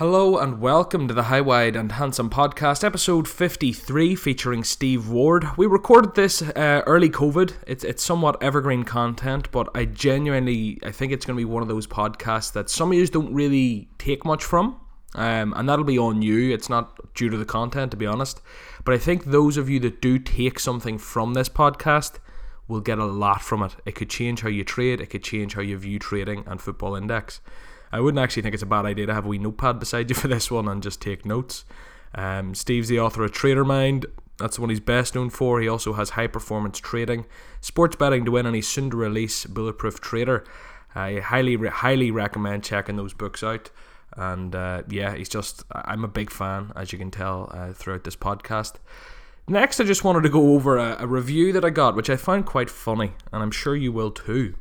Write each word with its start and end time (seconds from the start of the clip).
Hello 0.00 0.38
and 0.38 0.62
welcome 0.62 1.08
to 1.08 1.12
the 1.12 1.24
High 1.24 1.42
Wide 1.42 1.76
and 1.76 1.92
Handsome 1.92 2.30
podcast, 2.30 2.82
episode 2.82 3.28
53, 3.28 4.14
featuring 4.14 4.64
Steve 4.64 5.10
Ward. 5.10 5.44
We 5.58 5.66
recorded 5.66 6.14
this 6.14 6.40
uh, 6.40 6.82
early 6.86 7.10
COVID. 7.10 7.52
It's 7.66 7.84
it's 7.84 8.02
somewhat 8.02 8.42
evergreen 8.42 8.84
content, 8.84 9.50
but 9.50 9.68
I 9.74 9.84
genuinely 9.84 10.78
I 10.82 10.90
think 10.90 11.12
it's 11.12 11.26
going 11.26 11.36
to 11.36 11.40
be 11.40 11.44
one 11.44 11.60
of 11.60 11.68
those 11.68 11.86
podcasts 11.86 12.50
that 12.54 12.70
some 12.70 12.92
of 12.92 12.96
you 12.96 13.06
don't 13.08 13.34
really 13.34 13.90
take 13.98 14.24
much 14.24 14.42
from, 14.42 14.80
um, 15.16 15.52
and 15.54 15.68
that'll 15.68 15.84
be 15.84 15.98
on 15.98 16.22
you. 16.22 16.50
It's 16.50 16.70
not 16.70 17.14
due 17.14 17.28
to 17.28 17.36
the 17.36 17.44
content, 17.44 17.90
to 17.90 17.98
be 17.98 18.06
honest. 18.06 18.40
But 18.86 18.94
I 18.94 18.98
think 18.98 19.26
those 19.26 19.58
of 19.58 19.68
you 19.68 19.80
that 19.80 20.00
do 20.00 20.18
take 20.18 20.58
something 20.58 20.96
from 20.96 21.34
this 21.34 21.50
podcast 21.50 22.20
will 22.68 22.80
get 22.80 22.98
a 22.98 23.04
lot 23.04 23.42
from 23.42 23.62
it. 23.62 23.76
It 23.84 23.96
could 23.96 24.08
change 24.08 24.40
how 24.40 24.48
you 24.48 24.64
trade. 24.64 25.02
It 25.02 25.10
could 25.10 25.22
change 25.22 25.52
how 25.56 25.60
you 25.60 25.76
view 25.76 25.98
trading 25.98 26.44
and 26.46 26.58
Football 26.58 26.96
Index. 26.96 27.42
I 27.92 28.00
wouldn't 28.00 28.22
actually 28.22 28.42
think 28.42 28.54
it's 28.54 28.62
a 28.62 28.66
bad 28.66 28.86
idea 28.86 29.06
to 29.06 29.14
have 29.14 29.26
a 29.26 29.28
wee 29.28 29.38
notepad 29.38 29.78
beside 29.78 30.08
you 30.10 30.14
for 30.14 30.28
this 30.28 30.50
one 30.50 30.68
and 30.68 30.82
just 30.82 31.00
take 31.00 31.24
notes. 31.24 31.64
Um, 32.14 32.54
Steve's 32.54 32.88
the 32.88 33.00
author 33.00 33.24
of 33.24 33.32
Tradermind. 33.32 34.04
That's 34.38 34.56
the 34.56 34.62
one 34.62 34.70
he's 34.70 34.80
best 34.80 35.14
known 35.14 35.30
for. 35.30 35.60
He 35.60 35.68
also 35.68 35.92
has 35.92 36.10
High 36.10 36.26
Performance 36.26 36.78
Trading, 36.78 37.26
Sports 37.60 37.96
Betting 37.96 38.24
to 38.24 38.30
Win, 38.30 38.46
and 38.46 38.56
he's 38.56 38.68
soon 38.68 38.90
to 38.90 38.96
release 38.96 39.44
Bulletproof 39.44 40.00
Trader. 40.00 40.44
I 40.94 41.18
highly, 41.18 41.56
highly 41.56 42.10
recommend 42.10 42.64
checking 42.64 42.96
those 42.96 43.12
books 43.12 43.42
out. 43.42 43.70
And 44.16 44.54
uh, 44.54 44.82
yeah, 44.88 45.14
he's 45.14 45.28
just, 45.28 45.62
I'm 45.70 46.04
a 46.04 46.08
big 46.08 46.30
fan, 46.30 46.72
as 46.74 46.92
you 46.92 46.98
can 46.98 47.10
tell 47.10 47.50
uh, 47.52 47.72
throughout 47.72 48.04
this 48.04 48.16
podcast. 48.16 48.74
Next, 49.46 49.80
I 49.80 49.84
just 49.84 50.04
wanted 50.04 50.22
to 50.22 50.28
go 50.28 50.54
over 50.54 50.78
a, 50.78 50.96
a 51.00 51.06
review 51.06 51.52
that 51.52 51.64
I 51.64 51.70
got, 51.70 51.94
which 51.94 52.10
I 52.10 52.16
found 52.16 52.46
quite 52.46 52.70
funny, 52.70 53.12
and 53.32 53.42
I'm 53.42 53.50
sure 53.50 53.76
you 53.76 53.92
will 53.92 54.10
too. 54.10 54.54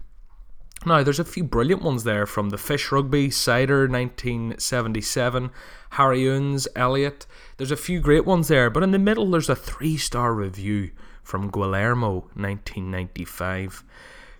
Now, 0.85 1.03
there's 1.03 1.19
a 1.19 1.25
few 1.25 1.43
brilliant 1.43 1.81
ones 1.81 2.05
there 2.05 2.25
from 2.25 2.49
the 2.49 2.57
Fish 2.57 2.89
Rugby, 2.91 3.29
Cider 3.29 3.81
1977, 3.81 5.51
Harry 5.91 6.25
Oons, 6.25 6.69
Elliot. 6.73 7.25
There's 7.57 7.71
a 7.71 7.75
few 7.75 7.99
great 7.99 8.25
ones 8.25 8.47
there, 8.47 8.69
but 8.69 8.83
in 8.83 8.91
the 8.91 8.99
middle 8.99 9.29
there's 9.29 9.49
a 9.49 9.55
three 9.55 9.97
star 9.97 10.33
review 10.33 10.91
from 11.21 11.51
Guillermo 11.51 12.29
1995. 12.33 13.83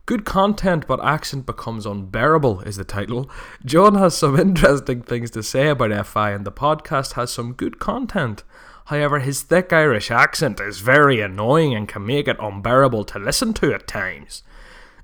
Good 0.05 0.23
content, 0.25 0.87
but 0.87 1.03
accent 1.03 1.45
becomes 1.45 1.85
unbearable, 1.85 2.61
is 2.61 2.77
the 2.77 2.85
title. 2.85 3.29
John 3.65 3.95
has 3.95 4.17
some 4.17 4.39
interesting 4.39 5.01
things 5.01 5.29
to 5.31 5.43
say 5.43 5.67
about 5.67 6.07
FI, 6.07 6.31
and 6.31 6.45
the 6.45 6.51
podcast 6.53 7.13
has 7.13 7.31
some 7.31 7.51
good 7.51 7.79
content. 7.79 8.43
However, 8.85 9.19
his 9.19 9.43
thick 9.43 9.71
Irish 9.71 10.09
accent 10.09 10.59
is 10.61 10.79
very 10.79 11.19
annoying 11.19 11.75
and 11.75 11.87
can 11.87 12.05
make 12.05 12.27
it 12.27 12.37
unbearable 12.39 13.03
to 13.03 13.19
listen 13.19 13.53
to 13.55 13.73
at 13.73 13.87
times. 13.87 14.41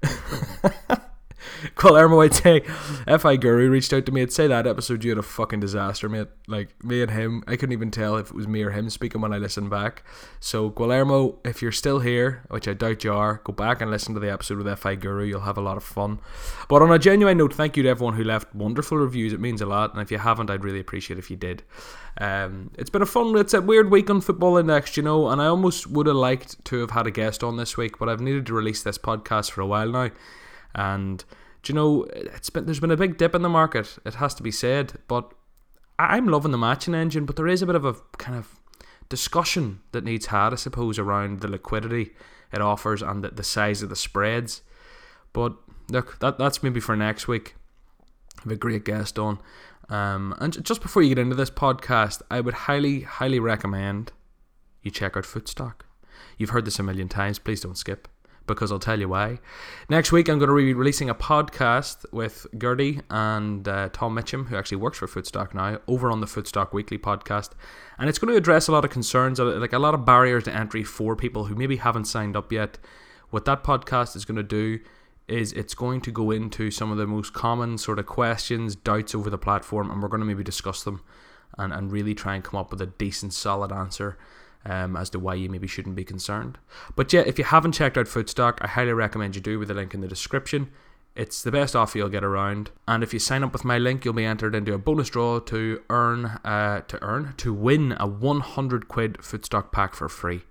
Guillermo, 1.76 2.22
I'd 2.22 2.34
say 2.34 2.62
Fi 2.62 3.36
Guru 3.38 3.70
reached 3.70 3.94
out 3.94 4.06
to 4.06 4.12
me. 4.12 4.22
I'd 4.22 4.32
say 4.32 4.48
that 4.48 4.68
episode 4.68 5.04
you 5.04 5.12
had 5.12 5.18
a 5.18 5.24
fucking 5.24 5.60
disaster, 5.60 6.10
mate. 6.10 6.28
Like 6.48 6.84
me 6.84 7.02
and 7.02 7.12
him, 7.12 7.44
I 7.48 7.56
couldn't 7.56 7.74
even 7.74 7.92
tell 7.92 8.18
if 8.18 8.30
it 8.30 8.36
was 8.36 8.48
me 8.48 8.64
or 8.64 8.72
him 8.72 8.90
speaking 8.90 9.22
when 9.22 9.34
I 9.34 9.38
listened 9.38 9.70
back. 9.70 10.04
So 10.40 10.70
Guillermo, 10.70 11.40
if 11.44 11.62
you're 11.62 11.72
still 11.72 12.00
here, 12.00 12.44
which 12.50 12.68
I 12.68 12.74
doubt 12.74 13.04
you 13.04 13.14
are, 13.14 13.42
go 13.44 13.54
back 13.54 13.82
and 13.82 13.92
listen 13.92 14.14
to 14.14 14.20
the 14.20 14.32
episode 14.32 14.58
with 14.58 14.80
Fi 14.80 14.96
Guru. 14.96 15.26
You'll 15.26 15.42
have 15.42 15.58
a 15.58 15.62
lot 15.62 15.78
of 15.78 15.84
fun. 15.84 16.20
But 16.70 16.82
on 16.82 16.92
a 16.92 17.00
genuine 17.00 17.38
note, 17.38 17.54
thank 17.54 17.78
you 17.78 17.84
to 17.84 17.90
everyone 17.90 18.16
who 18.16 18.24
left 18.24 18.54
wonderful 18.56 18.98
reviews. 18.98 19.34
It 19.34 19.40
means 19.40 19.62
a 19.62 19.66
lot, 19.66 19.94
and 19.94 20.02
if 20.02 20.12
you 20.12 20.18
haven't, 20.18 20.50
I'd 20.50 20.64
really 20.64 20.80
appreciate 20.80 21.20
if 21.20 21.30
you 21.30 21.38
did. 21.38 21.64
Um, 22.18 22.72
it's 22.78 22.90
been 22.90 23.02
a 23.02 23.06
fun, 23.06 23.36
it's 23.38 23.54
a 23.54 23.62
weird 23.62 23.92
week 23.92 24.10
on 24.10 24.22
Football 24.22 24.58
Index, 24.58 24.96
you 24.96 25.04
know, 25.04 25.30
and 25.30 25.42
I 25.42 25.48
almost 25.48 25.88
would 25.88 26.08
have 26.08 26.16
liked 26.16 26.64
to 26.66 26.80
have 26.80 26.92
had 26.92 27.08
a 27.08 27.12
guest 27.12 27.44
on 27.44 27.58
this 27.58 27.76
week, 27.76 28.00
but 28.00 28.08
I've 28.08 28.22
needed 28.22 28.46
to 28.48 28.54
release 28.54 28.84
this 28.84 28.98
podcast 28.98 29.52
for 29.52 29.62
a 29.62 29.68
while 29.68 29.90
now, 29.90 30.12
and 30.76 31.24
do 31.64 31.74
you 31.74 31.76
know, 31.76 32.04
it's 32.14 32.52
been 32.52 32.66
there's 32.66 32.80
been 32.80 32.92
a 32.92 32.98
big 32.98 33.18
dip 33.18 33.34
in 33.34 33.42
the 33.42 33.50
market. 33.50 33.98
It 34.06 34.16
has 34.16 34.36
to 34.36 34.44
be 34.44 34.52
said, 34.52 34.94
but 35.08 35.34
I'm 35.98 36.28
loving 36.28 36.52
the 36.52 36.58
matching 36.58 36.94
engine. 36.94 37.26
But 37.26 37.38
there 37.38 37.48
is 37.48 37.64
a 37.64 37.66
bit 37.66 37.76
of 37.76 37.86
a 37.86 37.96
kind 38.18 38.38
of 38.38 38.60
discussion 39.10 39.82
that 39.92 40.04
needs 40.04 40.28
had, 40.28 40.54
I 40.54 40.58
suppose, 40.58 41.00
around 41.00 41.40
the 41.40 41.48
liquidity 41.48 42.12
it 42.54 42.62
offers 42.62 43.02
and 43.02 43.24
the, 43.24 43.30
the 43.30 43.44
size 43.44 43.82
of 43.82 43.90
the 43.90 43.96
spreads. 43.96 44.62
But 45.34 45.56
look, 45.90 46.20
that 46.20 46.38
that's 46.38 46.62
maybe 46.62 46.80
for 46.80 46.96
next 46.96 47.28
week. 47.28 47.56
I 48.40 48.44
have 48.44 48.52
a 48.52 48.56
great 48.58 48.86
guest 48.86 49.18
on. 49.18 49.40
Um, 49.90 50.36
and 50.40 50.64
just 50.64 50.82
before 50.82 51.02
you 51.04 51.10
get 51.10 51.22
into 51.22 51.36
this 51.36 51.50
podcast, 51.50 52.22
I 52.30 52.42
would 52.42 52.54
highly, 52.54 53.02
highly 53.02 53.40
recommend 53.40 54.12
you 54.82 54.92
check 54.92 55.16
out 55.16 55.24
Footstock. 55.24 55.82
You've 56.38 56.50
heard 56.52 56.66
this 56.66 56.80
a 56.80 56.84
million 56.84 57.08
times. 57.08 57.40
Please 57.40 57.62
don't 57.62 57.78
skip 57.78 58.08
because 58.48 58.72
I'll 58.72 58.80
tell 58.80 59.00
you 59.00 59.10
why. 59.10 59.40
Next 59.90 60.12
week, 60.12 60.28
I'm 60.28 60.40
going 60.40 60.50
to 60.50 60.56
be 60.56 60.74
releasing 60.74 61.10
a 61.10 61.16
podcast 61.16 62.06
with 62.12 62.48
Gertie 62.58 63.02
and 63.10 63.68
uh, 63.68 63.90
Tom 63.92 64.16
Mitchum, 64.16 64.48
who 64.48 64.56
actually 64.56 64.78
works 64.78 64.98
for 64.98 65.08
Footstock 65.08 65.54
now, 65.54 65.80
over 65.88 66.12
on 66.12 66.22
the 66.22 66.28
Footstock 66.28 66.74
Weekly 66.74 66.98
podcast. 66.98 67.52
And 67.98 68.10
it's 68.10 68.20
going 68.20 68.32
to 68.32 68.38
address 68.38 68.68
a 68.68 68.72
lot 68.72 68.86
of 68.86 68.92
concerns, 68.92 69.40
like 69.40 69.74
a 69.74 69.80
lot 69.80 69.94
of 69.94 70.06
barriers 70.06 70.44
to 70.46 70.54
entry 70.54 70.84
for 70.84 71.16
people 71.16 71.46
who 71.46 71.56
maybe 71.56 71.78
haven't 71.78 72.06
signed 72.06 72.36
up 72.36 72.52
yet. 72.52 72.78
What 73.30 73.46
that 73.46 73.64
podcast 73.64 74.16
is 74.16 74.26
going 74.26 74.38
to 74.38 74.44
do 74.44 74.80
is 75.28 75.52
it's 75.54 75.74
going 75.74 76.02
to 76.02 76.12
go 76.12 76.30
into 76.32 76.70
some 76.70 76.92
of 76.92 76.98
the 76.98 77.08
most 77.08 77.34
common 77.34 77.78
sort 77.78 77.98
of 77.98 78.06
questions, 78.06 78.76
doubts 78.76 79.16
over 79.16 79.30
the 79.30 79.38
platform, 79.38 79.90
and 79.90 80.02
we're 80.02 80.08
going 80.08 80.20
to 80.20 80.26
maybe 80.26 80.44
discuss 80.44 80.84
them 80.84 81.02
and, 81.58 81.74
and 81.74 81.92
really 81.92 82.14
try 82.14 82.36
and 82.36 82.44
come 82.44 82.60
up 82.60 82.70
with 82.70 82.82
a 82.82 82.86
decent, 82.86 83.34
solid 83.34 83.72
answer 83.72 84.18
um, 84.66 84.96
as 84.96 85.10
to 85.12 85.20
why 85.20 85.36
you 85.36 85.50
maybe 85.50 85.68
shouldn't 85.68 85.96
be 85.96 86.04
concerned. 86.04 86.58
But 86.96 87.12
yeah, 87.14 87.22
if 87.22 87.38
you 87.38 87.46
haven't 87.46 87.74
checked 87.74 87.98
out 87.98 88.08
Footstock, 88.08 88.58
I 88.62 88.68
highly 88.68 88.94
recommend 88.94 89.36
you 89.36 89.42
do 89.42 89.60
with 89.60 89.68
the 89.68 89.74
link 89.74 89.94
in 89.94 90.02
the 90.02 90.08
description. 90.08 90.72
It's 91.16 91.42
the 91.42 91.52
best 91.52 91.78
offer 91.78 91.98
you'll 91.98 92.10
get 92.10 92.26
around, 92.26 92.72
and 92.90 93.02
if 93.02 93.14
you 93.14 93.20
sign 93.20 93.44
up 93.44 93.54
with 93.54 93.64
my 93.64 93.78
link, 93.78 94.04
you'll 94.04 94.14
be 94.14 94.26
entered 94.26 94.54
into 94.54 94.74
a 94.74 94.78
bonus 94.78 95.10
draw 95.10 95.40
to 95.40 95.82
earn, 95.90 96.26
uh, 96.44 96.82
to 96.82 97.02
earn, 97.02 97.36
to 97.38 97.54
win 97.54 97.96
a 98.00 98.06
100 98.06 98.90
quid 98.90 99.20
Footstock 99.20 99.72
pack 99.72 99.94
for 99.94 100.10
free 100.10 100.44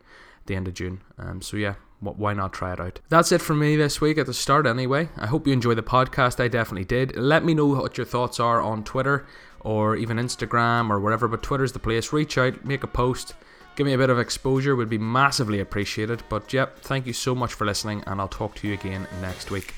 the 0.46 0.54
end 0.54 0.68
of 0.68 0.74
June. 0.74 1.02
Um, 1.18 1.42
so 1.42 1.56
yeah, 1.56 1.74
why 2.00 2.32
not 2.34 2.52
try 2.52 2.72
it 2.72 2.80
out? 2.80 3.00
That's 3.08 3.32
it 3.32 3.40
for 3.40 3.54
me 3.54 3.76
this 3.76 4.00
week 4.00 4.18
at 4.18 4.26
the 4.26 4.34
start, 4.34 4.66
anyway. 4.66 5.08
I 5.16 5.26
hope 5.26 5.46
you 5.46 5.52
enjoy 5.52 5.74
the 5.74 5.82
podcast. 5.82 6.42
I 6.42 6.48
definitely 6.48 6.84
did. 6.84 7.16
Let 7.16 7.44
me 7.44 7.54
know 7.54 7.66
what 7.66 7.96
your 7.96 8.06
thoughts 8.06 8.40
are 8.40 8.60
on 8.60 8.84
Twitter 8.84 9.26
or 9.60 9.96
even 9.96 10.18
Instagram 10.18 10.90
or 10.90 11.00
wherever, 11.00 11.28
but 11.28 11.42
Twitter's 11.42 11.72
the 11.72 11.78
place. 11.78 12.12
Reach 12.12 12.36
out, 12.36 12.64
make 12.64 12.82
a 12.82 12.88
post 12.88 13.34
give 13.76 13.86
me 13.86 13.92
a 13.92 13.98
bit 13.98 14.10
of 14.10 14.18
exposure 14.18 14.76
would 14.76 14.88
be 14.88 14.98
massively 14.98 15.60
appreciated. 15.60 16.22
But 16.28 16.52
yep, 16.52 16.78
thank 16.80 17.06
you 17.06 17.12
so 17.12 17.34
much 17.34 17.54
for 17.54 17.64
listening, 17.64 18.02
and 18.06 18.20
I'll 18.20 18.28
talk 18.28 18.54
to 18.56 18.68
you 18.68 18.74
again 18.74 19.06
next 19.20 19.50
week. 19.50 19.74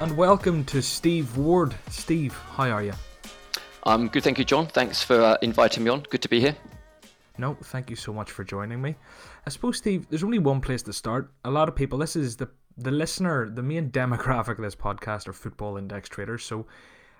And 0.00 0.18
welcome 0.18 0.64
to 0.66 0.82
Steve 0.82 1.34
Ward. 1.38 1.74
Steve, 1.88 2.34
how 2.56 2.68
are 2.68 2.82
you? 2.82 2.92
I'm 3.86 4.08
good, 4.08 4.22
thank 4.22 4.38
you, 4.38 4.44
John. 4.44 4.66
Thanks 4.66 5.02
for 5.02 5.20
uh, 5.20 5.36
inviting 5.42 5.84
me 5.84 5.90
on. 5.90 6.00
Good 6.08 6.22
to 6.22 6.28
be 6.28 6.40
here. 6.40 6.56
No, 7.36 7.54
thank 7.64 7.90
you 7.90 7.96
so 7.96 8.12
much 8.12 8.30
for 8.30 8.44
joining 8.44 8.80
me. 8.80 8.94
I 9.46 9.50
suppose, 9.50 9.76
Steve, 9.76 10.06
there's 10.08 10.24
only 10.24 10.38
one 10.38 10.60
place 10.60 10.82
to 10.82 10.92
start. 10.92 11.30
A 11.44 11.50
lot 11.50 11.68
of 11.68 11.74
people, 11.74 11.98
this 11.98 12.16
is 12.16 12.36
the 12.36 12.48
the 12.76 12.90
listener, 12.90 13.48
the 13.48 13.62
main 13.62 13.90
demographic 14.00 14.58
of 14.58 14.62
this 14.62 14.74
podcast 14.74 15.28
are 15.28 15.32
football 15.32 15.76
index 15.76 16.08
traders. 16.08 16.44
So 16.44 16.66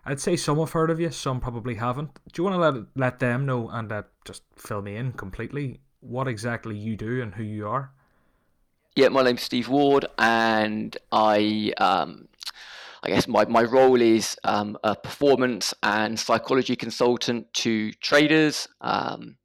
I'd 0.04 0.20
say 0.20 0.36
some 0.36 0.58
have 0.58 0.72
heard 0.72 0.90
of 0.90 1.00
you, 1.00 1.10
some 1.10 1.40
probably 1.40 1.74
haven't. 1.74 2.18
Do 2.32 2.42
you 2.42 2.44
want 2.44 2.54
to 2.54 2.60
let 2.60 2.86
let 2.96 3.18
them 3.18 3.46
know 3.46 3.68
and 3.68 3.92
uh, 3.92 4.02
just 4.24 4.42
fill 4.56 4.82
me 4.82 4.96
in 4.96 5.12
completely 5.12 5.80
what 6.00 6.28
exactly 6.28 6.76
you 6.76 6.96
do 6.96 7.22
and 7.22 7.34
who 7.34 7.42
you 7.42 7.68
are? 7.68 7.90
Yeah, 8.96 9.08
my 9.08 9.22
name's 9.22 9.42
Steve 9.42 9.68
Ward, 9.68 10.06
and 10.18 10.96
I 11.10 11.72
um, 11.78 12.28
I 13.04 13.08
guess 13.08 13.28
my, 13.28 13.44
my 13.44 13.62
role 13.62 14.00
is 14.00 14.34
um, 14.44 14.78
a 14.82 14.96
performance 14.96 15.74
and 15.82 16.18
psychology 16.18 16.74
consultant 16.74 17.52
to 17.52 17.92
traders. 17.94 18.66
Um, 18.80 19.36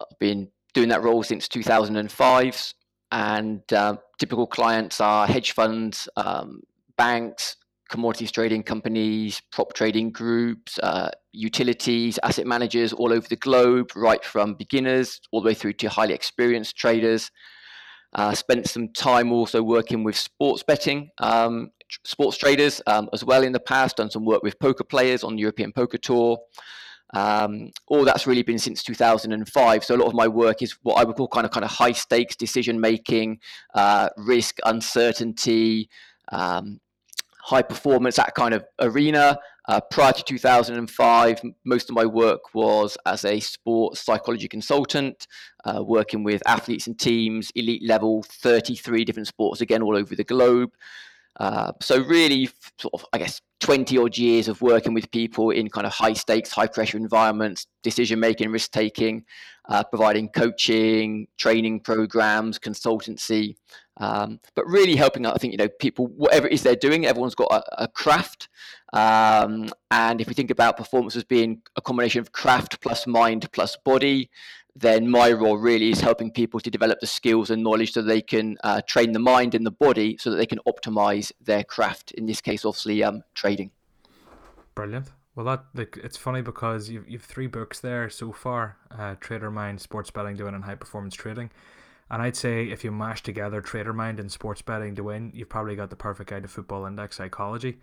I've 0.00 0.18
been 0.18 0.48
doing 0.72 0.88
that 0.88 1.02
role 1.02 1.22
since 1.22 1.46
2005, 1.48 2.74
and 3.12 3.72
uh, 3.74 3.96
typical 4.18 4.46
clients 4.46 5.02
are 5.02 5.26
hedge 5.26 5.52
funds, 5.52 6.08
um, 6.16 6.62
banks, 6.96 7.56
commodities 7.90 8.32
trading 8.32 8.62
companies, 8.62 9.42
prop 9.52 9.74
trading 9.74 10.10
groups, 10.10 10.78
uh, 10.82 11.10
utilities, 11.32 12.18
asset 12.22 12.46
managers 12.46 12.94
all 12.94 13.12
over 13.12 13.28
the 13.28 13.36
globe, 13.36 13.90
right 13.94 14.24
from 14.24 14.54
beginners 14.54 15.20
all 15.30 15.42
the 15.42 15.46
way 15.48 15.54
through 15.54 15.74
to 15.74 15.90
highly 15.90 16.14
experienced 16.14 16.74
traders. 16.74 17.30
Uh, 18.14 18.32
spent 18.32 18.66
some 18.66 18.92
time 18.92 19.32
also 19.32 19.62
working 19.62 20.04
with 20.04 20.16
sports 20.16 20.62
betting 20.62 21.10
um, 21.18 21.70
sports 22.04 22.36
traders 22.36 22.80
um, 22.86 23.08
as 23.12 23.24
well 23.24 23.42
in 23.42 23.52
the 23.52 23.60
past, 23.60 23.96
done 23.96 24.10
some 24.10 24.24
work 24.24 24.42
with 24.42 24.58
poker 24.58 24.84
players 24.84 25.24
on 25.24 25.36
the 25.36 25.40
European 25.40 25.72
Poker 25.72 25.98
Tour. 25.98 26.38
Um, 27.12 27.70
all 27.86 28.04
that's 28.04 28.26
really 28.26 28.42
been 28.42 28.58
since 28.58 28.82
2005. 28.82 29.84
So 29.84 29.94
a 29.94 29.96
lot 29.96 30.06
of 30.06 30.14
my 30.14 30.26
work 30.26 30.62
is 30.62 30.72
what 30.82 30.94
I 30.94 31.04
would 31.04 31.16
call 31.16 31.28
kind 31.28 31.46
of 31.46 31.52
kind 31.52 31.64
of 31.64 31.70
high 31.70 31.92
stakes 31.92 32.34
decision 32.34 32.80
making, 32.80 33.38
uh, 33.74 34.08
risk, 34.16 34.58
uncertainty, 34.64 35.88
um, 36.32 36.80
high 37.40 37.62
performance, 37.62 38.16
that 38.16 38.34
kind 38.34 38.54
of 38.54 38.64
arena. 38.80 39.38
Uh, 39.66 39.80
prior 39.90 40.12
to 40.12 40.22
2005, 40.22 41.40
most 41.64 41.88
of 41.88 41.94
my 41.94 42.04
work 42.04 42.54
was 42.54 42.98
as 43.06 43.24
a 43.24 43.38
sports 43.40 44.00
psychology 44.00 44.48
consultant, 44.48 45.26
uh, 45.64 45.82
working 45.82 46.22
with 46.22 46.42
athletes 46.46 46.86
and 46.86 46.98
teams, 46.98 47.50
elite 47.54 47.82
level, 47.82 48.22
33 48.24 49.04
different 49.04 49.28
sports, 49.28 49.60
again, 49.60 49.82
all 49.82 49.96
over 49.96 50.14
the 50.14 50.24
globe. 50.24 50.70
Uh, 51.40 51.72
so 51.80 52.02
really, 52.02 52.48
sort 52.78 52.94
of, 52.94 53.04
I 53.12 53.18
guess, 53.18 53.40
20 53.60 53.96
odd 53.98 54.18
years 54.18 54.46
of 54.46 54.60
working 54.60 54.94
with 54.94 55.10
people 55.10 55.50
in 55.50 55.68
kind 55.68 55.86
of 55.86 55.92
high 55.92 56.12
stakes, 56.12 56.52
high 56.52 56.66
pressure 56.66 56.98
environments, 56.98 57.66
decision 57.82 58.20
making, 58.20 58.50
risk 58.50 58.70
taking, 58.70 59.24
uh, 59.68 59.82
providing 59.84 60.28
coaching, 60.28 61.26
training 61.38 61.80
programs, 61.80 62.58
consultancy, 62.58 63.56
um, 63.98 64.38
but 64.54 64.66
really 64.66 64.96
helping 64.96 65.24
out. 65.24 65.34
I 65.34 65.38
think 65.38 65.52
you 65.52 65.58
know 65.58 65.68
people, 65.80 66.08
whatever 66.08 66.46
it 66.46 66.52
is 66.52 66.62
they're 66.62 66.76
doing, 66.76 67.06
everyone's 67.06 67.34
got 67.34 67.50
a, 67.50 67.84
a 67.84 67.88
craft, 67.88 68.48
um, 68.92 69.70
and 69.90 70.20
if 70.20 70.28
we 70.28 70.34
think 70.34 70.50
about 70.50 70.76
performance 70.76 71.16
as 71.16 71.24
being 71.24 71.62
a 71.76 71.80
combination 71.80 72.20
of 72.20 72.32
craft 72.32 72.80
plus 72.80 73.06
mind 73.06 73.50
plus 73.52 73.76
body, 73.84 74.30
then 74.76 75.08
my 75.08 75.30
role 75.30 75.56
really 75.56 75.90
is 75.90 76.00
helping 76.00 76.30
people 76.30 76.58
to 76.60 76.70
develop 76.70 76.98
the 77.00 77.06
skills 77.06 77.50
and 77.50 77.62
knowledge 77.62 77.92
so 77.92 78.02
they 78.02 78.20
can 78.20 78.56
uh, 78.64 78.80
train 78.86 79.12
the 79.12 79.20
mind 79.20 79.54
and 79.54 79.64
the 79.64 79.70
body 79.70 80.16
so 80.18 80.30
that 80.30 80.36
they 80.36 80.46
can 80.46 80.58
optimize 80.66 81.30
their 81.40 81.62
craft. 81.62 82.10
In 82.12 82.26
this 82.26 82.40
case, 82.40 82.64
obviously, 82.64 83.02
um, 83.04 83.22
trading. 83.34 83.70
Brilliant. 84.74 85.12
Well, 85.36 85.46
that 85.46 85.64
like 85.74 85.98
it's 86.02 86.16
funny 86.16 86.42
because 86.42 86.90
you've 86.90 87.08
you've 87.08 87.24
three 87.24 87.46
books 87.46 87.80
there 87.80 88.08
so 88.10 88.32
far: 88.32 88.76
uh, 88.90 89.16
Tradermind, 89.16 89.80
Sports 89.80 90.10
Betting 90.10 90.36
to 90.36 90.44
Win, 90.44 90.54
and 90.54 90.64
High 90.64 90.74
Performance 90.76 91.14
Trading. 91.14 91.50
And 92.10 92.20
I'd 92.22 92.36
say 92.36 92.66
if 92.66 92.84
you 92.84 92.92
mash 92.92 93.22
together 93.22 93.62
Tradermind 93.62 94.20
and 94.20 94.30
Sports 94.30 94.62
Betting 94.62 94.94
to 94.96 95.04
Win, 95.04 95.32
you've 95.34 95.48
probably 95.48 95.74
got 95.74 95.90
the 95.90 95.96
perfect 95.96 96.30
guide 96.30 96.42
to 96.42 96.48
football 96.48 96.86
index 96.86 97.16
psychology. 97.16 97.78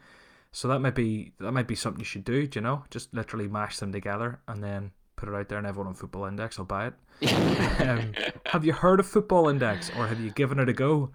So 0.52 0.68
that 0.68 0.80
might 0.80 0.96
be 0.96 1.34
that 1.40 1.52
might 1.54 1.68
be 1.68 1.76
something 1.76 2.00
you 2.00 2.06
should 2.06 2.26
do. 2.26 2.48
Do 2.48 2.60
you 2.60 2.62
know? 2.62 2.84
Just 2.90 3.14
literally 3.14 3.48
mash 3.48 3.80
them 3.80 3.92
together 3.92 4.40
and 4.48 4.64
then 4.64 4.92
put 5.22 5.30
it 5.30 5.36
out 5.36 5.48
there, 5.50 5.60
and 5.60 5.68
everyone 5.68 5.88
on 5.88 5.94
Football 5.94 6.26
Index 6.26 6.58
will 6.58 6.66
buy 6.66 6.88
it. 6.88 6.94
um, 7.82 8.12
have 8.48 8.66
you 8.66 8.74
heard 8.74 9.00
of 9.00 9.06
Football 9.06 9.50
Index, 9.50 9.92
or 9.96 10.08
have 10.08 10.20
you 10.20 10.32
given 10.32 10.60
it 10.60 10.68
a 10.68 10.74
go? 10.74 11.12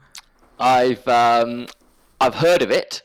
I've 0.61 1.07
um, 1.09 1.67
I've 2.21 2.37
heard 2.37 2.63
of 2.63 2.71
it, 2.71 3.03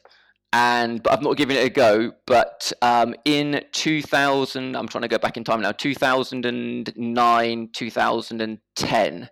and 0.54 1.02
but 1.02 1.12
I've 1.12 1.24
not 1.24 1.38
given 1.38 1.58
it 1.58 1.66
a 1.66 1.70
go. 1.72 2.12
But 2.28 2.72
um, 2.84 3.16
in 3.26 3.64
2000, 3.72 4.76
I'm 4.76 4.88
trying 4.88 5.02
to 5.02 5.08
go 5.08 5.18
back 5.18 5.38
in 5.38 5.44
time 5.44 5.62
now. 5.62 5.72
2009, 5.72 7.70
2010. 7.74 9.30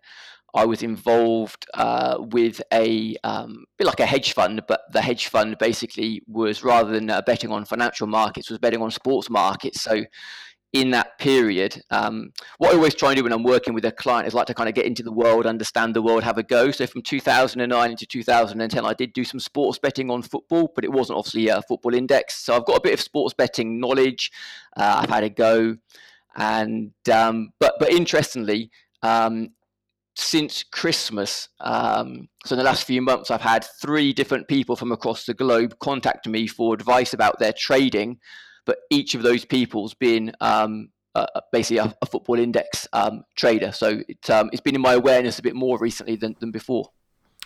I 0.56 0.66
was 0.66 0.82
involved 0.82 1.68
uh, 1.76 2.18
with 2.32 2.60
a 2.74 3.16
um, 3.24 3.66
bit 3.78 3.86
like 3.86 4.00
a 4.00 4.08
hedge 4.08 4.34
fund, 4.34 4.64
but 4.68 4.82
the 4.92 5.04
hedge 5.04 5.28
fund 5.28 5.60
basically 5.60 6.24
was 6.26 6.64
rather 6.64 6.92
than 6.92 7.12
uh, 7.12 7.22
betting 7.22 7.52
on 7.52 7.66
financial 7.66 8.08
markets, 8.08 8.50
was 8.50 8.58
betting 8.58 8.82
on 8.82 8.90
sports 8.90 9.30
markets. 9.30 9.84
So 9.84 10.06
in 10.72 10.92
that 10.92 11.18
period. 11.18 11.82
Um, 11.90 12.32
what 12.60 12.72
I 12.72 12.76
always 12.76 12.94
try 12.94 13.10
and 13.10 13.18
do 13.18 13.24
when 13.24 13.34
I'm 13.34 13.44
working 13.44 13.74
with 13.74 13.86
a 13.86 13.92
client 13.92 14.28
is 14.28 14.34
like 14.34 14.48
to 14.48 14.54
kind 14.54 14.70
of 14.70 14.76
get 14.76 14.86
into 14.86 15.02
the 15.02 15.12
world, 15.12 15.46
understand 15.46 15.96
the 15.96 16.02
world, 16.02 16.24
have 16.24 16.38
a 16.38 16.44
go. 16.44 16.70
So 16.72 16.86
from 16.86 17.02
2009 17.02 17.92
into 17.92 18.06
2010, 18.06 18.86
I 18.86 18.94
did 18.94 19.14
do 19.14 19.24
some 19.24 19.40
sports 19.40 19.80
betting 19.80 20.12
on 20.12 20.22
football, 20.22 20.72
but 20.76 20.84
it 20.84 20.92
wasn't 20.92 21.18
obviously 21.18 21.48
a 21.48 21.62
football 21.64 21.96
index. 21.96 22.36
So 22.36 22.56
I've 22.56 22.66
got 22.66 22.78
a 22.78 22.82
bit 22.82 22.94
of 22.94 23.02
sports 23.02 23.34
betting 23.34 23.80
knowledge. 23.80 24.32
Uh, 24.78 25.00
I've 25.02 25.10
had 25.10 25.24
a 25.24 25.30
go, 25.30 25.78
and 26.36 26.92
um, 27.12 27.50
but 27.60 27.76
but 27.80 27.92
interestingly. 27.92 28.72
Um, 29.02 29.52
since 30.16 30.64
Christmas, 30.64 31.48
um, 31.62 32.28
so 32.46 32.54
in 32.54 32.58
the 32.58 32.66
last 32.66 32.84
few 32.84 33.02
months, 33.02 33.32
I've 33.32 33.40
had 33.40 33.66
three 33.82 34.12
different 34.12 34.50
people 34.50 34.76
from 34.76 34.92
across 34.92 35.26
the 35.26 35.34
globe 35.34 35.80
contact 35.80 36.28
me 36.28 36.46
for 36.46 36.74
advice 36.74 37.14
about 37.14 37.40
their 37.40 37.54
trading 37.54 38.20
but 38.70 38.82
each 38.92 39.16
of 39.16 39.24
those 39.24 39.46
people's 39.46 39.96
been 39.96 40.32
um, 40.42 40.90
uh, 41.16 41.26
basically 41.52 41.80
a, 41.80 41.92
a, 42.04 42.06
football 42.06 42.38
index 42.38 42.88
um, 42.94 43.24
trader. 43.36 43.72
So 43.72 44.04
it, 44.08 44.30
um, 44.30 44.52
it's 44.52 44.62
been 44.62 44.76
in 44.76 44.82
my 44.82 44.94
awareness 44.94 45.40
a 45.40 45.42
bit 45.42 45.56
more 45.56 45.80
recently 45.80 46.16
than, 46.16 46.36
than 46.40 46.52
before. 46.52 46.92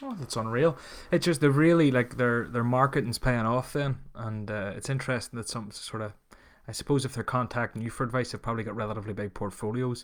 Oh, 0.01 0.17
that's 0.19 0.35
unreal! 0.35 0.77
It's 1.13 1.23
just 1.23 1.39
they're 1.39 1.49
really 1.49 1.91
like 1.91 2.17
their 2.17 2.49
their 2.49 2.65
marketing's 2.65 3.19
paying 3.19 3.45
off 3.45 3.71
then, 3.71 3.99
and 4.13 4.51
uh, 4.51 4.73
it's 4.75 4.89
interesting 4.89 5.37
that 5.37 5.47
some 5.47 5.71
sort 5.71 6.01
of, 6.01 6.11
I 6.67 6.73
suppose 6.73 7.05
if 7.05 7.13
they're 7.13 7.23
contacting 7.23 7.81
you 7.81 7.89
for 7.89 8.03
advice, 8.03 8.33
they've 8.33 8.41
probably 8.41 8.65
got 8.65 8.75
relatively 8.75 9.13
big 9.13 9.33
portfolios. 9.33 10.03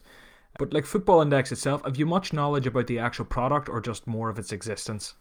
But 0.58 0.72
like 0.74 0.86
Football 0.86 1.22
Index 1.22 1.52
itself, 1.52 1.84
have 1.84 1.98
you 1.98 2.06
much 2.06 2.32
knowledge 2.32 2.66
about 2.66 2.88
the 2.88 3.00
actual 3.00 3.26
product 3.26 3.68
or 3.68 3.82
just 3.82 4.08
more 4.08 4.30
of 4.30 4.40
its 4.40 4.54
existence? 4.54 5.16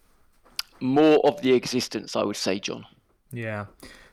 More 0.81 1.19
of 1.27 1.43
the 1.43 1.55
existence, 1.55 2.15
I 2.15 2.23
would 2.23 2.37
say, 2.37 2.61
John. 2.61 2.87
Yeah. 3.33 3.67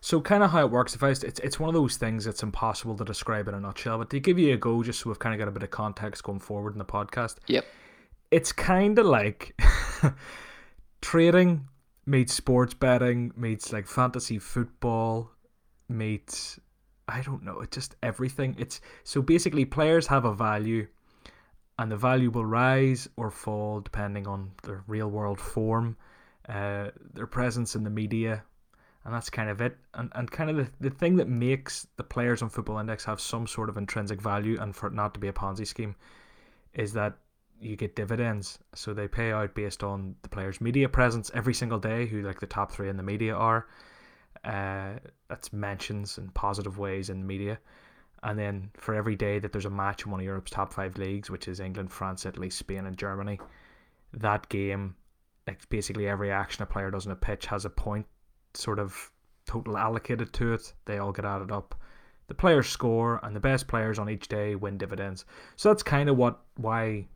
So 0.05 0.21
kind 0.21 0.43
of 0.43 0.51
how 0.51 0.59
it 0.59 0.69
works. 0.69 0.93
If 0.93 1.01
I, 1.01 1.09
it's 1.09 1.23
it's 1.23 1.59
one 1.59 1.67
of 1.67 1.73
those 1.73 1.97
things 1.97 2.25
that's 2.25 2.43
impossible 2.43 2.95
to 2.97 3.03
describe 3.03 3.47
in 3.47 3.55
a 3.55 3.59
nutshell. 3.59 3.97
But 3.97 4.11
to 4.11 4.19
give 4.19 4.37
you 4.37 4.53
a 4.53 4.57
go, 4.57 4.83
just 4.83 4.99
so 4.99 5.09
we've 5.09 5.17
kind 5.17 5.33
of 5.33 5.39
got 5.39 5.47
a 5.47 5.51
bit 5.51 5.63
of 5.63 5.71
context 5.71 6.23
going 6.23 6.41
forward 6.41 6.73
in 6.73 6.77
the 6.77 6.85
podcast. 6.85 7.37
Yep. 7.47 7.65
It's 8.29 8.51
kind 8.51 8.99
of 8.99 9.07
like 9.07 9.59
trading 11.01 11.67
meets 12.05 12.35
sports 12.35 12.75
betting 12.75 13.31
meets 13.35 13.73
like 13.73 13.87
fantasy 13.87 14.37
football 14.37 15.31
meets 15.89 16.59
I 17.09 17.21
don't 17.21 17.41
know. 17.41 17.61
It's 17.61 17.73
just 17.73 17.95
everything. 18.03 18.55
It's 18.59 18.81
so 19.03 19.23
basically 19.23 19.65
players 19.65 20.05
have 20.05 20.25
a 20.25 20.35
value, 20.35 20.85
and 21.79 21.91
the 21.91 21.97
value 21.97 22.29
will 22.29 22.45
rise 22.45 23.09
or 23.17 23.31
fall 23.31 23.79
depending 23.79 24.27
on 24.27 24.51
their 24.61 24.83
real 24.85 25.09
world 25.09 25.39
form, 25.39 25.97
uh, 26.47 26.91
their 27.15 27.25
presence 27.25 27.75
in 27.75 27.83
the 27.83 27.89
media, 27.89 28.43
and 29.05 29.13
that's 29.13 29.29
kind 29.29 29.49
of 29.49 29.61
it. 29.61 29.77
And 29.93 30.11
and 30.15 30.29
kind 30.29 30.49
of 30.49 30.57
the, 30.57 30.67
the 30.81 30.89
thing 30.89 31.15
that 31.17 31.27
makes 31.27 31.87
the 31.95 32.03
players 32.03 32.41
on 32.41 32.49
Football 32.49 32.79
Index 32.79 33.05
have 33.05 33.21
some 33.21 33.47
sort 33.47 33.69
of 33.69 33.77
intrinsic 33.77 34.19
value 34.19 34.57
and 34.59 34.75
for 34.75 34.87
it 34.87 34.93
not 34.93 35.13
to 35.13 35.19
be 35.19 35.27
a 35.27 35.33
Ponzi 35.33 35.65
scheme 35.65 35.95
is 36.73 36.91
that 36.93 37.17
you 37.59 37.75
get 37.75 37.95
dividends. 37.95 38.59
So 38.73 38.93
they 38.93 39.07
pay 39.07 39.31
out 39.31 39.55
based 39.55 39.83
on 39.83 40.15
the 40.23 40.29
player's 40.29 40.59
media 40.59 40.89
presence 40.89 41.31
every 41.33 41.53
single 41.53 41.79
day, 41.79 42.05
who 42.05 42.21
like 42.21 42.39
the 42.39 42.47
top 42.47 42.71
three 42.71 42.89
in 42.89 42.97
the 42.97 43.03
media 43.03 43.33
are. 43.33 43.67
Uh, 44.43 44.93
that's 45.29 45.53
mentions 45.53 46.17
in 46.17 46.29
positive 46.29 46.77
ways 46.77 47.09
in 47.09 47.19
the 47.19 47.25
media. 47.25 47.57
And 48.23 48.37
then 48.37 48.71
for 48.75 48.95
every 48.95 49.15
day 49.15 49.39
that 49.39 49.51
there's 49.51 49.65
a 49.65 49.69
match 49.69 50.05
in 50.05 50.11
one 50.11 50.19
of 50.19 50.25
Europe's 50.25 50.51
top 50.51 50.73
five 50.73 50.97
leagues, 50.97 51.29
which 51.29 51.47
is 51.47 51.59
England, 51.59 51.91
France, 51.91 52.25
Italy, 52.25 52.49
Spain, 52.49 52.85
and 52.85 52.97
Germany, 52.97 53.39
that 54.13 54.49
game, 54.49 54.95
like 55.47 55.67
basically 55.69 56.07
every 56.07 56.31
action 56.31 56.63
a 56.63 56.65
player 56.65 56.91
does 56.91 57.05
on 57.05 57.11
a 57.11 57.15
pitch 57.15 57.45
has 57.45 57.65
a 57.65 57.69
point 57.69 58.05
sort 58.57 58.79
of 58.79 59.11
total 59.45 59.77
allocated 59.77 60.33
to 60.33 60.53
it. 60.53 60.73
They 60.85 60.97
all 60.97 61.11
get 61.11 61.25
added 61.25 61.51
up. 61.51 61.75
The 62.27 62.33
players 62.33 62.67
score, 62.67 63.19
and 63.23 63.35
the 63.35 63.39
best 63.39 63.67
players 63.67 63.99
on 63.99 64.09
each 64.09 64.27
day 64.27 64.55
win 64.55 64.77
dividends. 64.77 65.25
So 65.55 65.69
that's 65.69 65.83
kind 65.83 66.09
of 66.09 66.17
what 66.17 66.39
why 66.55 67.07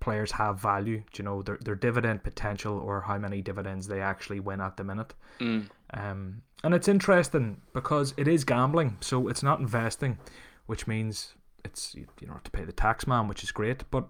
players 0.00 0.30
have 0.32 0.60
value. 0.60 0.98
Do 1.12 1.22
You 1.22 1.24
know, 1.24 1.42
their 1.42 1.58
their 1.60 1.74
dividend 1.74 2.22
potential 2.22 2.78
or 2.78 3.00
how 3.00 3.18
many 3.18 3.40
dividends 3.40 3.86
they 3.86 4.00
actually 4.00 4.40
win 4.40 4.60
at 4.60 4.76
the 4.76 4.84
minute. 4.84 5.14
Mm. 5.40 5.68
Um, 5.94 6.42
and 6.64 6.74
it's 6.74 6.88
interesting 6.88 7.60
because 7.72 8.14
it 8.16 8.28
is 8.28 8.44
gambling, 8.44 8.98
so 9.00 9.28
it's 9.28 9.42
not 9.42 9.60
investing, 9.60 10.18
which 10.66 10.86
means 10.86 11.34
it's 11.64 11.94
you 11.94 12.06
don't 12.20 12.34
have 12.34 12.42
to 12.44 12.50
pay 12.50 12.64
the 12.64 12.72
tax 12.72 13.06
man, 13.06 13.28
which 13.28 13.42
is 13.42 13.50
great. 13.50 13.84
But 13.90 14.06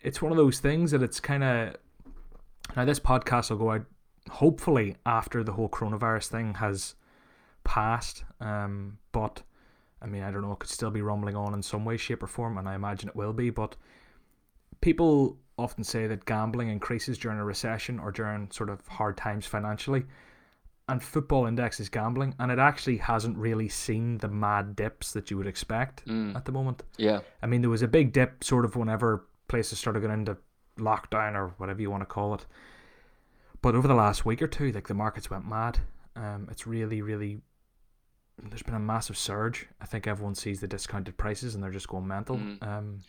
it's 0.00 0.22
one 0.22 0.32
of 0.32 0.38
those 0.38 0.60
things 0.60 0.92
that 0.92 1.02
it's 1.02 1.20
kind 1.20 1.44
of 1.44 1.76
now 2.76 2.84
this 2.84 3.00
podcast 3.00 3.50
will 3.50 3.58
go 3.58 3.70
out 3.72 3.86
hopefully 4.30 4.96
after 5.04 5.42
the 5.42 5.52
whole 5.52 5.68
coronavirus 5.68 6.28
thing 6.28 6.54
has 6.54 6.94
passed. 7.64 8.24
Um, 8.40 8.98
but 9.12 9.42
I 10.00 10.06
mean, 10.06 10.22
I 10.22 10.30
don't 10.30 10.42
know, 10.42 10.52
it 10.52 10.58
could 10.58 10.70
still 10.70 10.90
be 10.90 11.02
rumbling 11.02 11.34
on 11.34 11.54
in 11.54 11.62
some 11.62 11.84
way, 11.84 11.96
shape, 11.96 12.22
or 12.22 12.26
form, 12.26 12.58
and 12.58 12.68
I 12.68 12.74
imagine 12.74 13.08
it 13.08 13.16
will 13.16 13.32
be. 13.32 13.50
But 13.50 13.76
people 14.80 15.38
often 15.56 15.82
say 15.82 16.06
that 16.06 16.26
gambling 16.26 16.68
increases 16.68 17.16
during 17.16 17.38
a 17.38 17.44
recession 17.44 17.98
or 17.98 18.12
during 18.12 18.50
sort 18.50 18.68
of 18.68 18.86
hard 18.86 19.16
times 19.16 19.46
financially. 19.46 20.04
And 20.86 21.02
football 21.02 21.46
index 21.46 21.80
is 21.80 21.88
gambling, 21.88 22.34
and 22.38 22.52
it 22.52 22.58
actually 22.58 22.98
hasn't 22.98 23.38
really 23.38 23.70
seen 23.70 24.18
the 24.18 24.28
mad 24.28 24.76
dips 24.76 25.12
that 25.12 25.30
you 25.30 25.38
would 25.38 25.46
expect 25.46 26.04
mm. 26.04 26.36
at 26.36 26.44
the 26.44 26.52
moment. 26.52 26.82
Yeah. 26.98 27.20
I 27.42 27.46
mean, 27.46 27.62
there 27.62 27.70
was 27.70 27.80
a 27.80 27.88
big 27.88 28.12
dip 28.12 28.44
sort 28.44 28.66
of 28.66 28.76
whenever 28.76 29.24
places 29.48 29.78
started 29.78 30.00
going 30.00 30.12
into 30.12 30.36
lockdown 30.78 31.34
or 31.34 31.54
whatever 31.56 31.80
you 31.80 31.90
want 31.90 32.02
to 32.02 32.06
call 32.06 32.34
it. 32.34 32.44
But 33.64 33.74
over 33.74 33.88
the 33.88 33.94
last 33.94 34.26
week 34.26 34.42
or 34.42 34.46
two, 34.46 34.72
like 34.72 34.88
the 34.88 34.92
markets 34.92 35.30
went 35.30 35.48
mad. 35.48 35.78
Um, 36.16 36.48
it's 36.50 36.66
really, 36.66 37.00
really. 37.00 37.40
There's 38.36 38.62
been 38.62 38.74
a 38.74 38.78
massive 38.78 39.16
surge. 39.16 39.66
I 39.80 39.86
think 39.86 40.06
everyone 40.06 40.34
sees 40.34 40.60
the 40.60 40.68
discounted 40.68 41.16
prices 41.16 41.54
and 41.54 41.64
they're 41.64 41.70
just 41.70 41.88
going 41.88 42.06
mental. 42.06 42.36
Mm. 42.36 42.62
Um, 42.62 43.00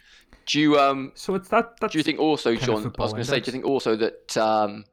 do 0.46 0.62
you 0.62 0.80
um? 0.80 1.12
So 1.14 1.36
it's 1.36 1.50
that. 1.50 1.78
do 1.82 1.98
you 1.98 2.06
think 2.06 2.20
also, 2.20 2.56
John? 2.56 2.86
I 2.98 3.02
was 3.02 3.12
going 3.12 3.26
to 3.26 3.30
say, 3.30 3.42
do 3.42 3.48
you 3.48 3.52
think 3.52 3.66
also 3.66 3.98
that 3.98 4.38
um, 4.38 4.86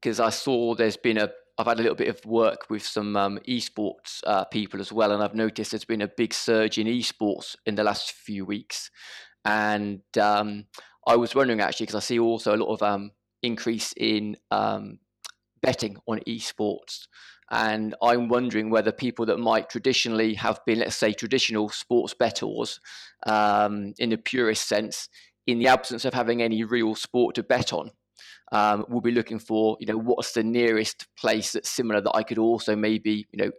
because 0.00 0.20
I 0.20 0.30
saw 0.30 0.76
there's 0.76 0.96
been 0.96 1.18
a 1.18 1.30
I've 1.58 1.66
had 1.66 1.80
a 1.80 1.82
little 1.82 1.96
bit 1.96 2.10
of 2.10 2.24
work 2.24 2.70
with 2.70 2.86
some 2.86 3.16
um, 3.16 3.40
esports 3.48 4.20
uh, 4.24 4.44
people 4.44 4.80
as 4.80 4.92
well, 4.92 5.10
and 5.10 5.20
I've 5.20 5.34
noticed 5.34 5.72
there's 5.72 5.84
been 5.84 6.02
a 6.02 6.06
big 6.06 6.32
surge 6.32 6.78
in 6.78 6.86
esports 6.86 7.56
in 7.66 7.74
the 7.74 7.82
last 7.82 8.12
few 8.12 8.44
weeks. 8.44 8.92
And 9.44 10.00
um, 10.16 10.66
I 11.08 11.16
was 11.16 11.34
wondering 11.34 11.60
actually 11.60 11.86
because 11.86 12.04
I 12.04 12.06
see 12.06 12.20
also 12.20 12.54
a 12.54 12.62
lot 12.62 12.72
of 12.72 12.82
um, 12.84 13.10
increase 13.42 13.92
in 13.96 14.36
um, 14.52 15.00
betting 15.62 15.96
on 16.06 16.20
esports. 16.26 17.06
And 17.50 17.94
I'm 18.02 18.28
wondering 18.28 18.70
whether 18.70 18.92
people 18.92 19.24
that 19.26 19.38
might 19.38 19.70
traditionally 19.70 20.34
have 20.34 20.60
been, 20.66 20.80
let's 20.80 20.96
say, 20.96 21.12
traditional 21.12 21.70
sports 21.70 22.14
bettors 22.14 22.78
um, 23.26 23.94
in 23.98 24.10
the 24.10 24.18
purest 24.18 24.68
sense, 24.68 25.08
in 25.46 25.58
the 25.58 25.68
absence 25.68 26.04
of 26.04 26.12
having 26.12 26.42
any 26.42 26.64
real 26.64 26.94
sport 26.94 27.34
to 27.36 27.42
bet 27.42 27.72
on, 27.72 27.90
um, 28.52 28.84
will 28.88 29.00
be 29.00 29.12
looking 29.12 29.38
for, 29.38 29.78
you 29.80 29.86
know, 29.86 29.96
what's 29.98 30.32
the 30.32 30.42
nearest 30.42 31.06
place 31.18 31.52
that's 31.52 31.70
similar 31.70 32.02
that 32.02 32.14
I 32.14 32.22
could 32.22 32.38
also 32.38 32.76
maybe, 32.76 33.26
you 33.32 33.44
know, 33.44 33.50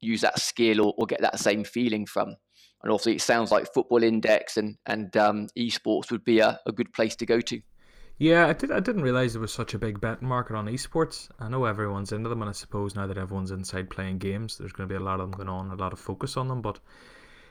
use 0.00 0.20
that 0.20 0.38
skill 0.38 0.80
or, 0.80 0.94
or 0.96 1.06
get 1.06 1.20
that 1.20 1.40
same 1.40 1.64
feeling 1.64 2.06
from. 2.06 2.36
And 2.82 2.90
obviously, 2.92 3.14
it 3.14 3.22
sounds 3.22 3.50
like 3.50 3.72
Football 3.72 4.02
Index 4.02 4.56
and 4.56 4.76
and 4.86 5.16
um, 5.16 5.46
esports 5.56 6.10
would 6.10 6.24
be 6.24 6.40
a, 6.40 6.58
a 6.66 6.72
good 6.72 6.92
place 6.92 7.14
to 7.16 7.26
go 7.26 7.40
to. 7.40 7.60
Yeah, 8.18 8.46
I 8.46 8.52
did. 8.52 8.70
I 8.70 8.80
didn't 8.80 9.02
realize 9.02 9.32
there 9.32 9.40
was 9.40 9.52
such 9.52 9.74
a 9.74 9.78
big 9.78 10.00
betting 10.00 10.28
market 10.28 10.54
on 10.54 10.66
esports. 10.66 11.28
I 11.40 11.48
know 11.48 11.64
everyone's 11.64 12.12
into 12.12 12.28
them, 12.28 12.42
and 12.42 12.48
I 12.48 12.52
suppose 12.52 12.94
now 12.94 13.06
that 13.06 13.18
everyone's 13.18 13.50
inside 13.50 13.90
playing 13.90 14.18
games, 14.18 14.58
there's 14.58 14.72
going 14.72 14.88
to 14.88 14.92
be 14.92 14.98
a 14.98 15.04
lot 15.04 15.20
of 15.20 15.30
them 15.30 15.36
going 15.36 15.48
on, 15.48 15.70
a 15.70 15.74
lot 15.74 15.92
of 15.92 15.98
focus 15.98 16.36
on 16.36 16.48
them. 16.48 16.62
But 16.62 16.78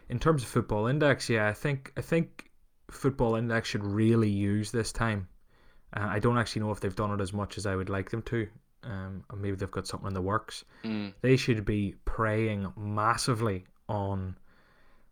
in 0.10 0.20
terms 0.20 0.44
of 0.44 0.50
Football 0.50 0.88
Index, 0.88 1.30
yeah, 1.30 1.48
I 1.48 1.54
think 1.54 1.92
I 1.98 2.02
think 2.02 2.52
Football 2.90 3.36
Index 3.36 3.70
should 3.70 3.84
really 3.84 4.30
use 4.30 4.72
this 4.72 4.92
time. 4.92 5.28
Uh, 5.96 6.08
I 6.10 6.20
don't 6.20 6.38
actually 6.38 6.62
know 6.62 6.72
if 6.72 6.80
they've 6.80 6.96
done 6.96 7.12
it 7.12 7.22
as 7.22 7.34
much 7.34 7.58
as 7.58 7.66
I 7.66 7.76
would 7.76 7.90
like 7.90 8.10
them 8.10 8.22
to. 8.24 8.48
Um, 8.84 9.24
maybe 9.36 9.56
they've 9.56 9.70
got 9.70 9.88
something 9.88 10.08
in 10.08 10.14
the 10.14 10.22
works. 10.22 10.64
Mm. 10.84 11.14
They 11.22 11.36
should 11.36 11.66
be 11.66 11.96
preying 12.06 12.72
massively 12.78 13.66
on 13.88 14.36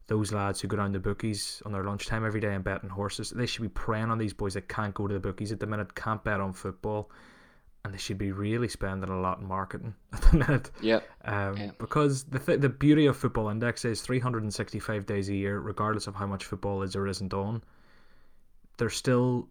those 0.09 0.33
lads 0.33 0.59
who 0.59 0.67
go 0.67 0.75
down 0.75 0.91
to 0.91 0.99
the 0.99 1.03
bookies 1.03 1.61
on 1.65 1.71
their 1.71 1.83
lunchtime 1.85 2.25
every 2.25 2.41
day 2.41 2.53
and 2.53 2.63
betting 2.63 2.89
horses. 2.89 3.29
They 3.29 3.45
should 3.45 3.61
be 3.61 3.69
preying 3.69 4.11
on 4.11 4.17
these 4.17 4.33
boys 4.33 4.55
that 4.55 4.67
can't 4.67 4.93
go 4.93 5.07
to 5.07 5.13
the 5.13 5.19
bookies 5.19 5.51
at 5.53 5.59
the 5.61 5.67
minute, 5.67 5.95
can't 5.95 6.23
bet 6.23 6.41
on 6.41 6.51
football, 6.51 7.09
and 7.85 7.93
they 7.93 7.97
should 7.97 8.17
be 8.17 8.31
really 8.33 8.67
spending 8.67 9.09
a 9.09 9.19
lot 9.21 9.39
in 9.39 9.45
marketing 9.47 9.93
at 10.13 10.21
the 10.23 10.37
minute. 10.37 10.71
Yeah. 10.81 10.99
Um, 11.23 11.55
Yeah. 11.57 11.71
Because 11.77 12.25
the 12.25 12.39
th- 12.39 12.59
the 12.59 12.69
beauty 12.69 13.05
of 13.05 13.15
Football 13.15 13.49
Index 13.49 13.85
is 13.85 14.01
365 14.01 15.05
days 15.05 15.29
a 15.29 15.35
year, 15.35 15.59
regardless 15.59 16.07
of 16.07 16.15
how 16.15 16.25
much 16.27 16.43
football 16.45 16.81
is 16.83 16.95
or 16.95 17.07
isn't 17.07 17.33
on. 17.33 17.63
They're 18.77 18.89
still 18.89 19.47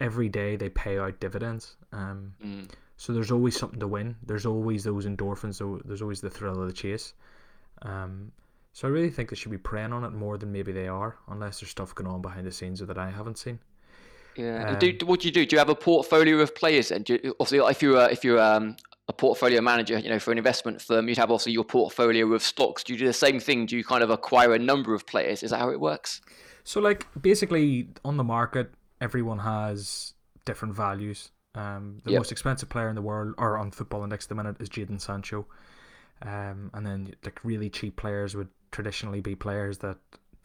every 0.00 0.28
day 0.28 0.56
they 0.56 0.68
pay 0.68 0.98
out 0.98 1.20
dividends. 1.20 1.76
Um, 1.92 2.34
Mm. 2.44 2.68
so 2.96 3.12
there's 3.12 3.30
always 3.32 3.56
something 3.58 3.80
to 3.80 3.88
win. 3.88 4.16
There's 4.26 4.46
always 4.46 4.84
those 4.84 5.06
endorphins. 5.06 5.58
There's 5.84 6.02
always 6.02 6.20
the 6.20 6.30
thrill 6.30 6.60
of 6.60 6.66
the 6.66 6.72
chase. 6.72 7.14
Um, 7.82 8.30
so 8.72 8.88
I 8.88 8.90
really 8.90 9.10
think 9.10 9.30
they 9.30 9.36
should 9.36 9.50
be 9.50 9.58
preying 9.58 9.92
on 9.92 10.04
it 10.04 10.12
more 10.12 10.38
than 10.38 10.52
maybe 10.52 10.72
they 10.72 10.88
are, 10.88 11.16
unless 11.28 11.60
there's 11.60 11.70
stuff 11.70 11.94
going 11.94 12.08
on 12.10 12.22
behind 12.22 12.46
the 12.46 12.52
scenes 12.52 12.80
that 12.80 12.98
I 12.98 13.10
haven't 13.10 13.38
seen. 13.38 13.58
Yeah. 14.36 14.70
Um, 14.70 14.78
do, 14.78 15.06
what 15.06 15.20
do 15.20 15.28
you 15.28 15.32
do? 15.32 15.44
Do 15.44 15.54
you 15.54 15.58
have 15.58 15.68
a 15.68 15.74
portfolio 15.74 16.38
of 16.40 16.54
players? 16.54 16.90
And 16.90 17.06
you, 17.08 17.36
obviously, 17.38 17.58
if 17.58 17.82
you're 17.82 17.96
a, 17.96 18.06
if 18.06 18.24
you're 18.24 18.40
um, 18.40 18.76
a 19.08 19.12
portfolio 19.12 19.60
manager, 19.60 19.98
you 19.98 20.08
know, 20.08 20.18
for 20.18 20.32
an 20.32 20.38
investment 20.38 20.80
firm, 20.80 21.08
you'd 21.08 21.18
have 21.18 21.30
also 21.30 21.50
your 21.50 21.64
portfolio 21.64 22.32
of 22.32 22.42
stocks. 22.42 22.82
Do 22.82 22.94
you 22.94 22.98
do 22.98 23.06
the 23.06 23.12
same 23.12 23.40
thing? 23.40 23.66
Do 23.66 23.76
you 23.76 23.84
kind 23.84 24.02
of 24.02 24.10
acquire 24.10 24.54
a 24.54 24.58
number 24.58 24.94
of 24.94 25.06
players? 25.06 25.42
Is 25.42 25.50
that 25.50 25.58
how 25.58 25.70
it 25.70 25.80
works? 25.80 26.20
So 26.64 26.80
like 26.80 27.06
basically 27.20 27.88
on 28.04 28.16
the 28.16 28.24
market, 28.24 28.72
everyone 29.00 29.40
has 29.40 30.14
different 30.44 30.74
values. 30.74 31.30
Um, 31.54 32.00
the 32.04 32.12
Yep. 32.12 32.20
most 32.20 32.32
expensive 32.32 32.70
player 32.70 32.88
in 32.88 32.94
the 32.94 33.02
world, 33.02 33.34
or 33.36 33.58
on 33.58 33.70
Football 33.70 34.02
Index 34.04 34.24
at 34.24 34.30
the 34.30 34.34
minute, 34.34 34.56
is 34.60 34.70
Jadon 34.70 35.00
Sancho. 35.00 35.46
Um, 36.22 36.70
and 36.72 36.86
then 36.86 37.14
like 37.24 37.40
really 37.44 37.68
cheap 37.68 37.96
players 37.96 38.34
would 38.34 38.48
traditionally 38.72 39.20
be 39.20 39.34
players 39.34 39.78
that 39.78 39.98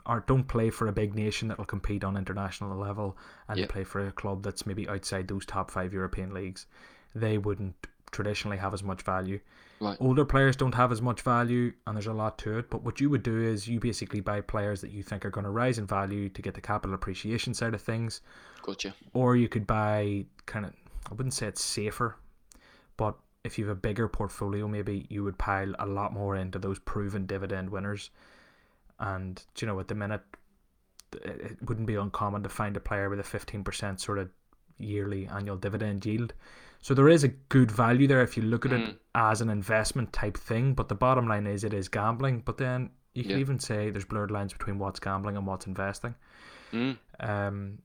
are 0.05 0.23
don't 0.27 0.47
play 0.47 0.69
for 0.69 0.87
a 0.87 0.91
big 0.93 1.15
nation 1.15 1.47
that 1.49 1.57
will 1.57 1.65
compete 1.65 2.03
on 2.03 2.15
international 2.15 2.77
level, 2.77 3.17
and 3.49 3.59
Yep. 3.59 3.69
play 3.69 3.83
for 3.83 4.07
a 4.07 4.11
club 4.11 4.43
that's 4.43 4.65
maybe 4.65 4.87
outside 4.87 5.27
those 5.27 5.45
top 5.45 5.69
five 5.71 5.93
European 5.93 6.33
leagues. 6.33 6.65
They 7.13 7.37
wouldn't 7.37 7.75
traditionally 8.11 8.57
have 8.57 8.73
as 8.73 8.83
much 8.83 9.01
value. 9.01 9.39
Right. 9.81 9.97
Older 9.99 10.23
players 10.23 10.55
don't 10.55 10.73
have 10.75 10.91
as 10.93 11.01
much 11.01 11.21
value, 11.21 11.73
and 11.85 11.95
there's 11.95 12.07
a 12.07 12.13
lot 12.13 12.37
to 12.39 12.57
it. 12.57 12.69
But 12.69 12.83
what 12.83 13.01
you 13.01 13.09
would 13.09 13.21
do 13.21 13.41
is 13.41 13.67
you 13.67 13.79
basically 13.81 14.21
buy 14.21 14.39
players 14.41 14.79
that 14.81 14.91
you 14.91 15.03
think 15.03 15.25
are 15.25 15.29
going 15.29 15.43
to 15.43 15.49
rise 15.51 15.77
in 15.77 15.85
value 15.85 16.29
to 16.29 16.41
get 16.41 16.53
the 16.53 16.61
capital 16.61 16.93
appreciation 16.95 17.53
side 17.53 17.73
of 17.73 17.81
things, 17.81 18.21
Gotcha. 18.61 18.93
or 19.13 19.35
you 19.35 19.49
could 19.49 19.67
buy 19.67 20.25
kind 20.45 20.65
of 20.65 20.73
I 21.11 21.13
wouldn't 21.15 21.33
say 21.33 21.47
it's 21.47 21.63
safer, 21.63 22.15
but 22.95 23.15
if 23.47 23.57
you 23.57 23.65
have 23.67 23.77
a 23.77 23.79
bigger 23.87 24.07
portfolio, 24.07 24.67
maybe 24.67 25.07
you 25.09 25.23
would 25.23 25.37
pile 25.37 25.73
a 25.79 25.85
lot 25.85 26.13
more 26.13 26.35
into 26.35 26.59
those 26.59 26.79
proven 26.79 27.25
dividend 27.25 27.69
winners. 27.71 28.11
And 28.99 29.43
you 29.59 29.67
know, 29.67 29.79
at 29.79 29.87
the 29.87 29.95
minute, 29.95 30.21
it 31.13 31.57
wouldn't 31.67 31.87
be 31.87 31.95
uncommon 31.95 32.43
to 32.43 32.49
find 32.49 32.75
a 32.77 32.79
player 32.79 33.09
with 33.09 33.19
a 33.19 33.23
fifteen 33.23 33.63
percent 33.63 34.01
sort 34.01 34.19
of 34.19 34.29
yearly 34.77 35.27
annual 35.27 35.57
dividend 35.57 36.05
yield. 36.05 36.33
So 36.81 36.93
there 36.93 37.09
is 37.09 37.23
a 37.23 37.29
good 37.49 37.71
value 37.71 38.07
there 38.07 38.21
if 38.21 38.37
you 38.37 38.43
look 38.43 38.65
at 38.65 38.71
Mm. 38.71 38.89
it 38.89 39.01
as 39.15 39.41
an 39.41 39.49
investment 39.49 40.13
type 40.13 40.37
thing. 40.37 40.73
But 40.75 40.89
the 40.89 40.95
bottom 40.95 41.27
line 41.27 41.47
is 41.47 41.63
it 41.63 41.73
is 41.73 41.89
gambling. 41.89 42.41
But 42.45 42.57
then 42.57 42.91
you 43.15 43.23
can 43.23 43.31
Yeah. 43.31 43.37
even 43.45 43.59
say 43.59 43.89
there's 43.89 44.05
blurred 44.05 44.29
lines 44.31 44.53
between 44.53 44.77
what's 44.77 44.99
gambling 44.99 45.37
and 45.37 45.47
what's 45.47 45.65
investing. 45.65 46.13
Mm. 46.71 46.97
Um, 47.19 47.79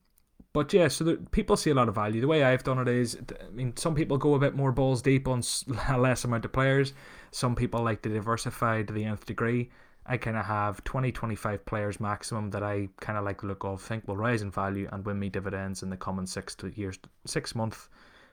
but 0.53 0.71
yeah, 0.73 0.87
so 0.87 1.03
the, 1.03 1.17
people 1.31 1.57
see 1.57 1.71
a 1.71 1.73
lot 1.73 1.89
of 1.89 1.95
value. 1.95 2.21
The 2.21 2.27
way 2.27 2.43
I've 2.43 2.63
done 2.63 2.79
it 2.79 2.87
is, 2.87 3.17
I 3.41 3.49
mean, 3.51 3.75
some 3.75 3.95
people 3.95 4.17
go 4.17 4.35
a 4.35 4.39
bit 4.39 4.55
more 4.55 4.71
balls 4.71 5.01
deep 5.01 5.27
on 5.27 5.41
a 5.89 5.97
less 5.97 6.23
amount 6.23 6.45
of 6.45 6.51
players. 6.53 6.93
Some 7.31 7.55
people 7.55 7.81
like 7.83 8.01
to 8.03 8.09
diversify 8.09 8.83
to 8.83 8.93
the 8.93 9.03
nth 9.03 9.25
degree. 9.25 9.71
I 10.05 10.17
kind 10.17 10.35
of 10.37 10.45
have 10.45 10.83
20, 10.83 11.11
25 11.11 11.65
players 11.65 11.99
maximum 11.99 12.49
that 12.51 12.61
I 12.61 12.89
kind 12.99 13.17
of 13.17 13.23
like 13.23 13.41
the 13.41 13.47
look 13.47 13.63
of, 13.63 13.81
think 13.81 14.07
will 14.07 14.17
rise 14.17 14.41
in 14.41 14.51
value 14.51 14.87
and 14.91 15.05
win 15.05 15.17
me 15.17 15.29
dividends 15.29 15.81
in 15.81 15.89
the 15.89 15.97
coming 15.97 16.25
six 16.25 16.55
to 16.55 16.67
years, 16.75 16.99
six 17.25 17.55
month 17.55 17.87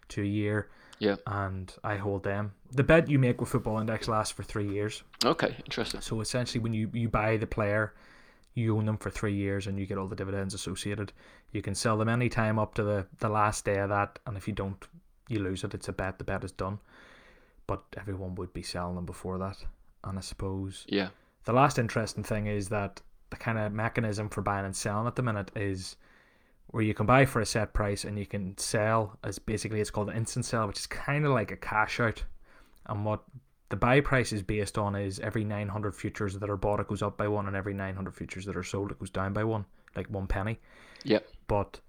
to 0.08 0.22
a 0.22 0.26
year, 0.26 0.68
Yeah. 0.98 1.14
and 1.28 1.72
I 1.84 1.96
hold 1.96 2.24
them. 2.24 2.52
The 2.72 2.82
bet 2.82 3.08
you 3.08 3.20
make 3.20 3.40
with 3.40 3.50
Football 3.50 3.78
Index 3.78 4.08
lasts 4.08 4.32
for 4.32 4.42
three 4.42 4.68
years. 4.68 5.04
Okay. 5.24 5.54
Interesting. 5.64 6.00
So 6.00 6.20
essentially, 6.20 6.60
when 6.60 6.72
you, 6.74 6.90
you 6.92 7.08
buy 7.08 7.36
the 7.36 7.46
player, 7.46 7.94
you 8.54 8.76
own 8.76 8.86
them 8.86 8.98
for 8.98 9.10
three 9.10 9.34
years 9.34 9.66
and 9.66 9.78
you 9.78 9.86
get 9.86 9.98
all 9.98 10.06
the 10.08 10.16
dividends 10.16 10.54
associated. 10.54 11.12
You 11.52 11.62
can 11.62 11.74
sell 11.74 11.96
them 11.96 12.08
anytime 12.08 12.58
up 12.58 12.74
to 12.74 12.82
the, 12.82 13.06
the 13.18 13.28
last 13.28 13.64
day 13.64 13.78
of 13.78 13.88
that, 13.90 14.18
and 14.26 14.36
if 14.36 14.46
you 14.48 14.54
don't, 14.54 14.84
you 15.28 15.38
lose 15.40 15.62
it. 15.64 15.74
It's 15.74 15.88
a 15.88 15.92
bet. 15.92 16.18
The 16.18 16.24
bet 16.24 16.44
is 16.44 16.52
done. 16.52 16.78
But 17.66 17.82
everyone 17.96 18.34
would 18.34 18.52
be 18.52 18.62
selling 18.62 18.96
them 18.96 19.06
before 19.06 19.38
that. 19.38 19.56
And 20.02 20.18
I 20.18 20.20
suppose 20.22 20.84
Yeah. 20.88 21.10
the 21.44 21.52
last 21.52 21.78
interesting 21.78 22.24
thing 22.24 22.46
is 22.46 22.68
that 22.70 23.00
the 23.30 23.36
kind 23.36 23.58
of 23.58 23.72
mechanism 23.72 24.28
for 24.28 24.42
buying 24.42 24.64
and 24.64 24.74
selling 24.74 25.06
at 25.06 25.14
the 25.14 25.22
minute 25.22 25.52
is 25.54 25.96
where 26.68 26.82
you 26.82 26.94
can 26.94 27.06
buy 27.06 27.24
for 27.26 27.40
a 27.40 27.46
set 27.46 27.72
price 27.72 28.04
and 28.04 28.18
you 28.18 28.26
can 28.26 28.56
sell 28.58 29.18
as 29.22 29.38
basically 29.38 29.80
it's 29.80 29.90
called 29.90 30.10
an 30.10 30.16
instant 30.16 30.44
sell, 30.44 30.66
which 30.66 30.78
is 30.80 30.86
kind 30.86 31.24
of 31.24 31.32
like 31.32 31.50
a 31.52 31.56
cash 31.56 32.00
out. 32.00 32.24
And 32.86 33.04
what 33.04 33.22
the 33.70 33.76
buy 33.76 34.00
price 34.00 34.32
is 34.32 34.42
based 34.42 34.76
on 34.76 34.94
is 34.94 35.20
every 35.20 35.44
900 35.44 35.94
futures 35.94 36.34
that 36.34 36.50
are 36.50 36.56
bought, 36.56 36.80
it 36.80 36.88
goes 36.88 37.02
up 37.02 37.16
by 37.16 37.28
one, 37.28 37.46
and 37.46 37.56
every 37.56 37.72
900 37.72 38.14
futures 38.14 38.44
that 38.44 38.56
are 38.56 38.64
sold, 38.64 38.90
it 38.90 38.98
goes 38.98 39.10
down 39.10 39.32
by 39.32 39.44
one, 39.44 39.64
like 39.96 40.08
one 40.08 40.26
penny. 40.26 40.58
Yep. 41.04 41.26
But 41.46 41.80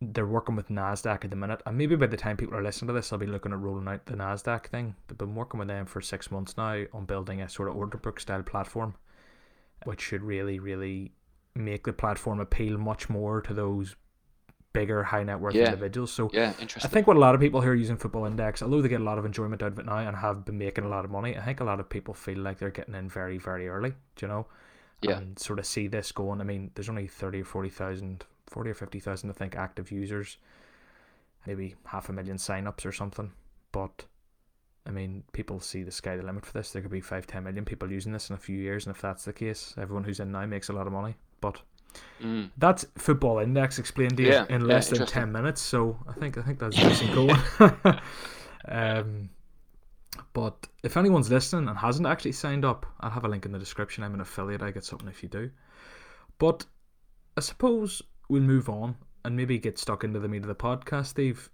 they're 0.00 0.26
working 0.26 0.56
with 0.56 0.68
NASDAQ 0.68 1.24
at 1.24 1.30
the 1.30 1.36
minute, 1.36 1.62
and 1.64 1.78
maybe 1.78 1.96
by 1.96 2.06
the 2.06 2.18
time 2.18 2.36
people 2.36 2.54
are 2.54 2.62
listening 2.62 2.88
to 2.88 2.92
this, 2.92 3.12
I'll 3.12 3.18
be 3.18 3.26
looking 3.26 3.52
at 3.52 3.58
rolling 3.58 3.88
out 3.88 4.04
the 4.04 4.14
NASDAQ 4.14 4.66
thing. 4.66 4.94
They've 5.08 5.16
been 5.16 5.34
working 5.34 5.58
with 5.58 5.68
them 5.68 5.86
for 5.86 6.02
six 6.02 6.30
months 6.30 6.56
now 6.58 6.84
on 6.92 7.06
building 7.06 7.40
a 7.40 7.48
sort 7.48 7.70
of 7.70 7.76
order 7.76 7.96
book 7.96 8.20
style 8.20 8.42
platform, 8.42 8.94
which 9.84 10.02
should 10.02 10.22
really, 10.22 10.58
really 10.58 11.12
make 11.54 11.84
the 11.86 11.94
platform 11.94 12.40
appeal 12.40 12.76
much 12.76 13.08
more 13.08 13.40
to 13.40 13.54
those 13.54 13.96
bigger 14.74 15.02
high 15.04 15.22
net 15.22 15.40
worth 15.40 15.54
Yeah. 15.54 15.66
individuals. 15.66 16.12
So 16.12 16.28
Yeah. 16.34 16.52
interesting. 16.60 16.90
I 16.90 16.92
think 16.92 17.06
what 17.06 17.16
a 17.16 17.20
lot 17.20 17.34
of 17.34 17.40
people 17.40 17.62
who 17.62 17.70
are 17.70 17.74
using 17.74 17.96
Football 17.96 18.26
Index, 18.26 18.60
although 18.60 18.82
they 18.82 18.88
get 18.90 19.00
a 19.00 19.04
lot 19.04 19.18
of 19.18 19.24
enjoyment 19.24 19.62
out 19.62 19.72
of 19.72 19.78
it 19.78 19.86
now 19.86 19.98
and 19.98 20.16
have 20.16 20.44
been 20.44 20.58
making 20.58 20.84
a 20.84 20.88
lot 20.88 21.06
of 21.06 21.10
money, 21.10 21.38
I 21.38 21.40
think 21.40 21.60
a 21.60 21.64
lot 21.64 21.80
of 21.80 21.88
people 21.88 22.12
feel 22.12 22.38
like 22.38 22.58
they're 22.58 22.70
getting 22.70 22.94
in 22.94 23.08
very, 23.08 23.38
very 23.38 23.68
early, 23.68 23.94
do 24.16 24.26
you 24.26 24.28
know? 24.28 24.46
Yeah. 25.00 25.18
And 25.18 25.38
sort 25.38 25.58
of 25.58 25.64
see 25.66 25.86
this 25.86 26.12
going. 26.12 26.40
I 26.40 26.44
mean, 26.44 26.70
there's 26.74 26.88
only 26.88 27.06
30 27.06 27.40
or 27.40 27.44
40,000, 27.44 28.24
40 28.46 28.70
or 28.70 28.74
50,000, 28.74 29.30
I 29.30 29.32
think, 29.32 29.56
active 29.56 29.90
users, 29.90 30.38
maybe 31.46 31.76
half 31.86 32.08
a 32.08 32.12
million 32.12 32.38
sign-ups 32.38 32.84
or 32.84 32.92
something. 32.92 33.32
But, 33.70 34.06
I 34.86 34.90
mean, 34.90 35.22
people 35.32 35.60
see 35.60 35.82
the 35.82 35.92
sky 35.92 36.16
the 36.16 36.22
limit 36.22 36.46
for 36.46 36.52
this. 36.52 36.72
There 36.72 36.82
could 36.82 36.90
be 36.90 37.00
5, 37.00 37.26
10 37.26 37.44
million 37.44 37.64
people 37.64 37.92
using 37.92 38.12
this 38.12 38.28
in 38.28 38.34
a 38.34 38.38
few 38.38 38.58
years, 38.58 38.86
and 38.86 38.94
if 38.96 39.00
that's 39.02 39.24
the 39.24 39.32
case, 39.32 39.74
everyone 39.78 40.04
who's 40.04 40.20
in 40.20 40.32
now 40.32 40.46
makes 40.46 40.68
a 40.68 40.72
lot 40.72 40.86
of 40.86 40.92
money. 40.92 41.16
But 41.40 41.60
Mm. 42.22 42.50
that's 42.56 42.86
Football 42.96 43.38
Index 43.40 43.78
explained 43.78 44.16
to 44.16 44.22
you 44.22 44.30
Yeah, 44.30 44.46
in 44.48 44.62
yeah, 44.62 44.66
less 44.66 44.88
than 44.88 45.06
ten 45.06 45.30
minutes. 45.32 45.60
So 45.60 45.98
I 46.08 46.12
think 46.12 46.38
I 46.38 46.42
think 46.42 46.58
that's 46.58 46.76
decent 46.82 47.14
going. 47.14 47.36
um, 48.68 49.28
but 50.32 50.66
if 50.82 50.96
anyone's 50.96 51.30
listening 51.30 51.68
and 51.68 51.76
hasn't 51.78 52.06
actually 52.06 52.32
signed 52.32 52.64
up, 52.64 52.86
I'll 53.00 53.10
have 53.10 53.24
a 53.24 53.28
link 53.28 53.44
in 53.46 53.52
the 53.52 53.58
description. 53.58 54.04
I'm 54.04 54.14
an 54.14 54.20
affiliate. 54.20 54.62
I 54.62 54.70
get 54.70 54.84
something 54.84 55.08
if 55.08 55.22
you 55.22 55.28
do. 55.28 55.50
But 56.38 56.64
I 57.36 57.40
suppose 57.40 58.00
we'll 58.28 58.42
move 58.42 58.68
on 58.68 58.96
and 59.24 59.36
maybe 59.36 59.58
get 59.58 59.78
stuck 59.78 60.04
into 60.04 60.20
the 60.20 60.28
meat 60.28 60.42
of 60.42 60.48
the 60.48 60.54
podcast, 60.54 61.06
Steve. 61.06 61.50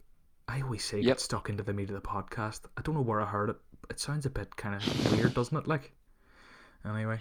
I 0.48 0.60
always 0.62 0.84
say 0.84 0.98
Yep. 0.98 1.04
get 1.06 1.20
stuck 1.20 1.48
into 1.48 1.62
the 1.62 1.72
meat 1.72 1.88
of 1.90 1.94
the 1.94 2.00
podcast. 2.00 2.62
I 2.76 2.82
don't 2.82 2.94
know 2.94 3.00
where 3.02 3.20
I 3.20 3.26
heard 3.26 3.50
it. 3.50 3.56
It 3.88 4.00
sounds 4.00 4.26
a 4.26 4.30
bit 4.30 4.56
kind 4.56 4.74
of 4.74 5.12
weird, 5.12 5.34
doesn't 5.34 5.56
it? 5.56 5.66
Like, 5.66 5.92
anyway, 6.84 7.18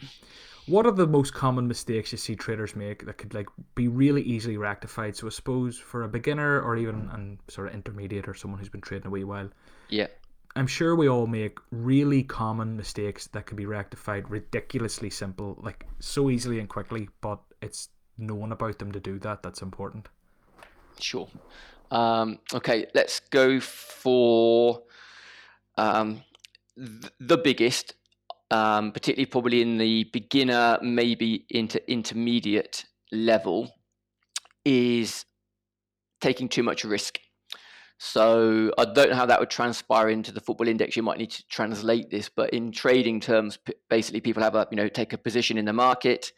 what 0.67 0.85
are 0.85 0.91
the 0.91 1.07
most 1.07 1.33
common 1.33 1.67
mistakes 1.67 2.11
you 2.11 2.17
see 2.17 2.35
traders 2.35 2.75
make 2.75 3.05
that 3.05 3.17
could 3.17 3.33
like 3.33 3.47
be 3.75 3.87
really 3.87 4.21
easily 4.21 4.57
rectified? 4.57 5.15
So 5.15 5.27
I 5.27 5.31
suppose 5.31 5.77
for 5.77 6.03
a 6.03 6.07
beginner 6.07 6.61
or 6.61 6.77
even 6.77 7.09
an 7.13 7.39
sort 7.47 7.67
of 7.67 7.73
intermediate 7.73 8.27
or 8.27 8.33
someone 8.33 8.59
who's 8.59 8.69
been 8.69 8.81
trading 8.81 9.07
a 9.07 9.09
wee 9.09 9.23
while, 9.23 9.49
Yeah. 9.89 10.07
I'm 10.55 10.67
sure 10.67 10.95
we 10.95 11.07
all 11.07 11.27
make 11.27 11.59
really 11.71 12.23
common 12.23 12.75
mistakes 12.75 13.27
that 13.27 13.45
can 13.45 13.55
be 13.55 13.65
rectified 13.65 14.29
ridiculously 14.29 15.09
simple, 15.09 15.57
like 15.61 15.85
so 15.99 16.29
easily 16.29 16.59
and 16.59 16.67
quickly, 16.67 17.07
but 17.21 17.39
it's 17.61 17.89
knowing 18.17 18.51
about 18.51 18.79
them 18.79 18.91
to 18.91 18.99
do 18.99 19.19
that 19.19 19.43
that's 19.43 19.61
important. 19.61 20.09
Sure. 20.99 21.29
Um, 21.91 22.39
okay, 22.53 22.87
let's 22.93 23.19
go 23.19 23.59
for 23.59 24.81
um, 25.77 26.23
th- 26.75 27.13
the 27.19 27.37
biggest, 27.37 27.93
um, 28.51 28.91
particularly 28.91 29.25
probably 29.25 29.61
in 29.61 29.77
the 29.77 30.05
beginner, 30.11 30.79
maybe 30.81 31.45
into 31.49 31.79
intermediate 31.91 32.85
level, 33.11 33.71
is 34.65 35.25
taking 36.21 36.49
too 36.49 36.63
much 36.63 36.83
risk. 36.83 37.19
So 37.99 38.71
I 38.77 38.85
don't 38.85 39.09
know 39.09 39.15
how 39.15 39.25
that 39.25 39.39
would 39.41 39.49
transpire 39.49 40.09
into 40.09 40.31
the 40.31 40.39
football 40.39 40.67
index. 40.67 40.95
You 40.95 41.03
might 41.03 41.17
need 41.17 41.31
to 41.31 41.47
translate 41.47 42.09
this, 42.09 42.29
but 42.29 42.51
in 42.51 42.71
trading 42.71 43.19
terms, 43.19 43.59
basically 43.89 44.21
people 44.21 44.41
have 44.41 44.55
a 44.55 44.67
you 44.71 44.77
know 44.77 44.87
take 44.87 45.11
a 45.11 45.17
position 45.17 45.57
in 45.57 45.65
the 45.65 45.73
market, 45.73 46.31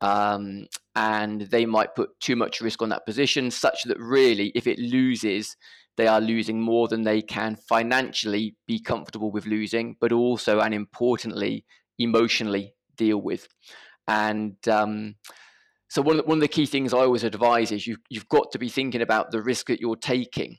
um, 0.00 0.66
and 0.96 1.42
they 1.42 1.66
might 1.66 1.94
put 1.94 2.18
too 2.20 2.34
much 2.34 2.60
risk 2.60 2.82
on 2.82 2.88
that 2.88 3.06
position, 3.06 3.50
such 3.50 3.84
that 3.84 3.98
really, 4.00 4.50
if 4.56 4.66
it 4.66 4.78
loses, 4.78 5.56
they 5.96 6.06
are 6.06 6.20
losing 6.20 6.60
more 6.60 6.88
than 6.88 7.02
they 7.02 7.22
can 7.22 7.56
financially 7.56 8.56
be 8.66 8.80
comfortable 8.80 9.30
with 9.30 9.46
losing, 9.46 9.96
but 10.00 10.12
also 10.12 10.60
and 10.60 10.74
importantly, 10.74 11.64
emotionally 11.98 12.74
deal 12.96 13.18
with. 13.18 13.46
And 14.08 14.56
um, 14.68 15.14
so 15.88 16.02
one 16.02 16.18
of, 16.18 16.24
the, 16.24 16.28
one 16.28 16.38
of 16.38 16.42
the 16.42 16.48
key 16.48 16.66
things 16.66 16.92
I 16.92 16.98
always 16.98 17.24
advise 17.24 17.70
is 17.70 17.86
you, 17.86 17.96
you've 18.08 18.28
got 18.28 18.50
to 18.52 18.58
be 18.58 18.68
thinking 18.68 19.02
about 19.02 19.30
the 19.30 19.40
risk 19.40 19.68
that 19.68 19.80
you're 19.80 19.96
taking 19.96 20.58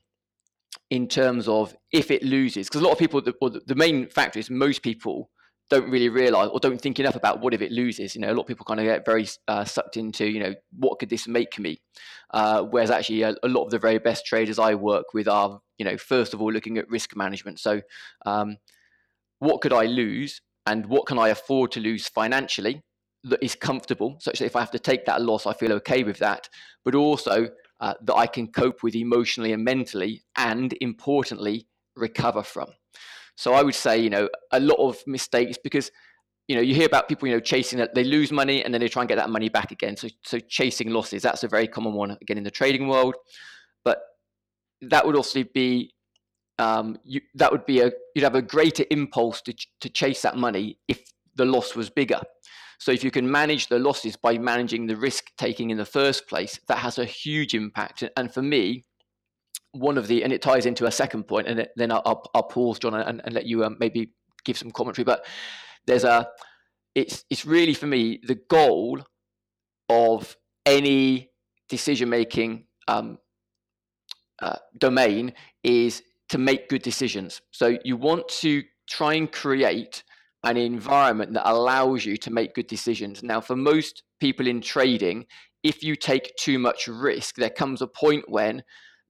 in 0.90 1.08
terms 1.08 1.48
of 1.48 1.76
if 1.92 2.12
it 2.12 2.24
loses, 2.24 2.68
because 2.68 2.82
a 2.82 2.84
lot 2.84 2.94
of 2.94 3.00
people, 3.00 3.22
the, 3.22 3.62
the 3.66 3.76
main 3.76 4.08
factor 4.08 4.40
is 4.40 4.50
most 4.50 4.84
people 4.84 5.30
don't 5.70 5.90
really 5.90 6.10
realize 6.10 6.50
or 6.50 6.60
don't 6.60 6.80
think 6.80 7.00
enough 7.00 7.16
about 7.16 7.42
what 7.42 7.54
if 7.54 7.62
it 7.62 7.72
loses. 7.72 8.16
You 8.16 8.22
know, 8.22 8.32
a 8.32 8.34
lot 8.34 8.42
of 8.42 8.48
people 8.48 8.66
kind 8.66 8.80
of 8.80 8.86
get 8.86 9.06
very 9.06 9.28
uh, 9.48 9.66
sucked 9.66 9.98
into, 9.98 10.26
you 10.26 10.40
know, 10.40 10.54
what 10.78 11.00
could 11.00 11.10
this 11.10 11.28
make 11.28 11.58
me? 11.58 11.82
Uh, 12.32 12.64
whereas 12.64 12.92
actually, 12.92 13.24
a, 13.24 13.36
a, 13.44 13.48
lot 13.48 13.66
of 13.66 13.72
the 13.72 13.80
very 13.80 13.98
best 13.98 14.26
traders 14.26 14.60
I 14.60 14.76
work 14.76 15.14
with 15.14 15.28
are, 15.28 15.60
you 15.78 15.86
know, 15.86 15.98
first 15.98 16.34
of 16.34 16.42
all 16.42 16.52
looking 16.52 16.78
at 16.78 16.90
risk 16.90 17.16
management. 17.16 17.60
So, 17.60 17.82
um, 18.26 18.58
what 19.40 19.62
could 19.62 19.74
I 19.74 19.86
lose, 19.86 20.42
and 20.66 20.86
what 20.86 21.08
can 21.08 21.20
I 21.20 21.30
afford 21.30 21.72
to 21.74 21.80
lose 21.80 22.08
financially 22.08 22.82
that 23.24 23.44
is 23.44 23.56
comfortable, 23.56 24.18
such 24.20 24.40
that 24.40 24.46
if 24.46 24.56
I 24.56 24.60
have 24.60 24.72
to 24.72 24.80
take 24.80 25.06
that 25.06 25.22
loss, 25.22 25.46
I 25.46 25.54
feel 25.54 25.74
okay 25.74 26.04
with 26.04 26.20
that. 26.20 26.48
But 26.84 26.96
also, 26.96 27.50
uh, 27.80 27.94
that 28.02 28.16
I 28.16 28.28
can 28.28 28.48
cope 28.48 28.84
with 28.84 28.96
emotionally 28.96 29.52
and 29.52 29.64
mentally, 29.64 30.24
and 30.38 30.74
importantly, 30.80 31.68
recover 31.96 32.44
from. 32.44 32.70
So 33.36 33.54
I 33.54 33.64
would 33.64 33.76
say, 33.76 33.98
you 33.98 34.10
know, 34.10 34.30
a 34.52 34.60
lot 34.60 34.80
of 34.80 34.98
mistakes 35.06 35.58
because, 35.62 35.92
you 36.48 36.56
know, 36.56 36.62
you 36.62 36.74
hear 36.74 36.86
about 36.86 37.08
people, 37.08 37.28
you 37.28 37.34
know, 37.34 37.40
chasing 37.40 37.80
that 37.80 37.94
they 37.94 38.04
lose 38.04 38.32
money 38.32 38.64
and 38.64 38.74
then 38.74 38.82
they 38.82 38.88
try 38.88 39.02
and 39.02 39.10
get 39.10 39.16
that 39.18 39.30
money 39.30 39.50
back 39.50 39.72
again. 39.72 39.98
So, 39.98 40.08
so 40.24 40.40
chasing 40.40 40.90
losses, 40.92 41.22
that's 41.22 41.44
a 41.44 41.48
very 41.48 41.68
common 41.68 41.94
one 41.94 42.18
again 42.22 42.38
in 42.38 42.44
the 42.44 42.52
trading 42.52 42.88
world. 42.88 43.16
But 43.84 44.02
that 44.82 45.06
would 45.06 45.16
also 45.16 45.44
be, 45.54 45.94
um, 46.60 46.98
you, 47.04 47.22
that 47.36 47.52
would 47.52 47.66
be 47.66 47.82
a, 47.82 47.92
you'd 48.14 48.24
have 48.24 48.36
a 48.36 48.42
greater 48.42 48.86
impulse 48.90 49.42
to, 49.42 49.54
to 49.82 49.90
chase 49.90 50.22
that 50.22 50.38
money 50.38 50.78
if 50.88 51.04
the 51.36 51.46
loss 51.46 51.76
was 51.76 51.90
bigger. 51.90 52.22
So 52.78 52.92
if 52.92 53.04
you 53.04 53.12
can 53.12 53.30
manage 53.30 53.68
the 53.68 53.80
losses 53.80 54.16
by 54.16 54.38
managing 54.38 54.88
the 54.88 54.96
risk 54.96 55.32
taking 55.38 55.70
in 55.70 55.78
the 55.78 55.86
first 55.86 56.28
place, 56.28 56.60
that 56.68 56.78
has 56.78 56.98
a 56.98 57.06
huge 57.06 57.54
impact. 57.54 58.04
And 58.16 58.34
for 58.34 58.42
me, 58.42 58.86
one 59.72 59.98
of 59.98 60.08
the, 60.08 60.24
and 60.24 60.32
it 60.32 60.42
ties 60.42 60.66
into 60.66 60.86
a 60.86 60.92
second 60.92 61.24
point, 61.28 61.48
and 61.48 61.68
then 61.76 61.92
I'll, 61.92 62.02
I'll, 62.06 62.24
I'll 62.34 62.44
pause, 62.44 62.80
John, 62.80 62.94
and, 62.94 63.22
and 63.24 63.34
let 63.34 63.46
you 63.46 63.64
um, 63.64 63.78
maybe 63.80 64.14
give 64.44 64.58
some 64.58 64.72
commentary. 64.72 65.04
But 65.04 65.26
there's 65.86 66.04
a, 66.04 66.28
it's 66.94 67.26
it's 67.30 67.46
really 67.46 67.74
for 67.74 67.88
me 67.88 68.20
the 68.24 68.40
goal 68.50 69.02
of 69.90 70.36
any 70.66 71.30
decision 71.70 72.10
making 72.10 72.66
um, 72.88 73.18
uh, 74.42 74.58
domain 74.78 75.34
is 75.64 76.04
to 76.30 76.38
make 76.38 76.70
good 76.70 76.82
decisions. 76.82 77.42
So 77.52 77.78
you 77.84 77.98
want 77.98 78.28
to 78.30 78.64
try 78.90 79.16
and 79.16 79.32
create 79.32 80.04
an 80.44 80.58
environment 80.58 81.34
that 81.34 81.50
allows 81.50 82.06
you 82.06 82.18
to 82.18 82.32
make 82.32 82.54
good 82.54 82.68
decisions. 82.68 83.24
Now, 83.24 83.42
for 83.42 83.56
most 83.56 84.04
people 84.20 84.48
in 84.48 84.62
trading, 84.62 85.26
if 85.64 85.84
you 85.84 85.96
take 85.96 86.36
too 86.38 86.60
much 86.60 86.88
risk, 86.88 87.36
there 87.36 87.50
comes 87.50 87.82
a 87.82 87.88
point 87.88 88.26
when 88.28 88.64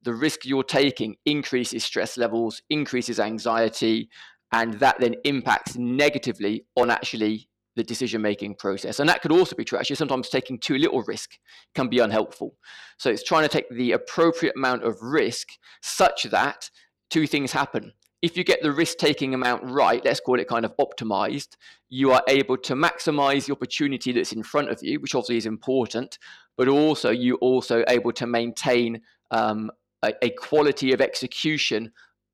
the 0.06 0.14
risk 0.14 0.46
you're 0.46 0.64
taking 0.64 1.16
increases 1.26 1.84
stress 1.84 2.18
levels, 2.18 2.62
increases 2.70 3.20
anxiety, 3.20 4.10
and 4.54 4.76
that 4.76 5.00
then 5.00 5.16
impacts 5.26 5.76
negatively 5.76 6.66
on 6.78 6.90
actually 6.90 7.50
the 7.76 7.84
decision 7.84 8.22
making 8.22 8.56
process. 8.56 9.02
And 9.02 9.10
that 9.10 9.22
could 9.22 9.34
also 9.34 9.56
be 9.56 9.66
true. 9.66 9.78
Actually, 9.78 9.98
sometimes 9.98 10.30
taking 10.30 10.58
too 10.58 10.78
little 10.78 11.04
risk 11.04 11.32
can 11.74 11.90
be 11.90 12.00
unhelpful. 12.00 12.56
So 12.98 13.10
it's 13.10 13.24
trying 13.24 13.44
to 13.44 13.50
take 13.50 13.70
the 13.70 13.92
appropriate 13.92 14.56
amount 14.56 14.84
of 14.84 15.02
risk 15.02 15.50
such 15.82 16.24
that 16.24 16.70
two 17.10 17.28
things 17.28 17.52
happen 17.52 17.92
if 18.26 18.36
you 18.36 18.44
get 18.44 18.64
the 18.64 18.72
risk 18.72 18.98
taking 18.98 19.36
amount 19.36 19.62
right, 19.66 20.04
let's 20.04 20.20
call 20.20 20.40
it 20.40 20.48
kind 20.48 20.66
of 20.66 20.76
optimized, 20.78 21.58
you 21.90 22.12
are 22.12 22.24
able 22.28 22.58
to 22.58 22.74
maximize 22.74 23.46
the 23.46 23.54
opportunity 23.54 24.12
that's 24.12 24.32
in 24.32 24.42
front 24.42 24.72
of 24.72 24.80
you, 24.82 25.00
which 25.00 25.14
obviously 25.14 25.38
is 25.38 25.46
important, 25.46 26.18
but 26.58 26.68
also 26.68 27.12
you 27.12 27.36
also 27.36 27.84
able 27.88 28.12
to 28.14 28.26
maintain 28.26 29.00
um, 29.30 29.70
a, 30.06 30.14
a 30.26 30.30
quality 30.32 30.94
of 30.94 31.02
execution 31.02 31.92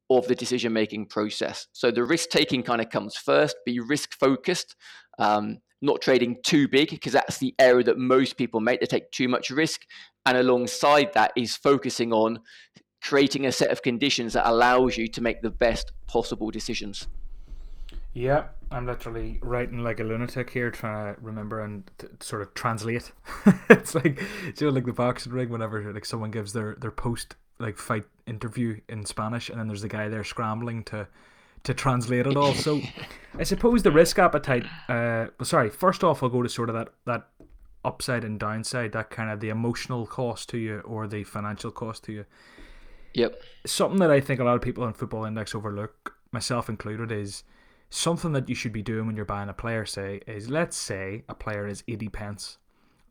of 0.09 0.27
the 0.27 0.35
decision 0.35 0.73
making 0.73 1.05
process. 1.05 1.67
So 1.71 1.91
the 1.91 2.03
risk 2.03 2.29
taking 2.29 2.63
kind 2.63 2.81
of 2.81 2.89
comes 2.89 3.15
first, 3.15 3.55
be 3.65 3.79
risk 3.79 4.17
focused. 4.19 4.75
Um, 5.19 5.59
not 5.81 6.01
trading 6.01 6.37
too 6.43 6.67
big 6.67 6.91
because 6.91 7.13
that's 7.13 7.39
the 7.39 7.55
error 7.57 7.83
that 7.83 7.97
most 7.97 8.37
people 8.37 8.59
make. 8.59 8.79
They 8.79 8.85
take 8.85 9.11
too 9.11 9.27
much 9.27 9.49
risk. 9.49 9.81
And 10.25 10.37
alongside 10.37 11.13
that 11.13 11.31
is 11.35 11.55
focusing 11.55 12.13
on 12.13 12.39
creating 13.01 13.47
a 13.47 13.51
set 13.51 13.71
of 13.71 13.81
conditions 13.81 14.33
that 14.33 14.47
allows 14.47 14.95
you 14.95 15.07
to 15.07 15.21
make 15.21 15.41
the 15.41 15.49
best 15.49 15.91
possible 16.07 16.51
decisions. 16.51 17.07
Yeah, 18.13 18.47
I'm 18.69 18.85
literally 18.85 19.39
writing 19.41 19.83
like 19.83 19.99
a 19.99 20.03
lunatic 20.03 20.49
here, 20.49 20.69
trying 20.69 21.15
to 21.15 21.21
remember 21.21 21.63
and 21.63 21.89
t- 21.97 22.07
sort 22.19 22.41
of 22.41 22.53
translate. 22.53 23.11
it's 23.69 23.95
like, 23.95 24.21
you 24.45 24.67
know, 24.67 24.69
like 24.69 24.85
the 24.85 24.93
boxing 24.93 25.31
ring 25.31 25.49
whenever 25.49 25.93
like 25.93 26.05
someone 26.05 26.29
gives 26.29 26.53
their 26.53 26.75
their 26.75 26.91
post 26.91 27.35
like 27.61 27.77
fight 27.77 28.05
interview 28.27 28.79
in 28.89 29.05
Spanish, 29.05 29.49
and 29.49 29.59
then 29.59 29.67
there's 29.67 29.81
the 29.81 29.87
guy 29.87 30.09
there 30.09 30.23
scrambling 30.23 30.83
to 30.85 31.07
to 31.63 31.73
translate 31.73 32.25
it 32.25 32.35
all. 32.35 32.53
So, 32.53 32.81
I 33.37 33.43
suppose 33.43 33.83
the 33.83 33.91
risk 33.91 34.17
appetite. 34.19 34.65
Uh, 34.89 35.27
well, 35.37 35.45
sorry. 35.45 35.69
First 35.69 36.03
off, 36.03 36.23
I'll 36.23 36.29
go 36.29 36.41
to 36.41 36.49
sort 36.49 36.69
of 36.69 36.75
that 36.75 36.89
that 37.05 37.27
upside 37.83 38.23
and 38.23 38.39
downside, 38.39 38.91
that 38.93 39.09
kind 39.09 39.29
of 39.29 39.39
the 39.39 39.49
emotional 39.49 40.05
cost 40.05 40.49
to 40.49 40.57
you 40.57 40.79
or 40.79 41.07
the 41.07 41.23
financial 41.23 41.71
cost 41.71 42.03
to 42.05 42.11
you. 42.11 42.25
Yep. 43.13 43.41
Something 43.65 43.99
that 43.99 44.11
I 44.11 44.21
think 44.21 44.39
a 44.39 44.43
lot 44.43 44.55
of 44.55 44.61
people 44.61 44.85
in 44.85 44.93
Football 44.93 45.25
Index 45.25 45.53
overlook, 45.53 46.15
myself 46.31 46.69
included, 46.69 47.11
is 47.11 47.43
something 47.89 48.31
that 48.33 48.47
you 48.47 48.55
should 48.55 48.71
be 48.71 48.81
doing 48.81 49.05
when 49.05 49.15
you're 49.15 49.25
buying 49.25 49.49
a 49.49 49.53
player. 49.53 49.85
Say 49.85 50.21
is 50.27 50.49
let's 50.49 50.77
say 50.77 51.23
a 51.27 51.35
player 51.35 51.67
is 51.67 51.83
eighty 51.87 52.09
pence, 52.09 52.57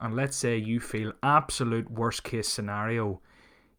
and 0.00 0.14
let's 0.14 0.36
say 0.36 0.56
you 0.56 0.80
feel 0.80 1.12
absolute 1.22 1.90
worst 1.90 2.24
case 2.24 2.48
scenario, 2.48 3.20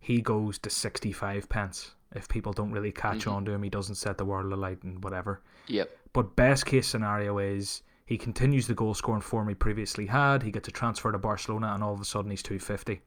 he 0.01 0.19
goes 0.19 0.57
to 0.59 0.69
sixty 0.69 1.13
five 1.13 1.47
pence. 1.47 1.91
If 2.13 2.27
people 2.27 2.51
don't 2.51 2.73
really 2.73 2.91
catch 2.91 3.19
mm-hmm. 3.19 3.29
on 3.29 3.45
to 3.45 3.51
him, 3.53 3.63
he 3.63 3.69
doesn't 3.69 3.95
set 3.95 4.17
the 4.17 4.25
world 4.25 4.51
alight 4.51 4.83
and 4.83 5.01
whatever. 5.01 5.41
Yep. 5.67 5.89
But 6.11 6.35
best 6.35 6.65
case 6.65 6.87
scenario 6.87 7.37
is 7.37 7.83
he 8.05 8.17
continues 8.17 8.67
the 8.67 8.73
goal 8.73 8.93
scoring 8.93 9.21
form 9.21 9.47
he 9.47 9.55
previously 9.55 10.07
had. 10.07 10.43
He 10.43 10.51
gets 10.51 10.67
a 10.67 10.71
transfer 10.71 11.13
to 11.13 11.17
Barcelona, 11.17 11.71
and 11.73 11.81
all 11.81 11.93
of 11.93 12.01
a 12.01 12.05
sudden 12.05 12.31
he's 12.31 12.43
two 12.43 12.59
fifty. 12.59 12.99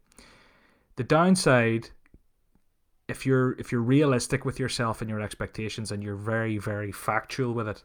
The 0.97 1.05
downside 1.05 1.91
if 3.09 3.27
you're 3.27 3.53
if 3.59 3.71
you're 3.71 3.83
realistic 3.83 4.45
with 4.45 4.59
yourself 4.59 5.01
and 5.01 5.11
your 5.11 5.21
expectations 5.21 5.93
and 5.93 6.03
you're 6.03 6.17
very 6.17 6.59
very 6.59 6.93
factual 6.93 7.53
with 7.53 7.69
it 7.69 7.83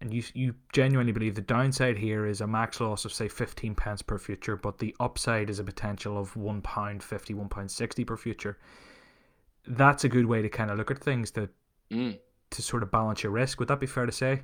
and 0.00 0.12
you 0.12 0.22
you 0.34 0.54
genuinely 0.72 1.12
believe 1.12 1.34
the 1.34 1.40
downside 1.40 1.96
here 1.96 2.26
is 2.26 2.40
a 2.40 2.46
max 2.46 2.80
loss 2.80 3.04
of 3.04 3.12
say 3.12 3.28
15 3.28 3.74
pence 3.74 4.02
per 4.02 4.18
future 4.18 4.56
but 4.56 4.78
the 4.78 4.94
upside 5.00 5.50
is 5.50 5.58
a 5.58 5.64
potential 5.64 6.18
of 6.18 6.36
1 6.36 6.62
pound 6.62 7.02
50 7.02 7.34
1 7.34 7.48
pound 7.48 7.70
60 7.70 8.04
per 8.04 8.16
future 8.16 8.58
that's 9.66 10.04
a 10.04 10.08
good 10.08 10.26
way 10.26 10.42
to 10.42 10.48
kind 10.48 10.70
of 10.70 10.78
look 10.78 10.90
at 10.90 10.98
things 10.98 11.30
to 11.32 11.48
mm. 11.90 12.18
to 12.50 12.62
sort 12.62 12.82
of 12.82 12.90
balance 12.90 13.22
your 13.22 13.32
risk 13.32 13.58
would 13.58 13.68
that 13.68 13.80
be 13.80 13.86
fair 13.86 14.06
to 14.06 14.12
say 14.12 14.42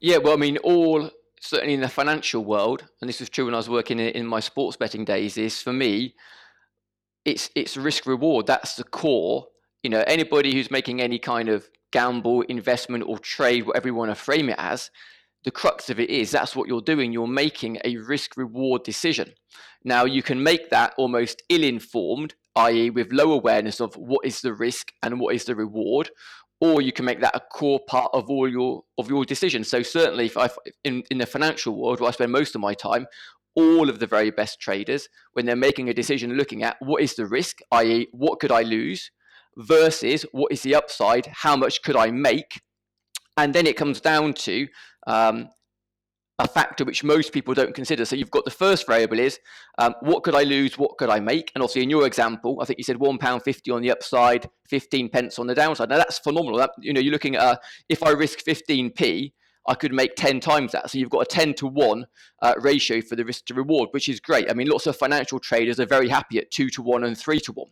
yeah 0.00 0.16
well 0.16 0.32
i 0.32 0.36
mean 0.36 0.56
all 0.58 1.10
certainly 1.40 1.74
in 1.74 1.80
the 1.80 1.88
financial 1.88 2.44
world 2.44 2.86
and 3.00 3.08
this 3.08 3.20
was 3.20 3.28
true 3.28 3.44
when 3.44 3.54
i 3.54 3.58
was 3.58 3.68
working 3.68 4.00
in, 4.00 4.08
in 4.08 4.26
my 4.26 4.40
sports 4.40 4.76
betting 4.76 5.04
days 5.04 5.36
is 5.36 5.62
for 5.62 5.72
me 5.72 6.14
it's 7.28 7.50
it's 7.54 7.76
risk 7.76 8.06
reward. 8.06 8.46
That's 8.46 8.76
the 8.76 8.84
core. 8.84 9.48
You 9.82 9.90
know, 9.90 10.02
anybody 10.06 10.52
who's 10.52 10.70
making 10.70 11.00
any 11.00 11.18
kind 11.18 11.48
of 11.48 11.68
gamble, 11.92 12.42
investment, 12.42 13.04
or 13.06 13.18
trade, 13.18 13.66
whatever 13.66 13.88
you 13.88 13.94
want 13.94 14.10
to 14.10 14.14
frame 14.14 14.48
it 14.48 14.56
as, 14.58 14.90
the 15.44 15.50
crux 15.50 15.88
of 15.88 16.00
it 16.00 16.10
is 16.10 16.30
that's 16.30 16.56
what 16.56 16.68
you're 16.68 16.80
doing. 16.80 17.12
You're 17.12 17.26
making 17.26 17.78
a 17.84 17.96
risk 17.96 18.36
reward 18.36 18.82
decision. 18.82 19.32
Now, 19.84 20.04
you 20.04 20.22
can 20.22 20.42
make 20.42 20.70
that 20.70 20.94
almost 20.98 21.42
ill 21.48 21.62
informed, 21.62 22.34
i.e., 22.56 22.90
with 22.90 23.12
low 23.12 23.32
awareness 23.32 23.80
of 23.80 23.94
what 23.94 24.26
is 24.26 24.40
the 24.40 24.52
risk 24.52 24.92
and 25.02 25.20
what 25.20 25.34
is 25.34 25.44
the 25.44 25.54
reward, 25.54 26.10
or 26.60 26.82
you 26.82 26.92
can 26.92 27.04
make 27.04 27.20
that 27.20 27.36
a 27.36 27.40
core 27.40 27.80
part 27.86 28.10
of 28.12 28.28
all 28.28 28.48
your 28.48 28.82
of 28.98 29.08
your 29.08 29.24
decisions. 29.24 29.70
So 29.70 29.82
certainly, 29.82 30.26
if 30.26 30.36
I 30.36 30.50
in 30.84 31.04
in 31.10 31.18
the 31.18 31.26
financial 31.26 31.80
world 31.80 32.00
where 32.00 32.08
I 32.08 32.12
spend 32.12 32.32
most 32.32 32.54
of 32.56 32.60
my 32.60 32.74
time, 32.74 33.06
all 33.54 33.88
of 33.88 34.00
the 34.00 34.06
very 34.06 34.30
best 34.30 34.60
traders 34.60 35.08
when 35.32 35.46
they're 35.46 35.56
making 35.56 35.88
a 35.88 35.94
decision, 35.94 36.36
looking 36.36 36.62
at 36.62 36.76
what 36.80 37.02
is 37.02 37.14
the 37.14 37.26
risk, 37.26 37.60
i.e., 37.72 38.08
what 38.12 38.40
could 38.40 38.52
I 38.52 38.62
lose, 38.62 39.10
versus 39.58 40.24
what 40.32 40.52
is 40.52 40.62
the 40.62 40.74
upside, 40.74 41.26
how 41.26 41.56
much 41.56 41.82
could 41.82 41.96
I 41.96 42.10
make, 42.10 42.60
and 43.36 43.52
then 43.52 43.66
it 43.66 43.76
comes 43.76 44.00
down 44.00 44.32
to 44.34 44.66
um, 45.06 45.48
a 46.38 46.46
factor 46.46 46.84
which 46.84 47.02
most 47.02 47.32
people 47.32 47.52
don't 47.52 47.74
consider. 47.74 48.04
So 48.04 48.14
you've 48.14 48.30
got 48.30 48.44
the 48.44 48.52
first 48.52 48.86
variable 48.86 49.18
is 49.18 49.40
um, 49.78 49.94
what 50.00 50.22
could 50.22 50.36
I 50.36 50.44
lose, 50.44 50.78
what 50.78 50.96
could 50.96 51.10
I 51.10 51.18
make, 51.18 51.50
and 51.54 51.62
obviously 51.62 51.82
in 51.82 51.90
your 51.90 52.06
example, 52.06 52.58
I 52.60 52.64
think 52.64 52.78
you 52.78 52.84
said 52.84 52.98
one 52.98 53.18
pound 53.18 53.42
fifty 53.42 53.72
on 53.72 53.82
the 53.82 53.90
upside, 53.90 54.48
fifteen 54.68 55.08
pence 55.08 55.40
on 55.40 55.48
the 55.48 55.54
downside. 55.54 55.88
Now 55.88 55.98
that's 55.98 56.20
phenomenal. 56.20 56.58
That, 56.58 56.70
you 56.78 56.92
know, 56.92 57.00
you're 57.00 57.12
looking 57.12 57.34
at 57.34 57.60
if 57.88 58.02
I 58.04 58.10
risk 58.10 58.40
fifteen 58.40 58.90
p, 58.90 59.34
I 59.68 59.74
could 59.74 59.92
make 59.92 60.16
ten 60.16 60.40
times 60.40 60.72
that. 60.72 60.90
So 60.90 60.98
you've 60.98 61.10
got 61.10 61.22
a 61.22 61.26
ten 61.26 61.54
to 61.54 61.66
one 61.66 62.06
uh, 62.42 62.54
ratio 62.58 63.00
for 63.00 63.14
the 63.14 63.24
risk 63.24 63.46
to 63.46 63.54
reward, 63.54 63.90
which 63.92 64.08
is 64.08 64.18
great. 64.18 64.50
I 64.50 64.54
mean, 64.54 64.68
lots 64.68 64.86
of 64.86 64.96
financial 64.96 65.38
traders 65.38 65.78
are 65.78 65.86
very 65.86 66.08
happy 66.08 66.38
at 66.38 66.50
two 66.50 66.68
to 66.70 66.82
one 66.82 67.04
and 67.04 67.16
three 67.16 67.38
to 67.40 67.52
one. 67.52 67.68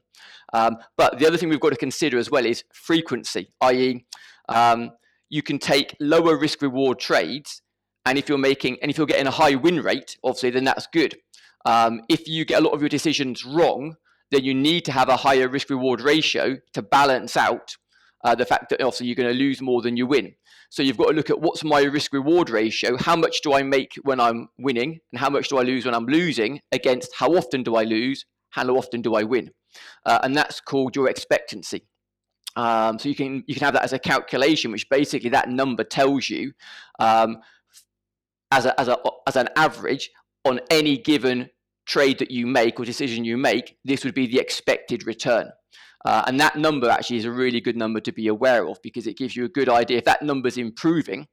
Um, 0.53 0.77
but 0.97 1.19
the 1.19 1.27
other 1.27 1.37
thing 1.37 1.49
we've 1.49 1.61
got 1.61 1.71
to 1.71 1.77
consider 1.77 2.19
as 2.19 2.31
well 2.31 2.47
is 2.47 2.63
frequency, 2.73 3.49
i.e. 3.63 4.05
Um, 4.49 4.93
you 5.29 5.43
can 5.43 5.59
take 5.59 5.97
lower 5.99 6.37
risk 6.37 6.63
reward 6.63 7.01
trades 7.01 7.63
and 8.07 8.17
if 8.17 8.29
you're 8.29 8.39
making 8.39 8.79
and 8.81 8.91
if 8.91 8.97
you're 8.97 9.07
getting 9.07 9.27
a 9.27 9.33
high 9.33 9.57
win 9.57 9.83
rate, 9.83 10.17
obviously, 10.23 10.51
then 10.51 10.65
that's 10.65 10.87
good. 10.87 11.17
Um, 11.65 12.03
if 12.09 12.29
you 12.29 12.45
get 12.45 12.63
a 12.63 12.65
lot 12.65 12.75
of 12.75 12.81
your 12.81 12.89
decisions 12.89 13.45
wrong, 13.45 13.97
then 14.31 14.45
you 14.45 14.55
need 14.55 14.85
to 14.85 14.93
have 14.93 15.09
a 15.09 15.17
higher 15.17 15.49
risk 15.49 15.71
reward 15.71 16.01
ratio 16.01 16.57
to 16.73 16.83
balance 16.83 17.37
out 17.37 17.77
uh, 18.25 18.35
the 18.35 18.47
fact 18.47 18.71
that 18.71 18.81
obviously 18.81 19.07
you're 19.09 19.17
going 19.17 19.29
to 19.29 19.35
lose 19.35 19.61
more 19.61 19.83
than 19.83 19.97
you 19.97 20.07
win. 20.07 20.35
So 20.71 20.83
you've 20.83 20.97
got 20.97 21.09
to 21.09 21.15
look 21.15 21.31
at 21.31 21.41
what's 21.41 21.65
my 21.65 21.83
risk 21.83 22.13
reward 22.13 22.51
ratio, 22.51 22.97
how 22.99 23.17
much 23.17 23.41
do 23.43 23.55
I 23.55 23.63
make 23.63 23.95
when 24.03 24.21
I'm 24.21 24.49
winning, 24.59 25.01
and 25.13 25.21
how 25.21 25.31
much 25.31 25.49
do 25.49 25.59
I 25.59 25.63
lose 25.63 25.85
when 25.85 25.95
I'm 25.95 26.07
losing, 26.07 26.61
against 26.73 27.15
how 27.17 27.35
often 27.35 27.63
do 27.63 27.77
I 27.77 27.85
lose, 27.85 28.25
how 28.51 28.67
often 28.77 29.03
do 29.03 29.15
I 29.15 29.23
win, 29.23 29.51
uh, 30.05 30.19
and 30.23 30.35
that's 30.35 30.61
called 30.61 30.97
your 30.97 31.09
expectancy. 31.09 31.87
Um, 32.57 32.99
so 32.99 33.09
you 33.09 33.15
can 33.15 33.45
you 33.47 33.55
can 33.55 33.65
have 33.65 33.75
that 33.75 33.85
as 33.85 33.93
a 33.93 33.99
calculation, 33.99 34.73
which 34.73 34.89
basically 34.89 35.31
that 35.31 35.49
number 35.49 35.85
tells 35.85 36.29
you 36.31 36.53
um, 36.99 37.39
as 38.51 38.65
a, 38.65 38.81
as 38.81 38.89
a 38.89 38.99
as 39.27 39.37
an 39.37 39.49
average 39.57 40.11
on 40.45 40.61
any 40.71 40.97
given 40.97 41.51
trade 41.87 42.19
that 42.19 42.31
you 42.31 42.47
make 42.47 42.81
or 42.81 42.85
decision 42.85 43.25
you 43.25 43.37
make, 43.37 43.77
this 43.85 44.05
would 44.05 44.15
be 44.15 44.27
the 44.27 44.39
expected 44.39 45.07
return. 45.07 45.51
Uh, 46.07 46.23
and 46.29 46.39
that 46.39 46.57
number 46.57 46.89
actually 46.89 47.17
is 47.17 47.25
a 47.25 47.33
really 47.33 47.61
good 47.61 47.77
number 47.77 47.99
to 47.99 48.13
be 48.13 48.29
aware 48.29 48.67
of 48.69 48.81
because 48.81 49.09
it 49.09 49.19
gives 49.19 49.35
you 49.35 49.45
a 49.45 49.49
good 49.49 49.69
idea. 49.69 49.99
If 49.99 50.05
that 50.05 50.23
number 50.23 50.47
is 50.47 50.57
improving, 50.57 51.27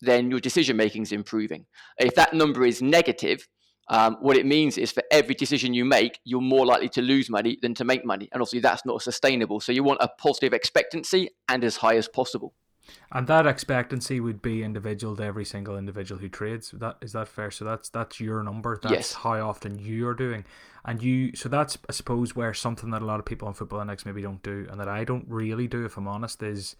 then 0.00 0.30
your 0.30 0.40
decision 0.40 0.78
making 0.78 1.02
is 1.02 1.12
improving. 1.12 1.66
If 1.98 2.14
that 2.14 2.32
number 2.32 2.64
is 2.64 2.80
negative, 2.80 3.46
um, 3.88 4.16
what 4.22 4.38
it 4.38 4.46
means 4.46 4.78
is 4.78 4.90
for 4.92 5.02
every 5.10 5.34
decision 5.34 5.74
you 5.74 5.84
make, 5.84 6.20
you're 6.24 6.40
more 6.40 6.64
likely 6.64 6.88
to 6.90 7.02
lose 7.02 7.28
money 7.28 7.58
than 7.60 7.74
to 7.74 7.84
make 7.84 8.02
money. 8.06 8.30
And 8.32 8.40
obviously, 8.40 8.60
that's 8.60 8.86
not 8.86 9.02
sustainable. 9.02 9.60
So, 9.60 9.72
you 9.72 9.84
want 9.84 10.00
a 10.00 10.08
positive 10.18 10.54
expectancy 10.54 11.28
and 11.48 11.62
as 11.62 11.76
high 11.76 11.96
as 11.96 12.08
possible. 12.08 12.54
And 13.12 13.26
that 13.26 13.46
expectancy 13.46 14.20
would 14.20 14.42
be 14.42 14.62
individual 14.62 15.16
to 15.16 15.22
every 15.22 15.44
single 15.44 15.76
individual 15.76 16.20
who 16.20 16.28
trades. 16.28 16.70
That 16.72 16.96
is 17.00 17.12
that 17.12 17.28
fair? 17.28 17.50
So 17.50 17.64
that's 17.64 17.88
that's 17.88 18.20
your 18.20 18.42
number. 18.42 18.78
That's 18.82 18.94
yes. 18.94 19.12
how 19.12 19.48
often 19.48 19.78
you 19.78 20.06
are 20.08 20.14
doing, 20.14 20.44
and 20.84 21.02
you. 21.02 21.34
So 21.34 21.48
that's 21.48 21.78
I 21.88 21.92
suppose 21.92 22.36
where 22.36 22.52
something 22.54 22.90
that 22.90 23.02
a 23.02 23.06
lot 23.06 23.20
of 23.20 23.26
people 23.26 23.48
on 23.48 23.54
Football 23.54 23.80
Index 23.80 24.04
maybe 24.04 24.22
don't 24.22 24.42
do, 24.42 24.66
and 24.70 24.80
that 24.80 24.88
I 24.88 25.04
don't 25.04 25.26
really 25.28 25.66
do, 25.66 25.84
if 25.84 25.96
I'm 25.96 26.08
honest, 26.08 26.42
is 26.42 26.76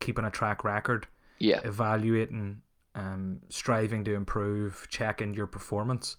keeping 0.00 0.24
a 0.24 0.30
track 0.30 0.64
record. 0.64 1.06
Yeah. 1.38 1.60
Evaluating, 1.64 2.62
um, 2.94 3.40
striving 3.50 4.04
to 4.04 4.14
improve, 4.14 4.86
checking 4.90 5.34
your 5.34 5.46
performance. 5.46 6.16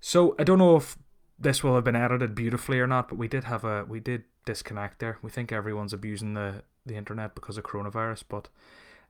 So 0.00 0.34
I 0.38 0.44
don't 0.44 0.58
know 0.58 0.76
if 0.76 0.96
this 1.38 1.62
will 1.62 1.74
have 1.74 1.84
been 1.84 1.96
edited 1.96 2.34
beautifully 2.34 2.80
or 2.80 2.86
not, 2.86 3.08
but 3.08 3.18
we 3.18 3.28
did 3.28 3.44
have 3.44 3.64
a 3.64 3.84
we 3.84 4.00
did 4.00 4.24
disconnect 4.44 4.98
there. 4.98 5.18
We 5.22 5.30
think 5.30 5.52
everyone's 5.52 5.92
abusing 5.92 6.34
the 6.34 6.62
the 6.86 6.96
internet 6.96 7.34
because 7.34 7.58
of 7.58 7.64
coronavirus, 7.64 8.24
but 8.28 8.48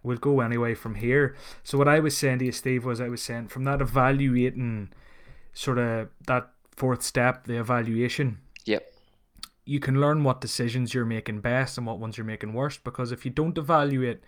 we'll 0.03 0.17
go 0.17 0.41
anyway 0.41 0.75
from 0.75 0.97
here. 0.97 1.37
So 1.63 1.79
what 1.79 1.89
I 1.89 2.01
was 2.01 2.17
saying 2.17 2.41
to 2.41 2.47
you, 2.47 2.53
Steve, 2.53 2.85
was 2.85 3.01
I 3.01 3.09
was 3.09 3.23
saying 3.23 3.49
from 3.49 3.65
that 3.65 3.81
evaluating 3.81 4.91
sort 5.53 5.79
of 5.79 6.09
that 6.27 6.51
fourth 6.71 7.03
step, 7.03 7.47
the 7.47 7.59
evaluation. 7.59 8.39
Yep. 8.65 8.93
You 9.65 9.81
can 9.81 10.01
learn 10.01 10.25
what 10.25 10.41
decisions 10.41 10.93
you're 10.93 11.05
making 11.05 11.41
best 11.41 11.79
and 11.79 11.87
what 11.87 11.99
ones 11.99 12.17
you're 12.17 12.25
making 12.25 12.53
worst 12.53 12.83
because 12.85 13.13
if 13.13 13.25
you 13.25 13.31
don't 13.31 13.57
evaluate 13.57 14.21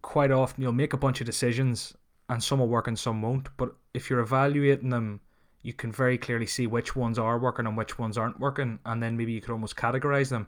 quite 0.00 0.30
often 0.30 0.62
you'll 0.62 0.72
make 0.72 0.92
a 0.92 0.96
bunch 0.96 1.20
of 1.20 1.26
decisions 1.26 1.96
and 2.28 2.42
some 2.42 2.60
will 2.60 2.68
work 2.68 2.86
and 2.86 2.98
some 2.98 3.20
won't. 3.20 3.48
But 3.56 3.74
if 3.94 4.08
you're 4.08 4.20
evaluating 4.20 4.90
them 4.90 5.20
you 5.62 5.72
can 5.72 5.90
very 5.90 6.18
clearly 6.18 6.46
see 6.46 6.66
which 6.66 6.94
ones 6.94 7.18
are 7.18 7.38
working 7.38 7.66
and 7.66 7.76
which 7.76 7.98
ones 7.98 8.16
aren't 8.16 8.40
working, 8.40 8.78
and 8.86 9.02
then 9.02 9.16
maybe 9.16 9.32
you 9.32 9.40
could 9.40 9.52
almost 9.52 9.76
categorize 9.76 10.30
them. 10.30 10.46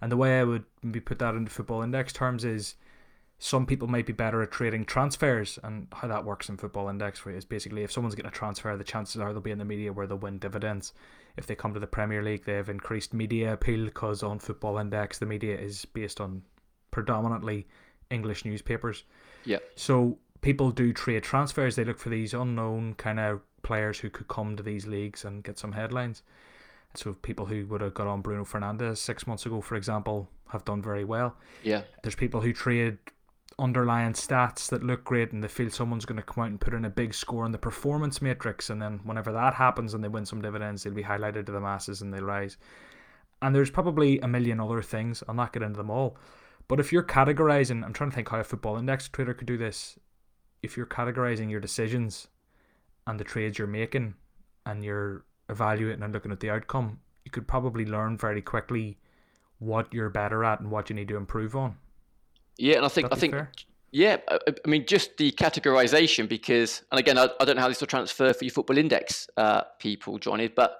And 0.00 0.10
the 0.12 0.16
way 0.16 0.40
I 0.40 0.44
would 0.44 0.64
maybe 0.82 1.00
put 1.00 1.18
that 1.20 1.34
into 1.34 1.50
football 1.50 1.82
index 1.82 2.12
terms 2.12 2.44
is 2.44 2.74
some 3.38 3.66
people 3.66 3.88
might 3.88 4.06
be 4.06 4.12
better 4.12 4.42
at 4.42 4.50
trading 4.50 4.84
transfers 4.84 5.58
and 5.62 5.88
how 5.92 6.08
that 6.08 6.24
works 6.24 6.48
in 6.48 6.56
football 6.56 6.88
index 6.88 7.18
for 7.18 7.30
you 7.30 7.36
is 7.36 7.44
basically 7.44 7.82
if 7.82 7.92
someone's 7.92 8.14
getting 8.14 8.28
a 8.28 8.32
transfer 8.32 8.76
the 8.76 8.84
chances 8.84 9.20
are 9.20 9.32
they'll 9.32 9.42
be 9.42 9.50
in 9.50 9.58
the 9.58 9.64
media 9.64 9.92
where 9.92 10.06
they'll 10.06 10.16
win 10.16 10.38
dividends. 10.38 10.92
If 11.36 11.46
they 11.46 11.54
come 11.54 11.74
to 11.74 11.80
the 11.80 11.86
premier 11.86 12.22
league 12.22 12.44
they 12.44 12.54
have 12.54 12.68
increased 12.68 13.12
media 13.12 13.52
appeal 13.52 13.84
because 13.84 14.22
on 14.22 14.38
football 14.38 14.78
index 14.78 15.18
the 15.18 15.26
media 15.26 15.58
is 15.58 15.84
based 15.84 16.20
on 16.20 16.42
predominantly 16.90 17.66
english 18.10 18.44
newspapers. 18.44 19.04
Yeah. 19.44 19.58
So 19.74 20.18
people 20.40 20.70
do 20.70 20.92
trade 20.92 21.22
transfers. 21.22 21.76
They 21.76 21.84
look 21.84 21.98
for 21.98 22.10
these 22.10 22.34
unknown 22.34 22.94
kind 22.94 23.18
of 23.18 23.40
players 23.62 23.98
who 23.98 24.10
could 24.10 24.28
come 24.28 24.56
to 24.56 24.62
these 24.62 24.86
leagues 24.86 25.24
and 25.24 25.42
get 25.42 25.58
some 25.58 25.72
headlines 25.72 26.22
so 26.94 27.14
people 27.14 27.46
who 27.46 27.66
would 27.66 27.80
have 27.80 27.94
got 27.94 28.06
on 28.06 28.22
Bruno 28.22 28.44
Fernandes 28.44 28.98
six 28.98 29.26
months 29.26 29.46
ago, 29.46 29.60
for 29.60 29.76
example, 29.76 30.28
have 30.48 30.64
done 30.64 30.82
very 30.82 31.04
well. 31.04 31.36
Yeah. 31.62 31.82
There's 32.02 32.14
people 32.14 32.40
who 32.40 32.52
trade 32.52 32.98
underlying 33.58 34.12
stats 34.12 34.68
that 34.68 34.82
look 34.82 35.04
great 35.04 35.32
and 35.32 35.42
they 35.42 35.48
feel 35.48 35.70
someone's 35.70 36.04
going 36.04 36.16
to 36.16 36.22
come 36.22 36.44
out 36.44 36.50
and 36.50 36.60
put 36.60 36.74
in 36.74 36.84
a 36.84 36.90
big 36.90 37.14
score 37.14 37.46
in 37.46 37.52
the 37.52 37.58
performance 37.58 38.20
matrix 38.20 38.70
and 38.70 38.82
then 38.82 39.00
whenever 39.04 39.32
that 39.32 39.54
happens 39.54 39.94
and 39.94 40.02
they 40.02 40.08
win 40.08 40.26
some 40.26 40.42
dividends 40.42 40.82
they'll 40.82 40.92
be 40.92 41.04
highlighted 41.04 41.46
to 41.46 41.52
the 41.52 41.60
masses 41.60 42.02
and 42.02 42.12
they'll 42.12 42.24
rise 42.24 42.56
and 43.42 43.54
there's 43.54 43.70
probably 43.70 44.18
a 44.20 44.28
million 44.28 44.58
other 44.58 44.82
things 44.82 45.22
i'll 45.28 45.34
not 45.34 45.52
get 45.52 45.62
into 45.62 45.76
them 45.76 45.90
all 45.90 46.16
but 46.66 46.80
if 46.80 46.92
you're 46.92 47.04
categorizing 47.04 47.84
i'm 47.84 47.92
trying 47.92 48.10
to 48.10 48.16
think 48.16 48.28
how 48.28 48.40
a 48.40 48.44
football 48.44 48.76
index 48.76 49.08
trader 49.08 49.34
could 49.34 49.46
do 49.46 49.56
this 49.56 49.98
if 50.62 50.76
you're 50.76 50.86
categorizing 50.86 51.48
your 51.50 51.60
decisions 51.60 52.26
and 53.06 53.20
the 53.20 53.24
trades 53.24 53.58
you're 53.58 53.68
making 53.68 54.14
and 54.66 54.82
you're 54.82 55.24
evaluating 55.48 56.02
and 56.02 56.12
looking 56.12 56.32
at 56.32 56.40
the 56.40 56.50
outcome, 56.50 57.00
you 57.24 57.30
could 57.30 57.46
probably 57.46 57.84
learn 57.84 58.16
very 58.16 58.42
quickly 58.42 58.98
what 59.58 59.92
you're 59.92 60.10
better 60.10 60.44
at 60.44 60.60
and 60.60 60.70
what 60.70 60.90
you 60.90 60.96
need 60.96 61.08
to 61.08 61.16
improve 61.16 61.56
on. 61.56 61.76
Yeah, 62.56 62.76
and 62.76 62.84
I 62.84 62.88
think 62.88 63.08
I 63.10 63.16
think 63.16 63.32
fair? 63.32 63.50
yeah, 63.90 64.18
I, 64.28 64.38
I, 64.64 64.68
mean 64.68 64.86
just 64.86 65.16
the 65.16 65.32
categorization 65.32 66.28
because, 66.28 66.82
and 66.90 67.00
again, 67.00 67.18
I, 67.18 67.28
I 67.40 67.44
don't 67.44 67.56
know 67.56 67.62
how 67.62 67.68
this 67.68 67.80
will 67.80 67.86
transfer 67.86 68.32
for 68.32 68.44
your 68.44 68.52
football 68.52 68.78
index 68.78 69.28
uh, 69.36 69.62
people, 69.78 70.18
Johnny, 70.18 70.48
but 70.48 70.78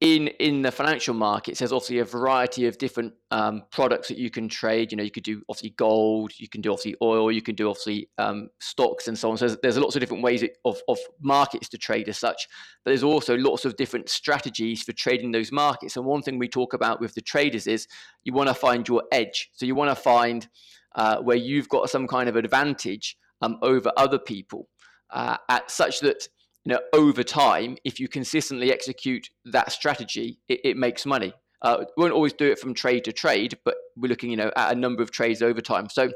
in 0.00 0.28
in 0.28 0.60
the 0.60 0.70
financial 0.70 1.14
markets, 1.14 1.58
there's 1.58 1.72
obviously 1.72 2.00
a 2.00 2.04
variety 2.04 2.66
of 2.66 2.76
different 2.76 3.14
um, 3.30 3.62
products 3.70 4.08
that 4.08 4.18
you 4.18 4.28
can 4.30 4.46
trade. 4.46 4.92
You 4.92 4.98
know, 4.98 5.04
you 5.04 5.10
could 5.10 5.22
do 5.22 5.42
obviously 5.48 5.70
gold, 5.70 6.32
you 6.36 6.48
can 6.48 6.60
do 6.60 6.70
obviously 6.70 6.96
oil, 7.00 7.32
you 7.32 7.40
can 7.40 7.54
do 7.54 7.70
obviously 7.70 8.10
um, 8.18 8.50
stocks 8.60 9.08
and 9.08 9.18
so 9.18 9.30
on. 9.30 9.38
So 9.38 9.46
there's, 9.46 9.58
there's 9.62 9.78
lots 9.78 9.96
of 9.96 10.00
different 10.00 10.22
ways 10.22 10.44
of, 10.66 10.78
of 10.88 10.98
markets 11.22 11.70
to 11.70 11.78
trade 11.78 12.10
as 12.10 12.18
such. 12.18 12.46
But 12.84 12.90
there's 12.90 13.02
also 13.02 13.38
lots 13.38 13.64
of 13.64 13.76
different 13.76 14.10
strategies 14.10 14.82
for 14.82 14.92
trading 14.92 15.32
those 15.32 15.50
markets. 15.50 15.96
And 15.96 16.04
one 16.04 16.20
thing 16.20 16.38
we 16.38 16.48
talk 16.48 16.74
about 16.74 17.00
with 17.00 17.14
the 17.14 17.22
traders 17.22 17.66
is 17.66 17.86
you 18.22 18.34
want 18.34 18.48
to 18.48 18.54
find 18.54 18.86
your 18.86 19.02
edge. 19.12 19.48
So 19.54 19.64
you 19.64 19.74
want 19.74 19.96
to 19.96 20.02
find 20.02 20.46
uh, 20.94 21.22
where 21.22 21.38
you've 21.38 21.70
got 21.70 21.88
some 21.88 22.06
kind 22.06 22.28
of 22.28 22.36
advantage 22.36 23.16
um, 23.40 23.56
over 23.62 23.90
other 23.96 24.18
people, 24.18 24.68
uh, 25.10 25.38
at 25.48 25.70
such 25.70 26.00
that 26.00 26.28
you 26.66 26.72
know, 26.72 26.80
over 26.92 27.22
time, 27.22 27.76
if 27.84 28.00
you 28.00 28.08
consistently 28.08 28.72
execute 28.72 29.30
that 29.44 29.70
strategy, 29.70 30.40
it, 30.48 30.60
it 30.64 30.76
makes 30.76 31.06
money. 31.06 31.32
Uh, 31.62 31.84
we 31.96 32.02
won't 32.02 32.12
always 32.12 32.32
do 32.32 32.50
it 32.50 32.58
from 32.58 32.74
trade 32.74 33.04
to 33.04 33.12
trade, 33.12 33.56
but 33.64 33.76
we're 33.94 34.08
looking, 34.08 34.30
you 34.30 34.36
know, 34.36 34.50
at 34.56 34.72
a 34.72 34.74
number 34.74 35.00
of 35.00 35.12
trades 35.12 35.42
over 35.42 35.60
time. 35.60 35.88
So 35.88 36.10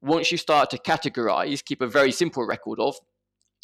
once 0.00 0.32
you 0.32 0.36
start 0.36 0.68
to 0.70 0.78
categorize, 0.78 1.64
keep 1.64 1.80
a 1.80 1.86
very 1.86 2.10
simple 2.10 2.44
record 2.44 2.80
of 2.80 2.96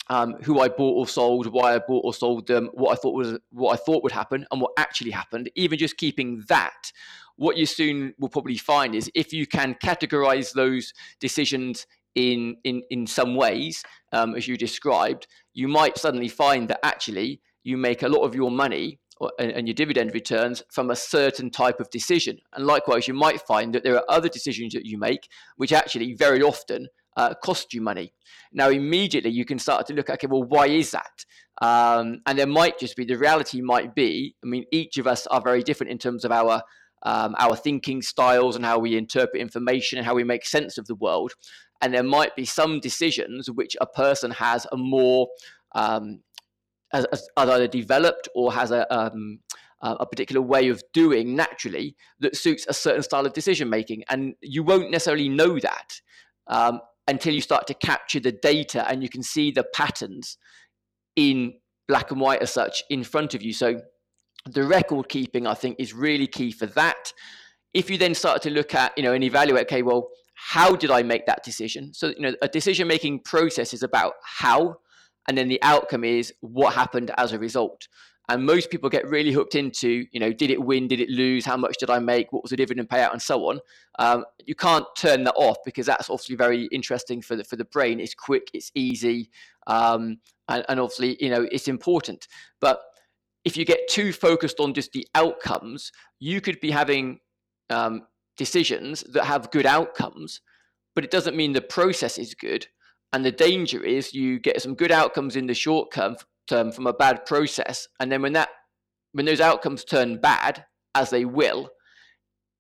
um, 0.09 0.35
who 0.45 0.61
I 0.61 0.69
bought 0.69 0.95
or 0.99 1.09
sold, 1.09 1.49
why 1.49 1.75
I 1.75 1.79
bought 1.81 2.05
or 2.05 2.15
sold 2.15 2.47
them, 2.47 2.71
what 2.75 2.93
I 2.93 2.95
thought 2.95 3.15
was 3.15 3.37
what 3.51 3.73
I 3.73 3.77
thought 3.77 4.05
would 4.05 4.13
happen, 4.13 4.47
and 4.53 4.61
what 4.61 4.71
actually 4.77 5.11
happened. 5.11 5.51
Even 5.57 5.79
just 5.81 5.97
keeping 5.97 6.45
that, 6.49 6.93
what 7.35 7.57
you 7.57 7.67
soon 7.67 8.15
will 8.21 8.29
probably 8.29 8.57
find 8.57 8.95
is 8.95 9.11
if 9.17 9.33
you 9.33 9.49
can 9.49 9.75
categorize 9.83 10.53
those 10.53 10.95
decisions 11.19 11.89
in 12.15 12.57
in 12.65 12.83
in 12.91 13.07
some 13.07 13.35
ways, 13.35 13.83
um, 14.13 14.35
as 14.35 14.49
you 14.49 14.57
described, 14.57 15.27
you 15.55 15.69
might 15.69 15.99
suddenly 15.99 16.29
find 16.29 16.69
that 16.69 16.81
actually 16.85 17.41
you 17.63 17.77
make 17.77 18.03
a 18.03 18.09
lot 18.09 18.23
of 18.23 18.35
your 18.35 18.51
money 18.51 18.99
or, 19.21 19.31
and 19.39 19.69
your 19.69 19.75
dividend 19.75 20.15
returns 20.15 20.63
from 20.73 20.91
a 20.91 20.97
certain 20.97 21.51
type 21.51 21.79
of 21.79 21.91
decision. 21.91 22.39
And 22.55 22.67
likewise, 22.67 23.07
you 23.07 23.15
might 23.15 23.41
find 23.43 23.75
that 23.75 23.85
there 23.85 23.97
are 23.97 24.05
other 24.09 24.29
decisions 24.29 24.73
that 24.75 24.87
you 24.87 24.99
make 24.99 25.29
which 25.57 25.73
actually 25.73 26.15
very 26.15 26.43
often 26.43 26.89
uh, 27.17 27.35
cost 27.35 27.75
you 27.75 27.83
money. 27.83 28.15
Now, 28.53 28.71
immediately 28.71 29.31
you 29.31 29.45
can 29.45 29.59
start 29.59 29.87
to 29.87 29.95
look 29.95 30.09
at, 30.09 30.15
okay, 30.15 30.27
well, 30.27 30.45
why 30.45 30.67
is 30.69 30.91
that? 30.93 31.25
Um, 31.61 32.23
and 32.27 32.39
there 32.39 32.47
might 32.47 32.79
just 32.79 32.97
be 32.97 33.05
the 33.05 33.19
reality 33.19 33.61
might 33.61 33.95
be, 33.95 34.35
I 34.43 34.47
mean, 34.47 34.65
each 34.73 34.97
of 34.97 35.07
us 35.07 35.27
are 35.27 35.43
very 35.43 35.63
different 35.63 35.93
in 35.93 35.99
terms 35.99 36.25
of 36.25 36.33
our 36.33 36.63
um, 37.03 37.35
our 37.39 37.57
thinking 37.57 38.03
styles 38.03 38.57
and 38.57 38.65
how 38.65 38.79
we 38.79 38.97
interpret 38.97 39.41
information 39.41 39.97
and 39.97 40.07
how 40.07 40.15
we 40.15 40.25
make 40.25 40.45
sense 40.45 40.77
of 40.77 40.87
the 40.87 40.95
world. 40.95 41.33
And 41.81 41.95
there 41.95 42.03
might 42.03 42.37
be 42.37 42.45
some 42.45 42.81
decisions 42.81 43.51
which 43.51 43.77
a 43.81 43.87
person 43.87 44.31
has 44.33 44.67
a 44.73 44.77
more 44.77 45.29
um, 45.73 46.21
either 47.37 47.69
developed 47.69 48.29
or 48.35 48.53
has 48.53 48.71
a 48.71 48.93
um, 48.95 49.41
a 49.83 50.05
particular 50.05 50.43
way 50.43 50.69
of 50.69 50.83
doing 50.93 51.35
naturally 51.35 51.97
that 52.19 52.37
suits 52.37 52.67
a 52.69 52.75
certain 52.75 53.03
style 53.03 53.25
of 53.25 53.33
decision 53.33 53.71
making, 53.71 54.05
and 54.11 54.35
you 54.43 54.63
won't 54.63 54.91
necessarily 54.91 55.29
know 55.29 55.59
that 55.59 56.01
um, 56.49 56.81
until 57.09 57.33
you 57.33 57.41
start 57.41 57.67
to 57.67 57.75
capture 57.75 58.21
the 58.21 58.33
data 58.33 58.87
and 58.89 59.03
you 59.03 59.09
can 59.09 59.23
see 59.23 59.51
the 59.51 59.65
patterns 59.75 60.37
in 61.17 61.55
black 61.89 62.11
and 62.11 62.21
white 62.21 62.43
as 62.43 62.53
such 62.53 62.85
in 62.91 63.03
front 63.03 63.35
of 63.35 63.43
you. 63.43 63.53
So 63.53 63.81
the 64.47 64.65
record 64.65 65.09
keeping, 65.09 65.47
I 65.47 65.55
think, 65.55 65.77
is 65.79 65.95
really 65.95 66.27
key 66.27 66.53
for 66.53 66.67
that. 66.67 67.13
If 67.73 67.89
you 67.91 67.99
then 67.99 68.15
start 68.15 68.43
to 68.43 68.51
look 68.51 68.75
at, 68.75 68.93
you 68.97 69.03
know, 69.03 69.13
and 69.13 69.25
evaluate, 69.25 69.63
okay, 69.63 69.83
well, 69.83 70.09
how 70.43 70.75
did 70.75 70.91
I 70.91 71.03
make 71.03 71.27
that 71.27 71.45
decision? 71.45 71.93
So, 71.93 72.09
you 72.09 72.21
know, 72.21 72.35
a 72.41 72.49
decision 72.49 72.89
making 72.89 73.21
process 73.21 73.75
is 73.75 73.83
about 73.83 74.15
how, 74.25 74.79
and 75.29 75.37
then 75.37 75.49
the 75.49 75.63
outcome 75.63 76.03
is 76.03 76.33
what 76.41 76.75
happened 76.75 77.11
as 77.19 77.33
a 77.33 77.39
result. 77.39 77.89
And 78.31 78.47
most 78.47 78.71
people 78.71 78.89
get 78.89 79.07
really 79.07 79.33
hooked 79.33 79.55
into, 79.55 80.07
you 80.11 80.19
know, 80.19 80.33
did 80.33 80.51
it 80.51 80.63
win? 80.63 80.89
Did 80.89 81.01
it 81.01 81.11
lose? 81.11 81.45
How 81.45 81.59
much 81.59 81.77
did 81.79 81.91
I 81.91 81.99
make? 81.99 82.33
What 82.33 82.43
was 82.43 82.51
the 82.51 82.57
dividend 82.57 82.89
payout, 82.89 83.13
and 83.13 83.21
so 83.21 83.51
on. 83.51 83.61
Um, 83.99 84.25
you 84.47 84.55
can't 84.55 84.87
turn 84.97 85.25
that 85.25 85.35
off 85.35 85.59
because 85.65 85.85
that's 85.85 86.09
obviously 86.09 86.37
very 86.37 86.67
interesting 86.73 87.21
for 87.21 87.37
the 87.37 87.45
for 87.45 87.57
the 87.57 87.65
brain. 87.65 88.01
It's 88.01 88.15
quick, 88.15 88.49
it's 88.55 88.71
easy, 88.75 89.31
um, 89.67 90.21
and, 90.49 90.65
and 90.69 90.81
obviously, 90.81 91.23
you 91.23 91.29
know, 91.29 91.47
it's 91.53 91.69
important. 91.69 92.29
But 92.61 92.81
if 93.45 93.57
you 93.57 93.65
get 93.65 93.89
too 93.89 94.13
focused 94.13 94.59
on 94.61 94.75
just 94.75 94.93
the 94.93 95.07
outcomes, 95.15 95.93
you 96.19 96.41
could 96.41 96.61
be 96.61 96.71
having 96.71 97.19
um, 97.69 98.07
decisions 98.41 99.05
that 99.13 99.25
have 99.27 99.51
good 99.51 99.67
outcomes, 99.67 100.41
but 100.95 101.05
it 101.05 101.11
doesn't 101.11 101.37
mean 101.37 101.53
the 101.53 101.61
process 101.61 102.17
is 102.17 102.35
good. 102.35 102.67
And 103.13 103.23
the 103.23 103.31
danger 103.31 103.85
is 103.85 104.15
you 104.15 104.41
get 104.41 104.63
some 104.63 104.75
good 104.75 104.91
outcomes 104.91 105.37
in 105.37 105.47
the 105.47 105.53
short 105.53 105.93
term, 105.93 106.17
from 106.49 106.87
a 106.87 106.95
bad 106.95 107.27
process, 107.27 107.87
and 108.01 108.11
then 108.11 108.23
when 108.23 108.33
that 108.33 108.49
when 109.13 109.27
those 109.27 109.43
outcomes 109.43 109.85
turn 109.85 110.21
bad, 110.21 110.65
as 110.95 111.11
they 111.11 111.25
will, 111.25 111.69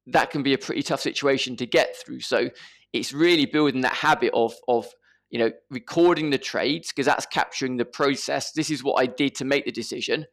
that 0.07 0.31
can 0.31 0.43
be 0.43 0.53
a 0.53 0.59
pretty 0.59 0.83
tough 0.83 1.01
situation 1.01 1.57
to 1.57 1.67
get 1.67 1.97
through. 1.97 2.21
So 2.21 2.51
it's 2.93 3.13
really 3.13 3.47
building 3.47 3.81
that 3.81 3.95
habit 3.95 4.33
of 4.35 4.53
of 4.69 4.87
you 5.31 5.39
know 5.39 5.51
recording 5.71 6.29
the 6.31 6.39
trades 6.39 6.89
because 6.89 7.07
that's 7.07 7.27
capturing 7.27 7.79
the 7.79 7.85
process. 7.87 8.53
This 8.53 8.71
is 8.71 8.85
what 8.85 9.01
I 9.03 9.07
did 9.07 9.35
to 9.37 9.45
make 9.45 9.65
the 9.65 9.73
decision. 9.73 10.27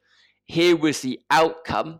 Here 0.46 0.76
was 0.76 1.02
the 1.02 1.20
outcome 1.32 2.00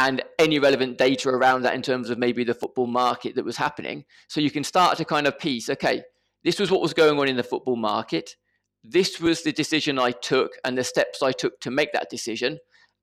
and 0.00 0.22
any 0.38 0.58
relevant 0.58 0.96
data 0.96 1.28
around 1.28 1.60
that 1.60 1.74
in 1.74 1.82
terms 1.82 2.08
of 2.08 2.16
maybe 2.16 2.42
the 2.42 2.54
football 2.54 2.86
market 2.86 3.34
that 3.34 3.44
was 3.44 3.58
happening. 3.58 4.02
So 4.28 4.40
you 4.40 4.50
can 4.50 4.64
start 4.64 4.96
to 4.96 5.04
kind 5.04 5.26
of 5.26 5.38
piece, 5.38 5.68
okay, 5.68 6.02
this 6.42 6.58
was 6.58 6.70
what 6.70 6.80
was 6.80 6.94
going 6.94 7.18
on 7.18 7.28
in 7.28 7.36
the 7.36 7.42
football 7.42 7.76
market. 7.76 8.36
This 8.82 9.20
was 9.20 9.42
the 9.42 9.52
decision 9.52 9.98
I 9.98 10.12
took 10.12 10.52
and 10.64 10.78
the 10.78 10.84
steps 10.84 11.22
I 11.22 11.32
took 11.32 11.60
to 11.60 11.70
make 11.70 11.92
that 11.92 12.08
decision. 12.08 12.58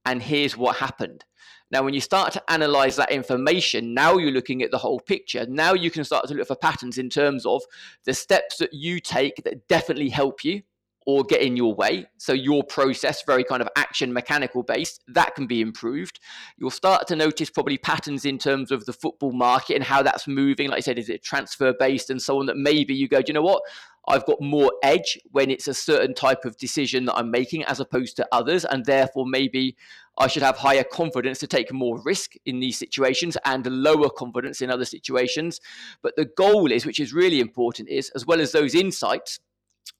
And 0.05 0.23
here's 0.23 0.57
what 0.57 0.77
happened. 0.77 1.23
Now, 1.69 1.83
when 1.83 1.93
you 1.93 2.01
start 2.01 2.33
to 2.33 2.51
analyze 2.51 2.95
that 2.95 3.11
information, 3.11 3.93
now 3.93 4.17
you're 4.17 4.31
looking 4.31 4.63
at 4.63 4.71
the 4.71 4.79
whole 4.79 4.99
picture. 4.99 5.45
Now 5.47 5.73
you 5.73 5.91
can 5.91 6.03
start 6.03 6.27
to 6.29 6.33
look 6.33 6.47
for 6.47 6.55
patterns 6.55 6.97
in 6.97 7.11
terms 7.11 7.45
of 7.45 7.61
the 8.05 8.13
steps 8.15 8.57
that 8.57 8.73
you 8.73 8.99
take 8.99 9.43
that 9.43 9.67
definitely 9.67 10.09
help 10.09 10.43
you 10.43 10.63
or 11.07 11.23
get 11.23 11.41
in 11.41 11.55
your 11.55 11.73
way. 11.73 12.05
So 12.17 12.33
your 12.33 12.65
process, 12.65 13.23
very 13.25 13.45
kind 13.45 13.61
of 13.61 13.69
action 13.77 14.11
mechanical 14.11 14.61
based, 14.61 15.01
that 15.07 15.35
can 15.35 15.47
be 15.47 15.61
improved. 15.61 16.19
You'll 16.57 16.69
start 16.69 17.07
to 17.07 17.15
notice 17.15 17.49
probably 17.49 17.77
patterns 17.77 18.25
in 18.25 18.37
terms 18.37 18.71
of 18.71 18.85
the 18.85 18.91
football 18.91 19.31
market 19.31 19.75
and 19.75 19.83
how 19.85 20.03
that's 20.03 20.27
moving. 20.27 20.67
Like 20.69 20.79
I 20.79 20.81
said, 20.81 20.99
is 20.99 21.07
it 21.09 21.23
transfer 21.23 21.73
based 21.79 22.09
and 22.09 22.21
so 22.21 22.39
on 22.39 22.45
that 22.47 22.57
maybe 22.57 22.93
you 22.93 23.07
go, 23.07 23.21
do 23.21 23.29
you 23.29 23.33
know 23.33 23.41
what? 23.41 23.63
I've 24.09 24.25
got 24.25 24.41
more 24.41 24.71
edge 24.83 25.17
when 25.31 25.49
it's 25.49 25.69
a 25.69 25.73
certain 25.73 26.13
type 26.13 26.43
of 26.43 26.57
decision 26.57 27.05
that 27.05 27.15
I'm 27.15 27.31
making 27.31 27.63
as 27.63 27.79
opposed 27.79 28.17
to 28.17 28.27
others. 28.33 28.65
And 28.65 28.85
therefore, 28.85 29.25
maybe 29.25 29.77
I 30.17 30.27
should 30.27 30.43
have 30.43 30.57
higher 30.57 30.83
confidence 30.83 31.39
to 31.39 31.47
take 31.47 31.71
more 31.71 32.01
risk 32.03 32.33
in 32.45 32.59
these 32.59 32.77
situations 32.77 33.37
and 33.45 33.65
lower 33.65 34.09
confidence 34.09 34.61
in 34.61 34.69
other 34.69 34.85
situations. 34.85 35.61
But 36.01 36.17
the 36.17 36.25
goal 36.25 36.69
is, 36.71 36.85
which 36.85 36.99
is 36.99 37.13
really 37.13 37.39
important, 37.39 37.87
is 37.87 38.09
as 38.09 38.25
well 38.25 38.41
as 38.41 38.51
those 38.51 38.75
insights, 38.75 39.39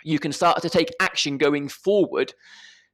you 0.04 0.19
can 0.19 0.32
start 0.32 0.62
to 0.62 0.69
take 0.69 0.89
action 1.00 1.38
going 1.38 1.69
forward 1.69 2.34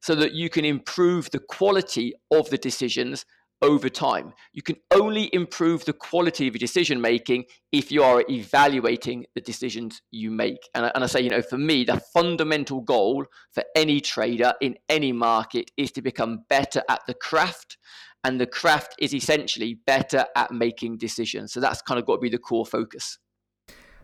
so 0.01 0.15
that 0.15 0.33
you 0.33 0.49
can 0.49 0.65
improve 0.65 1.31
the 1.31 1.39
quality 1.39 2.13
of 2.31 2.49
the 2.49 2.57
decisions 2.57 3.25
over 3.63 3.87
time. 3.87 4.33
You 4.51 4.61
can 4.61 4.75
only 4.91 5.33
improve 5.33 5.85
the 5.85 5.93
quality 5.93 6.47
of 6.47 6.53
your 6.53 6.59
decision 6.59 6.99
making 6.99 7.45
if 7.71 7.91
you 7.91 8.03
are 8.03 8.23
evaluating 8.29 9.25
the 9.33 9.41
decisions 9.41 10.01
you 10.11 10.29
make. 10.29 10.69
And 10.75 10.85
I, 10.85 10.91
and 10.93 11.03
I, 11.03 11.07
say, 11.07 11.21
you 11.21 11.29
know, 11.29 11.41
for 11.41 11.57
me, 11.57 11.85
the 11.85 12.01
fundamental 12.13 12.81
goal 12.81 13.25
for 13.53 13.63
any 13.75 14.01
trader 14.01 14.53
in 14.61 14.75
any 14.89 15.13
market 15.13 15.71
is 15.77 15.93
to 15.93 16.01
become 16.01 16.43
better 16.49 16.83
at 16.89 16.99
the 17.07 17.13
craft. 17.13 17.77
And 18.25 18.39
the 18.39 18.47
craft 18.47 18.95
is 18.99 19.13
essentially 19.13 19.79
better 19.87 20.25
at 20.35 20.51
making 20.51 20.97
decisions. 20.97 21.53
So 21.53 21.61
that's 21.61 21.81
kind 21.81 21.99
of 21.99 22.05
got 22.05 22.15
to 22.15 22.21
be 22.21 22.29
the 22.29 22.37
core 22.37 22.65
focus. 22.65 23.17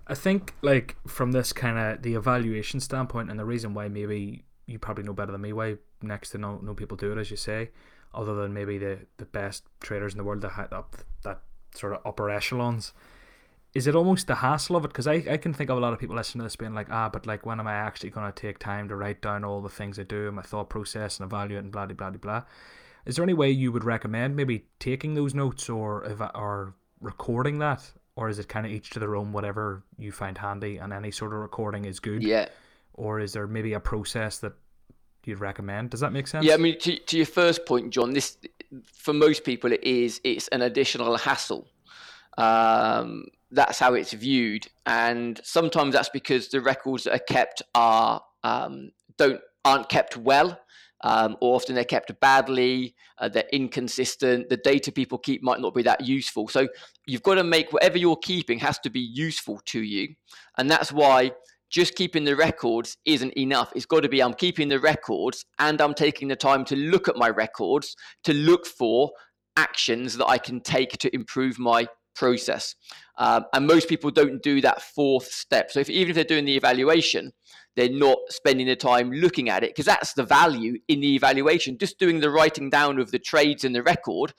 I 0.10 0.16
think 0.16 0.56
like 0.64 0.96
from 1.08 1.32
this 1.32 1.54
kind 1.54 1.78
of 1.78 2.02
the 2.02 2.16
evaluation 2.16 2.80
standpoint, 2.80 3.30
and 3.30 3.40
the 3.40 3.46
reason 3.46 3.76
why 3.76 3.88
maybe 3.88 4.44
you 4.66 4.80
probably 4.80 5.04
know 5.04 5.14
better 5.14 5.32
than 5.32 5.42
me 5.42 5.54
why 5.54 5.78
next 6.02 6.32
to 6.32 6.40
no 6.40 6.60
no 6.64 6.74
people 6.74 6.98
do 6.98 7.12
it, 7.12 7.18
as 7.20 7.30
you 7.30 7.38
say, 7.38 7.70
other 8.14 8.34
than 8.34 8.54
maybe 8.54 8.80
the 8.80 9.00
the 9.18 9.26
best 9.26 9.66
traders 9.80 10.14
in 10.14 10.18
the 10.18 10.24
world 10.24 10.42
that 10.42 10.54
have 10.54 10.74
up 10.74 10.98
that 11.24 11.42
sort 11.76 11.94
of 11.94 12.02
upper 12.06 12.30
echelons. 12.30 12.92
Is 13.76 13.86
it 13.86 13.96
almost 13.96 14.26
the 14.26 14.36
hassle 14.36 14.76
of 14.76 14.84
it? 14.84 14.88
Because 14.88 15.06
I, 15.06 15.24
I 15.30 15.38
can 15.38 15.54
think 15.54 15.70
of 15.70 15.78
a 15.78 15.80
lot 15.80 15.94
of 15.94 16.00
people 16.00 16.16
listening 16.16 16.40
to 16.40 16.46
this 16.46 16.56
being 16.56 16.74
like, 16.74 16.88
ah, 16.90 17.08
but 17.08 17.28
like, 17.28 17.46
when 17.46 17.60
am 17.60 17.68
I 17.68 17.74
actually 17.74 18.10
going 18.10 18.26
to 18.26 18.32
take 18.32 18.58
time 18.58 18.88
to 18.88 18.96
write 18.96 19.22
down 19.22 19.44
all 19.44 19.62
the 19.62 19.70
things 19.70 20.00
I 20.00 20.04
do, 20.04 20.26
and 20.26 20.36
my 20.36 20.42
thought 20.42 20.72
process, 20.72 21.20
and 21.20 21.28
evaluate, 21.28 21.64
and 21.64 21.72
blah, 21.72 21.86
blah, 21.86 21.96
blah, 21.96 22.10
blah. 22.10 22.44
Is 23.06 23.16
there 23.16 23.24
any 23.24 23.36
way 23.36 23.52
you 23.52 23.72
would 23.72 23.84
recommend 23.84 24.36
maybe 24.36 24.66
taking 24.80 25.14
those 25.14 25.36
notes 25.36 25.70
or 25.70 26.04
or 26.34 26.74
recording 27.00 27.60
that 27.60 27.92
or 28.20 28.28
is 28.28 28.38
it 28.38 28.50
kind 28.50 28.66
of 28.66 28.72
each 28.74 28.90
to 28.90 29.00
their 29.00 29.16
own, 29.16 29.32
whatever 29.32 29.82
you 29.98 30.12
find 30.12 30.38
handy, 30.38 30.76
and 30.76 30.92
any 30.92 31.10
sort 31.10 31.32
of 31.32 31.40
recording 31.40 31.86
is 31.86 32.02
good? 32.02 32.22
Yeah. 32.22 32.50
Or 32.96 33.22
is 33.22 33.32
there 33.32 33.48
maybe 33.48 33.72
a 33.74 33.80
process 33.80 34.40
that 34.40 34.52
you'd 35.24 35.40
recommend? 35.40 35.92
Does 35.92 36.02
that 36.02 36.12
make 36.12 36.28
sense? 36.28 36.46
Yeah, 36.46 36.56
I 36.56 36.58
mean, 36.58 36.78
to, 36.80 36.98
to 36.98 37.16
your 37.16 37.26
first 37.26 37.66
point, 37.66 37.92
John, 37.92 38.12
this 38.12 38.38
for 38.94 39.14
most 39.14 39.46
people 39.46 39.72
it 39.72 39.82
is 39.84 40.20
it's 40.26 40.50
an 40.50 40.62
additional 40.62 41.18
hassle. 41.18 41.66
Um, 42.38 43.28
that's 43.52 43.80
how 43.80 43.94
it's 43.94 44.12
viewed, 44.12 44.68
and 44.86 45.40
sometimes 45.42 45.94
that's 45.94 46.10
because 46.10 46.50
the 46.50 46.60
records 46.60 47.06
that 47.06 47.14
are 47.14 47.20
kept 47.20 47.62
are 47.74 48.22
um, 48.44 48.92
don't 49.16 49.40
aren't 49.64 49.88
kept 49.88 50.18
well 50.18 50.60
um, 51.02 51.38
or 51.42 51.56
often 51.56 51.76
they're 51.76 51.84
kept 51.84 52.18
badly, 52.20 52.96
uh, 53.20 53.30
they're 53.30 53.50
inconsistent, 53.52 54.50
the 54.50 54.58
data 54.58 54.92
people 54.92 55.18
keep 55.18 55.42
might 55.42 55.62
not 55.62 55.74
be 55.74 55.84
that 55.84 56.06
useful. 56.06 56.48
So 56.48 56.68
you've 57.06 57.24
got 57.24 57.36
to 57.36 57.44
make 57.44 57.72
whatever 57.72 57.98
you're 57.98 58.18
keeping 58.18 58.60
has 58.60 58.80
to 58.80 58.90
be 58.90 59.00
useful 59.00 59.62
to 59.68 59.82
you. 59.82 60.16
And 60.58 60.70
that's 60.70 60.92
why 60.92 61.32
just 61.70 61.96
keeping 61.96 62.24
the 62.24 62.36
records 62.36 62.98
isn't 63.06 63.38
enough. 63.38 63.72
It's 63.76 63.86
got 63.86 64.02
to 64.02 64.10
be 64.10 64.22
I'm 64.22 64.34
keeping 64.34 64.70
the 64.70 64.80
records 64.80 65.46
and 65.60 65.80
I'm 65.82 65.94
taking 65.94 66.28
the 66.28 66.36
time 66.36 66.66
to 66.66 66.76
look 66.76 67.08
at 67.08 67.16
my 67.16 67.30
records 67.30 67.96
to 68.24 68.34
look 68.34 68.66
for 68.66 69.12
actions 69.56 70.18
that 70.18 70.28
I 70.28 70.38
can 70.38 70.62
take 70.62 70.98
to 71.00 71.14
improve 71.14 71.60
my 71.60 71.88
process. 72.16 72.76
Um, 73.18 73.46
and 73.54 73.68
most 73.68 73.88
people 73.88 74.12
don't 74.12 74.42
do 74.42 74.62
that 74.62 74.82
fourth 74.82 75.32
step. 75.32 75.72
So 75.72 75.80
if, 75.80 75.90
even 75.90 76.10
if 76.10 76.16
they're 76.16 76.24
doing 76.24 76.46
the 76.46 76.58
evaluation, 76.58 77.32
they're 77.80 77.90
not 77.90 78.18
spending 78.28 78.68
the 78.68 78.76
time 78.76 79.10
looking 79.10 79.48
at 79.48 79.64
it 79.64 79.70
because 79.70 79.86
that's 79.86 80.12
the 80.12 80.24
value 80.24 80.78
in 80.90 81.00
the 81.00 81.16
evaluation. 81.16 81.78
Just 81.78 81.98
doing 81.98 82.20
the 82.20 82.30
writing 82.30 82.70
down 82.70 83.00
of 83.00 83.12
the 83.12 83.20
trades 83.20 83.64
and 83.64 83.74
the 83.74 83.82
record, 83.82 84.34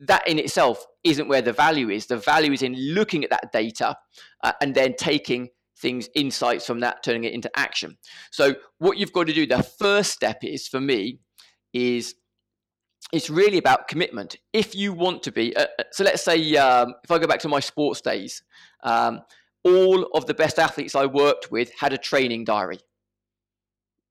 that 0.00 0.26
in 0.26 0.38
itself 0.38 0.86
isn't 1.04 1.28
where 1.28 1.42
the 1.42 1.52
value 1.52 1.90
is. 1.90 2.06
The 2.06 2.16
value 2.16 2.52
is 2.52 2.62
in 2.62 2.74
looking 2.94 3.22
at 3.22 3.28
that 3.28 3.52
data 3.52 3.96
uh, 4.42 4.52
and 4.62 4.74
then 4.74 4.94
taking 4.98 5.50
things, 5.76 6.08
insights 6.14 6.66
from 6.66 6.80
that, 6.80 7.02
turning 7.02 7.24
it 7.24 7.34
into 7.34 7.50
action. 7.54 7.98
So 8.30 8.54
what 8.78 8.96
you've 8.96 9.12
got 9.12 9.26
to 9.26 9.34
do, 9.34 9.46
the 9.46 9.62
first 9.62 10.12
step 10.12 10.38
is 10.42 10.66
for 10.66 10.80
me, 10.80 11.18
is 11.74 12.14
it's 13.12 13.28
really 13.28 13.58
about 13.58 13.88
commitment. 13.88 14.36
If 14.54 14.74
you 14.74 14.94
want 14.94 15.22
to 15.24 15.32
be, 15.32 15.54
uh, 15.54 15.66
uh, 15.78 15.84
so 15.92 16.02
let's 16.02 16.24
say 16.24 16.56
um, 16.56 16.94
if 17.04 17.10
I 17.10 17.18
go 17.18 17.26
back 17.26 17.40
to 17.40 17.48
my 17.48 17.60
sports 17.60 18.00
days, 18.00 18.42
um, 18.82 19.20
all 19.64 20.04
of 20.14 20.26
the 20.26 20.34
best 20.34 20.58
athletes 20.58 20.94
I 20.94 21.06
worked 21.06 21.50
with 21.50 21.72
had 21.78 21.92
a 21.92 21.98
training 21.98 22.44
diary. 22.44 22.80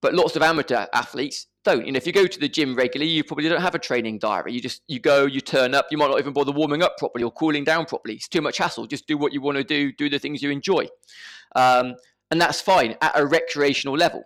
but 0.04 0.14
lots 0.14 0.36
of 0.36 0.42
amateur 0.42 0.86
athletes 0.94 1.48
don't. 1.64 1.86
You 1.86 1.94
know, 1.94 1.98
if 1.98 2.06
you 2.06 2.12
go 2.12 2.28
to 2.28 2.40
the 2.40 2.50
gym 2.50 2.76
regularly, 2.76 3.10
you 3.10 3.24
probably 3.24 3.48
don't 3.48 3.62
have 3.62 3.74
a 3.74 3.80
training 3.80 4.20
diary. 4.20 4.52
You 4.52 4.60
just 4.60 4.82
you 4.88 5.00
go, 5.00 5.26
you 5.26 5.40
turn 5.40 5.74
up. 5.74 5.88
You 5.92 5.98
might 5.98 6.10
not 6.10 6.20
even 6.20 6.34
bother 6.34 6.52
warming 6.52 6.84
up 6.84 6.98
properly 6.98 7.24
or 7.24 7.32
cooling 7.32 7.64
down 7.64 7.86
properly. 7.86 8.16
It's 8.16 8.28
too 8.28 8.42
much 8.42 8.58
hassle. 8.58 8.86
Just 8.86 9.08
do 9.08 9.18
what 9.18 9.32
you 9.32 9.42
want 9.42 9.58
to 9.58 9.64
do. 9.64 9.94
Do 9.94 10.10
the 10.10 10.20
things 10.20 10.44
you 10.44 10.52
enjoy, 10.52 10.88
um, 11.56 11.96
and 12.32 12.42
that's 12.42 12.60
fine 12.60 12.96
at 13.02 13.18
a 13.18 13.26
recreational 13.26 13.96
level. 13.96 14.24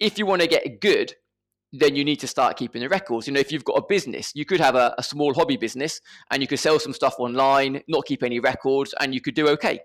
If 0.00 0.18
you 0.18 0.26
want 0.26 0.42
to 0.42 0.48
get 0.48 0.80
good, 0.80 1.14
then 1.72 1.96
you 1.96 2.04
need 2.04 2.20
to 2.20 2.26
start 2.26 2.56
keeping 2.56 2.82
the 2.82 2.88
records. 2.88 3.26
You 3.26 3.32
know, 3.32 3.40
if 3.40 3.50
you've 3.50 3.64
got 3.64 3.78
a 3.78 3.86
business, 3.86 4.32
you 4.34 4.44
could 4.44 4.60
have 4.60 4.74
a, 4.74 4.94
a, 4.98 5.02
small 5.02 5.32
hobby 5.32 5.56
business 5.56 6.00
and 6.30 6.42
you 6.42 6.46
could 6.46 6.58
sell 6.58 6.78
some 6.78 6.92
stuff 6.92 7.14
online, 7.18 7.82
not 7.88 8.04
keep 8.04 8.22
any 8.22 8.40
records, 8.40 8.94
and 9.00 9.14
you 9.14 9.20
could 9.20 9.34
do 9.34 9.48
okay. 9.48 9.80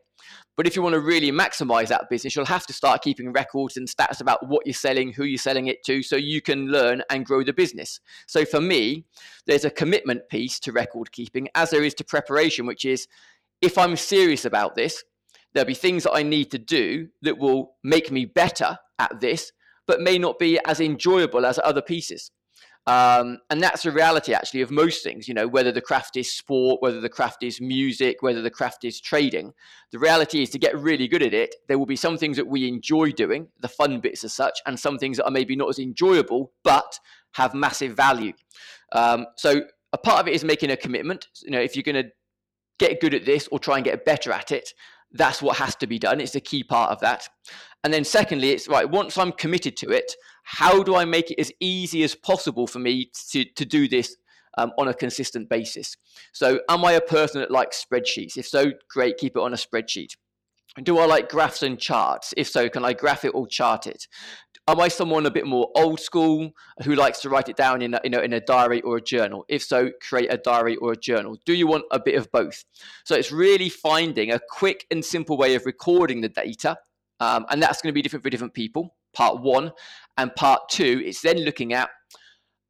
But 0.58 0.68
if 0.68 0.76
you 0.76 0.82
want 0.82 0.94
to 0.94 1.00
really 1.00 1.32
maximize 1.32 1.88
that 1.88 2.10
business, 2.10 2.36
you'll 2.36 2.46
have 2.46 2.66
to 2.68 2.74
start 2.74 3.04
keeping 3.04 3.32
records 3.32 3.78
and 3.78 3.88
stats 3.88 4.20
about 4.20 4.48
what 4.48 4.66
you're 4.66 4.74
selling, 4.74 5.14
who 5.14 5.24
you're 5.24 5.38
selling 5.38 5.68
it 5.68 5.84
to, 5.86 6.02
so 6.02 6.16
you 6.16 6.42
can 6.42 6.68
learn 6.68 7.04
and 7.10 7.26
grow 7.26 7.44
the 7.44 7.54
business. 7.54 8.00
So 8.28 8.44
for 8.44 8.60
me, 8.60 9.06
there's 9.46 9.66
a 9.66 9.70
commitment 9.70 10.28
piece 10.30 10.60
to 10.62 10.72
record 10.72 11.12
keeping, 11.12 11.48
as 11.56 11.70
there 11.70 11.84
is 11.84 11.94
to 11.96 12.04
preparation, 12.04 12.66
which 12.66 12.86
is 12.86 13.08
if 13.62 13.78
I'm 13.78 13.96
serious 13.96 14.46
about 14.46 14.76
this, 14.76 15.04
there'll 15.54 15.68
be 15.68 15.74
things 15.74 16.04
that 16.04 16.14
I 16.14 16.24
need 16.24 16.52
to 16.52 16.58
do 16.58 17.08
that 17.22 17.38
will 17.38 17.76
make 17.84 18.12
me 18.12 18.26
better 18.26 18.78
at 19.00 19.20
this 19.22 19.52
but 19.88 20.02
may 20.02 20.18
not 20.18 20.38
be 20.38 20.60
as 20.66 20.80
enjoyable 20.80 21.46
as 21.46 21.60
other 21.64 21.82
pieces. 21.82 22.32
Um, 22.88 23.40
and 23.50 23.62
that's 23.62 23.84
the 23.84 23.92
reality 23.92 24.34
actually 24.34 24.62
of 24.62 24.72
most 24.72 25.04
things, 25.04 25.28
you 25.28 25.34
know, 25.34 25.46
whether 25.46 25.74
the 25.74 25.82
craft 25.82 26.16
is 26.16 26.34
sport, 26.34 26.82
whether 26.82 27.02
the 27.02 27.10
craft 27.10 27.44
is 27.44 27.60
music, 27.60 28.22
whether 28.22 28.42
the 28.42 28.50
craft 28.50 28.86
is 28.86 29.02
trading. 29.02 29.52
The 29.92 30.00
reality 30.00 30.42
is 30.42 30.50
to 30.52 30.60
get 30.60 30.78
really 30.80 31.10
good 31.10 31.22
at 31.22 31.34
it, 31.34 31.54
there 31.68 31.78
will 31.78 31.86
be 31.86 31.98
some 31.98 32.18
things 32.18 32.38
that 32.38 32.48
we 32.48 32.66
enjoy 32.66 33.12
doing, 33.12 33.50
the 33.60 33.68
fun 33.68 34.00
bits 34.00 34.24
as 34.24 34.34
such, 34.34 34.60
and 34.66 34.80
some 34.80 34.98
things 34.98 35.18
that 35.18 35.26
are 35.26 35.32
maybe 35.32 35.54
not 35.54 35.68
as 35.68 35.80
enjoyable, 35.80 36.54
but 36.64 36.98
have 37.34 37.54
massive 37.54 37.94
value. 37.94 38.32
Um, 38.94 39.26
so 39.36 39.64
a 39.92 39.98
part 39.98 40.22
of 40.22 40.30
it 40.30 40.34
is 40.34 40.46
making 40.46 40.72
a 40.72 40.78
commitment. 40.78 41.28
You 41.44 41.52
know, 41.52 41.62
if 41.62 41.76
you're 41.76 41.84
going 41.84 42.06
to 42.06 42.10
get 42.80 43.02
good 43.02 43.14
at 43.14 43.26
this 43.26 43.50
or 43.52 43.60
try 43.60 43.76
and 43.76 43.84
get 43.84 44.06
better 44.06 44.32
at 44.32 44.54
it, 44.54 44.70
that's 45.12 45.42
what 45.42 45.58
has 45.58 45.76
to 45.78 45.88
be 45.88 46.00
done. 46.00 46.20
It's 46.20 46.36
a 46.36 46.42
key 46.42 46.64
part 46.64 46.92
of 46.92 47.00
that. 47.02 47.28
And 47.84 47.94
then 47.94 48.04
secondly, 48.04 48.52
it's 48.52 48.68
right, 48.68 48.90
once 48.90 49.18
I'm 49.18 49.32
committed 49.32 49.78
to 49.78 49.90
it, 49.90 50.14
how 50.44 50.84
do 50.84 50.96
I 50.96 51.06
make 51.06 51.32
it 51.32 51.40
as 51.40 51.52
easy 51.60 52.04
as 52.04 52.16
possible 52.16 52.68
for 52.68 52.80
me 52.80 53.12
to, 53.32 53.46
to 53.46 53.66
do 53.66 53.88
this 53.88 54.16
um, 54.58 54.72
on 54.78 54.88
a 54.88 54.94
consistent 54.94 55.50
basis? 55.50 55.96
So 56.34 56.60
am 56.70 56.84
I 56.84 56.94
a 56.94 57.02
person 57.02 57.42
that 57.42 57.52
likes 57.52 57.86
spreadsheets? 57.86 58.38
If 58.38 58.48
so, 58.48 58.72
great, 58.90 59.18
keep 59.18 59.36
it 59.36 59.42
on 59.42 59.54
a 59.54 59.58
spreadsheet. 59.58 60.10
Do 60.84 61.00
I 61.00 61.06
like 61.06 61.30
graphs 61.30 61.64
and 61.64 61.80
charts? 61.80 62.34
If 62.38 62.48
so, 62.48 62.70
can 62.70 62.86
I 62.86 62.94
graph 62.94 63.26
it 63.26 63.30
or 63.30 63.48
chart 63.48 63.88
it? 63.88 64.06
Am 64.70 64.82
I 64.82 64.90
someone 64.90 65.26
a 65.26 65.32
bit 65.32 65.48
more 65.48 65.70
old 65.76 65.98
school 65.98 66.52
who 66.84 66.94
likes 66.96 67.22
to 67.22 67.30
write 67.30 67.48
it 67.48 67.56
down 67.56 67.82
in 67.82 67.94
a, 67.94 68.02
in 68.04 68.14
a, 68.14 68.20
in 68.20 68.34
a 68.34 68.42
diary 68.42 68.82
or 68.82 68.98
a 68.98 69.02
journal? 69.02 69.46
If 69.48 69.64
so, 69.64 69.92
create 70.02 70.28
a 70.30 70.38
diary 70.38 70.76
or 70.76 70.92
a 70.92 70.98
journal. 70.98 71.38
Do 71.46 71.54
you 71.54 71.68
want 71.68 71.86
a 71.90 72.02
bit 72.02 72.16
of 72.16 72.30
both? 72.34 72.66
So 73.06 73.16
it's 73.16 73.32
really 73.32 73.70
finding 73.70 74.34
a 74.34 74.42
quick 74.50 74.86
and 74.92 75.06
simple 75.06 75.38
way 75.38 75.56
of 75.56 75.66
recording 75.66 76.20
the 76.20 76.28
data. 76.28 76.76
Um, 77.22 77.46
and 77.50 77.64
that's 77.64 77.82
going 77.82 77.92
to 77.92 77.96
be 77.96 78.02
different 78.02 78.24
for 78.24 78.30
different 78.30 78.54
people, 78.54 78.98
part 79.14 79.42
one. 79.42 79.72
And 80.18 80.36
part 80.36 80.68
two, 80.70 81.02
it's 81.06 81.22
then 81.22 81.38
looking 81.46 81.72
at 81.72 81.90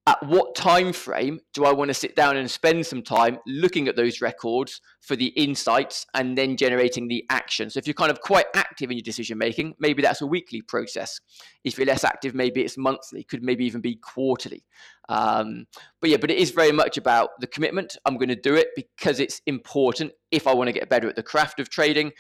at 0.08 0.26
what 0.26 0.56
time 0.56 0.94
frame 0.94 1.38
do 1.54 1.66
I 1.66 1.74
want 1.74 1.90
to 1.90 1.94
sit 1.94 2.16
down 2.16 2.38
and 2.38 2.50
spend 2.50 2.86
some 2.86 3.02
time 3.02 3.40
looking 3.46 3.90
at 3.90 3.98
those 3.98 4.22
records 4.22 4.80
for 5.02 5.18
the 5.18 5.28
insights 5.28 6.06
and 6.14 6.38
then 6.38 6.56
generating 6.56 7.10
the 7.10 7.26
action? 7.30 7.70
So 7.70 7.78
if 7.78 7.86
you're 7.86 7.94
kind 7.94 8.10
of 8.10 8.22
quite 8.22 8.46
active 8.56 8.90
in 8.90 8.96
your 8.96 9.04
decision 9.04 9.38
making, 9.38 9.76
maybe 9.80 10.02
that's 10.02 10.22
a 10.22 10.26
weekly 10.26 10.62
process. 10.62 11.20
If 11.66 11.78
you're 11.78 11.86
less 11.86 12.06
active, 12.06 12.34
maybe 12.34 12.62
it's 12.62 12.78
monthly, 12.78 13.26
could 13.26 13.44
maybe 13.44 13.66
even 13.66 13.82
be 13.82 13.96
quarterly. 13.96 14.64
Um, 15.10 15.68
but 16.00 16.10
yeah, 16.10 16.18
but 16.18 16.32
it 16.32 16.38
is 16.38 16.52
very 16.52 16.72
much 16.72 16.96
about 16.96 17.32
the 17.42 17.48
commitment. 17.48 17.98
I'm 18.06 18.16
going 18.16 18.30
to 18.30 18.36
do 18.36 18.56
it 18.56 18.70
because 18.78 19.20
it's 19.20 19.42
important 19.46 20.14
if 20.32 20.48
I 20.48 20.54
want 20.54 20.70
to 20.70 20.74
get 20.74 20.90
better 20.90 21.10
at 21.10 21.18
the 21.18 21.24
craft 21.24 21.60
of 21.60 21.70
trading, 21.70 22.14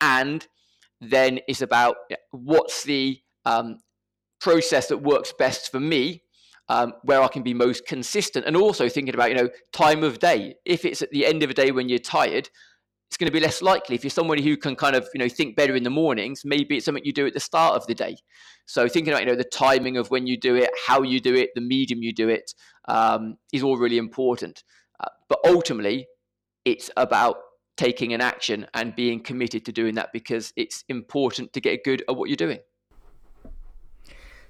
and 0.00 0.46
then 1.02 1.40
it's 1.46 1.60
about 1.60 1.96
what's 2.30 2.84
the 2.84 3.20
um, 3.44 3.80
process 4.40 4.88
that 4.88 4.98
works 4.98 5.34
best 5.38 5.70
for 5.70 5.78
me 5.78 6.22
um, 6.68 6.94
where 7.02 7.22
I 7.22 7.28
can 7.28 7.42
be 7.42 7.54
most 7.54 7.86
consistent. 7.86 8.46
And 8.46 8.56
also 8.56 8.88
thinking 8.88 9.14
about, 9.14 9.30
you 9.30 9.36
know, 9.36 9.48
time 9.72 10.02
of 10.02 10.18
day. 10.18 10.54
If 10.64 10.84
it's 10.84 11.02
at 11.02 11.10
the 11.10 11.26
end 11.26 11.42
of 11.42 11.50
a 11.50 11.54
day 11.54 11.70
when 11.70 11.88
you're 11.88 11.98
tired, 11.98 12.48
it's 13.08 13.16
going 13.16 13.30
to 13.30 13.32
be 13.32 13.40
less 13.40 13.62
likely. 13.62 13.94
If 13.94 14.02
you're 14.02 14.10
somebody 14.10 14.42
who 14.42 14.56
can 14.56 14.74
kind 14.74 14.96
of, 14.96 15.06
you 15.14 15.18
know, 15.18 15.28
think 15.28 15.56
better 15.56 15.76
in 15.76 15.82
the 15.82 15.90
mornings, 15.90 16.42
maybe 16.44 16.76
it's 16.76 16.86
something 16.86 17.04
you 17.04 17.12
do 17.12 17.26
at 17.26 17.34
the 17.34 17.40
start 17.40 17.76
of 17.76 17.86
the 17.86 17.94
day. 17.94 18.16
So 18.66 18.88
thinking 18.88 19.12
about, 19.12 19.22
you 19.22 19.28
know, 19.28 19.36
the 19.36 19.44
timing 19.44 19.96
of 19.96 20.10
when 20.10 20.26
you 20.26 20.38
do 20.38 20.56
it, 20.56 20.70
how 20.86 21.02
you 21.02 21.20
do 21.20 21.34
it, 21.34 21.50
the 21.54 21.60
medium 21.60 22.02
you 22.02 22.12
do 22.12 22.28
it, 22.28 22.52
um, 22.88 23.36
is 23.52 23.62
all 23.62 23.76
really 23.76 23.98
important. 23.98 24.64
Uh, 24.98 25.08
but 25.28 25.38
ultimately, 25.46 26.06
it's 26.64 26.90
about 26.96 27.36
taking 27.76 28.14
an 28.14 28.20
action 28.20 28.66
and 28.74 28.94
being 28.96 29.20
committed 29.20 29.64
to 29.66 29.72
doing 29.72 29.96
that 29.96 30.08
because 30.12 30.52
it's 30.56 30.84
important 30.88 31.52
to 31.52 31.60
get 31.60 31.84
good 31.84 32.02
at 32.08 32.16
what 32.16 32.28
you're 32.28 32.36
doing. 32.36 32.58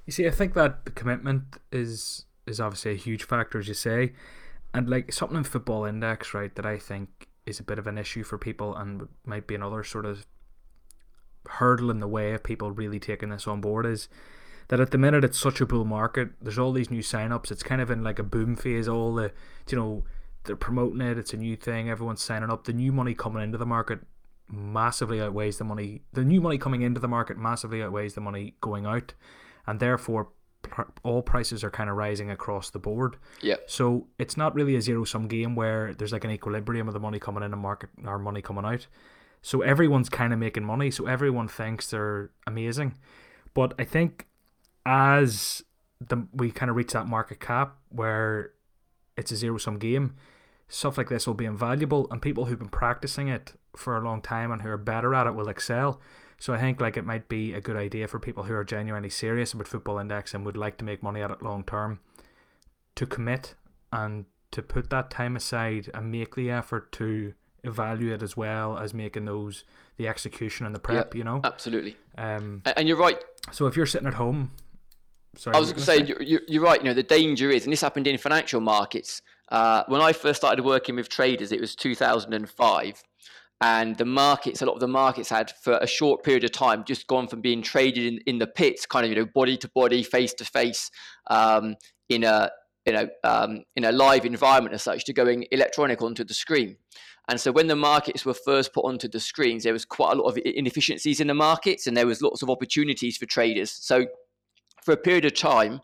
You 0.06 0.12
see, 0.12 0.26
I 0.26 0.30
think 0.30 0.54
that 0.54 0.94
commitment 0.94 1.58
is 1.72 2.26
is 2.46 2.60
obviously 2.60 2.92
a 2.92 2.96
huge 2.96 3.24
factor, 3.24 3.58
as 3.58 3.68
you 3.68 3.74
say, 3.74 4.12
and 4.74 4.88
like 4.88 5.12
something 5.12 5.38
in 5.38 5.44
Football 5.44 5.84
Index, 5.86 6.34
right, 6.34 6.54
that 6.56 6.66
I 6.66 6.78
think 6.78 7.28
is 7.46 7.58
a 7.58 7.62
bit 7.62 7.78
of 7.78 7.86
an 7.86 7.98
issue 7.98 8.22
for 8.22 8.38
people 8.38 8.74
and 8.74 9.08
might 9.24 9.46
be 9.46 9.54
another 9.54 9.82
sort 9.84 10.06
of 10.06 10.26
hurdle 11.48 11.90
in 11.90 12.00
the 12.00 12.08
way 12.08 12.32
of 12.32 12.42
people 12.42 12.70
really 12.70 12.98
taking 12.98 13.28
this 13.28 13.46
on 13.46 13.60
board 13.60 13.84
is 13.84 14.08
that 14.68 14.80
at 14.80 14.90
the 14.90 14.98
minute 14.98 15.24
it's 15.24 15.38
such 15.38 15.60
a 15.60 15.66
bull 15.66 15.84
market. 15.84 16.30
There's 16.40 16.58
all 16.58 16.72
these 16.72 16.90
new 16.90 17.02
sign-ups. 17.02 17.50
It's 17.50 17.62
kind 17.62 17.80
of 17.80 17.90
in 17.90 18.02
like 18.02 18.18
a 18.18 18.22
boom 18.22 18.56
phase. 18.56 18.88
All 18.88 19.14
the 19.14 19.30
you 19.68 19.78
know 19.78 20.04
they're 20.44 20.56
promoting 20.56 21.00
it. 21.00 21.18
It's 21.18 21.34
a 21.34 21.38
new 21.38 21.56
thing. 21.56 21.90
Everyone's 21.90 22.22
signing 22.22 22.50
up. 22.50 22.64
The 22.64 22.72
new 22.72 22.92
money 22.92 23.14
coming 23.14 23.42
into 23.42 23.58
the 23.58 23.66
market 23.66 24.00
massively 24.50 25.20
outweighs 25.20 25.58
the 25.58 25.64
money. 25.64 26.02
The 26.12 26.24
new 26.24 26.40
money 26.40 26.58
coming 26.58 26.82
into 26.82 27.00
the 27.00 27.08
market 27.08 27.36
massively 27.36 27.82
outweighs 27.82 28.14
the 28.14 28.20
money 28.20 28.54
going 28.60 28.86
out 28.86 29.14
and 29.66 29.80
therefore 29.80 30.28
all 31.02 31.22
prices 31.22 31.62
are 31.62 31.70
kind 31.70 31.90
of 31.90 31.96
rising 31.96 32.30
across 32.30 32.70
the 32.70 32.78
board. 32.78 33.16
Yeah. 33.42 33.56
So 33.66 34.06
it's 34.18 34.36
not 34.36 34.54
really 34.54 34.76
a 34.76 34.80
zero 34.80 35.04
sum 35.04 35.28
game 35.28 35.54
where 35.54 35.94
there's 35.94 36.12
like 36.12 36.24
an 36.24 36.30
equilibrium 36.30 36.88
of 36.88 36.94
the 36.94 37.00
money 37.00 37.18
coming 37.18 37.42
in 37.42 37.52
and 37.52 37.60
market 37.60 37.90
or 38.04 38.18
money 38.18 38.42
coming 38.42 38.64
out. 38.64 38.86
So 39.42 39.60
everyone's 39.60 40.08
kind 40.08 40.32
of 40.32 40.38
making 40.38 40.64
money. 40.64 40.90
So 40.90 41.06
everyone 41.06 41.48
thinks 41.48 41.90
they're 41.90 42.30
amazing, 42.46 42.94
but 43.52 43.74
I 43.78 43.84
think 43.84 44.26
as 44.86 45.62
the 46.00 46.26
we 46.32 46.50
kind 46.50 46.70
of 46.70 46.76
reach 46.76 46.92
that 46.92 47.06
market 47.06 47.40
cap 47.40 47.76
where 47.90 48.52
it's 49.16 49.32
a 49.32 49.36
zero 49.36 49.58
sum 49.58 49.78
game, 49.78 50.14
stuff 50.68 50.98
like 50.98 51.08
this 51.08 51.26
will 51.26 51.34
be 51.34 51.44
invaluable, 51.44 52.08
and 52.10 52.20
people 52.20 52.46
who've 52.46 52.58
been 52.58 52.68
practicing 52.68 53.28
it 53.28 53.52
for 53.76 53.96
a 53.96 54.04
long 54.04 54.22
time 54.22 54.50
and 54.50 54.62
who 54.62 54.68
are 54.68 54.76
better 54.76 55.14
at 55.14 55.26
it 55.26 55.34
will 55.34 55.48
excel. 55.48 56.00
So 56.38 56.52
I 56.52 56.58
think 56.58 56.80
like 56.80 56.96
it 56.96 57.04
might 57.04 57.28
be 57.28 57.54
a 57.54 57.60
good 57.60 57.76
idea 57.76 58.08
for 58.08 58.18
people 58.18 58.44
who 58.44 58.54
are 58.54 58.64
genuinely 58.64 59.10
serious 59.10 59.52
about 59.52 59.68
football 59.68 59.98
index 59.98 60.34
and 60.34 60.44
would 60.44 60.56
like 60.56 60.76
to 60.78 60.84
make 60.84 61.02
money 61.02 61.22
at 61.22 61.30
it 61.30 61.42
long 61.42 61.64
term 61.64 62.00
to 62.96 63.06
commit 63.06 63.54
and 63.92 64.26
to 64.50 64.62
put 64.62 64.90
that 64.90 65.10
time 65.10 65.36
aside 65.36 65.90
and 65.94 66.10
make 66.10 66.34
the 66.34 66.50
effort 66.50 66.92
to 66.92 67.34
evaluate 67.64 68.22
as 68.22 68.36
well 68.36 68.78
as 68.78 68.94
making 68.94 69.24
those 69.24 69.64
the 69.96 70.06
execution 70.06 70.66
and 70.66 70.74
the 70.74 70.78
prep, 70.78 70.96
yep, 70.96 71.14
you 71.14 71.24
know. 71.24 71.40
Absolutely. 71.44 71.96
Um, 72.18 72.62
and 72.76 72.86
you're 72.86 72.96
right. 72.96 73.22
So 73.52 73.66
if 73.66 73.76
you're 73.76 73.86
sitting 73.86 74.08
at 74.08 74.14
home, 74.14 74.52
sorry, 75.36 75.56
I 75.56 75.60
was 75.60 75.70
going 75.70 75.80
to 75.80 75.84
say, 75.84 76.06
say? 76.06 76.14
You're, 76.20 76.42
you're 76.46 76.62
right. 76.62 76.80
You 76.80 76.86
know 76.86 76.94
the 76.94 77.02
danger 77.02 77.50
is, 77.50 77.64
and 77.64 77.72
this 77.72 77.80
happened 77.80 78.06
in 78.06 78.18
financial 78.18 78.60
markets. 78.60 79.22
Uh, 79.50 79.84
when 79.88 80.00
I 80.00 80.12
first 80.12 80.40
started 80.40 80.64
working 80.64 80.96
with 80.96 81.08
traders, 81.08 81.52
it 81.52 81.60
was 81.60 81.74
2005 81.76 83.02
and 83.64 83.96
the 83.96 84.04
markets, 84.04 84.60
a 84.60 84.66
lot 84.66 84.74
of 84.74 84.80
the 84.80 84.86
markets 84.86 85.30
had 85.30 85.50
for 85.62 85.78
a 85.80 85.86
short 85.86 86.22
period 86.22 86.44
of 86.44 86.52
time 86.52 86.84
just 86.84 87.06
gone 87.06 87.26
from 87.26 87.40
being 87.40 87.62
traded 87.62 88.04
in, 88.04 88.18
in 88.26 88.38
the 88.38 88.46
pits, 88.46 88.84
kind 88.84 89.06
of 89.06 89.10
you 89.10 89.16
know 89.16 89.24
body 89.24 89.56
to 89.56 89.68
body, 89.68 90.02
face 90.02 90.34
to 90.34 90.44
face, 90.44 90.90
um, 91.28 91.74
in 92.10 92.24
a 92.24 92.50
you 92.84 92.92
know 92.92 93.08
um, 93.24 93.64
in 93.74 93.84
a 93.84 93.90
live 93.90 94.26
environment 94.26 94.74
as 94.74 94.82
such, 94.82 95.06
to 95.06 95.14
going 95.14 95.46
electronic 95.50 96.02
onto 96.02 96.24
the 96.24 96.34
screen. 96.34 96.76
And 97.26 97.40
so 97.40 97.52
when 97.52 97.68
the 97.68 97.74
markets 97.74 98.26
were 98.26 98.34
first 98.34 98.74
put 98.74 98.84
onto 98.84 99.08
the 99.08 99.18
screens, 99.18 99.62
there 99.64 99.72
was 99.72 99.86
quite 99.86 100.12
a 100.12 100.20
lot 100.20 100.28
of 100.28 100.36
inefficiencies 100.44 101.18
in 101.18 101.28
the 101.28 101.34
markets, 101.34 101.86
and 101.86 101.96
there 101.96 102.06
was 102.06 102.20
lots 102.20 102.42
of 102.42 102.50
opportunities 102.50 103.16
for 103.16 103.24
traders. 103.24 103.70
So 103.70 104.04
for 104.82 104.92
a 104.92 104.98
period 104.98 105.24
of 105.24 105.32
time, 105.32 105.80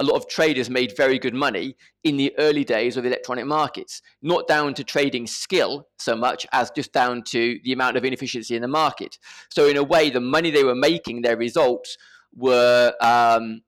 a 0.00 0.04
lot 0.04 0.16
of 0.16 0.28
traders 0.28 0.70
made 0.70 0.96
very 0.96 1.18
good 1.18 1.34
money 1.34 1.76
in 2.04 2.16
the 2.16 2.34
early 2.38 2.64
days 2.64 2.96
of 2.96 3.04
electronic 3.04 3.46
markets, 3.46 4.02
not 4.22 4.46
down 4.46 4.74
to 4.74 4.84
trading 4.84 5.26
skill 5.26 5.88
so 5.98 6.16
much 6.16 6.46
as 6.52 6.70
just 6.70 6.92
down 6.92 7.22
to 7.22 7.58
the 7.64 7.72
amount 7.72 7.96
of 7.96 8.04
inefficiency 8.04 8.56
in 8.56 8.62
the 8.62 8.68
market. 8.68 9.18
So, 9.50 9.66
in 9.66 9.76
a 9.76 9.82
way, 9.82 10.10
the 10.10 10.20
money 10.20 10.50
they 10.50 10.64
were 10.64 10.74
making, 10.74 11.22
their 11.22 11.36
results 11.36 11.96
were. 12.34 12.94
Um, 13.00 13.62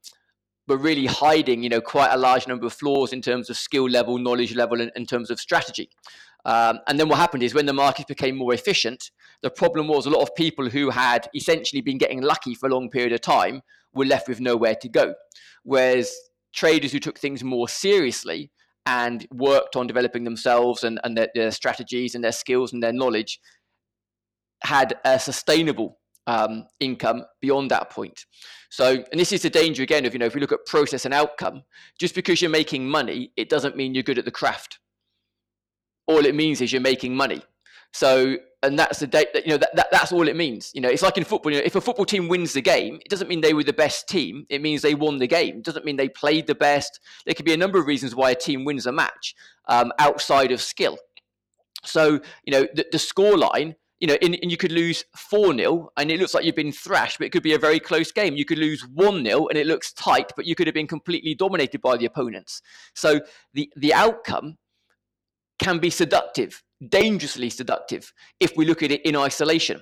were 0.67 0.79
really 0.79 1.05
hiding, 1.05 1.63
you 1.63 1.69
know, 1.69 1.83
quite 1.83 2.11
a 2.11 2.17
large 2.17 2.49
number 2.49 2.65
of 2.65 2.73
flaws 2.73 3.13
in 3.13 3.21
terms 3.21 3.51
of 3.51 3.57
skill 3.59 3.87
level, 3.87 4.17
knowledge 4.17 4.55
level, 4.55 4.81
and 4.81 4.91
in 4.97 5.05
terms 5.05 5.31
of 5.31 5.39
strategy. 5.39 5.91
Um, 6.45 6.81
and 6.87 7.01
then 7.01 7.09
what 7.09 7.19
happened 7.19 7.43
is 7.43 7.55
when 7.55 7.67
the 7.67 7.73
market 7.73 8.07
became 8.07 8.37
more 8.37 8.53
efficient, 8.53 9.11
the 9.43 9.51
problem 9.51 9.89
was 9.89 10.07
a 10.07 10.11
lot 10.11 10.23
of 10.23 10.35
people 10.35 10.69
who 10.69 10.91
had 10.91 11.29
essentially 11.35 11.81
been 11.81 11.99
getting 11.99 12.23
lucky 12.23 12.55
for 12.55 12.69
a 12.69 12.73
long 12.73 12.91
period 12.91 13.13
of 13.13 13.21
time 13.21 13.63
were 13.95 14.05
left 14.05 14.29
with 14.29 14.41
nowhere 14.41 14.75
to 14.77 14.89
go. 14.89 15.15
Whereas 15.63 16.15
traders 16.55 16.93
who 16.93 17.01
took 17.01 17.19
things 17.19 17.43
more 17.43 17.69
seriously 17.69 18.51
and 18.87 19.27
worked 19.33 19.77
on 19.77 19.87
developing 19.87 20.25
themselves 20.25 20.85
and, 20.85 21.01
and 21.05 21.17
their, 21.17 21.29
their 21.35 21.51
strategies 21.51 22.15
and 22.15 22.23
their 22.23 22.33
skills 22.33 22.73
and 22.73 22.83
their 22.83 22.93
knowledge 22.93 23.41
had 24.63 24.99
a 25.05 25.19
sustainable 25.19 25.99
um, 26.27 26.67
income 26.81 27.25
beyond 27.41 27.71
that 27.71 27.91
point. 27.91 28.25
So, 28.71 29.05
and 29.11 29.21
this 29.21 29.33
is 29.33 29.43
the 29.43 29.51
danger 29.51 29.83
again 29.83 30.05
of, 30.05 30.13
you 30.13 30.19
know, 30.19 30.27
if 30.27 30.35
we 30.35 30.41
look 30.41 30.53
at 30.53 30.67
process 30.67 31.05
and 31.05 31.15
outcome, 31.15 31.63
just 31.99 32.15
because 32.15 32.41
you're 32.41 32.51
making 32.51 32.89
money, 32.89 33.33
it 33.37 33.49
doesn't 33.49 33.77
mean 33.77 33.95
you're 33.95 34.03
good 34.03 34.19
at 34.19 34.25
the 34.25 34.31
craft. 34.31 34.79
All 36.07 36.25
it 36.27 36.35
means 36.35 36.61
is 36.61 36.73
you're 36.73 36.81
making 36.83 37.15
money. 37.15 37.43
So, 37.95 38.37
and 38.65 38.77
that's 38.77 38.99
the 38.99 39.07
date 39.07 39.33
that, 39.35 39.47
you 39.47 39.53
know, 39.53 39.59
that, 39.59 39.77
that, 39.77 39.87
that's 39.93 40.11
all 40.11 40.27
it 40.27 40.35
means. 40.35 40.73
You 40.75 40.81
know, 40.81 40.89
it's 40.89 41.03
like 41.03 41.17
in 41.17 41.25
football, 41.25 41.53
you 41.53 41.59
know, 41.59 41.65
if 41.65 41.77
a 41.77 41.81
football 41.81 42.05
team 42.05 42.27
wins 42.27 42.53
the 42.53 42.61
game, 42.61 42.97
it 42.97 43.09
doesn't 43.09 43.29
mean 43.29 43.41
they 43.41 43.55
were 43.55 43.63
the 43.63 43.73
best 43.73 44.09
team. 44.09 44.47
It 44.51 44.61
means 44.61 44.83
they 44.83 44.97
won 44.97 45.19
the 45.19 45.29
game. 45.29 45.59
It 45.59 45.65
doesn't 45.65 45.85
mean 45.85 45.97
they 45.97 46.09
played 46.09 46.49
the 46.49 46.57
best. 46.57 46.99
There 47.25 47.35
could 47.35 47.45
be 47.47 47.55
a 47.55 47.57
number 47.57 47.79
of 47.79 47.87
reasons 47.87 48.15
why 48.15 48.33
a 48.33 48.35
team 48.35 48.65
wins 48.65 48.87
a 48.87 48.93
match 48.93 49.37
um, 49.69 49.93
outside 49.99 50.51
of 50.51 50.61
skill. 50.61 50.99
So, 51.85 52.21
you 52.45 52.53
know, 52.53 52.67
the, 52.75 52.85
the 52.91 52.99
score 52.99 53.39
line 53.39 53.77
you 54.01 54.09
know, 54.09 54.19
and, 54.21 54.51
you 54.51 54.59
could 54.59 54.73
lose 54.73 55.05
4 55.17 55.55
0 55.57 55.91
and 55.97 56.11
it 56.11 56.21
looks 56.21 56.35
like 56.35 56.45
you've 56.45 56.55
been 56.55 56.73
thrashed, 56.73 57.19
but 57.19 57.27
it 57.27 57.31
could 57.31 57.43
be 57.43 57.55
a 57.55 57.59
very 57.59 57.81
close 57.81 58.13
game. 58.13 58.37
You 58.37 58.45
could 58.45 58.59
lose 58.59 58.87
1 58.87 59.25
0 59.25 59.47
and 59.49 59.57
it 59.57 59.67
looks 59.67 59.95
tight, 59.95 60.33
but 60.37 60.47
you 60.47 60.55
could 60.55 60.67
have 60.67 60.75
been 60.75 60.87
completely 60.87 61.35
dominated 61.35 61.81
by 61.81 61.97
the 61.97 62.05
opponents. 62.05 62.61
So 62.95 63.21
the, 63.55 63.73
the 63.77 63.95
outcome 63.95 64.59
can 65.59 65.79
be 65.79 65.91
seductive, 65.91 66.63
dangerously 66.89 67.51
seductive, 67.51 68.13
if 68.41 68.57
we 68.57 68.65
look 68.65 68.83
at 68.83 68.91
it 68.91 69.03
in 69.03 69.17
isolation. 69.17 69.81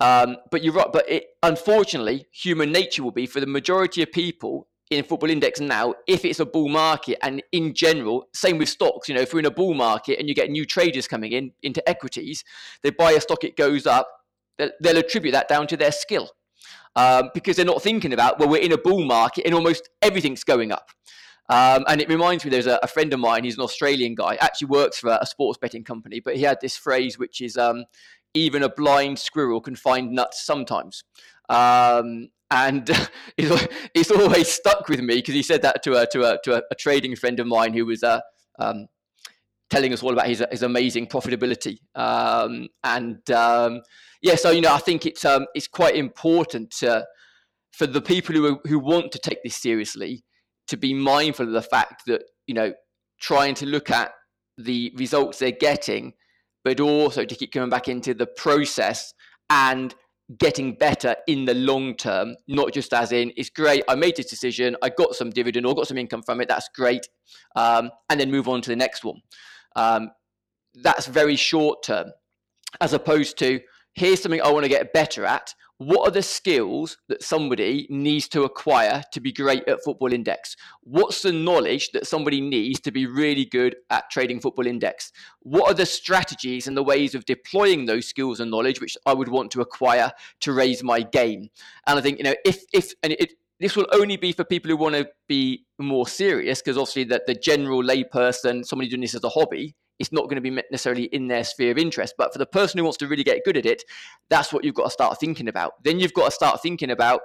Um, 0.00 0.36
but 0.50 0.62
you're 0.62 0.74
right, 0.74 0.92
but 0.92 1.08
it, 1.10 1.24
unfortunately, 1.42 2.26
human 2.32 2.70
nature 2.70 3.02
will 3.02 3.10
be 3.10 3.26
for 3.26 3.40
the 3.40 3.46
majority 3.46 4.02
of 4.02 4.12
people 4.12 4.68
in 4.90 5.04
football 5.04 5.28
index 5.28 5.60
now 5.60 5.94
if 6.06 6.24
it's 6.24 6.40
a 6.40 6.46
bull 6.46 6.68
market 6.68 7.18
and 7.22 7.42
in 7.52 7.74
general 7.74 8.26
same 8.32 8.56
with 8.58 8.68
stocks 8.68 9.08
you 9.08 9.14
know 9.14 9.20
if 9.20 9.32
we're 9.32 9.40
in 9.40 9.44
a 9.44 9.50
bull 9.50 9.74
market 9.74 10.18
and 10.18 10.28
you 10.28 10.34
get 10.34 10.50
new 10.50 10.64
traders 10.64 11.06
coming 11.06 11.32
in 11.32 11.52
into 11.62 11.86
equities 11.88 12.42
they 12.82 12.90
buy 12.90 13.12
a 13.12 13.20
stock 13.20 13.44
it 13.44 13.56
goes 13.56 13.86
up 13.86 14.08
they'll, 14.56 14.70
they'll 14.80 14.98
attribute 14.98 15.32
that 15.32 15.48
down 15.48 15.66
to 15.66 15.76
their 15.76 15.92
skill 15.92 16.30
um, 16.96 17.30
because 17.34 17.56
they're 17.56 17.66
not 17.66 17.82
thinking 17.82 18.14
about 18.14 18.38
well 18.38 18.48
we're 18.48 18.62
in 18.62 18.72
a 18.72 18.78
bull 18.78 19.04
market 19.04 19.44
and 19.44 19.54
almost 19.54 19.90
everything's 20.00 20.44
going 20.44 20.72
up 20.72 20.88
um, 21.48 21.84
and 21.88 22.00
it 22.00 22.08
reminds 22.08 22.44
me 22.44 22.50
there's 22.50 22.66
a, 22.66 22.78
a, 22.82 22.86
friend 22.86 23.12
of 23.12 23.20
mine 23.20 23.44
he's 23.44 23.56
an 23.56 23.64
australian 23.64 24.14
guy 24.14 24.36
actually 24.40 24.68
works 24.68 24.98
for 24.98 25.10
a, 25.10 25.18
a 25.20 25.26
sports 25.26 25.58
betting 25.58 25.84
company 25.84 26.20
but 26.20 26.36
he 26.36 26.42
had 26.42 26.58
this 26.60 26.76
phrase 26.76 27.18
which 27.18 27.40
is 27.40 27.56
um, 27.56 27.84
even 28.34 28.62
a 28.62 28.68
blind 28.68 29.18
squirrel 29.18 29.60
can 29.60 29.76
find 29.76 30.12
nuts 30.12 30.44
sometimes 30.44 31.04
um, 31.48 32.28
and 32.50 32.90
it's, 33.36 33.68
it's 33.94 34.10
always 34.10 34.48
stuck 34.48 34.88
with 34.88 35.00
me 35.00 35.16
because 35.16 35.34
he 35.34 35.42
said 35.42 35.62
that 35.62 35.82
to 35.82 35.94
a 36.00 36.06
to 36.08 36.22
a 36.24 36.38
to 36.44 36.56
a, 36.70 36.74
trading 36.74 37.14
friend 37.16 37.40
of 37.40 37.46
mine 37.46 37.72
who 37.72 37.86
was 37.86 38.02
uh, 38.02 38.20
um, 38.58 38.86
telling 39.70 39.92
us 39.92 40.02
all 40.02 40.12
about 40.12 40.26
his 40.26 40.44
his 40.50 40.62
amazing 40.62 41.06
profitability. 41.06 41.78
Um, 41.94 42.68
and 42.84 43.28
um, 43.30 43.82
yeah, 44.22 44.34
so 44.34 44.50
you 44.50 44.60
know, 44.60 44.72
I 44.72 44.78
think 44.78 45.06
it's 45.06 45.24
it's 45.54 45.68
quite 45.68 45.96
important 45.96 46.70
to, 46.78 47.04
for 47.72 47.86
the 47.86 48.00
people 48.00 48.34
who 48.34 48.60
who 48.64 48.78
want 48.78 49.12
to 49.12 49.18
take 49.18 49.42
this 49.42 49.56
seriously 49.56 50.24
to 50.68 50.76
be 50.76 50.94
mindful 50.94 51.46
of 51.46 51.52
the 51.52 51.62
fact 51.62 52.02
that 52.06 52.22
you 52.46 52.54
know 52.54 52.72
trying 53.20 53.54
to 53.54 53.66
look 53.66 53.90
at 53.90 54.12
the 54.56 54.92
results 54.96 55.38
they're 55.38 55.52
getting, 55.52 56.12
but 56.64 56.80
also 56.80 57.24
to 57.24 57.34
keep 57.34 57.52
coming 57.52 57.70
back 57.70 57.88
into 57.88 58.14
the 58.14 58.26
process 58.26 59.12
and 59.50 59.94
getting 60.38 60.74
better 60.74 61.16
in 61.26 61.46
the 61.46 61.54
long 61.54 61.94
term, 61.94 62.36
not 62.48 62.72
just 62.72 62.92
as 62.92 63.12
in 63.12 63.32
it's 63.36 63.50
great. 63.50 63.82
I 63.88 63.94
made 63.94 64.16
this 64.16 64.28
decision, 64.28 64.76
I 64.82 64.90
got 64.90 65.14
some 65.14 65.30
dividend 65.30 65.64
or 65.64 65.74
got 65.74 65.88
some 65.88 65.98
income 65.98 66.22
from 66.22 66.40
it. 66.40 66.48
That's 66.48 66.68
great, 66.74 67.08
um, 67.56 67.90
and 68.10 68.20
then 68.20 68.30
move 68.30 68.48
on 68.48 68.60
to 68.62 68.70
the 68.70 68.76
next 68.76 69.04
one. 69.04 69.20
Um, 69.76 70.10
that's 70.82 71.06
very 71.06 71.36
short 71.36 71.82
term, 71.82 72.12
as 72.80 72.92
opposed 72.92 73.38
to 73.38 73.60
here's 73.94 74.22
something 74.22 74.42
I 74.42 74.50
want 74.50 74.64
to 74.64 74.68
get 74.68 74.92
better 74.92 75.24
at 75.24 75.54
what 75.78 76.08
are 76.08 76.10
the 76.10 76.22
skills 76.22 76.98
that 77.08 77.22
somebody 77.22 77.86
needs 77.88 78.28
to 78.28 78.42
acquire 78.42 79.02
to 79.12 79.20
be 79.20 79.32
great 79.32 79.66
at 79.68 79.82
football 79.84 80.12
index? 80.12 80.56
What's 80.82 81.22
the 81.22 81.32
knowledge 81.32 81.90
that 81.92 82.06
somebody 82.06 82.40
needs 82.40 82.80
to 82.80 82.90
be 82.90 83.06
really 83.06 83.44
good 83.44 83.76
at 83.88 84.10
trading 84.10 84.40
football 84.40 84.66
index? 84.66 85.12
What 85.40 85.70
are 85.70 85.74
the 85.74 85.86
strategies 85.86 86.66
and 86.66 86.76
the 86.76 86.82
ways 86.82 87.14
of 87.14 87.24
deploying 87.26 87.86
those 87.86 88.08
skills 88.08 88.40
and 88.40 88.50
knowledge 88.50 88.80
which 88.80 88.96
i 89.06 89.14
would 89.14 89.28
want 89.28 89.52
to 89.52 89.60
acquire 89.60 90.12
to 90.40 90.52
raise 90.52 90.82
my 90.82 91.00
game? 91.00 91.48
And 91.86 91.98
i 91.98 92.02
think 92.02 92.18
you 92.18 92.24
know 92.24 92.34
if 92.44 92.62
if 92.72 92.92
and 93.04 93.12
it 93.12 93.34
this 93.60 93.76
will 93.76 93.86
only 93.92 94.16
be 94.16 94.32
for 94.32 94.44
people 94.44 94.70
who 94.70 94.76
want 94.76 94.94
to 94.94 95.08
be 95.28 95.64
more 95.78 96.06
serious 96.06 96.60
because 96.60 96.76
obviously 96.76 97.04
that 97.04 97.26
the 97.26 97.34
general 97.34 97.82
layperson 97.82 98.64
somebody 98.64 98.88
doing 98.88 99.00
this 99.02 99.14
as 99.14 99.24
a 99.24 99.28
hobby 99.28 99.74
it's 99.98 100.12
not 100.12 100.24
going 100.24 100.36
to 100.36 100.40
be 100.40 100.50
necessarily 100.50 101.04
in 101.04 101.28
their 101.28 101.44
sphere 101.44 101.70
of 101.70 101.78
interest. 101.78 102.14
But 102.16 102.32
for 102.32 102.38
the 102.38 102.46
person 102.46 102.78
who 102.78 102.84
wants 102.84 102.98
to 102.98 103.08
really 103.08 103.24
get 103.24 103.44
good 103.44 103.56
at 103.56 103.66
it, 103.66 103.82
that's 104.30 104.52
what 104.52 104.64
you've 104.64 104.74
got 104.74 104.84
to 104.84 104.90
start 104.90 105.18
thinking 105.18 105.48
about. 105.48 105.82
Then 105.84 105.98
you've 105.98 106.12
got 106.12 106.26
to 106.26 106.30
start 106.30 106.62
thinking 106.62 106.90
about, 106.90 107.22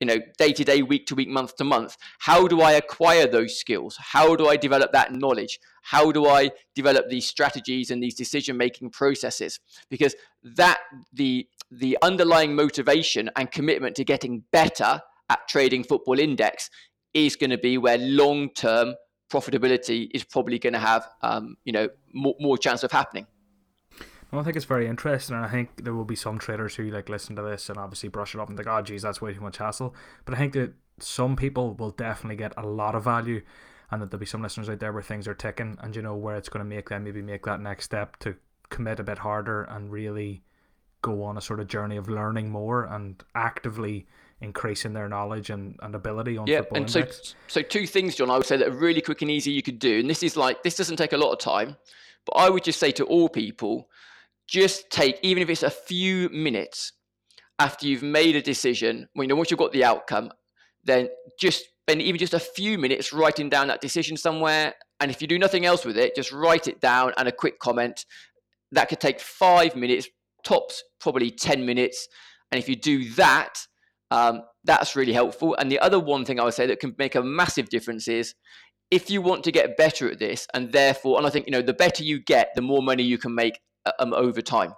you 0.00 0.06
know, 0.06 0.18
day 0.36 0.52
to 0.52 0.64
day, 0.64 0.82
week 0.82 1.06
to 1.06 1.14
week, 1.14 1.28
month 1.28 1.56
to 1.56 1.64
month. 1.64 1.96
How 2.20 2.48
do 2.48 2.60
I 2.60 2.72
acquire 2.72 3.26
those 3.26 3.58
skills? 3.58 3.96
How 3.98 4.36
do 4.36 4.48
I 4.48 4.56
develop 4.56 4.92
that 4.92 5.12
knowledge? 5.12 5.58
How 5.82 6.10
do 6.10 6.26
I 6.26 6.50
develop 6.74 7.08
these 7.08 7.26
strategies 7.26 7.90
and 7.90 8.02
these 8.02 8.14
decision 8.14 8.56
making 8.56 8.90
processes? 8.90 9.60
Because 9.88 10.14
that 10.42 10.78
the 11.12 11.46
the 11.70 11.98
underlying 12.02 12.54
motivation 12.54 13.28
and 13.36 13.50
commitment 13.50 13.96
to 13.96 14.04
getting 14.04 14.44
better 14.52 15.00
at 15.28 15.48
trading 15.48 15.82
football 15.82 16.18
index 16.18 16.70
is 17.12 17.34
going 17.34 17.50
to 17.50 17.58
be 17.58 17.78
where 17.78 17.98
long 17.98 18.50
term 18.50 18.94
profitability 19.30 20.08
is 20.12 20.24
probably 20.24 20.58
going 20.58 20.72
to 20.72 20.78
have 20.78 21.08
um, 21.22 21.56
you 21.64 21.72
know 21.72 21.88
more, 22.12 22.34
more 22.40 22.58
chance 22.58 22.82
of 22.82 22.92
happening. 22.92 23.26
Well, 24.30 24.40
I 24.40 24.44
think 24.44 24.56
it's 24.56 24.64
very 24.64 24.88
interesting, 24.88 25.36
and 25.36 25.44
I 25.44 25.48
think 25.48 25.84
there 25.84 25.94
will 25.94 26.04
be 26.04 26.16
some 26.16 26.38
traders 26.38 26.74
who 26.74 26.90
like 26.90 27.08
listen 27.08 27.36
to 27.36 27.42
this 27.42 27.68
and 27.68 27.78
obviously 27.78 28.08
brush 28.08 28.34
it 28.34 28.40
off 28.40 28.48
and 28.48 28.56
think, 28.56 28.68
"Oh, 28.68 28.82
geez, 28.82 29.02
that's 29.02 29.20
way 29.20 29.32
too 29.32 29.40
much 29.40 29.58
hassle." 29.58 29.94
But 30.24 30.34
I 30.34 30.38
think 30.38 30.52
that 30.54 30.74
some 30.98 31.36
people 31.36 31.74
will 31.74 31.90
definitely 31.90 32.36
get 32.36 32.52
a 32.56 32.66
lot 32.66 32.94
of 32.94 33.04
value, 33.04 33.42
and 33.90 34.02
that 34.02 34.10
there'll 34.10 34.20
be 34.20 34.26
some 34.26 34.42
listeners 34.42 34.68
out 34.68 34.80
there 34.80 34.92
where 34.92 35.02
things 35.02 35.28
are 35.28 35.34
ticking, 35.34 35.78
and 35.80 35.94
you 35.94 36.02
know 36.02 36.16
where 36.16 36.36
it's 36.36 36.48
going 36.48 36.64
to 36.64 36.68
make 36.68 36.88
them 36.88 37.04
maybe 37.04 37.22
make 37.22 37.44
that 37.44 37.60
next 37.60 37.84
step 37.84 38.18
to 38.20 38.36
commit 38.68 38.98
a 38.98 39.04
bit 39.04 39.18
harder 39.18 39.62
and 39.62 39.92
really 39.92 40.42
go 41.02 41.22
on 41.22 41.36
a 41.36 41.40
sort 41.40 41.60
of 41.60 41.68
journey 41.68 41.96
of 41.96 42.08
learning 42.08 42.50
more 42.50 42.84
and 42.84 43.22
actively 43.34 44.06
increasing 44.40 44.92
their 44.92 45.08
knowledge 45.08 45.50
and, 45.50 45.76
and 45.82 45.94
ability 45.94 46.36
on 46.36 46.46
yeah, 46.46 46.58
football 46.58 46.78
and 46.78 46.96
index. 46.96 47.34
so 47.48 47.60
so 47.60 47.62
two 47.62 47.86
things, 47.86 48.14
John. 48.14 48.30
I 48.30 48.36
would 48.36 48.46
say 48.46 48.56
that 48.56 48.68
are 48.68 48.72
really 48.72 49.00
quick 49.00 49.22
and 49.22 49.30
easy 49.30 49.50
you 49.50 49.62
could 49.62 49.78
do, 49.78 50.00
and 50.00 50.10
this 50.10 50.22
is 50.22 50.36
like 50.36 50.62
this 50.62 50.76
doesn't 50.76 50.96
take 50.96 51.12
a 51.12 51.16
lot 51.16 51.32
of 51.32 51.38
time, 51.38 51.76
but 52.24 52.32
I 52.32 52.50
would 52.50 52.64
just 52.64 52.78
say 52.78 52.90
to 52.92 53.04
all 53.04 53.28
people, 53.28 53.88
just 54.46 54.90
take 54.90 55.18
even 55.22 55.42
if 55.42 55.48
it's 55.48 55.62
a 55.62 55.70
few 55.70 56.28
minutes 56.30 56.92
after 57.58 57.86
you've 57.86 58.02
made 58.02 58.36
a 58.36 58.42
decision. 58.42 59.08
When 59.14 59.24
you 59.24 59.28
know 59.28 59.36
once 59.36 59.50
you've 59.50 59.58
got 59.58 59.72
the 59.72 59.84
outcome, 59.84 60.32
then 60.84 61.08
just 61.38 61.64
spend 61.88 62.02
even 62.02 62.18
just 62.18 62.34
a 62.34 62.40
few 62.40 62.78
minutes 62.78 63.12
writing 63.12 63.48
down 63.48 63.68
that 63.68 63.80
decision 63.80 64.16
somewhere. 64.16 64.74
And 65.00 65.10
if 65.10 65.22
you 65.22 65.28
do 65.28 65.38
nothing 65.38 65.66
else 65.66 65.84
with 65.84 65.96
it, 65.96 66.16
just 66.16 66.32
write 66.32 66.68
it 66.68 66.80
down 66.80 67.12
and 67.16 67.28
a 67.28 67.32
quick 67.32 67.58
comment. 67.58 68.06
That 68.72 68.88
could 68.88 69.00
take 69.00 69.20
five 69.20 69.76
minutes, 69.76 70.08
tops 70.42 70.82
probably 71.00 71.30
10 71.30 71.64
minutes. 71.64 72.08
And 72.50 72.58
if 72.58 72.68
you 72.68 72.76
do 72.76 73.08
that, 73.10 73.66
um, 74.10 74.42
that's 74.64 74.96
really 74.96 75.12
helpful. 75.12 75.56
And 75.58 75.70
the 75.70 75.78
other 75.78 75.98
one 75.98 76.24
thing 76.24 76.40
I 76.40 76.44
would 76.44 76.54
say 76.54 76.66
that 76.66 76.80
can 76.80 76.94
make 76.98 77.14
a 77.14 77.22
massive 77.22 77.68
difference 77.68 78.08
is 78.08 78.34
if 78.90 79.10
you 79.10 79.20
want 79.20 79.44
to 79.44 79.52
get 79.52 79.76
better 79.76 80.10
at 80.10 80.18
this, 80.18 80.46
and 80.54 80.72
therefore, 80.72 81.18
and 81.18 81.26
I 81.26 81.30
think 81.30 81.46
you 81.46 81.52
know, 81.52 81.62
the 81.62 81.74
better 81.74 82.04
you 82.04 82.20
get, 82.20 82.50
the 82.54 82.62
more 82.62 82.82
money 82.82 83.02
you 83.02 83.18
can 83.18 83.34
make 83.34 83.60
uh, 83.84 83.92
um, 83.98 84.12
over 84.14 84.40
time, 84.40 84.74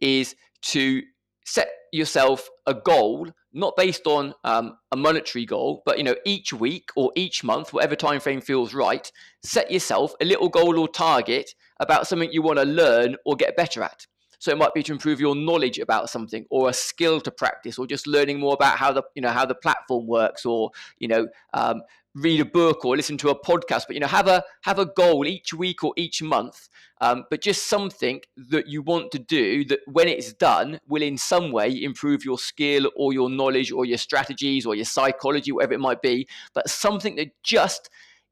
is 0.00 0.34
to 0.62 1.02
set 1.44 1.68
yourself 1.92 2.48
a 2.66 2.74
goal 2.74 3.28
not 3.52 3.76
based 3.76 4.06
on 4.06 4.32
um, 4.44 4.78
a 4.92 4.96
monetary 4.96 5.44
goal 5.44 5.82
but 5.84 5.98
you 5.98 6.04
know 6.04 6.14
each 6.24 6.52
week 6.52 6.88
or 6.96 7.12
each 7.16 7.44
month 7.44 7.72
whatever 7.72 7.94
time 7.94 8.20
frame 8.20 8.40
feels 8.40 8.72
right 8.72 9.12
set 9.44 9.70
yourself 9.70 10.14
a 10.20 10.24
little 10.24 10.48
goal 10.48 10.78
or 10.78 10.88
target 10.88 11.50
about 11.80 12.06
something 12.06 12.30
you 12.32 12.40
want 12.40 12.58
to 12.58 12.64
learn 12.64 13.16
or 13.26 13.36
get 13.36 13.56
better 13.56 13.82
at 13.82 14.06
so 14.42 14.50
it 14.50 14.58
might 14.58 14.74
be 14.74 14.82
to 14.82 14.90
improve 14.90 15.20
your 15.20 15.36
knowledge 15.36 15.78
about 15.78 16.10
something 16.10 16.44
or 16.50 16.68
a 16.68 16.72
skill 16.72 17.20
to 17.20 17.30
practice 17.30 17.78
or 17.78 17.86
just 17.86 18.08
learning 18.08 18.40
more 18.40 18.54
about 18.54 18.76
how 18.76 18.90
the 18.90 19.04
you 19.14 19.22
know 19.22 19.30
how 19.30 19.46
the 19.46 19.54
platform 19.54 20.08
works 20.08 20.44
or 20.44 20.72
you 20.98 21.06
know 21.06 21.28
um, 21.54 21.80
read 22.16 22.40
a 22.40 22.44
book 22.44 22.84
or 22.84 22.96
listen 22.96 23.16
to 23.16 23.28
a 23.28 23.38
podcast. 23.38 23.84
But 23.86 23.94
you 23.94 24.00
know 24.00 24.08
have 24.08 24.26
a 24.26 24.42
have 24.62 24.80
a 24.80 24.86
goal 24.86 25.28
each 25.28 25.54
week 25.54 25.84
or 25.84 25.94
each 25.96 26.24
month. 26.24 26.68
Um, 27.00 27.22
but 27.30 27.40
just 27.40 27.68
something 27.68 28.20
that 28.36 28.66
you 28.66 28.82
want 28.82 29.12
to 29.12 29.20
do 29.20 29.64
that 29.66 29.78
when 29.86 30.08
it's 30.08 30.32
done 30.32 30.80
will 30.88 31.02
in 31.02 31.16
some 31.18 31.52
way 31.52 31.80
improve 31.80 32.24
your 32.24 32.38
skill 32.38 32.90
or 32.96 33.12
your 33.12 33.30
knowledge 33.30 33.70
or 33.70 33.84
your 33.84 33.98
strategies 33.98 34.66
or 34.66 34.74
your 34.74 34.86
psychology, 34.86 35.52
whatever 35.52 35.74
it 35.74 35.80
might 35.80 36.02
be. 36.02 36.26
But 36.52 36.68
something 36.68 37.14
that 37.14 37.30
just 37.44 37.90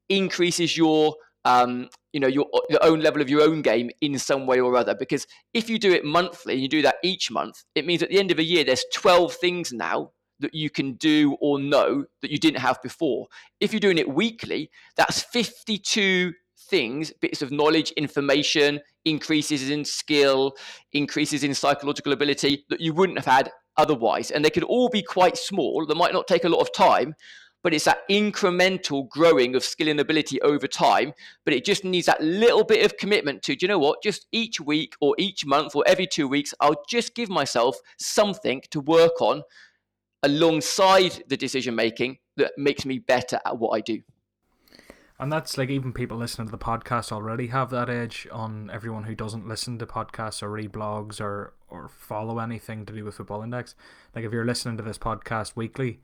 increases 0.09 0.75
your 0.75 1.15
um, 1.45 1.89
you 2.13 2.19
know 2.19 2.27
your, 2.27 2.45
your 2.69 2.83
own 2.83 2.99
level 2.99 3.21
of 3.21 3.29
your 3.29 3.41
own 3.41 3.61
game 3.61 3.89
in 4.01 4.17
some 4.19 4.45
way 4.45 4.59
or 4.59 4.75
other 4.75 4.95
because 4.95 5.25
if 5.53 5.69
you 5.69 5.79
do 5.79 5.91
it 5.91 6.05
monthly 6.05 6.53
and 6.53 6.61
you 6.61 6.67
do 6.67 6.81
that 6.81 6.95
each 7.03 7.31
month 7.31 7.63
it 7.75 7.85
means 7.85 8.03
at 8.03 8.09
the 8.09 8.19
end 8.19 8.31
of 8.31 8.39
a 8.39 8.43
year 8.43 8.63
there's 8.63 8.85
12 8.93 9.33
things 9.33 9.73
now 9.73 10.11
that 10.41 10.53
you 10.53 10.69
can 10.69 10.93
do 10.93 11.37
or 11.39 11.59
know 11.59 12.05
that 12.21 12.31
you 12.31 12.37
didn't 12.37 12.59
have 12.59 12.81
before. 12.81 13.27
If 13.59 13.71
you're 13.71 13.79
doing 13.79 13.97
it 13.97 14.09
weekly, 14.09 14.69
that's 14.97 15.21
52 15.21 16.33
things, 16.69 17.11
bits 17.21 17.41
of 17.41 17.51
knowledge, 17.51 17.91
information, 17.91 18.81
increases 19.05 19.69
in 19.69 19.85
skill, 19.85 20.55
increases 20.93 21.43
in 21.43 21.53
psychological 21.53 22.13
ability 22.13 22.65
that 22.69 22.81
you 22.81 22.93
wouldn't 22.93 23.17
have 23.17 23.25
had 23.25 23.51
otherwise. 23.77 24.31
And 24.31 24.43
they 24.43 24.49
could 24.49 24.63
all 24.63 24.89
be 24.89 25.01
quite 25.01 25.37
small. 25.37 25.85
They 25.85 25.93
might 25.93 26.13
not 26.13 26.27
take 26.27 26.43
a 26.43 26.49
lot 26.49 26.61
of 26.61 26.73
time, 26.73 27.15
but 27.63 27.73
it's 27.73 27.85
that 27.85 28.07
incremental 28.09 29.07
growing 29.07 29.55
of 29.55 29.63
skill 29.63 29.87
and 29.87 29.99
ability 29.99 30.41
over 30.41 30.67
time. 30.67 31.13
But 31.45 31.53
it 31.53 31.65
just 31.65 31.83
needs 31.83 32.07
that 32.07 32.21
little 32.21 32.63
bit 32.63 32.85
of 32.85 32.97
commitment 32.97 33.43
to, 33.43 33.55
do 33.55 33.65
you 33.65 33.67
know 33.67 33.79
what? 33.79 34.01
Just 34.01 34.27
each 34.31 34.59
week 34.59 34.95
or 34.99 35.15
each 35.17 35.45
month 35.45 35.75
or 35.75 35.83
every 35.87 36.07
two 36.07 36.27
weeks, 36.27 36.53
I'll 36.59 36.83
just 36.87 37.15
give 37.15 37.29
myself 37.29 37.77
something 37.97 38.61
to 38.71 38.79
work 38.79 39.21
on 39.21 39.43
alongside 40.23 41.23
the 41.27 41.37
decision 41.37 41.75
making 41.75 42.17
that 42.37 42.53
makes 42.57 42.85
me 42.85 42.99
better 42.99 43.39
at 43.45 43.57
what 43.57 43.71
I 43.71 43.81
do. 43.81 44.01
And 45.19 45.31
that's 45.31 45.55
like 45.55 45.69
even 45.69 45.93
people 45.93 46.17
listening 46.17 46.47
to 46.47 46.51
the 46.51 46.57
podcast 46.57 47.11
already 47.11 47.47
have 47.47 47.69
that 47.69 47.91
edge 47.91 48.27
on 48.31 48.71
everyone 48.73 49.03
who 49.03 49.13
doesn't 49.13 49.47
listen 49.47 49.77
to 49.77 49.85
podcasts 49.85 50.41
or 50.41 50.49
read 50.49 50.71
blogs 50.71 51.21
or, 51.21 51.53
or 51.69 51.87
follow 51.89 52.39
anything 52.39 52.87
to 52.87 52.93
do 52.93 53.05
with 53.05 53.15
Football 53.15 53.43
Index. 53.43 53.75
Like 54.15 54.25
if 54.25 54.31
you're 54.31 54.45
listening 54.45 54.77
to 54.77 54.83
this 54.83 54.97
podcast 54.97 55.55
weekly, 55.55 55.99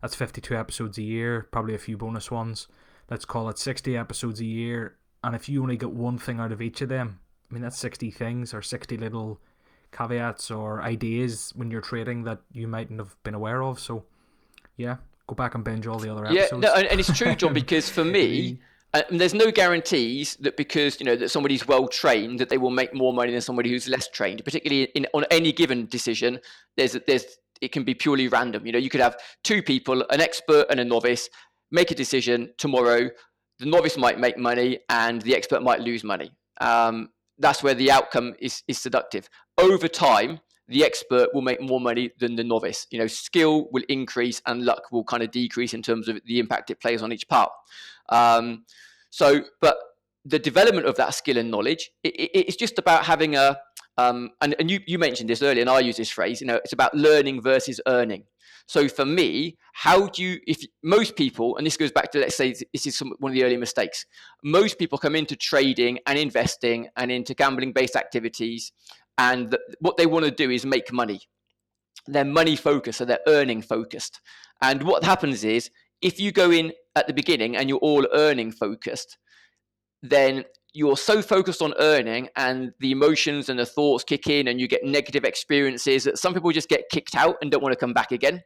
that's 0.00 0.14
52 0.14 0.56
episodes 0.56 0.98
a 0.98 1.02
year, 1.02 1.48
probably 1.50 1.74
a 1.74 1.78
few 1.78 1.96
bonus 1.96 2.30
ones. 2.30 2.68
Let's 3.10 3.24
call 3.24 3.48
it 3.48 3.58
60 3.58 3.96
episodes 3.96 4.40
a 4.40 4.44
year. 4.44 4.96
And 5.24 5.34
if 5.34 5.48
you 5.48 5.62
only 5.62 5.76
get 5.76 5.90
one 5.90 6.18
thing 6.18 6.38
out 6.38 6.52
of 6.52 6.62
each 6.62 6.80
of 6.80 6.88
them, 6.88 7.20
I 7.50 7.54
mean, 7.54 7.62
that's 7.62 7.78
60 7.78 8.10
things 8.10 8.54
or 8.54 8.62
60 8.62 8.96
little 8.96 9.40
caveats 9.90 10.50
or 10.50 10.82
ideas 10.82 11.52
when 11.56 11.70
you're 11.70 11.80
trading 11.80 12.24
that 12.24 12.40
you 12.52 12.68
mightn't 12.68 13.00
have 13.00 13.16
been 13.24 13.34
aware 13.34 13.62
of. 13.62 13.80
So, 13.80 14.04
yeah, 14.76 14.96
go 15.26 15.34
back 15.34 15.54
and 15.54 15.64
binge 15.64 15.86
all 15.86 15.98
the 15.98 16.12
other 16.12 16.26
episodes. 16.26 16.52
Yeah, 16.52 16.58
no, 16.58 16.74
and 16.74 17.00
it's 17.00 17.16
true, 17.16 17.34
John, 17.34 17.54
because 17.54 17.88
for 17.88 18.04
me, 18.04 18.60
uh, 18.94 19.02
there's 19.10 19.34
no 19.34 19.50
guarantees 19.50 20.36
that 20.36 20.56
because 20.56 20.98
you 21.00 21.06
know 21.06 21.16
that 21.16 21.30
somebody's 21.30 21.66
well 21.66 21.88
trained 21.88 22.38
that 22.38 22.48
they 22.48 22.58
will 22.58 22.70
make 22.70 22.94
more 22.94 23.12
money 23.12 23.32
than 23.32 23.40
somebody 23.40 23.70
who's 23.70 23.88
less 23.88 24.08
trained. 24.08 24.42
Particularly 24.44 24.84
in 24.94 25.06
on 25.12 25.24
any 25.30 25.52
given 25.52 25.86
decision, 25.86 26.40
there's 26.76 26.96
there's 27.06 27.38
it 27.60 27.72
can 27.72 27.84
be 27.84 27.94
purely 27.94 28.28
random. 28.28 28.66
You 28.66 28.72
know, 28.72 28.78
you 28.78 28.90
could 28.90 29.00
have 29.00 29.16
two 29.44 29.62
people, 29.62 30.04
an 30.10 30.20
expert 30.20 30.66
and 30.70 30.80
a 30.80 30.84
novice, 30.84 31.28
make 31.70 31.90
a 31.90 31.94
decision 31.94 32.52
tomorrow. 32.58 33.10
The 33.58 33.66
novice 33.66 33.96
might 33.96 34.18
make 34.18 34.38
money 34.38 34.80
and 34.88 35.20
the 35.22 35.34
expert 35.34 35.62
might 35.62 35.80
lose 35.80 36.04
money. 36.04 36.30
Um, 36.60 37.10
that's 37.38 37.62
where 37.62 37.74
the 37.74 37.90
outcome 37.90 38.34
is, 38.40 38.62
is 38.68 38.78
seductive. 38.78 39.28
Over 39.58 39.88
time, 39.88 40.40
the 40.68 40.84
expert 40.84 41.30
will 41.32 41.42
make 41.42 41.60
more 41.60 41.80
money 41.80 42.10
than 42.18 42.36
the 42.36 42.44
novice. 42.44 42.86
You 42.90 42.98
know, 42.98 43.06
skill 43.06 43.68
will 43.72 43.84
increase 43.88 44.42
and 44.46 44.64
luck 44.64 44.82
will 44.92 45.04
kind 45.04 45.22
of 45.22 45.30
decrease 45.30 45.72
in 45.72 45.82
terms 45.82 46.08
of 46.08 46.20
the 46.26 46.38
impact 46.38 46.70
it 46.70 46.80
plays 46.80 47.02
on 47.02 47.12
each 47.12 47.26
part. 47.28 47.50
Um, 48.10 48.64
so, 49.10 49.42
but 49.60 49.76
the 50.24 50.38
development 50.38 50.86
of 50.86 50.96
that 50.96 51.14
skill 51.14 51.38
and 51.38 51.50
knowledge, 51.50 51.90
it, 52.02 52.14
it, 52.14 52.30
it's 52.48 52.56
just 52.56 52.78
about 52.78 53.04
having 53.04 53.36
a 53.36 53.58
um, 53.98 54.30
and, 54.40 54.54
and 54.60 54.70
you, 54.70 54.78
you 54.86 54.96
mentioned 54.96 55.28
this 55.28 55.42
earlier, 55.42 55.60
and 55.60 55.68
I 55.68 55.80
use 55.80 55.96
this 55.96 56.10
phrase, 56.10 56.40
you 56.40 56.46
know, 56.46 56.56
it's 56.56 56.72
about 56.72 56.94
learning 56.94 57.42
versus 57.42 57.80
earning. 57.88 58.22
So 58.66 58.86
for 58.86 59.04
me, 59.04 59.56
how 59.72 60.06
do 60.06 60.22
you, 60.22 60.38
if 60.46 60.58
most 60.84 61.16
people, 61.16 61.56
and 61.56 61.66
this 61.66 61.76
goes 61.76 61.90
back 61.90 62.12
to, 62.12 62.20
let's 62.20 62.36
say, 62.36 62.54
this 62.72 62.86
is 62.86 62.96
some, 62.96 63.12
one 63.18 63.32
of 63.32 63.34
the 63.34 63.42
early 63.42 63.56
mistakes, 63.56 64.06
most 64.44 64.78
people 64.78 64.98
come 64.98 65.16
into 65.16 65.34
trading 65.34 65.98
and 66.06 66.16
investing 66.16 66.88
and 66.96 67.10
into 67.10 67.34
gambling 67.34 67.72
based 67.72 67.96
activities, 67.96 68.70
and 69.16 69.56
what 69.80 69.96
they 69.96 70.06
want 70.06 70.24
to 70.26 70.30
do 70.30 70.48
is 70.48 70.64
make 70.64 70.92
money. 70.92 71.20
They're 72.06 72.24
money 72.24 72.54
focused, 72.54 72.98
so 72.98 73.04
they're 73.04 73.18
earning 73.26 73.62
focused. 73.62 74.20
And 74.62 74.84
what 74.84 75.02
happens 75.02 75.42
is, 75.42 75.70
if 76.02 76.20
you 76.20 76.30
go 76.30 76.52
in 76.52 76.72
at 76.94 77.08
the 77.08 77.12
beginning 77.12 77.56
and 77.56 77.68
you're 77.68 77.78
all 77.78 78.06
earning 78.12 78.52
focused, 78.52 79.18
then 80.02 80.44
you're 80.74 80.96
so 80.96 81.22
focused 81.22 81.62
on 81.62 81.74
earning 81.78 82.28
and 82.36 82.72
the 82.80 82.92
emotions 82.92 83.48
and 83.48 83.58
the 83.58 83.66
thoughts 83.66 84.04
kick 84.04 84.28
in 84.28 84.48
and 84.48 84.60
you 84.60 84.68
get 84.68 84.84
negative 84.84 85.24
experiences 85.24 86.04
that 86.04 86.18
some 86.18 86.34
people 86.34 86.52
just 86.52 86.68
get 86.68 86.88
kicked 86.90 87.16
out 87.16 87.36
and 87.40 87.50
don't 87.50 87.62
want 87.62 87.72
to 87.72 87.78
come 87.78 87.92
back 87.92 88.12
again. 88.12 88.42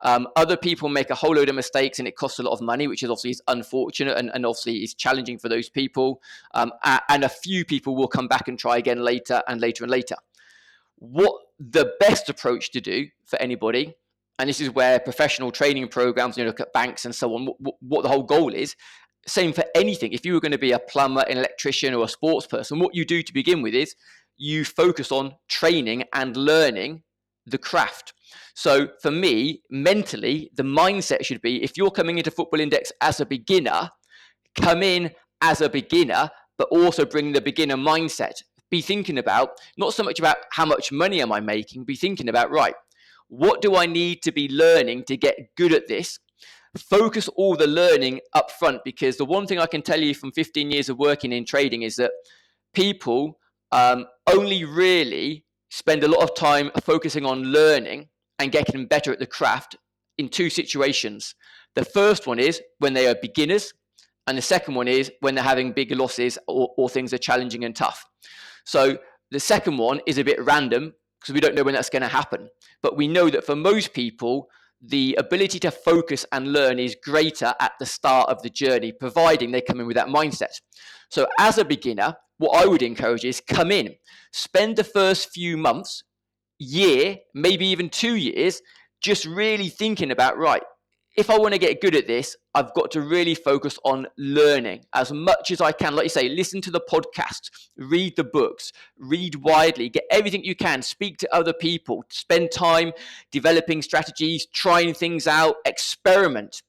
Um, 0.00 0.26
other 0.36 0.56
people 0.56 0.88
make 0.88 1.10
a 1.10 1.14
whole 1.14 1.34
load 1.34 1.48
of 1.48 1.54
mistakes 1.54 1.98
and 1.98 2.08
it 2.08 2.16
costs 2.16 2.38
a 2.38 2.42
lot 2.42 2.52
of 2.52 2.60
money, 2.60 2.88
which 2.88 3.02
is 3.02 3.10
obviously 3.10 3.30
is 3.30 3.42
unfortunate 3.46 4.16
and, 4.18 4.30
and 4.34 4.46
obviously 4.46 4.78
is 4.78 4.94
challenging 4.94 5.38
for 5.38 5.48
those 5.48 5.68
people. 5.68 6.20
Um, 6.54 6.72
and 7.08 7.24
a 7.24 7.28
few 7.28 7.64
people 7.64 7.94
will 7.94 8.08
come 8.08 8.26
back 8.26 8.48
and 8.48 8.58
try 8.58 8.78
again 8.78 8.98
later 8.98 9.42
and 9.46 9.60
later 9.60 9.84
and 9.84 9.90
later. 9.90 10.16
What 10.96 11.34
the 11.60 11.92
best 12.00 12.28
approach 12.28 12.72
to 12.72 12.80
do 12.80 13.06
for 13.26 13.38
anybody 13.38 13.94
and 14.38 14.48
this 14.48 14.60
is 14.60 14.70
where 14.70 14.98
professional 15.00 15.50
training 15.50 15.88
programs, 15.88 16.36
you 16.36 16.44
know, 16.44 16.48
look 16.48 16.60
at 16.60 16.72
banks 16.72 17.06
and 17.06 17.14
so 17.14 17.34
on, 17.34 17.46
what, 17.46 17.76
what 17.80 18.02
the 18.02 18.08
whole 18.08 18.22
goal 18.22 18.52
is, 18.52 18.76
same 19.26 19.52
for 19.52 19.64
anything. 19.74 20.12
If 20.12 20.24
you 20.24 20.34
were 20.34 20.40
going 20.40 20.52
to 20.52 20.58
be 20.58 20.72
a 20.72 20.78
plumber, 20.78 21.24
an 21.28 21.38
electrician, 21.38 21.94
or 21.94 22.04
a 22.04 22.08
sports 22.08 22.46
person, 22.46 22.78
what 22.78 22.94
you 22.94 23.04
do 23.04 23.22
to 23.22 23.32
begin 23.32 23.62
with 23.62 23.74
is 23.74 23.94
you 24.36 24.64
focus 24.64 25.10
on 25.10 25.34
training 25.48 26.04
and 26.12 26.36
learning 26.36 27.02
the 27.46 27.58
craft. 27.58 28.12
So 28.54 28.88
for 29.00 29.10
me, 29.10 29.62
mentally, 29.70 30.50
the 30.54 30.62
mindset 30.62 31.24
should 31.24 31.40
be 31.42 31.62
if 31.62 31.76
you're 31.76 31.90
coming 31.90 32.18
into 32.18 32.30
Football 32.30 32.60
Index 32.60 32.92
as 33.00 33.20
a 33.20 33.26
beginner, 33.26 33.90
come 34.60 34.82
in 34.82 35.10
as 35.40 35.60
a 35.60 35.68
beginner, 35.68 36.30
but 36.58 36.68
also 36.70 37.04
bring 37.04 37.32
the 37.32 37.40
beginner 37.40 37.76
mindset. 37.76 38.42
Be 38.70 38.80
thinking 38.80 39.18
about 39.18 39.50
not 39.76 39.94
so 39.94 40.02
much 40.02 40.18
about 40.18 40.38
how 40.50 40.64
much 40.64 40.90
money 40.90 41.20
am 41.20 41.32
I 41.32 41.40
making, 41.40 41.84
be 41.84 41.94
thinking 41.94 42.28
about, 42.28 42.50
right, 42.50 42.74
what 43.28 43.60
do 43.60 43.76
I 43.76 43.86
need 43.86 44.22
to 44.22 44.32
be 44.32 44.48
learning 44.48 45.04
to 45.04 45.16
get 45.16 45.54
good 45.56 45.72
at 45.72 45.88
this? 45.88 46.18
Focus 46.76 47.28
all 47.28 47.56
the 47.56 47.66
learning 47.66 48.20
up 48.32 48.50
front 48.50 48.82
because 48.84 49.16
the 49.16 49.24
one 49.24 49.46
thing 49.46 49.58
I 49.58 49.66
can 49.66 49.82
tell 49.82 50.00
you 50.00 50.14
from 50.14 50.32
15 50.32 50.70
years 50.70 50.88
of 50.88 50.98
working 50.98 51.32
in 51.32 51.44
trading 51.44 51.82
is 51.82 51.96
that 51.96 52.12
people 52.74 53.38
um, 53.72 54.06
only 54.26 54.64
really 54.64 55.44
spend 55.70 56.04
a 56.04 56.08
lot 56.08 56.22
of 56.22 56.34
time 56.34 56.70
focusing 56.82 57.24
on 57.24 57.42
learning 57.44 58.08
and 58.38 58.52
getting 58.52 58.86
better 58.86 59.12
at 59.12 59.18
the 59.18 59.26
craft 59.26 59.76
in 60.18 60.28
two 60.28 60.50
situations. 60.50 61.34
The 61.74 61.84
first 61.84 62.26
one 62.26 62.38
is 62.38 62.60
when 62.78 62.94
they 62.94 63.06
are 63.06 63.14
beginners, 63.14 63.72
and 64.26 64.36
the 64.36 64.42
second 64.42 64.74
one 64.74 64.88
is 64.88 65.12
when 65.20 65.34
they're 65.34 65.44
having 65.44 65.72
big 65.72 65.92
losses 65.92 66.38
or, 66.48 66.70
or 66.76 66.88
things 66.88 67.12
are 67.12 67.18
challenging 67.18 67.64
and 67.64 67.76
tough. 67.76 68.04
So 68.64 68.98
the 69.30 69.40
second 69.40 69.78
one 69.78 70.00
is 70.06 70.18
a 70.18 70.24
bit 70.24 70.42
random 70.42 70.94
because 71.20 71.34
we 71.34 71.40
don't 71.40 71.54
know 71.54 71.62
when 71.62 71.74
that's 71.74 71.90
going 71.90 72.02
to 72.02 72.08
happen. 72.08 72.48
But 72.82 72.96
we 72.96 73.08
know 73.08 73.30
that 73.30 73.44
for 73.44 73.56
most 73.56 73.92
people, 73.92 74.48
the 74.82 75.16
ability 75.18 75.58
to 75.60 75.70
focus 75.70 76.24
and 76.32 76.52
learn 76.52 76.78
is 76.78 76.96
greater 77.02 77.54
at 77.60 77.72
the 77.78 77.86
start 77.86 78.28
of 78.28 78.42
the 78.42 78.50
journey, 78.50 78.92
providing 78.92 79.50
they 79.50 79.60
come 79.60 79.80
in 79.80 79.86
with 79.86 79.96
that 79.96 80.08
mindset. 80.08 80.52
So, 81.10 81.26
as 81.38 81.58
a 81.58 81.64
beginner, 81.64 82.14
what 82.38 82.62
I 82.62 82.66
would 82.66 82.82
encourage 82.82 83.24
is 83.24 83.40
come 83.40 83.70
in, 83.70 83.94
spend 84.32 84.76
the 84.76 84.84
first 84.84 85.30
few 85.30 85.56
months, 85.56 86.02
year, 86.58 87.16
maybe 87.34 87.66
even 87.66 87.88
two 87.88 88.16
years, 88.16 88.60
just 89.00 89.24
really 89.24 89.68
thinking 89.68 90.10
about, 90.10 90.38
right, 90.38 90.62
if 91.16 91.30
I 91.30 91.38
want 91.38 91.54
to 91.54 91.58
get 91.58 91.80
good 91.80 91.94
at 91.94 92.06
this, 92.06 92.36
I've 92.54 92.74
got 92.74 92.90
to 92.92 93.00
really 93.00 93.34
focus 93.34 93.78
on 93.84 94.06
learning 94.18 94.84
as 94.94 95.10
much 95.10 95.50
as 95.50 95.62
I 95.62 95.72
can. 95.72 95.96
Like 95.96 96.04
you 96.04 96.10
say, 96.10 96.28
listen 96.28 96.60
to 96.62 96.70
the 96.70 96.80
podcast, 96.80 97.50
read 97.76 98.16
the 98.16 98.24
books, 98.24 98.72
read 98.98 99.36
widely, 99.36 99.88
get 99.88 100.04
everything 100.10 100.44
you 100.44 100.54
can, 100.54 100.82
speak 100.82 101.16
to 101.18 101.34
other 101.34 101.54
people, 101.54 102.04
spend 102.10 102.50
time 102.52 102.92
developing 103.32 103.80
strategies, 103.80 104.46
trying 104.46 104.92
things 104.92 105.26
out, 105.26 105.56
experiment, 105.64 106.62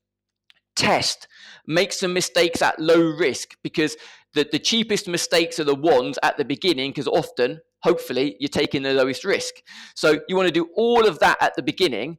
test, 0.77 1.27
make 1.65 1.91
some 1.91 2.13
mistakes 2.13 2.61
at 2.61 2.79
low 2.79 3.01
risk 3.17 3.57
because 3.63 3.97
the, 4.33 4.47
the 4.49 4.59
cheapest 4.59 5.09
mistakes 5.09 5.59
are 5.59 5.65
the 5.65 5.75
ones 5.75 6.17
at 6.23 6.37
the 6.37 6.45
beginning 6.45 6.91
because 6.91 7.07
often, 7.07 7.59
hopefully, 7.83 8.37
you're 8.39 8.47
taking 8.47 8.83
the 8.83 8.93
lowest 8.93 9.25
risk. 9.25 9.55
So 9.95 10.21
you 10.29 10.37
want 10.37 10.47
to 10.47 10.53
do 10.53 10.69
all 10.75 11.05
of 11.05 11.19
that 11.19 11.37
at 11.41 11.55
the 11.55 11.63
beginning 11.63 12.17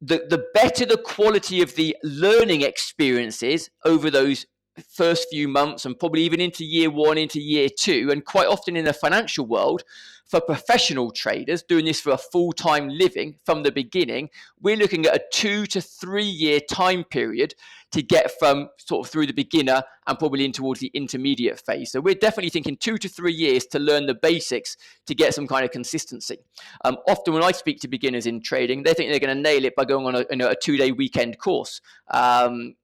the, 0.00 0.26
the 0.28 0.44
better 0.54 0.86
the 0.86 0.96
quality 0.96 1.60
of 1.60 1.74
the 1.74 1.96
learning 2.02 2.62
experiences 2.62 3.70
over 3.84 4.10
those 4.10 4.46
first 4.94 5.26
few 5.30 5.48
months 5.48 5.84
and 5.84 5.98
probably 5.98 6.22
even 6.22 6.40
into 6.40 6.64
year 6.64 6.90
one, 6.90 7.18
into 7.18 7.40
year 7.40 7.68
two, 7.68 8.10
and 8.10 8.24
quite 8.24 8.46
often 8.46 8.76
in 8.76 8.84
the 8.84 8.92
financial 8.92 9.46
world, 9.46 9.82
for 10.28 10.40
professional 10.40 11.10
traders 11.10 11.62
doing 11.62 11.86
this 11.86 12.00
for 12.00 12.10
a 12.10 12.18
full 12.18 12.52
time 12.52 12.88
living 12.88 13.38
from 13.44 13.62
the 13.62 13.72
beginning, 13.72 14.28
we're 14.60 14.76
looking 14.76 15.06
at 15.06 15.16
a 15.16 15.22
two 15.32 15.64
to 15.66 15.80
three 15.80 16.22
year 16.22 16.60
time 16.60 17.02
period 17.04 17.54
to 17.90 18.02
get 18.02 18.30
from 18.38 18.68
sort 18.78 19.06
of 19.06 19.10
through 19.10 19.26
the 19.26 19.32
beginner 19.32 19.82
and 20.06 20.18
probably 20.18 20.44
in 20.44 20.52
towards 20.52 20.80
the 20.80 20.90
intermediate 20.92 21.58
phase. 21.58 21.90
So 21.90 22.00
we're 22.00 22.14
definitely 22.14 22.50
thinking 22.50 22.76
two 22.76 22.98
to 22.98 23.08
three 23.08 23.32
years 23.32 23.64
to 23.66 23.78
learn 23.78 24.04
the 24.04 24.14
basics 24.14 24.76
to 25.06 25.14
get 25.14 25.34
some 25.34 25.46
kind 25.46 25.64
of 25.64 25.70
consistency. 25.70 26.36
Um, 26.84 26.98
often 27.08 27.32
when 27.32 27.42
I 27.42 27.52
speak 27.52 27.80
to 27.80 27.88
beginners 27.88 28.26
in 28.26 28.42
trading, 28.42 28.82
they 28.82 28.92
think 28.92 29.10
they're 29.10 29.20
going 29.20 29.34
to 29.34 29.42
nail 29.42 29.64
it 29.64 29.74
by 29.74 29.86
going 29.86 30.06
on 30.06 30.14
a, 30.14 30.24
you 30.30 30.36
know, 30.36 30.50
a 30.50 30.54
two 30.54 30.76
day 30.76 30.92
weekend 30.92 31.38
course. 31.38 31.80
Um, 32.10 32.74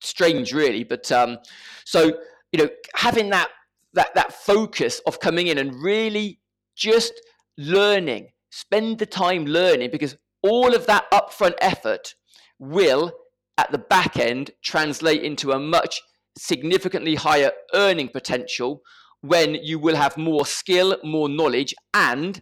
strange, 0.00 0.52
really, 0.52 0.84
but 0.84 1.10
um, 1.10 1.38
so 1.84 2.12
you 2.52 2.58
know, 2.58 2.68
having 2.94 3.30
that 3.30 3.48
that 3.94 4.14
that 4.14 4.32
focus 4.32 5.00
of 5.06 5.20
coming 5.20 5.48
in 5.48 5.58
and 5.58 5.74
really 5.82 6.40
just 6.76 7.12
learning, 7.58 8.28
spend 8.50 8.98
the 8.98 9.06
time 9.06 9.44
learning 9.44 9.90
because 9.90 10.16
all 10.42 10.74
of 10.74 10.86
that 10.86 11.10
upfront 11.10 11.54
effort 11.60 12.14
will 12.58 13.12
at 13.58 13.70
the 13.72 13.78
back 13.78 14.16
end 14.16 14.50
translate 14.62 15.22
into 15.22 15.52
a 15.52 15.58
much 15.58 16.00
significantly 16.38 17.14
higher 17.14 17.52
earning 17.74 18.08
potential 18.08 18.80
when 19.20 19.54
you 19.56 19.78
will 19.78 19.96
have 19.96 20.16
more 20.16 20.46
skill, 20.46 20.96
more 21.04 21.28
knowledge, 21.28 21.74
and 21.92 22.40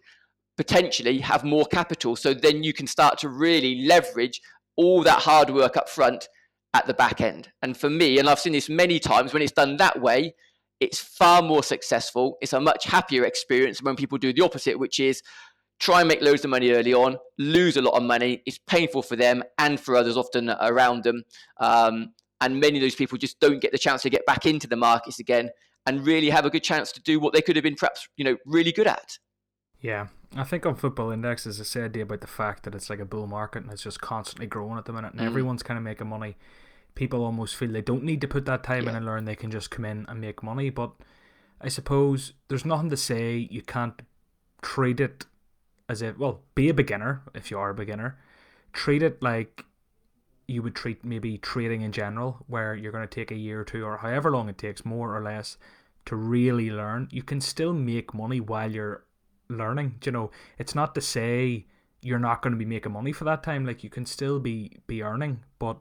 potentially 0.57 1.19
have 1.19 1.45
more 1.45 1.65
capital. 1.67 2.15
So 2.15 2.35
then 2.35 2.63
you 2.63 2.73
can 2.73 2.87
start 2.87 3.19
to 3.19 3.29
really 3.29 3.87
leverage 3.87 4.41
all 4.77 5.03
that 5.03 5.21
hard 5.21 5.51
work 5.51 5.77
up 5.77 5.89
front 5.89 6.29
at 6.75 6.87
the 6.87 6.95
back 6.95 7.21
end. 7.21 7.49
And 7.63 7.77
for 7.77 7.91
me, 7.91 8.19
and 8.19 8.29
I've 8.29 8.39
seen 8.39 8.53
this 8.53 8.69
many 8.69 9.01
times, 9.01 9.33
when 9.33 9.43
it's 9.43 9.53
done 9.53 9.77
that 9.79 10.01
way, 10.01 10.35
it's 10.81 11.01
far 11.01 11.43
more 11.43 11.63
successful. 11.63 12.39
It's 12.41 12.53
a 12.53 12.61
much 12.61 12.85
happier 12.85 13.25
experience 13.25 13.83
when 13.83 13.97
people 13.97 14.19
do 14.19 14.33
the 14.33 14.43
opposite, 14.43 14.79
which 14.79 15.01
is 15.01 15.23
try 15.79 16.01
and 16.01 16.09
make 16.09 16.23
loads 16.23 16.45
of 16.45 16.51
money 16.51 16.71
early 16.71 16.95
on, 16.95 17.17
lose 17.39 17.77
a 17.77 17.83
lot 17.83 17.95
of 17.95 18.03
money. 18.03 18.43
It's 18.47 18.59
painful 18.59 19.03
for 19.03 19.17
them 19.17 19.43
and 19.59 19.79
for 19.79 19.97
others 19.97 20.17
often 20.17 20.51
around 20.51 21.05
them. 21.05 21.23
Um, 21.59 22.15
and 22.41 22.61
many 22.61 22.79
of 22.79 22.83
those 22.83 22.95
people 22.95 23.19
just 23.19 23.41
don't 23.41 23.61
get 23.61 23.73
the 23.73 23.79
chance 23.79 24.03
to 24.03 24.11
get 24.11 24.25
back 24.27 24.47
into 24.47 24.67
the 24.67 24.77
markets 24.77 25.19
again 25.19 25.51
and 25.87 26.07
really 26.07 26.31
have 26.31 26.45
a 26.45 26.51
good 26.51 26.63
chance 26.63 26.93
to 26.93 27.03
do 27.03 27.19
what 27.19 27.33
they 27.33 27.41
could 27.41 27.57
have 27.57 27.63
been 27.63 27.75
perhaps 27.75 28.09
you 28.17 28.25
know 28.25 28.37
really 28.47 28.73
good 28.73 28.87
at. 28.87 29.19
Yeah, 29.81 30.09
I 30.37 30.45
think 30.45 30.67
on 30.67 30.75
Football 30.75 31.11
Index 31.11 31.47
is 31.47 31.61
a 31.61 31.65
said 31.65 31.97
about 31.97 32.21
the 32.21 32.27
fact 32.27 32.65
that 32.65 32.75
it's 32.75 32.91
like 32.91 32.99
a 32.99 33.05
bull 33.05 33.27
market 33.27 33.63
and 33.63 33.73
it's 33.73 33.83
just 33.83 34.01
constantly 34.01 34.47
growing 34.47 34.79
at 34.79 34.85
the 34.85 34.93
minute, 34.93 35.13
and 35.13 35.21
mm. 35.21 35.27
everyone's 35.27 35.63
kind 35.63 35.79
of 35.79 35.85
making 35.85 36.09
money. 36.09 36.37
People 36.99 37.25
almost 37.25 37.55
feel 37.55 37.71
they 37.71 37.81
don't 37.81 38.03
need 38.03 38.21
to 38.23 38.27
put 38.27 38.45
that 38.47 38.65
time 38.65 38.83
yeah. 38.83 38.91
in 38.91 38.97
and 38.97 39.07
learn; 39.07 39.25
they 39.25 39.37
can 39.37 39.53
just 39.53 39.71
come 39.71 39.85
in 39.85 40.05
and 40.09 40.21
make 40.21 40.43
money. 40.43 40.69
But 40.69 40.91
I 41.61 41.69
suppose 41.69 42.33
there's 42.49 42.65
nothing 42.65 42.91
to 42.91 42.97
say 42.97 43.47
you 43.49 43.63
can't 43.63 44.03
treat 44.63 44.99
it 44.99 45.25
as 45.89 46.03
if 46.03 46.19
well, 46.19 46.41
be 46.57 46.69
a 46.69 46.75
beginner 46.75 47.23
if 47.35 47.53
you 47.53 47.59
are 47.61 47.71
a 47.71 47.75
beginner. 47.75 48.19
Treat 48.73 49.05
it 49.05 49.23
like 49.23 49.65
you 50.49 50.61
would 50.61 50.75
treat 50.75 51.05
maybe 51.05 51.39
trading 51.39 51.83
in 51.83 51.93
general, 51.93 52.45
where 52.49 52.75
you're 52.75 52.91
going 52.91 53.07
to 53.07 53.15
take 53.15 53.31
a 53.31 53.37
year 53.37 53.61
or 53.61 53.65
two 53.65 53.85
or 53.85 53.99
however 53.99 54.33
long 54.33 54.49
it 54.49 54.59
takes, 54.59 54.85
more 54.85 55.17
or 55.17 55.23
less, 55.23 55.57
to 56.07 56.17
really 56.17 56.69
learn. 56.69 57.07
You 57.13 57.23
can 57.23 57.41
still 57.41 57.73
make 57.73 58.13
money 58.13 58.41
while 58.41 58.73
you're 58.73 59.05
learning. 59.49 60.01
You 60.05 60.11
know, 60.11 60.31
it's 60.59 60.75
not 60.75 60.97
to 60.97 61.01
say 61.01 61.67
you're 62.03 62.19
not 62.19 62.43
going 62.43 62.55
to 62.55 62.59
be 62.59 62.65
making 62.65 62.91
money 62.91 63.13
for 63.13 63.23
that 63.23 63.45
time. 63.45 63.65
Like 63.65 63.85
you 63.85 63.91
can 63.91 64.05
still 64.05 64.41
be 64.41 64.79
be 64.89 65.01
earning, 65.01 65.45
but 65.61 65.79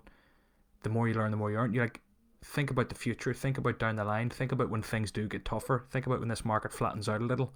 the 0.88 0.93
more 0.93 1.07
you 1.07 1.13
learn, 1.13 1.31
the 1.31 1.38
more 1.38 1.51
you 1.51 1.57
earn. 1.57 1.73
You 1.73 1.81
like 1.81 2.01
think 2.43 2.71
about 2.71 2.89
the 2.89 2.95
future. 2.95 3.33
Think 3.33 3.57
about 3.57 3.79
down 3.79 3.97
the 3.97 4.05
line. 4.05 4.29
Think 4.29 4.51
about 4.51 4.69
when 4.69 4.81
things 4.81 5.11
do 5.11 5.27
get 5.27 5.43
tougher. 5.43 5.85
Think 5.91 6.05
about 6.05 6.19
when 6.19 6.29
this 6.29 6.45
market 6.45 6.71
flattens 6.71 7.09
out 7.09 7.21
a 7.21 7.25
little. 7.25 7.53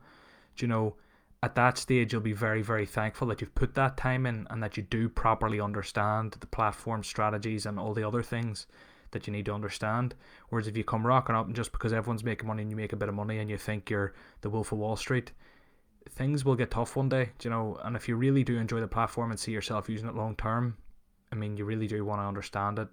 Do 0.56 0.66
you 0.66 0.68
know? 0.68 0.96
At 1.44 1.56
that 1.56 1.80
stage, 1.80 2.14
you'll 2.14 2.22
be 2.22 2.34
very, 2.34 2.62
very 2.62 2.86
thankful 2.86 3.28
that 3.30 3.42
you've 3.42 3.56
put 3.56 3.74
that 3.74 3.98
time 3.98 4.28
in 4.28 4.46
and 4.52 4.62
that 4.62 4.78
you 4.78 4.84
do 4.84 5.10
properly 5.10 5.60
understand 5.60 6.36
the 6.40 6.46
platform 6.46 7.04
strategies 7.04 7.66
and 7.66 7.80
all 7.80 7.96
the 7.96 8.08
other 8.08 8.22
things 8.22 8.68
that 9.10 9.26
you 9.26 9.34
need 9.34 9.46
to 9.46 9.54
understand. 9.54 10.14
Whereas 10.50 10.68
if 10.68 10.78
you 10.78 10.84
come 10.84 11.08
rocking 11.08 11.36
up 11.36 11.48
and 11.48 11.56
just 11.56 11.72
because 11.72 11.94
everyone's 11.94 12.24
making 12.24 12.48
money 12.48 12.62
and 12.62 12.70
you 12.70 12.78
make 12.78 12.94
a 12.94 12.96
bit 12.98 13.10
of 13.10 13.16
money 13.16 13.40
and 13.40 13.50
you 13.50 13.58
think 13.58 13.90
you're 13.90 14.14
the 14.42 14.52
Wolf 14.52 14.72
of 14.72 14.78
Wall 14.78 14.96
Street, 14.96 15.32
things 16.10 16.46
will 16.46 16.56
get 16.56 16.70
tough 16.70 16.96
one 16.96 17.10
day, 17.10 17.32
you 17.42 17.50
know. 17.50 17.80
And 17.84 17.96
if 17.96 18.08
you 18.08 18.18
really 18.18 18.44
do 18.44 18.58
enjoy 18.58 18.80
the 18.80 18.88
platform 18.88 19.32
and 19.32 19.40
see 19.40 19.52
yourself 19.52 19.90
using 19.90 20.10
it 20.10 20.16
long 20.16 20.36
term, 20.36 20.78
I 21.32 21.36
mean, 21.36 21.58
you 21.58 21.66
really 21.66 21.88
do 21.88 22.06
want 22.06 22.22
to 22.22 22.26
understand 22.26 22.78
it 22.78 22.88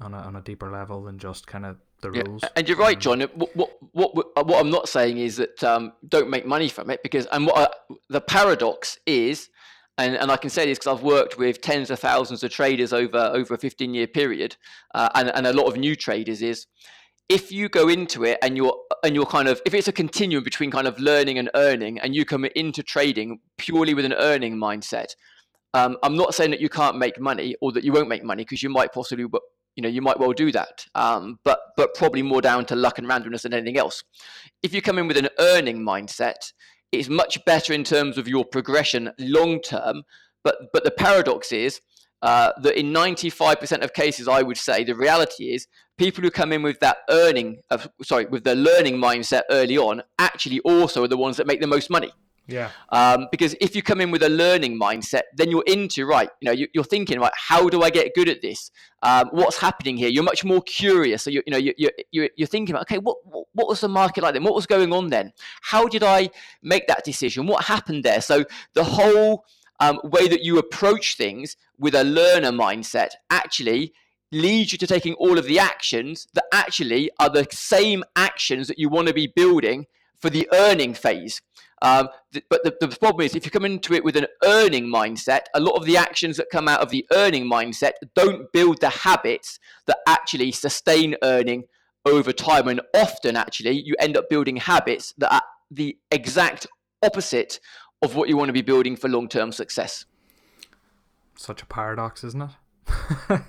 on 0.00 0.14
a, 0.14 0.18
on 0.18 0.36
a 0.36 0.40
deeper 0.40 0.70
level 0.70 1.02
than 1.04 1.18
just 1.18 1.46
kind 1.46 1.64
of 1.64 1.76
the 2.00 2.10
yeah. 2.10 2.22
rules. 2.22 2.42
And 2.56 2.68
you're 2.68 2.78
right, 2.78 2.98
John. 2.98 3.20
What, 3.20 3.56
what, 3.56 3.70
what, 3.92 4.46
what 4.46 4.60
I'm 4.60 4.70
not 4.70 4.88
saying 4.88 5.18
is 5.18 5.36
that 5.36 5.62
um, 5.64 5.92
don't 6.08 6.30
make 6.30 6.46
money 6.46 6.68
from 6.68 6.90
it 6.90 7.02
because, 7.02 7.26
and 7.26 7.46
what 7.46 7.56
I, 7.56 7.94
the 8.08 8.20
paradox 8.20 8.98
is, 9.06 9.50
and, 9.96 10.16
and 10.16 10.30
I 10.30 10.36
can 10.36 10.50
say 10.50 10.66
this 10.66 10.78
because 10.78 10.98
I've 10.98 11.04
worked 11.04 11.38
with 11.38 11.60
tens 11.60 11.90
of 11.90 12.00
thousands 12.00 12.42
of 12.42 12.50
traders 12.50 12.92
over 12.92 13.30
over 13.32 13.54
a 13.54 13.58
15 13.58 13.94
year 13.94 14.06
period, 14.06 14.56
uh, 14.94 15.08
and, 15.14 15.30
and 15.30 15.46
a 15.46 15.52
lot 15.52 15.66
of 15.66 15.76
new 15.76 15.94
traders 15.94 16.42
is 16.42 16.66
if 17.28 17.50
you 17.50 17.68
go 17.68 17.88
into 17.88 18.24
it 18.24 18.38
and 18.42 18.56
you're 18.56 18.76
and 19.02 19.14
you're 19.14 19.26
kind 19.26 19.48
of 19.48 19.60
if 19.64 19.72
it's 19.72 19.88
a 19.88 19.92
continuum 19.92 20.44
between 20.44 20.70
kind 20.70 20.86
of 20.86 20.98
learning 20.98 21.38
and 21.38 21.50
earning 21.54 21.98
and 22.00 22.14
you 22.14 22.24
come 22.24 22.44
into 22.54 22.82
trading 22.82 23.40
purely 23.56 23.94
with 23.94 24.04
an 24.04 24.12
earning 24.14 24.56
mindset 24.56 25.14
um, 25.72 25.96
i'm 26.02 26.16
not 26.16 26.34
saying 26.34 26.50
that 26.50 26.60
you 26.60 26.68
can't 26.68 26.98
make 26.98 27.18
money 27.18 27.56
or 27.62 27.72
that 27.72 27.82
you 27.82 27.92
won't 27.92 28.08
make 28.08 28.22
money 28.22 28.42
because 28.42 28.62
you 28.62 28.68
might 28.68 28.92
possibly 28.92 29.24
you 29.76 29.82
know 29.82 29.88
you 29.88 30.02
might 30.02 30.18
well 30.18 30.32
do 30.32 30.52
that. 30.52 30.86
Um, 30.94 31.38
but 31.44 31.60
but 31.76 31.94
probably 31.94 32.22
more 32.22 32.40
down 32.40 32.64
to 32.66 32.76
luck 32.76 32.98
and 32.98 33.06
randomness 33.06 33.42
than 33.42 33.54
anything 33.54 33.78
else. 33.78 34.04
If 34.62 34.74
you 34.74 34.82
come 34.82 34.98
in 34.98 35.08
with 35.08 35.16
an 35.16 35.28
earning 35.38 35.78
mindset 35.78 36.52
it's 36.98 37.08
much 37.08 37.44
better 37.44 37.72
in 37.72 37.84
terms 37.84 38.18
of 38.18 38.28
your 38.28 38.44
progression 38.44 39.10
long 39.18 39.60
term. 39.60 40.02
But 40.42 40.56
but 40.72 40.84
the 40.84 40.90
paradox 40.90 41.52
is 41.52 41.80
uh, 42.22 42.52
that 42.62 42.78
in 42.78 42.92
95% 42.92 43.82
of 43.82 43.92
cases, 43.92 44.28
I 44.28 44.42
would 44.42 44.56
say 44.56 44.82
the 44.82 44.94
reality 44.94 45.52
is 45.54 45.66
people 45.98 46.22
who 46.22 46.30
come 46.30 46.52
in 46.52 46.62
with 46.62 46.80
that 46.80 46.98
earning, 47.10 47.58
of, 47.70 47.88
sorry, 48.02 48.24
with 48.26 48.44
the 48.44 48.54
learning 48.54 48.96
mindset 48.96 49.42
early 49.50 49.76
on, 49.76 50.02
actually 50.18 50.60
also 50.60 51.04
are 51.04 51.08
the 51.08 51.18
ones 51.18 51.36
that 51.36 51.46
make 51.46 51.60
the 51.60 51.66
most 51.66 51.90
money. 51.90 52.10
Yeah. 52.46 52.70
Um, 52.90 53.28
because 53.30 53.54
if 53.60 53.74
you 53.74 53.82
come 53.82 54.00
in 54.00 54.10
with 54.10 54.22
a 54.22 54.28
learning 54.28 54.78
mindset, 54.78 55.22
then 55.34 55.50
you're 55.50 55.64
into 55.66 56.04
right. 56.04 56.28
You 56.40 56.46
know, 56.46 56.52
you, 56.52 56.68
are 56.78 56.84
thinking 56.84 57.18
right. 57.18 57.32
How 57.34 57.68
do 57.68 57.82
I 57.82 57.90
get 57.90 58.14
good 58.14 58.28
at 58.28 58.42
this? 58.42 58.70
Um, 59.02 59.28
what's 59.32 59.58
happening 59.58 59.96
here? 59.96 60.08
You're 60.08 60.24
much 60.24 60.44
more 60.44 60.60
curious. 60.62 61.22
So 61.22 61.30
you, 61.30 61.42
you 61.46 61.50
know, 61.50 61.56
you, 61.56 61.72
you, 61.78 61.90
you're, 62.10 62.28
you're 62.36 62.48
thinking 62.48 62.74
about 62.74 62.82
okay, 62.82 62.98
what 62.98 63.16
what 63.52 63.68
was 63.68 63.80
the 63.80 63.88
market 63.88 64.22
like 64.22 64.34
then? 64.34 64.44
What 64.44 64.54
was 64.54 64.66
going 64.66 64.92
on 64.92 65.08
then? 65.08 65.32
How 65.62 65.86
did 65.88 66.02
I 66.02 66.30
make 66.62 66.86
that 66.88 67.04
decision? 67.04 67.46
What 67.46 67.64
happened 67.64 68.04
there? 68.04 68.20
So 68.20 68.44
the 68.74 68.84
whole 68.84 69.46
um, 69.80 70.00
way 70.04 70.28
that 70.28 70.42
you 70.42 70.58
approach 70.58 71.16
things 71.16 71.56
with 71.78 71.94
a 71.94 72.04
learner 72.04 72.52
mindset 72.52 73.10
actually 73.30 73.92
leads 74.32 74.72
you 74.72 74.78
to 74.78 74.86
taking 74.86 75.14
all 75.14 75.38
of 75.38 75.46
the 75.46 75.58
actions 75.58 76.26
that 76.34 76.44
actually 76.52 77.10
are 77.18 77.30
the 77.30 77.46
same 77.50 78.04
actions 78.16 78.68
that 78.68 78.78
you 78.78 78.88
want 78.88 79.08
to 79.08 79.14
be 79.14 79.28
building 79.28 79.86
for 80.18 80.28
the 80.28 80.48
earning 80.52 80.94
phase. 80.94 81.40
Um, 81.84 82.08
th- 82.32 82.46
but 82.48 82.64
the, 82.64 82.74
the, 82.80 82.96
problem 82.96 83.26
is, 83.26 83.36
if 83.36 83.44
you 83.44 83.50
come 83.50 83.66
into 83.66 83.92
it 83.92 84.02
with 84.02 84.16
an 84.16 84.26
earning 84.42 84.86
mindset, 84.86 85.42
a 85.54 85.60
lot 85.60 85.76
of 85.76 85.84
the 85.84 85.98
actions 85.98 86.38
that 86.38 86.48
come 86.50 86.66
out 86.66 86.80
of 86.80 86.88
the 86.88 87.06
earning 87.12 87.44
mindset 87.44 87.92
don't 88.14 88.50
build 88.52 88.80
the 88.80 88.88
habits 88.88 89.60
that 89.86 89.98
actually 90.08 90.50
sustain 90.50 91.14
earning 91.22 91.64
over 92.06 92.32
time. 92.32 92.68
And 92.68 92.80
often, 92.94 93.36
actually, 93.36 93.82
you 93.82 93.94
end 94.00 94.16
up 94.16 94.30
building 94.30 94.56
habits 94.56 95.12
that 95.18 95.30
are 95.30 95.42
the 95.70 95.98
exact 96.10 96.66
opposite 97.04 97.60
of 98.00 98.16
what 98.16 98.30
you 98.30 98.38
want 98.38 98.48
to 98.48 98.54
be 98.54 98.62
building 98.62 98.96
for 98.96 99.10
long 99.10 99.28
term 99.28 99.52
success. 99.52 100.06
Such 101.36 101.62
a 101.62 101.66
paradox, 101.66 102.24
isn't 102.24 102.42
it? 102.42 102.50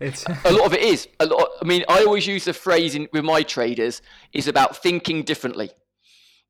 it's 0.00 0.24
a 0.46 0.52
lot 0.52 0.64
of 0.64 0.72
it 0.72 0.82
is. 0.82 1.06
A 1.20 1.26
lot. 1.26 1.48
I 1.60 1.66
mean, 1.66 1.84
I 1.90 2.02
always 2.04 2.26
use 2.26 2.46
the 2.46 2.54
phrase 2.54 2.94
in, 2.94 3.08
with 3.12 3.24
my 3.24 3.42
traders 3.42 4.00
is 4.32 4.48
about 4.48 4.82
thinking 4.82 5.22
differently. 5.22 5.70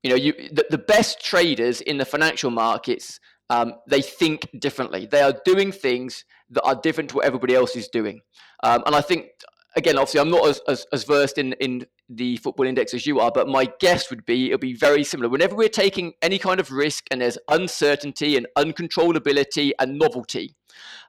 You 0.05 0.11
know, 0.11 0.17
you 0.17 0.33
the, 0.51 0.65
the 0.69 0.77
best 0.77 1.19
traders 1.19 1.81
in 1.81 1.97
the 1.97 2.05
financial 2.05 2.51
markets 2.51 3.19
um, 3.49 3.73
they 3.87 4.03
think 4.03 4.47
differently. 4.59 5.07
They 5.07 5.21
are 5.21 5.33
doing 5.45 5.71
things 5.71 6.25
that 6.51 6.61
are 6.61 6.75
different 6.75 7.09
to 7.09 7.15
what 7.15 7.25
everybody 7.25 7.55
else 7.55 7.75
is 7.75 7.87
doing. 7.87 8.21
Um, 8.63 8.83
and 8.85 8.95
I 8.95 9.01
think, 9.01 9.29
again, 9.75 9.97
obviously, 9.97 10.19
I'm 10.19 10.29
not 10.29 10.47
as, 10.47 10.61
as, 10.67 10.85
as, 10.93 11.05
versed 11.05 11.39
in, 11.39 11.53
in 11.53 11.87
the 12.07 12.37
football 12.37 12.67
index 12.67 12.93
as 12.93 13.07
you 13.07 13.19
are, 13.19 13.31
but 13.31 13.47
my 13.47 13.67
guess 13.79 14.11
would 14.11 14.27
be 14.27 14.47
it'll 14.47 14.59
be 14.59 14.75
very 14.75 15.03
similar. 15.03 15.27
Whenever 15.27 15.55
we're 15.55 15.69
taking 15.69 16.13
any 16.21 16.37
kind 16.37 16.59
of 16.59 16.71
risk 16.71 17.05
and 17.09 17.21
there's 17.21 17.39
uncertainty 17.49 18.37
and 18.37 18.45
uncontrollability 18.55 19.71
and 19.79 19.97
novelty, 19.97 20.55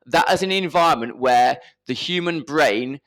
that 0.07 0.31
is 0.31 0.43
an 0.43 0.53
environment 0.53 1.19
where 1.19 1.59
the 1.87 1.93
human 1.93 2.41
brain 2.43 3.01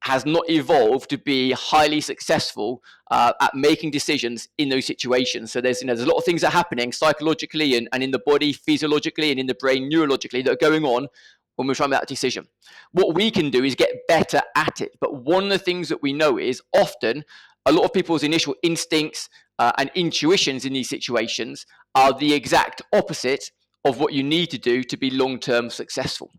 has 0.00 0.24
not 0.24 0.48
evolved 0.48 1.10
to 1.10 1.18
be 1.18 1.52
highly 1.52 2.00
successful 2.00 2.82
uh, 3.10 3.32
at 3.40 3.54
making 3.54 3.90
decisions 3.90 4.48
in 4.58 4.68
those 4.68 4.86
situations. 4.86 5.52
So 5.52 5.60
there's 5.60 5.80
you 5.80 5.86
know 5.86 5.94
there's 5.94 6.06
a 6.06 6.10
lot 6.10 6.18
of 6.18 6.24
things 6.24 6.42
that 6.42 6.48
are 6.48 6.56
happening 6.56 6.92
psychologically 6.92 7.76
and, 7.76 7.88
and 7.92 8.02
in 8.02 8.10
the 8.10 8.20
body, 8.24 8.52
physiologically, 8.52 9.30
and 9.30 9.40
in 9.40 9.46
the 9.46 9.54
brain 9.54 9.90
neurologically 9.90 10.44
that 10.44 10.52
are 10.52 10.68
going 10.70 10.84
on 10.84 11.08
when 11.56 11.66
we're 11.66 11.74
trying 11.74 11.88
to 11.88 11.92
make 11.92 12.00
that 12.00 12.08
decision. 12.08 12.46
What 12.92 13.14
we 13.14 13.30
can 13.30 13.50
do 13.50 13.64
is 13.64 13.74
get 13.74 14.06
better 14.06 14.42
at 14.54 14.80
it. 14.80 14.92
But 15.00 15.24
one 15.24 15.44
of 15.44 15.50
the 15.50 15.58
things 15.58 15.88
that 15.88 16.02
we 16.02 16.12
know 16.12 16.38
is 16.38 16.62
often 16.74 17.24
a 17.64 17.72
lot 17.72 17.84
of 17.84 17.92
people's 17.92 18.22
initial 18.22 18.54
instincts 18.62 19.28
uh, 19.58 19.72
and 19.78 19.90
intuitions 19.94 20.64
in 20.64 20.72
these 20.72 20.88
situations 20.88 21.66
are 21.94 22.12
the 22.12 22.32
exact 22.34 22.82
opposite 22.92 23.50
of 23.84 23.98
what 23.98 24.12
you 24.12 24.22
need 24.22 24.50
to 24.50 24.58
do 24.58 24.82
to 24.84 24.96
be 24.96 25.10
long 25.10 25.38
term 25.38 25.70
successful. 25.70 26.30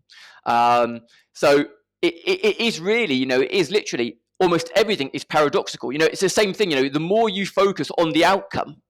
Um, 0.46 1.00
so 1.32 1.66
it, 2.02 2.14
it, 2.14 2.44
it 2.44 2.60
is 2.60 2.80
really, 2.80 3.14
you 3.14 3.26
know, 3.26 3.40
it 3.40 3.50
is 3.50 3.70
literally 3.70 4.18
almost 4.40 4.70
everything 4.74 5.10
is 5.12 5.24
paradoxical. 5.24 5.92
You 5.92 5.98
know, 5.98 6.06
it's 6.06 6.20
the 6.20 6.28
same 6.28 6.52
thing. 6.52 6.70
You 6.70 6.82
know, 6.82 6.88
the 6.88 7.00
more 7.00 7.28
you 7.28 7.46
focus 7.46 7.90
on 7.98 8.12
the 8.12 8.24
outcome, 8.24 8.82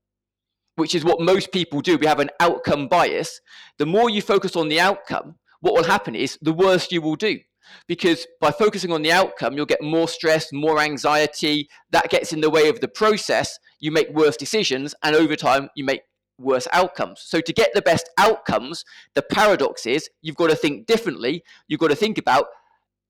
which 0.76 0.94
is 0.94 1.04
what 1.04 1.20
most 1.20 1.52
people 1.52 1.80
do, 1.80 1.96
we 1.96 2.06
have 2.06 2.20
an 2.20 2.30
outcome 2.40 2.88
bias. 2.88 3.40
The 3.78 3.86
more 3.86 4.10
you 4.10 4.22
focus 4.22 4.56
on 4.56 4.68
the 4.68 4.80
outcome, 4.80 5.36
what 5.60 5.74
will 5.74 5.84
happen 5.84 6.14
is 6.14 6.38
the 6.40 6.52
worse 6.52 6.92
you 6.92 7.00
will 7.00 7.16
do. 7.16 7.40
Because 7.86 8.26
by 8.40 8.50
focusing 8.50 8.92
on 8.92 9.02
the 9.02 9.12
outcome, 9.12 9.54
you'll 9.54 9.66
get 9.66 9.82
more 9.82 10.08
stress, 10.08 10.52
more 10.52 10.80
anxiety. 10.80 11.68
That 11.90 12.08
gets 12.08 12.32
in 12.32 12.40
the 12.40 12.48
way 12.48 12.68
of 12.68 12.80
the 12.80 12.88
process. 12.88 13.58
You 13.80 13.90
make 13.92 14.08
worse 14.10 14.36
decisions, 14.36 14.94
and 15.02 15.14
over 15.14 15.36
time, 15.36 15.68
you 15.74 15.84
make 15.84 16.02
worse 16.38 16.66
outcomes. 16.72 17.20
So 17.20 17.40
to 17.40 17.52
get 17.52 17.70
the 17.74 17.82
best 17.82 18.08
outcomes, 18.16 18.84
the 19.14 19.22
paradox 19.22 19.84
is 19.86 20.08
you've 20.22 20.36
got 20.36 20.50
to 20.50 20.56
think 20.56 20.86
differently. 20.86 21.42
You've 21.66 21.80
got 21.80 21.88
to 21.88 21.96
think 21.96 22.16
about 22.16 22.46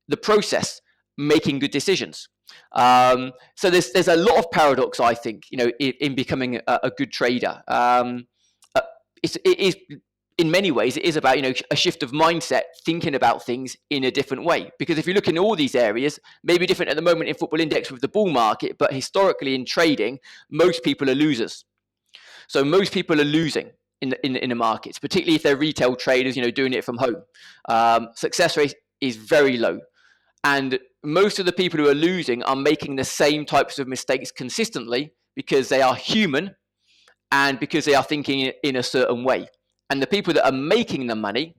the 0.08 0.16
process, 0.16 0.80
making 1.16 1.58
good 1.58 1.70
decisions. 1.70 2.28
Um, 2.72 3.32
so 3.56 3.70
there's 3.70 3.92
there's 3.92 4.08
a 4.08 4.16
lot 4.16 4.38
of 4.38 4.50
paradox, 4.50 5.00
I 5.00 5.14
think, 5.14 5.44
you 5.50 5.58
know, 5.58 5.70
in, 5.78 5.92
in 6.00 6.14
becoming 6.14 6.56
a, 6.66 6.80
a, 6.84 6.90
good 6.90 7.12
trader. 7.12 7.62
Um, 7.68 8.26
uh, 8.74 8.80
it's, 9.22 9.36
it 9.36 9.58
is 9.58 9.76
in 10.38 10.50
many 10.50 10.70
ways 10.70 10.96
it 10.96 11.02
is 11.02 11.16
about 11.16 11.36
you 11.36 11.42
know 11.42 11.52
a 11.70 11.76
shift 11.76 12.02
of 12.02 12.12
mindset 12.12 12.62
thinking 12.84 13.16
about 13.16 13.44
things 13.44 13.76
in 13.90 14.04
a 14.04 14.10
different 14.10 14.44
way 14.44 14.70
because 14.78 14.96
if 14.96 15.06
you 15.06 15.12
look 15.12 15.28
in 15.28 15.36
all 15.36 15.56
these 15.56 15.74
areas 15.74 16.18
maybe 16.44 16.64
different 16.64 16.88
at 16.88 16.96
the 16.96 17.02
moment 17.02 17.28
in 17.28 17.34
football 17.34 17.60
index 17.60 17.90
with 17.90 18.00
the 18.00 18.08
bull 18.08 18.30
market 18.30 18.78
but 18.78 18.92
historically 18.92 19.54
in 19.54 19.64
trading 19.64 20.18
most 20.50 20.82
people 20.84 21.10
are 21.10 21.14
losers 21.14 21.64
so 22.46 22.64
most 22.64 22.92
people 22.92 23.20
are 23.20 23.24
losing 23.24 23.70
in 24.00 24.10
the, 24.10 24.26
in, 24.26 24.36
in 24.36 24.48
the 24.48 24.54
markets 24.54 24.98
particularly 24.98 25.34
if 25.34 25.42
they're 25.42 25.56
retail 25.56 25.96
traders 25.96 26.36
you 26.36 26.42
know 26.42 26.52
doing 26.52 26.72
it 26.72 26.84
from 26.84 26.96
home 26.96 27.22
um, 27.68 28.08
success 28.14 28.56
rate 28.56 28.74
is 29.00 29.16
very 29.16 29.56
low 29.56 29.80
and 30.44 30.78
most 31.04 31.38
of 31.38 31.46
the 31.46 31.52
people 31.52 31.78
who 31.78 31.88
are 31.88 31.94
losing 31.94 32.42
are 32.44 32.56
making 32.56 32.96
the 32.96 33.04
same 33.04 33.44
types 33.44 33.78
of 33.78 33.88
mistakes 33.88 34.30
consistently 34.30 35.12
because 35.34 35.68
they 35.68 35.82
are 35.82 35.94
human 35.94 36.54
and 37.30 37.60
because 37.60 37.84
they 37.84 37.94
are 37.94 38.02
thinking 38.02 38.52
in 38.62 38.76
a 38.76 38.82
certain 38.82 39.22
way 39.24 39.48
and 39.90 40.02
the 40.02 40.06
people 40.06 40.34
that 40.34 40.46
are 40.46 40.52
making 40.52 41.06
the 41.06 41.14
money 41.14 41.54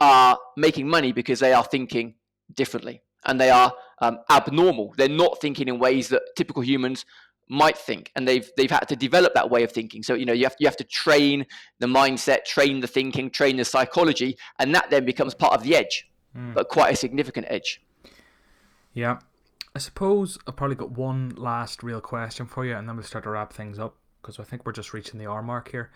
are 0.00 0.38
making 0.56 0.88
money 0.88 1.12
because 1.12 1.40
they 1.40 1.52
are 1.52 1.64
thinking 1.64 2.14
differently 2.54 3.02
and 3.24 3.40
they 3.40 3.50
are 3.50 3.72
um, 4.00 4.18
abnormal. 4.30 4.94
They're 4.96 5.08
not 5.08 5.40
thinking 5.40 5.68
in 5.68 5.78
ways 5.78 6.08
that 6.08 6.22
typical 6.36 6.62
humans 6.62 7.04
might 7.48 7.78
think, 7.78 8.10
and 8.16 8.26
they've 8.26 8.50
they've 8.56 8.70
had 8.70 8.88
to 8.88 8.96
develop 8.96 9.34
that 9.34 9.48
way 9.48 9.62
of 9.62 9.72
thinking. 9.72 10.02
So 10.02 10.14
you 10.14 10.26
know 10.26 10.32
you 10.32 10.44
have 10.44 10.56
you 10.58 10.66
have 10.66 10.76
to 10.78 10.84
train 10.84 11.46
the 11.78 11.86
mindset, 11.86 12.44
train 12.44 12.80
the 12.80 12.88
thinking, 12.88 13.30
train 13.30 13.56
the 13.56 13.64
psychology, 13.64 14.36
and 14.58 14.74
that 14.74 14.90
then 14.90 15.04
becomes 15.04 15.34
part 15.34 15.54
of 15.54 15.62
the 15.62 15.76
edge, 15.76 16.08
mm. 16.36 16.54
but 16.54 16.68
quite 16.68 16.92
a 16.92 16.96
significant 16.96 17.46
edge. 17.48 17.80
Yeah, 18.96 19.18
I 19.74 19.78
suppose 19.78 20.38
I've 20.46 20.56
probably 20.56 20.76
got 20.76 20.90
one 20.90 21.34
last 21.36 21.82
real 21.82 22.00
question 22.00 22.46
for 22.46 22.64
you, 22.64 22.74
and 22.74 22.88
then 22.88 22.96
we'll 22.96 23.04
start 23.04 23.24
to 23.24 23.30
wrap 23.30 23.52
things 23.52 23.78
up 23.78 23.96
because 24.20 24.40
I 24.40 24.42
think 24.42 24.66
we're 24.66 24.72
just 24.72 24.92
reaching 24.92 25.20
the 25.20 25.30
hour 25.30 25.42
mark 25.42 25.70
here. 25.70 25.90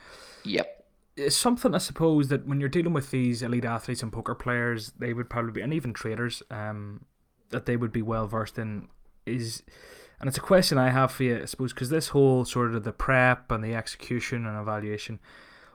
Yep 0.44 0.80
it's 1.16 1.36
something 1.36 1.74
I 1.74 1.78
suppose 1.78 2.28
that 2.28 2.46
when 2.46 2.61
you're 2.61 2.68
dealing 2.68 2.92
with 2.92 3.11
these 3.11 3.42
elite 3.42 3.64
athletes 3.64 4.03
and 4.03 4.12
poker 4.12 4.34
players, 4.34 4.92
they 4.98 5.12
would 5.12 5.28
probably 5.28 5.53
be, 5.53 5.61
and 5.61 5.74
even 5.74 5.92
traders, 5.92 6.42
um, 6.51 7.05
that 7.51 7.66
they 7.66 7.76
would 7.76 7.92
be 7.92 8.03
well 8.03 8.26
versed 8.26 8.59
in 8.59 8.88
is, 9.26 9.62
and 10.20 10.28
it's 10.28 10.38
a 10.38 10.42
question 10.42 10.78
I 10.78 10.90
have 10.90 11.12
for 11.12 11.24
you, 11.24 11.42
I 11.42 11.44
suppose, 11.44 11.72
because 11.72 11.90
this 11.90 12.09
whole 12.09 12.44
sort 12.44 12.74
of 12.74 12.84
the 12.84 12.92
prep 12.92 13.51
and 13.51 13.62
the 13.62 13.74
execution 13.74 14.46
and 14.46 14.59
evaluation, 14.59 15.18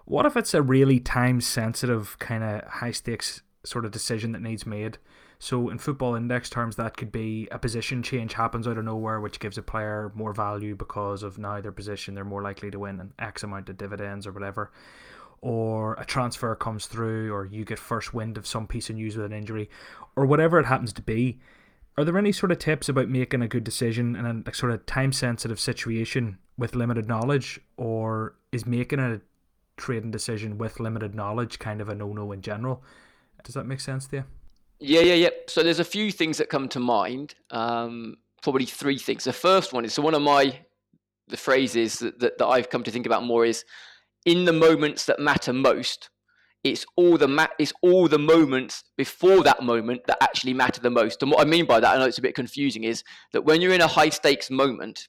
what 0.05 0.25
if 0.25 0.37
it's 0.37 0.53
a 0.53 0.61
really 0.61 0.99
time 0.99 1.41
sensitive 1.41 2.17
kind 2.19 2.43
of 2.43 2.63
high 2.65 2.91
stakes 2.91 3.41
sort 3.63 3.85
of 3.85 3.91
decision 3.91 4.31
that 4.31 4.41
needs 4.41 4.65
made? 4.65 4.97
So 5.45 5.69
in 5.69 5.77
football 5.77 6.15
index 6.15 6.49
terms, 6.49 6.75
that 6.77 6.97
could 6.97 7.11
be 7.11 7.47
a 7.51 7.59
position 7.59 8.01
change 8.01 8.33
happens 8.33 8.67
out 8.67 8.79
of 8.79 8.85
nowhere, 8.85 9.19
which 9.19 9.39
gives 9.39 9.59
a 9.59 9.61
player 9.61 10.11
more 10.15 10.33
value 10.33 10.73
because 10.73 11.21
of 11.21 11.37
now 11.37 11.61
their 11.61 11.71
position, 11.71 12.15
they're 12.15 12.25
more 12.25 12.41
likely 12.41 12.71
to 12.71 12.79
win 12.79 12.99
an 12.99 13.13
X 13.19 13.43
amount 13.43 13.69
of 13.69 13.77
dividends 13.77 14.25
or 14.25 14.31
whatever 14.31 14.71
or 15.41 15.93
a 15.99 16.05
transfer 16.05 16.55
comes 16.55 16.87
through, 16.87 17.31
or 17.31 17.45
you 17.45 17.63
get 17.63 17.77
first 17.77 18.11
wind 18.11 18.39
of 18.39 18.47
some 18.47 18.65
piece 18.65 18.89
of 18.89 18.95
news 18.95 19.15
with 19.15 19.27
an 19.27 19.33
injury, 19.33 19.69
or 20.15 20.25
whatever 20.25 20.59
it 20.59 20.65
happens 20.65 20.91
to 20.93 21.03
be. 21.03 21.39
Are 21.95 22.03
there 22.03 22.17
any 22.17 22.31
sort 22.31 22.51
of 22.51 22.57
tips 22.57 22.89
about 22.89 23.09
making 23.09 23.43
a 23.43 23.47
good 23.47 23.63
decision 23.63 24.15
in 24.15 24.43
a 24.47 24.53
sort 24.55 24.71
of 24.71 24.87
time 24.87 25.11
sensitive 25.11 25.59
situation 25.59 26.39
with 26.57 26.73
limited 26.73 27.07
knowledge, 27.07 27.59
or 27.77 28.33
is 28.51 28.65
making 28.65 28.97
a 28.97 29.21
trading 29.77 30.09
decision 30.09 30.57
with 30.57 30.79
limited 30.79 31.13
knowledge 31.13 31.59
kind 31.59 31.81
of 31.81 31.89
a 31.89 31.93
no 31.93 32.13
no 32.13 32.31
in 32.31 32.41
general? 32.41 32.83
Does 33.43 33.53
that 33.53 33.67
make 33.67 33.81
sense 33.81 34.07
to 34.07 34.15
you? 34.15 34.23
Yeah, 34.79 35.01
yeah, 35.01 35.13
yeah. 35.13 35.29
So 35.47 35.63
there's 35.63 35.79
a 35.79 35.85
few 35.85 36.11
things 36.11 36.37
that 36.37 36.49
come 36.49 36.67
to 36.69 36.79
mind. 36.79 37.35
Um, 37.51 38.17
probably 38.43 38.65
three 38.65 38.97
things. 38.97 39.23
The 39.23 39.33
first 39.33 39.73
one 39.73 39.85
is 39.85 39.93
so 39.93 40.01
one 40.01 40.13
of 40.13 40.21
my 40.21 40.59
the 41.27 41.37
phrases 41.37 41.99
that, 41.99 42.19
that, 42.19 42.37
that 42.37 42.45
I've 42.45 42.69
come 42.69 42.83
to 42.83 42.91
think 42.91 43.07
about 43.07 43.23
more 43.23 43.45
is 43.45 43.65
in 44.25 44.45
the 44.45 44.53
moments 44.53 45.05
that 45.05 45.19
matter 45.19 45.53
most, 45.53 46.09
it's 46.63 46.85
all 46.95 47.17
the 47.17 47.27
ma- 47.27 47.47
it's 47.57 47.73
all 47.81 48.07
the 48.07 48.19
moments 48.19 48.83
before 48.97 49.43
that 49.43 49.63
moment 49.63 50.05
that 50.07 50.21
actually 50.21 50.53
matter 50.53 50.81
the 50.81 50.89
most. 50.89 51.21
And 51.21 51.31
what 51.31 51.41
I 51.41 51.49
mean 51.49 51.65
by 51.65 51.79
that, 51.79 51.95
I 51.95 51.97
know 51.97 52.05
it's 52.05 52.17
a 52.17 52.23
bit 52.23 52.35
confusing, 52.35 52.83
is 52.83 53.03
that 53.33 53.43
when 53.43 53.61
you're 53.61 53.73
in 53.73 53.81
a 53.81 53.87
high 53.87 54.09
stakes 54.09 54.51
moment, 54.51 55.07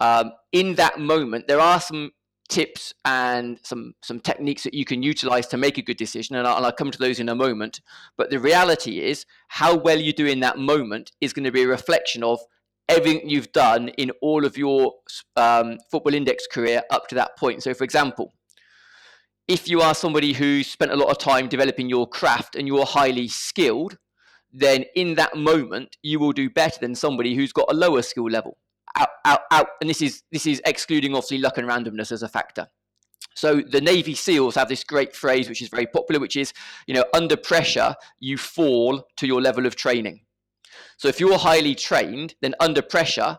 um, 0.00 0.32
in 0.52 0.74
that 0.76 0.98
moment 0.98 1.46
there 1.48 1.60
are 1.60 1.80
some 1.80 2.10
tips 2.52 2.92
and 3.04 3.58
some 3.62 3.94
some 4.02 4.20
techniques 4.20 4.62
that 4.64 4.74
you 4.74 4.84
can 4.84 5.02
utilize 5.02 5.46
to 5.48 5.56
make 5.56 5.78
a 5.78 5.82
good 5.82 5.96
decision, 5.96 6.36
and 6.36 6.46
I'll, 6.46 6.56
and 6.58 6.66
I'll 6.66 6.72
come 6.72 6.90
to 6.90 6.98
those 6.98 7.18
in 7.18 7.28
a 7.28 7.34
moment. 7.34 7.80
But 8.16 8.30
the 8.30 8.38
reality 8.38 9.00
is, 9.00 9.24
how 9.48 9.76
well 9.76 9.98
you 9.98 10.12
do 10.12 10.26
in 10.26 10.40
that 10.40 10.58
moment 10.58 11.12
is 11.20 11.32
going 11.32 11.44
to 11.44 11.52
be 11.52 11.62
a 11.62 11.68
reflection 11.68 12.22
of 12.22 12.40
everything 12.88 13.28
you've 13.28 13.52
done 13.52 13.88
in 13.90 14.10
all 14.20 14.44
of 14.44 14.58
your 14.58 14.94
um, 15.36 15.78
football 15.90 16.14
index 16.14 16.46
career 16.46 16.82
up 16.90 17.08
to 17.08 17.14
that 17.14 17.38
point. 17.38 17.62
So, 17.62 17.72
for 17.72 17.84
example 17.84 18.34
if 19.48 19.68
you 19.68 19.80
are 19.80 19.94
somebody 19.94 20.32
who 20.32 20.62
spent 20.62 20.92
a 20.92 20.96
lot 20.96 21.10
of 21.10 21.18
time 21.18 21.48
developing 21.48 21.88
your 21.88 22.08
craft 22.08 22.54
and 22.54 22.68
you're 22.68 22.86
highly 22.86 23.28
skilled, 23.28 23.98
then 24.52 24.84
in 24.94 25.14
that 25.16 25.36
moment 25.36 25.96
you 26.02 26.18
will 26.20 26.32
do 26.32 26.48
better 26.48 26.78
than 26.80 26.94
somebody 26.94 27.34
who's 27.34 27.52
got 27.52 27.70
a 27.70 27.74
lower 27.74 28.02
skill 28.02 28.30
level. 28.30 28.56
Out, 28.98 29.08
out, 29.24 29.40
out. 29.50 29.68
And 29.80 29.88
this 29.88 30.02
is 30.02 30.22
this 30.32 30.46
is 30.46 30.60
excluding 30.64 31.14
obviously 31.14 31.38
luck 31.38 31.58
and 31.58 31.68
randomness 31.68 32.12
as 32.12 32.22
a 32.22 32.28
factor. 32.28 32.68
So 33.34 33.62
the 33.62 33.80
Navy 33.80 34.14
SEALs 34.14 34.56
have 34.56 34.68
this 34.68 34.84
great 34.84 35.16
phrase 35.16 35.48
which 35.48 35.62
is 35.62 35.68
very 35.68 35.86
popular, 35.86 36.20
which 36.20 36.36
is, 36.36 36.52
you 36.86 36.94
know, 36.94 37.04
under 37.14 37.36
pressure 37.36 37.94
you 38.20 38.36
fall 38.36 39.04
to 39.16 39.26
your 39.26 39.40
level 39.40 39.64
of 39.64 39.76
training. 39.76 40.20
So 40.98 41.08
if 41.08 41.18
you're 41.18 41.38
highly 41.38 41.74
trained, 41.74 42.34
then 42.42 42.54
under 42.60 42.82
pressure 42.82 43.38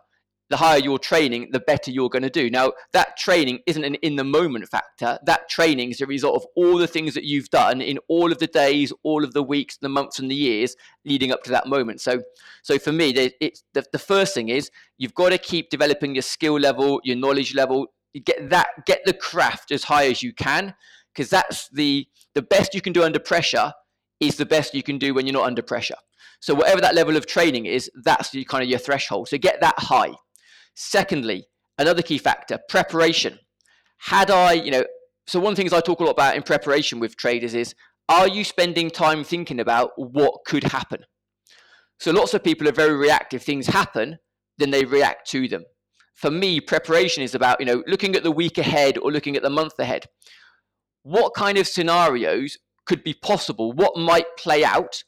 the 0.54 0.58
higher 0.58 0.78
your 0.78 1.00
training, 1.00 1.50
the 1.52 1.60
better 1.60 1.90
you're 1.90 2.10
going 2.10 2.22
to 2.22 2.30
do. 2.30 2.48
Now, 2.48 2.74
that 2.92 3.18
training 3.18 3.62
isn't 3.66 3.84
an 3.84 3.96
in 3.96 4.18
the 4.18 4.24
moment 4.24 4.70
factor. 4.70 5.18
That 5.26 5.50
training 5.50 5.90
is 5.90 6.00
a 6.00 6.06
result 6.06 6.36
of 6.36 6.46
all 6.56 6.78
the 6.78 6.86
things 6.86 7.16
that 7.16 7.24
you've 7.24 7.50
done 7.50 7.82
in 7.82 7.98
all 8.08 8.32
of 8.32 8.38
the 8.38 8.46
days, 8.46 8.94
all 9.02 9.24
of 9.24 9.34
the 9.34 9.42
weeks, 9.42 9.78
the 9.78 9.90
months, 9.90 10.20
and 10.20 10.30
the 10.30 10.36
years 10.36 10.76
leading 11.06 11.32
up 11.32 11.42
to 11.46 11.50
that 11.50 11.66
moment. 11.66 12.02
So, 12.02 12.22
so 12.62 12.78
for 12.78 12.92
me, 12.92 13.10
it's 13.42 13.64
the, 13.74 13.84
the 13.92 13.98
first 13.98 14.36
thing 14.36 14.50
is 14.50 14.70
you've 15.00 15.16
got 15.16 15.30
to 15.30 15.40
keep 15.40 15.72
developing 15.72 16.14
your 16.14 16.22
skill 16.22 16.60
level, 16.60 17.02
your 17.04 17.18
knowledge 17.18 17.56
level. 17.56 17.88
You 18.14 18.22
get 18.22 18.52
that, 18.52 18.86
get 18.86 19.02
the 19.08 19.14
craft 19.14 19.72
as 19.72 19.86
high 19.86 20.06
as 20.06 20.22
you 20.22 20.34
can, 20.34 20.76
because 21.16 21.32
that's 21.32 21.68
the 21.70 22.08
the 22.36 22.44
best 22.44 22.76
you 22.76 22.82
can 22.82 22.94
do 22.94 23.02
under 23.02 23.18
pressure 23.18 23.74
is 24.20 24.38
the 24.38 24.46
best 24.46 24.76
you 24.76 24.84
can 24.84 25.00
do 25.00 25.16
when 25.16 25.26
you're 25.26 25.34
not 25.34 25.48
under 25.48 25.64
pressure. 25.64 25.98
So 26.42 26.54
whatever 26.54 26.82
that 26.82 26.94
level 26.94 27.18
of 27.18 27.26
training 27.26 27.66
is, 27.66 27.90
that's 28.04 28.30
the 28.30 28.46
kind 28.46 28.64
of 28.64 28.70
your 28.70 28.78
threshold. 28.78 29.30
So 29.30 29.40
get 29.40 29.60
that 29.62 29.80
high. 29.80 30.12
Secondly, 30.76 31.48
another 31.78 32.02
key 32.02 32.18
factor, 32.18 32.60
preparation. 32.70 33.40
Had 33.98 34.32
I, 34.32 34.54
you 34.54 34.72
know, 34.72 34.84
so 35.28 35.40
one 35.40 35.54
of 35.54 35.56
the 35.56 35.62
things 35.62 35.74
I 35.74 35.80
talk 35.80 36.00
a 36.00 36.04
lot 36.04 36.12
about 36.12 36.36
in 36.36 36.44
preparation 36.44 37.00
with 37.00 37.16
traders 37.16 37.54
is 37.54 37.74
are 38.10 38.28
you 38.28 38.44
spending 38.44 38.90
time 38.90 39.24
thinking 39.24 39.60
about 39.60 39.92
what 39.96 40.40
could 40.46 40.64
happen? 40.64 41.06
So 42.00 42.12
lots 42.12 42.34
of 42.34 42.44
people 42.44 42.68
are 42.68 42.74
very 42.74 42.96
reactive. 42.96 43.44
Things 43.44 43.68
happen, 43.68 44.18
then 44.58 44.72
they 44.72 44.84
react 44.84 45.30
to 45.32 45.48
them. 45.48 45.64
For 46.16 46.30
me, 46.30 46.60
preparation 46.60 47.24
is 47.24 47.34
about, 47.34 47.60
you 47.60 47.66
know, 47.66 47.84
looking 47.88 48.16
at 48.16 48.24
the 48.24 48.32
week 48.32 48.58
ahead 48.58 48.98
or 48.98 49.12
looking 49.12 49.36
at 49.36 49.44
the 49.44 49.50
month 49.50 49.80
ahead. 49.80 50.06
What 51.04 51.34
kind 51.34 51.58
of 51.58 51.68
scenarios 51.68 52.58
could 52.86 53.04
be 53.04 53.14
possible? 53.14 53.72
What 53.72 53.98
might 53.98 54.26
play 54.38 54.64
out? 54.64 55.04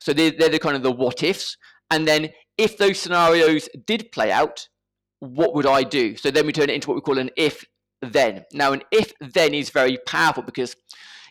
So 0.00 0.12
they're, 0.12 0.32
they're 0.36 0.48
the 0.48 0.58
kind 0.58 0.76
of 0.76 0.82
the 0.82 0.92
what 0.92 1.22
ifs. 1.22 1.56
And 1.90 2.08
then 2.08 2.30
if 2.56 2.78
those 2.78 2.98
scenarios 2.98 3.68
did 3.86 4.10
play 4.12 4.32
out, 4.32 4.68
what 5.20 5.54
would 5.54 5.66
I 5.66 5.82
do? 5.82 6.16
So 6.16 6.30
then 6.30 6.46
we 6.46 6.52
turn 6.52 6.70
it 6.70 6.74
into 6.74 6.88
what 6.88 6.94
we 6.94 7.00
call 7.00 7.18
an 7.18 7.30
if 7.36 7.64
then. 8.02 8.44
Now, 8.52 8.72
an 8.72 8.82
if 8.92 9.12
then 9.20 9.54
is 9.54 9.70
very 9.70 9.98
powerful 10.06 10.42
because 10.42 10.76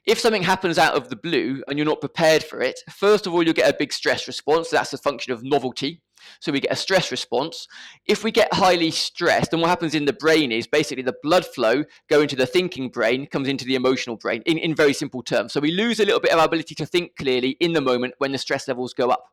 if 0.05 0.19
something 0.19 0.43
happens 0.43 0.77
out 0.77 0.95
of 0.95 1.09
the 1.09 1.15
blue 1.17 1.63
and 1.67 1.77
you're 1.77 1.85
not 1.85 1.99
prepared 1.99 2.43
for 2.43 2.61
it, 2.61 2.79
first 2.89 3.27
of 3.27 3.33
all, 3.33 3.43
you'll 3.43 3.53
get 3.53 3.69
a 3.69 3.77
big 3.77 3.91
stress 3.91 4.25
response. 4.25 4.69
That's 4.69 4.93
a 4.93 4.97
function 4.97 5.33
of 5.33 5.43
novelty. 5.43 6.01
So 6.39 6.51
we 6.51 6.59
get 6.59 6.71
a 6.71 6.77
stress 6.77 7.11
response. 7.11 7.67
If 8.05 8.23
we 8.23 8.31
get 8.31 8.53
highly 8.53 8.91
stressed, 8.91 9.51
then 9.51 9.59
what 9.59 9.69
happens 9.69 9.95
in 9.95 10.05
the 10.05 10.13
brain 10.13 10.51
is 10.51 10.65
basically 10.65 11.03
the 11.03 11.15
blood 11.23 11.45
flow 11.45 11.83
going 12.09 12.27
to 12.29 12.35
the 12.35 12.45
thinking 12.45 12.89
brain 12.89 13.27
comes 13.27 13.47
into 13.47 13.65
the 13.65 13.75
emotional 13.75 14.15
brain 14.15 14.41
in, 14.45 14.57
in 14.57 14.75
very 14.75 14.93
simple 14.93 15.21
terms. 15.21 15.53
So 15.53 15.59
we 15.59 15.71
lose 15.71 15.99
a 15.99 16.05
little 16.05 16.19
bit 16.19 16.31
of 16.31 16.39
our 16.39 16.45
ability 16.45 16.75
to 16.75 16.85
think 16.85 17.15
clearly 17.17 17.57
in 17.59 17.73
the 17.73 17.81
moment 17.81 18.15
when 18.17 18.31
the 18.31 18.37
stress 18.37 18.67
levels 18.67 18.93
go 18.93 19.09
up. 19.09 19.25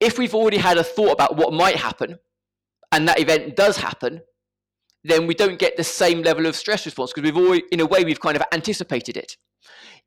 If 0.00 0.18
we've 0.18 0.34
already 0.34 0.58
had 0.58 0.78
a 0.78 0.84
thought 0.84 1.12
about 1.12 1.36
what 1.36 1.52
might 1.52 1.76
happen, 1.76 2.18
and 2.92 3.08
that 3.08 3.18
event 3.18 3.56
does 3.56 3.78
happen, 3.78 4.20
then 5.02 5.26
we 5.26 5.34
don't 5.34 5.58
get 5.58 5.76
the 5.76 5.84
same 5.84 6.22
level 6.22 6.46
of 6.46 6.54
stress 6.54 6.86
response 6.86 7.12
because 7.12 7.24
we've 7.24 7.44
already, 7.44 7.64
in 7.72 7.80
a 7.80 7.86
way, 7.86 8.04
we've 8.04 8.20
kind 8.20 8.36
of 8.36 8.42
anticipated 8.52 9.16
it. 9.16 9.36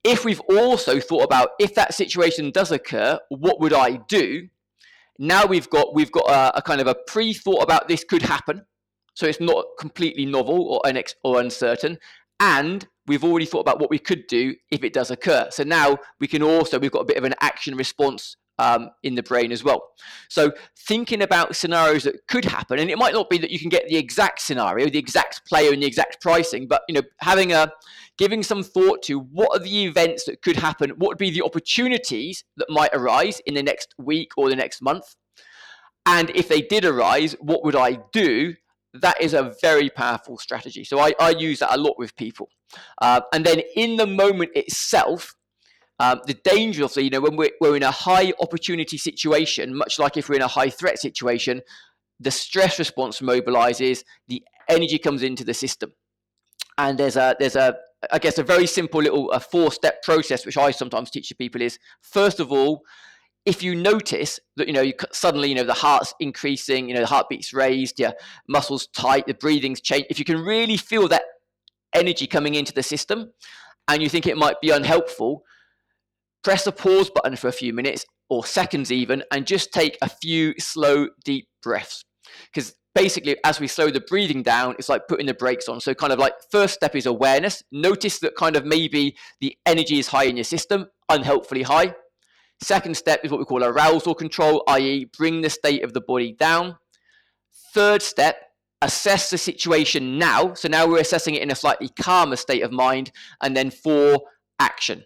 If 0.03 0.23
we've 0.23 0.41
also 0.41 0.99
thought 0.99 1.23
about 1.23 1.49
if 1.59 1.75
that 1.75 1.93
situation 1.93 2.51
does 2.51 2.71
occur, 2.71 3.19
what 3.29 3.59
would 3.59 3.73
I 3.73 3.97
do? 4.07 4.47
Now 5.17 5.45
we've 5.45 5.69
got 5.69 5.95
we've 5.95 6.11
got 6.11 6.29
a, 6.29 6.57
a 6.57 6.61
kind 6.61 6.79
of 6.79 6.87
a 6.87 6.95
pre-thought 7.07 7.63
about 7.63 7.87
this 7.87 8.03
could 8.03 8.21
happen, 8.21 8.65
so 9.15 9.25
it's 9.25 9.39
not 9.39 9.65
completely 9.79 10.25
novel 10.25 10.81
or, 10.85 10.93
or 11.23 11.41
uncertain. 11.41 11.97
And 12.39 12.87
we've 13.07 13.23
already 13.23 13.45
thought 13.45 13.61
about 13.61 13.79
what 13.79 13.89
we 13.89 13.97
could 13.97 14.27
do 14.27 14.55
if 14.71 14.83
it 14.83 14.93
does 14.93 15.09
occur. 15.09 15.47
So 15.51 15.63
now 15.63 15.97
we 16.19 16.27
can 16.27 16.43
also, 16.43 16.79
we've 16.79 16.91
got 16.91 16.99
a 16.99 17.05
bit 17.05 17.17
of 17.17 17.23
an 17.23 17.33
action 17.39 17.75
response 17.75 18.35
um, 18.59 18.89
in 19.03 19.15
the 19.15 19.23
brain 19.23 19.51
as 19.51 19.63
well. 19.63 19.81
So 20.29 20.51
thinking 20.87 21.21
about 21.21 21.55
scenarios 21.55 22.03
that 22.03 22.27
could 22.27 22.45
happen, 22.45 22.79
and 22.79 22.89
it 22.89 22.97
might 22.97 23.13
not 23.13 23.29
be 23.29 23.37
that 23.39 23.51
you 23.51 23.59
can 23.59 23.69
get 23.69 23.87
the 23.87 23.97
exact 23.97 24.41
scenario, 24.41 24.89
the 24.89 24.99
exact 24.99 25.45
player, 25.47 25.73
and 25.73 25.81
the 25.81 25.87
exact 25.87 26.21
pricing, 26.21 26.67
but 26.67 26.81
you 26.87 26.95
know, 26.95 27.01
having 27.19 27.51
a 27.51 27.71
giving 28.17 28.43
some 28.43 28.63
thought 28.63 29.03
to 29.03 29.19
what 29.19 29.49
are 29.55 29.63
the 29.63 29.85
events 29.85 30.23
that 30.25 30.41
could 30.41 30.55
happen, 30.55 30.89
what 30.91 31.09
would 31.09 31.17
be 31.17 31.31
the 31.31 31.43
opportunities 31.43 32.45
that 32.57 32.69
might 32.69 32.91
arise 32.93 33.41
in 33.45 33.53
the 33.53 33.63
next 33.63 33.93
week 33.97 34.31
or 34.37 34.49
the 34.49 34.55
next 34.55 34.81
month, 34.81 35.15
and 36.05 36.29
if 36.31 36.47
they 36.47 36.61
did 36.61 36.85
arise, 36.85 37.35
what 37.39 37.63
would 37.63 37.75
I 37.75 37.99
do? 38.13 38.55
That 38.93 39.19
is 39.19 39.33
a 39.33 39.53
very 39.61 39.89
powerful 39.89 40.37
strategy. 40.37 40.83
So 40.85 40.99
I, 40.99 41.13
I 41.19 41.31
use 41.31 41.59
that 41.59 41.75
a 41.75 41.77
lot 41.77 41.95
with 41.97 42.15
people. 42.15 42.47
Uh, 43.01 43.21
and 43.33 43.45
then 43.45 43.61
in 43.75 43.97
the 43.97 44.07
moment 44.07 44.51
itself, 44.55 45.33
um, 45.99 46.21
the 46.27 46.33
danger 46.33 46.83
of, 46.83 46.95
you 46.97 47.09
know, 47.09 47.21
when 47.21 47.35
we're, 47.35 47.51
we're 47.61 47.75
in 47.75 47.83
a 47.83 47.91
high 47.91 48.33
opportunity 48.41 48.97
situation, 48.97 49.75
much 49.75 49.97
like 49.97 50.17
if 50.17 50.27
we're 50.27 50.35
in 50.35 50.41
a 50.41 50.47
high 50.47 50.69
threat 50.69 50.99
situation, 50.99 51.61
the 52.19 52.31
stress 52.31 52.79
response 52.79 53.19
mobilizes, 53.19 54.03
the 54.27 54.43
energy 54.69 54.97
comes 54.97 55.23
into 55.23 55.43
the 55.43 55.53
system. 55.53 55.93
And 56.77 56.97
there's 56.97 57.15
a, 57.15 57.35
there's 57.39 57.55
a, 57.55 57.75
I 58.11 58.19
guess, 58.19 58.37
a 58.37 58.43
very 58.43 58.67
simple 58.67 59.01
little 59.01 59.31
a 59.31 59.39
four 59.39 59.71
step 59.71 60.03
process, 60.03 60.45
which 60.45 60.57
I 60.57 60.71
sometimes 60.71 61.09
teach 61.09 61.29
to 61.29 61.35
people 61.35 61.61
is 61.61 61.79
first 62.01 62.39
of 62.39 62.51
all, 62.51 62.83
if 63.45 63.61
you 63.61 63.75
notice 63.75 64.39
that 64.57 64.67
you 64.67 64.73
know 64.73 64.81
you 64.81 64.93
suddenly 65.11 65.49
you 65.49 65.55
know 65.55 65.63
the 65.63 65.73
heart's 65.73 66.13
increasing 66.19 66.89
you 66.89 66.95
know 66.95 67.01
the 67.01 67.05
heartbeat's 67.05 67.53
raised 67.53 67.99
your 67.99 68.11
muscles 68.49 68.87
tight 68.87 69.27
the 69.27 69.35
breathing's 69.35 69.81
changed 69.81 70.07
if 70.09 70.17
you 70.17 70.25
can 70.25 70.43
really 70.43 70.77
feel 70.77 71.07
that 71.07 71.21
energy 71.93 72.25
coming 72.25 72.55
into 72.55 72.73
the 72.73 72.81
system 72.81 73.31
and 73.87 74.01
you 74.01 74.09
think 74.09 74.25
it 74.25 74.35
might 74.35 74.59
be 74.61 74.71
unhelpful 74.71 75.43
press 76.45 76.63
the 76.63 76.71
pause 76.71 77.09
button 77.09 77.35
for 77.35 77.49
a 77.49 77.51
few 77.51 77.73
minutes 77.73 78.05
or 78.29 78.45
seconds 78.45 78.91
even 78.91 79.21
and 79.31 79.45
just 79.45 79.73
take 79.73 79.97
a 80.01 80.09
few 80.09 80.53
slow 80.57 81.09
deep 81.25 81.47
breaths 81.61 82.05
because 82.53 82.73
basically 82.93 83.35
as 83.43 83.59
we 83.59 83.67
slow 83.67 83.89
the 83.89 83.99
breathing 83.99 84.41
down 84.41 84.73
it's 84.79 84.87
like 84.87 85.01
putting 85.09 85.25
the 85.25 85.33
brakes 85.33 85.67
on 85.67 85.81
so 85.81 85.93
kind 85.93 86.13
of 86.13 86.19
like 86.19 86.33
first 86.49 86.75
step 86.75 86.95
is 86.95 87.05
awareness 87.05 87.61
notice 87.73 88.19
that 88.19 88.33
kind 88.37 88.55
of 88.55 88.65
maybe 88.65 89.13
the 89.41 89.53
energy 89.65 89.99
is 89.99 90.07
high 90.07 90.23
in 90.23 90.37
your 90.37 90.45
system 90.45 90.85
unhelpfully 91.09 91.63
high 91.63 91.93
Second 92.61 92.95
step 92.95 93.21
is 93.23 93.31
what 93.31 93.39
we 93.39 93.45
call 93.45 93.63
arousal 93.63 94.15
control, 94.15 94.63
i.e., 94.69 95.09
bring 95.17 95.41
the 95.41 95.49
state 95.49 95.83
of 95.83 95.93
the 95.93 96.01
body 96.01 96.31
down. 96.31 96.77
Third 97.73 98.01
step, 98.01 98.37
assess 98.81 99.29
the 99.29 99.37
situation 99.37 100.17
now. 100.17 100.53
So 100.53 100.69
now 100.69 100.87
we're 100.87 101.01
assessing 101.01 101.35
it 101.35 101.41
in 101.41 101.51
a 101.51 101.55
slightly 101.55 101.89
calmer 101.99 102.37
state 102.37 102.63
of 102.63 102.71
mind. 102.71 103.11
And 103.41 103.55
then 103.57 103.71
four, 103.71 104.21
action. 104.59 105.03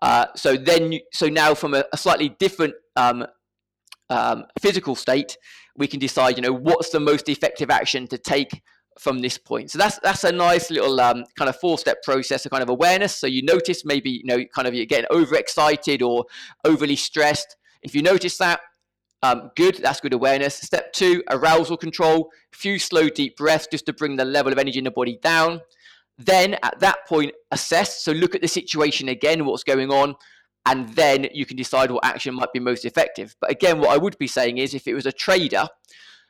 Uh, 0.00 0.26
so 0.34 0.56
then, 0.56 0.92
you, 0.92 1.00
so 1.12 1.28
now 1.28 1.54
from 1.54 1.74
a, 1.74 1.84
a 1.92 1.96
slightly 1.96 2.30
different 2.38 2.74
um, 2.96 3.26
um, 4.10 4.44
physical 4.60 4.94
state, 4.94 5.36
we 5.76 5.86
can 5.86 5.98
decide, 6.00 6.36
you 6.36 6.42
know, 6.42 6.52
what's 6.52 6.90
the 6.90 7.00
most 7.00 7.28
effective 7.28 7.70
action 7.70 8.06
to 8.08 8.18
take 8.18 8.62
from 8.98 9.20
this 9.20 9.38
point. 9.38 9.70
So 9.70 9.78
that's 9.78 9.98
that's 10.00 10.24
a 10.24 10.32
nice 10.32 10.70
little 10.70 11.00
um, 11.00 11.24
kind 11.38 11.48
of 11.48 11.56
four 11.56 11.78
step 11.78 12.02
process 12.02 12.44
of 12.44 12.50
kind 12.50 12.62
of 12.62 12.68
awareness. 12.68 13.16
So 13.16 13.26
you 13.26 13.42
notice 13.42 13.84
maybe 13.84 14.10
you 14.10 14.24
know 14.24 14.44
kind 14.54 14.68
of 14.68 14.74
you're 14.74 14.86
getting 14.86 15.06
overexcited 15.10 16.02
or 16.02 16.26
overly 16.64 16.96
stressed. 16.96 17.56
If 17.82 17.94
you 17.94 18.02
notice 18.02 18.36
that, 18.38 18.60
um, 19.22 19.50
good. 19.56 19.76
That's 19.76 20.00
good 20.00 20.12
awareness. 20.12 20.56
Step 20.56 20.92
two, 20.92 21.22
arousal 21.30 21.76
control. 21.76 22.30
Few 22.52 22.78
slow 22.78 23.08
deep 23.08 23.36
breaths 23.36 23.68
just 23.70 23.86
to 23.86 23.92
bring 23.92 24.16
the 24.16 24.24
level 24.24 24.52
of 24.52 24.58
energy 24.58 24.78
in 24.78 24.84
the 24.84 24.90
body 24.90 25.18
down. 25.22 25.60
Then 26.18 26.56
at 26.62 26.78
that 26.80 27.06
point, 27.06 27.32
assess. 27.50 28.02
So 28.04 28.12
look 28.12 28.34
at 28.34 28.42
the 28.42 28.48
situation 28.48 29.08
again, 29.08 29.44
what's 29.44 29.64
going 29.64 29.90
on, 29.90 30.14
and 30.66 30.88
then 30.90 31.26
you 31.32 31.44
can 31.44 31.56
decide 31.56 31.90
what 31.90 32.04
action 32.04 32.34
might 32.34 32.52
be 32.52 32.60
most 32.60 32.84
effective. 32.84 33.34
But 33.40 33.50
again, 33.50 33.80
what 33.80 33.90
I 33.90 33.96
would 33.96 34.16
be 34.18 34.26
saying 34.26 34.58
is, 34.58 34.74
if 34.74 34.86
it 34.86 34.94
was 34.94 35.06
a 35.06 35.12
trader, 35.12 35.66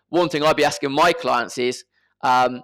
one 0.08 0.28
thing 0.28 0.42
I'd 0.42 0.56
be 0.56 0.64
asking 0.64 0.92
my 0.92 1.12
clients 1.12 1.58
is 1.58 1.84
um, 2.22 2.62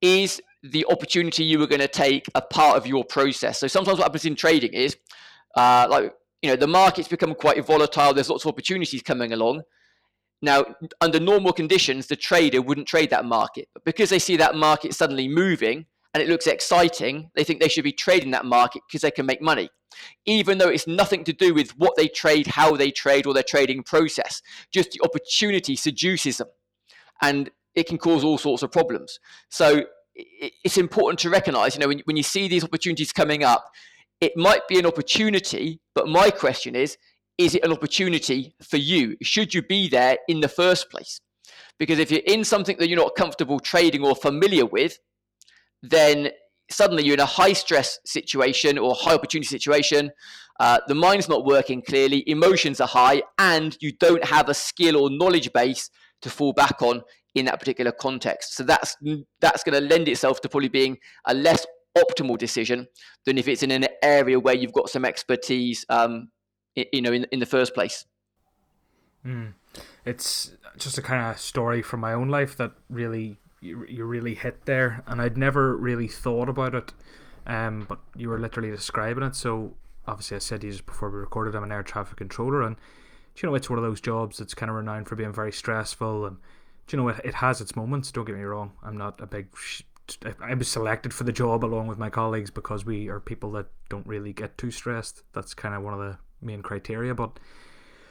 is 0.00 0.40
the 0.62 0.86
opportunity 0.90 1.44
you 1.44 1.58
were 1.58 1.66
going 1.66 1.80
to 1.80 1.88
take 1.88 2.26
a 2.34 2.40
part 2.40 2.76
of 2.76 2.86
your 2.86 3.04
process. 3.04 3.60
So 3.60 3.66
sometimes 3.68 3.98
what 3.98 4.04
happens 4.04 4.24
in 4.24 4.34
trading 4.34 4.72
is, 4.72 4.96
uh, 5.56 5.86
like 5.88 6.12
you 6.42 6.50
know, 6.50 6.56
the 6.56 6.66
markets 6.66 7.08
become 7.08 7.34
quite 7.34 7.64
volatile. 7.64 8.12
There's 8.12 8.30
lots 8.30 8.44
of 8.44 8.48
opportunities 8.48 9.02
coming 9.02 9.32
along. 9.32 9.62
Now, 10.42 10.64
under 11.00 11.18
normal 11.18 11.52
conditions, 11.52 12.08
the 12.08 12.16
trader 12.16 12.60
wouldn't 12.60 12.86
trade 12.86 13.10
that 13.10 13.24
market, 13.24 13.68
but 13.72 13.84
because 13.84 14.10
they 14.10 14.18
see 14.18 14.36
that 14.36 14.54
market 14.54 14.94
suddenly 14.94 15.28
moving 15.28 15.86
and 16.16 16.22
it 16.22 16.30
looks 16.30 16.46
exciting, 16.46 17.30
they 17.34 17.44
think 17.44 17.60
they 17.60 17.68
should 17.68 17.84
be 17.84 17.92
trading 17.92 18.30
that 18.30 18.46
market 18.46 18.80
because 18.88 19.02
they 19.02 19.10
can 19.10 19.26
make 19.26 19.42
money, 19.42 19.68
even 20.24 20.56
though 20.56 20.70
it's 20.70 20.86
nothing 20.86 21.24
to 21.24 21.32
do 21.34 21.52
with 21.52 21.72
what 21.76 21.94
they 21.94 22.08
trade, 22.08 22.46
how 22.46 22.74
they 22.74 22.90
trade, 22.90 23.26
or 23.26 23.34
their 23.34 23.42
trading 23.42 23.82
process. 23.82 24.40
Just 24.72 24.92
the 24.92 25.04
opportunity 25.04 25.76
seduces 25.76 26.38
them, 26.38 26.48
and 27.20 27.50
it 27.74 27.86
can 27.86 27.98
cause 27.98 28.24
all 28.24 28.38
sorts 28.38 28.62
of 28.62 28.72
problems. 28.72 29.20
So 29.50 29.84
it's 30.14 30.78
important 30.78 31.18
to 31.18 31.28
recognize, 31.28 31.74
you 31.74 31.80
know, 31.80 31.88
when, 31.88 32.00
when 32.06 32.16
you 32.16 32.22
see 32.22 32.48
these 32.48 32.64
opportunities 32.64 33.12
coming 33.12 33.44
up, 33.44 33.70
it 34.22 34.38
might 34.38 34.66
be 34.68 34.78
an 34.78 34.86
opportunity, 34.86 35.80
but 35.94 36.08
my 36.08 36.30
question 36.30 36.74
is, 36.74 36.96
is 37.36 37.54
it 37.54 37.62
an 37.62 37.72
opportunity 37.72 38.54
for 38.62 38.78
you? 38.78 39.18
Should 39.20 39.52
you 39.52 39.60
be 39.60 39.86
there 39.86 40.16
in 40.28 40.40
the 40.40 40.48
first 40.48 40.88
place? 40.88 41.20
Because 41.78 41.98
if 41.98 42.10
you're 42.10 42.22
in 42.24 42.42
something 42.42 42.78
that 42.78 42.88
you're 42.88 42.98
not 42.98 43.16
comfortable 43.16 43.60
trading 43.60 44.02
or 44.02 44.16
familiar 44.16 44.64
with, 44.64 44.98
then 45.90 46.30
suddenly 46.70 47.04
you're 47.04 47.14
in 47.14 47.20
a 47.20 47.26
high 47.26 47.52
stress 47.52 47.98
situation 48.04 48.78
or 48.78 48.94
high 48.94 49.14
opportunity 49.14 49.46
situation. 49.46 50.10
Uh, 50.58 50.78
the 50.88 50.94
mind's 50.94 51.28
not 51.28 51.44
working 51.44 51.82
clearly, 51.82 52.28
emotions 52.28 52.80
are 52.80 52.88
high, 52.88 53.22
and 53.38 53.76
you 53.80 53.92
don't 53.92 54.24
have 54.24 54.48
a 54.48 54.54
skill 54.54 54.96
or 54.96 55.10
knowledge 55.10 55.52
base 55.52 55.90
to 56.22 56.30
fall 56.30 56.52
back 56.52 56.80
on 56.80 57.02
in 57.34 57.44
that 57.44 57.58
particular 57.58 57.92
context. 57.92 58.54
So 58.56 58.64
that's 58.64 58.96
that's 59.40 59.62
going 59.62 59.80
to 59.80 59.86
lend 59.86 60.08
itself 60.08 60.40
to 60.40 60.48
probably 60.48 60.68
being 60.68 60.98
a 61.26 61.34
less 61.34 61.66
optimal 61.96 62.38
decision 62.38 62.86
than 63.26 63.38
if 63.38 63.48
it's 63.48 63.62
in 63.62 63.70
an 63.70 63.86
area 64.02 64.40
where 64.40 64.54
you've 64.54 64.72
got 64.72 64.88
some 64.88 65.04
expertise, 65.04 65.84
um, 65.90 66.30
you 66.74 67.02
know, 67.02 67.12
in 67.12 67.26
in 67.30 67.38
the 67.38 67.46
first 67.46 67.74
place. 67.74 68.06
Mm. 69.24 69.52
It's 70.06 70.52
just 70.78 70.96
a 70.96 71.02
kind 71.02 71.30
of 71.30 71.38
story 71.38 71.82
from 71.82 72.00
my 72.00 72.14
own 72.14 72.28
life 72.28 72.56
that 72.56 72.72
really 72.88 73.36
you, 73.60 73.84
you 73.88 74.04
really 74.04 74.34
hit 74.34 74.64
there, 74.66 75.02
and 75.06 75.20
I'd 75.20 75.36
never 75.36 75.76
really 75.76 76.08
thought 76.08 76.48
about 76.48 76.74
it. 76.74 76.92
Um, 77.46 77.86
but 77.88 78.00
you 78.16 78.28
were 78.28 78.40
literally 78.40 78.70
describing 78.70 79.22
it. 79.22 79.36
So 79.36 79.74
obviously, 80.06 80.36
I 80.36 80.40
said 80.40 80.62
to 80.62 80.66
you 80.66 80.72
just 80.72 80.86
before 80.86 81.10
we 81.10 81.18
recorded, 81.18 81.54
I'm 81.54 81.62
an 81.62 81.72
air 81.72 81.82
traffic 81.82 82.16
controller, 82.16 82.62
and 82.62 82.76
you 83.36 83.48
know, 83.48 83.54
it's 83.54 83.70
one 83.70 83.78
of 83.78 83.84
those 83.84 84.00
jobs 84.00 84.38
that's 84.38 84.54
kind 84.54 84.70
of 84.70 84.76
renowned 84.76 85.08
for 85.08 85.14
being 85.14 85.32
very 85.32 85.52
stressful 85.52 86.26
and 86.26 86.38
you 86.90 86.96
know 86.96 87.08
it, 87.08 87.20
it 87.24 87.34
has 87.34 87.60
its 87.60 87.74
moments 87.74 88.12
don't 88.12 88.24
get 88.24 88.36
me 88.36 88.42
wrong 88.42 88.72
i'm 88.82 88.96
not 88.96 89.20
a 89.20 89.26
big 89.26 89.48
sh- 89.56 89.82
I 90.40 90.54
was 90.54 90.68
selected 90.68 91.12
for 91.12 91.24
the 91.24 91.32
job 91.32 91.64
along 91.64 91.88
with 91.88 91.98
my 91.98 92.10
colleagues 92.10 92.50
because 92.50 92.84
we 92.84 93.08
are 93.08 93.20
people 93.20 93.50
that 93.52 93.66
don't 93.88 94.06
really 94.06 94.32
get 94.32 94.56
too 94.56 94.70
stressed. 94.70 95.22
That's 95.32 95.54
kind 95.54 95.74
of 95.74 95.82
one 95.82 95.94
of 95.94 96.00
the 96.00 96.18
main 96.40 96.62
criteria. 96.62 97.14
But 97.14 97.38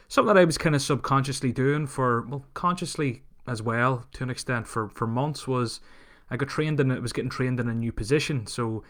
something 0.08 0.34
that 0.34 0.40
I 0.40 0.46
was 0.46 0.58
kind 0.58 0.76
of 0.76 0.82
subconsciously 0.82 1.54
doing 1.54 1.88
for, 1.88 2.26
well, 2.28 2.46
consciously 2.54 3.24
as 3.48 3.62
well 3.62 4.06
to 4.14 4.24
an 4.24 4.30
extent 4.30 4.68
for, 4.68 4.90
for 4.90 5.08
months 5.08 5.48
was 5.48 5.80
I 6.30 6.38
got 6.38 6.50
trained 6.50 6.80
in 6.80 6.92
it, 6.92 7.02
was 7.02 7.14
getting 7.14 7.30
trained 7.30 7.60
in 7.60 7.70
a 7.70 7.74
new 7.74 7.92
position. 7.92 8.48
So 8.48 8.84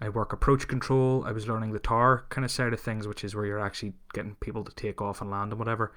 I 0.00 0.08
work 0.08 0.32
approach 0.32 0.68
control. 0.68 1.24
I 1.26 1.32
was 1.32 1.46
learning 1.46 1.72
the 1.72 1.78
tower 1.78 2.24
kind 2.30 2.44
of 2.44 2.50
side 2.50 2.72
of 2.72 2.80
things, 2.80 3.06
which 3.06 3.24
is 3.24 3.34
where 3.34 3.44
you're 3.44 3.60
actually 3.60 3.92
getting 4.14 4.36
people 4.36 4.64
to 4.64 4.74
take 4.74 5.02
off 5.02 5.20
and 5.20 5.30
land 5.30 5.52
and 5.52 5.58
whatever. 5.58 5.92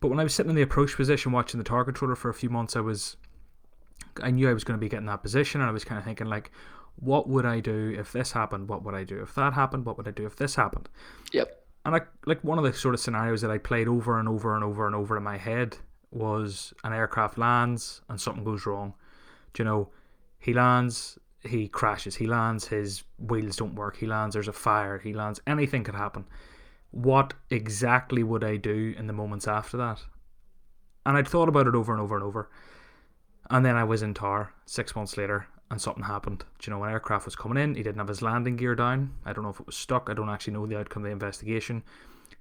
But 0.00 0.08
when 0.08 0.20
I 0.20 0.24
was 0.24 0.34
sitting 0.34 0.50
in 0.50 0.56
the 0.56 0.62
approach 0.62 0.96
position 0.96 1.32
watching 1.32 1.58
the 1.58 1.64
tower 1.64 1.84
controller 1.84 2.16
for 2.16 2.28
a 2.28 2.34
few 2.34 2.50
months, 2.50 2.76
I 2.76 2.80
was 2.80 3.16
I 4.22 4.30
knew 4.30 4.48
I 4.48 4.54
was 4.54 4.64
going 4.64 4.78
to 4.78 4.80
be 4.80 4.88
getting 4.88 5.06
that 5.06 5.22
position, 5.22 5.60
and 5.60 5.68
I 5.68 5.72
was 5.72 5.84
kind 5.84 5.98
of 5.98 6.04
thinking 6.04 6.26
like, 6.26 6.50
what 6.96 7.28
would 7.28 7.46
I 7.46 7.60
do 7.60 7.94
if 7.96 8.12
this 8.12 8.32
happened? 8.32 8.68
What 8.68 8.84
would 8.84 8.94
I 8.94 9.04
do 9.04 9.20
if 9.20 9.34
that 9.34 9.52
happened? 9.52 9.84
What 9.86 9.96
would 9.96 10.08
I 10.08 10.12
do 10.12 10.26
if 10.26 10.36
this 10.36 10.56
happened? 10.56 10.88
Yep. 11.32 11.64
And 11.84 11.94
I 11.94 12.00
like 12.26 12.42
one 12.42 12.58
of 12.58 12.64
the 12.64 12.72
sort 12.72 12.94
of 12.94 13.00
scenarios 13.00 13.40
that 13.42 13.50
I 13.50 13.58
played 13.58 13.88
over 13.88 14.18
and 14.18 14.28
over 14.28 14.54
and 14.54 14.64
over 14.64 14.86
and 14.86 14.94
over 14.94 15.16
in 15.16 15.22
my 15.22 15.36
head 15.36 15.78
was 16.10 16.72
an 16.84 16.92
aircraft 16.92 17.38
lands 17.38 18.00
and 18.08 18.20
something 18.20 18.44
goes 18.44 18.66
wrong. 18.66 18.94
Do 19.54 19.62
you 19.62 19.64
know, 19.64 19.88
he 20.38 20.52
lands, 20.52 21.18
he 21.42 21.68
crashes, 21.68 22.16
he 22.16 22.26
lands, 22.26 22.68
his 22.68 23.04
wheels 23.18 23.56
don't 23.56 23.74
work, 23.74 23.96
he 23.96 24.06
lands, 24.06 24.34
there's 24.34 24.48
a 24.48 24.52
fire, 24.52 24.98
he 24.98 25.12
lands, 25.12 25.40
anything 25.46 25.84
could 25.84 25.94
happen 25.94 26.24
what 26.90 27.34
exactly 27.50 28.22
would 28.22 28.44
I 28.44 28.56
do 28.56 28.94
in 28.96 29.06
the 29.06 29.12
moments 29.12 29.46
after 29.46 29.76
that? 29.76 30.02
And 31.04 31.16
I'd 31.16 31.28
thought 31.28 31.48
about 31.48 31.66
it 31.66 31.74
over 31.74 31.92
and 31.92 32.00
over 32.00 32.16
and 32.16 32.24
over. 32.24 32.50
And 33.50 33.64
then 33.64 33.76
I 33.76 33.84
was 33.84 34.02
in 34.02 34.14
Tower 34.14 34.52
six 34.66 34.94
months 34.94 35.16
later, 35.16 35.46
and 35.70 35.80
something 35.80 36.04
happened. 36.04 36.44
Do 36.58 36.70
you 36.70 36.76
know, 36.76 36.84
an 36.84 36.90
aircraft 36.90 37.24
was 37.24 37.36
coming 37.36 37.62
in, 37.62 37.74
he 37.74 37.82
didn't 37.82 37.98
have 37.98 38.08
his 38.08 38.22
landing 38.22 38.56
gear 38.56 38.74
down. 38.74 39.14
I 39.24 39.32
don't 39.32 39.44
know 39.44 39.50
if 39.50 39.60
it 39.60 39.66
was 39.66 39.76
stuck, 39.76 40.08
I 40.10 40.14
don't 40.14 40.28
actually 40.28 40.54
know 40.54 40.66
the 40.66 40.78
outcome 40.78 41.02
of 41.02 41.08
the 41.08 41.12
investigation. 41.12 41.82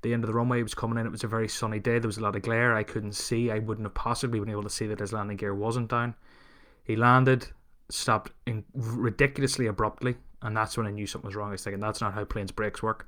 The 0.03 0.13
end 0.13 0.23
of 0.23 0.27
the 0.27 0.33
runway 0.35 0.61
was 0.63 0.75
coming 0.75 0.97
in, 0.99 1.05
it 1.07 1.11
was 1.11 1.23
a 1.23 1.27
very 1.27 1.47
sunny 1.47 1.79
day, 1.79 1.97
there 1.99 2.07
was 2.07 2.17
a 2.17 2.21
lot 2.21 2.35
of 2.35 2.43
glare, 2.43 2.75
I 2.75 2.83
couldn't 2.83 3.13
see, 3.13 3.49
I 3.51 3.59
wouldn't 3.59 3.85
have 3.85 3.95
possibly 3.95 4.39
been 4.39 4.49
able 4.49 4.63
to 4.63 4.69
see 4.69 4.85
that 4.87 4.99
his 4.99 5.11
landing 5.13 5.37
gear 5.37 5.55
wasn't 5.55 5.89
down. 5.89 6.15
He 6.83 6.95
landed, 6.95 7.47
stopped 7.89 8.31
in 8.45 8.63
ridiculously 8.73 9.67
abruptly, 9.67 10.15
and 10.41 10.55
that's 10.55 10.77
when 10.77 10.85
I 10.87 10.91
knew 10.91 11.07
something 11.07 11.27
was 11.27 11.35
wrong. 11.35 11.49
I 11.49 11.53
was 11.53 11.63
thinking 11.63 11.79
that's 11.79 12.01
not 12.01 12.13
how 12.13 12.25
planes 12.25 12.51
brakes 12.51 12.83
work. 12.83 13.07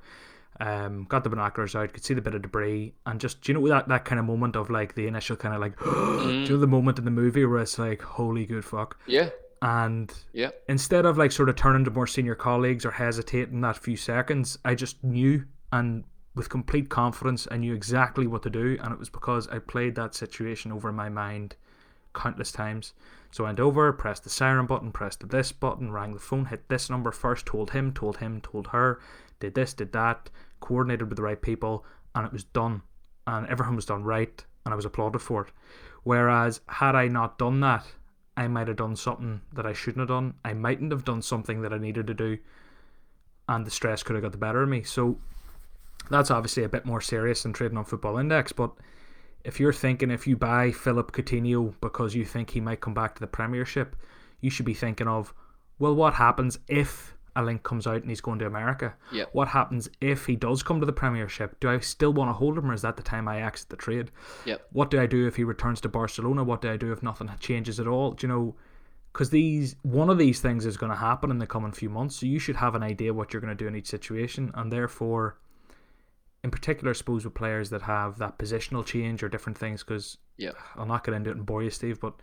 Um, 0.58 1.04
got 1.04 1.22
the 1.24 1.30
binoculars 1.30 1.74
out, 1.74 1.92
could 1.92 2.04
see 2.04 2.12
the 2.12 2.20
bit 2.20 2.34
of 2.34 2.42
debris, 2.42 2.92
and 3.06 3.20
just 3.20 3.40
do 3.40 3.52
you 3.52 3.58
know 3.58 3.68
that 3.68 3.88
that 3.88 4.04
kind 4.04 4.18
of 4.18 4.26
moment 4.26 4.56
of 4.56 4.68
like 4.68 4.94
the 4.94 5.06
initial 5.06 5.36
kind 5.36 5.54
of 5.54 5.60
like, 5.60 5.78
do 5.82 6.42
you 6.42 6.48
know 6.50 6.56
the 6.58 6.66
moment 6.66 6.98
in 6.98 7.04
the 7.04 7.10
movie 7.10 7.44
where 7.46 7.60
it's 7.62 7.78
like, 7.78 8.02
holy 8.02 8.44
good 8.44 8.64
fuck, 8.64 8.98
Yeah. 9.06 9.30
and 9.62 10.12
Yeah. 10.32 10.50
instead 10.68 11.06
of 11.06 11.16
like 11.16 11.32
sort 11.32 11.48
of 11.48 11.56
turning 11.56 11.84
to 11.84 11.90
more 11.90 12.06
senior 12.08 12.34
colleagues 12.34 12.84
or 12.84 12.90
hesitating 12.90 13.60
that 13.62 13.78
few 13.78 13.96
seconds, 13.96 14.58
I 14.64 14.74
just 14.74 15.02
knew 15.04 15.44
and 15.72 16.04
with 16.40 16.48
complete 16.48 16.88
confidence 16.88 17.46
I 17.50 17.58
knew 17.58 17.74
exactly 17.74 18.26
what 18.26 18.42
to 18.44 18.48
do 18.48 18.78
and 18.82 18.94
it 18.94 18.98
was 18.98 19.10
because 19.10 19.46
I 19.48 19.58
played 19.58 19.94
that 19.96 20.14
situation 20.14 20.72
over 20.72 20.88
in 20.88 20.94
my 20.94 21.10
mind 21.10 21.54
countless 22.14 22.50
times. 22.50 22.94
So 23.30 23.44
I 23.44 23.48
went 23.48 23.60
over, 23.60 23.92
pressed 23.92 24.24
the 24.24 24.30
siren 24.30 24.64
button, 24.64 24.90
pressed 24.90 25.28
this 25.28 25.52
button, 25.52 25.92
rang 25.92 26.14
the 26.14 26.18
phone, 26.18 26.46
hit 26.46 26.66
this 26.70 26.88
number 26.88 27.12
first, 27.12 27.44
told 27.44 27.72
him, 27.72 27.92
told 27.92 28.16
him, 28.16 28.40
told 28.40 28.68
her, 28.68 29.00
did 29.38 29.52
this, 29.52 29.74
did 29.74 29.92
that, 29.92 30.30
coordinated 30.60 31.10
with 31.10 31.16
the 31.16 31.22
right 31.22 31.42
people, 31.42 31.84
and 32.14 32.24
it 32.24 32.32
was 32.32 32.44
done. 32.44 32.80
And 33.26 33.46
everything 33.48 33.76
was 33.76 33.84
done 33.84 34.02
right, 34.02 34.42
and 34.64 34.72
I 34.72 34.76
was 34.76 34.86
applauded 34.86 35.18
for 35.18 35.42
it. 35.42 35.52
Whereas, 36.04 36.62
had 36.68 36.96
I 36.96 37.08
not 37.08 37.36
done 37.36 37.60
that, 37.60 37.84
I 38.34 38.48
might 38.48 38.68
have 38.68 38.78
done 38.78 38.96
something 38.96 39.42
that 39.52 39.66
I 39.66 39.74
shouldn't 39.74 40.00
have 40.00 40.08
done. 40.08 40.34
I 40.42 40.54
mightn't 40.54 40.90
have 40.90 41.04
done 41.04 41.20
something 41.20 41.60
that 41.60 41.74
I 41.74 41.78
needed 41.78 42.06
to 42.06 42.14
do, 42.14 42.38
and 43.46 43.66
the 43.66 43.70
stress 43.70 44.02
could 44.02 44.16
have 44.16 44.22
got 44.22 44.32
the 44.32 44.38
better 44.38 44.62
of 44.62 44.70
me. 44.70 44.82
So, 44.84 45.18
that's 46.08 46.30
obviously 46.30 46.64
a 46.64 46.68
bit 46.68 46.86
more 46.86 47.00
serious 47.00 47.42
than 47.42 47.52
trading 47.52 47.78
on 47.78 47.84
Football 47.84 48.18
Index, 48.18 48.52
but 48.52 48.72
if 49.44 49.58
you're 49.58 49.72
thinking 49.72 50.10
if 50.10 50.26
you 50.26 50.36
buy 50.36 50.70
Philip 50.70 51.12
Coutinho 51.12 51.74
because 51.80 52.14
you 52.14 52.24
think 52.24 52.50
he 52.50 52.60
might 52.60 52.80
come 52.80 52.94
back 52.94 53.14
to 53.14 53.20
the 53.20 53.26
Premiership, 53.26 53.96
you 54.40 54.50
should 54.50 54.66
be 54.66 54.74
thinking 54.74 55.08
of, 55.08 55.34
well, 55.78 55.94
what 55.94 56.14
happens 56.14 56.58
if 56.68 57.16
a 57.36 57.42
link 57.42 57.62
comes 57.62 57.86
out 57.86 58.02
and 58.02 58.10
he's 58.10 58.20
going 58.20 58.38
to 58.40 58.46
America? 58.46 58.94
Yep. 59.12 59.30
What 59.32 59.48
happens 59.48 59.88
if 60.00 60.26
he 60.26 60.36
does 60.36 60.62
come 60.62 60.80
to 60.80 60.86
the 60.86 60.92
Premiership? 60.92 61.58
Do 61.60 61.70
I 61.70 61.78
still 61.78 62.12
want 62.12 62.28
to 62.28 62.34
hold 62.34 62.58
him, 62.58 62.70
or 62.70 62.74
is 62.74 62.82
that 62.82 62.96
the 62.96 63.02
time 63.02 63.28
I 63.28 63.42
exit 63.42 63.68
the 63.68 63.76
trade? 63.76 64.10
Yep. 64.44 64.66
What 64.72 64.90
do 64.90 65.00
I 65.00 65.06
do 65.06 65.26
if 65.26 65.36
he 65.36 65.44
returns 65.44 65.80
to 65.82 65.88
Barcelona? 65.88 66.44
What 66.44 66.60
do 66.60 66.70
I 66.70 66.76
do 66.76 66.92
if 66.92 67.02
nothing 67.02 67.30
changes 67.38 67.80
at 67.80 67.86
all? 67.86 68.12
Do 68.12 68.26
you 68.26 68.32
know? 68.32 68.56
Because 69.12 69.30
these 69.30 69.74
one 69.82 70.10
of 70.10 70.18
these 70.18 70.40
things 70.40 70.66
is 70.66 70.76
going 70.76 70.90
to 70.90 70.96
happen 70.96 71.30
in 71.30 71.38
the 71.38 71.46
coming 71.46 71.72
few 71.72 71.88
months, 71.88 72.16
so 72.16 72.26
you 72.26 72.38
should 72.38 72.56
have 72.56 72.74
an 72.74 72.82
idea 72.82 73.14
what 73.14 73.32
you're 73.32 73.40
going 73.40 73.56
to 73.56 73.64
do 73.64 73.68
in 73.68 73.74
each 73.74 73.88
situation, 73.88 74.52
and 74.54 74.70
therefore 74.70 75.38
in 76.42 76.50
particular, 76.50 76.90
I 76.90 76.94
suppose 76.94 77.24
with 77.24 77.34
players 77.34 77.70
that 77.70 77.82
have 77.82 78.18
that 78.18 78.38
positional 78.38 78.84
change 78.84 79.22
or 79.22 79.28
different 79.28 79.58
things, 79.58 79.82
because 79.82 80.18
Yeah. 80.36 80.52
I'll 80.76 80.86
not 80.86 81.04
get 81.04 81.14
into 81.14 81.30
it 81.30 81.36
and 81.36 81.44
bore 81.44 81.62
you, 81.62 81.70
Steve, 81.70 82.00
but 82.00 82.14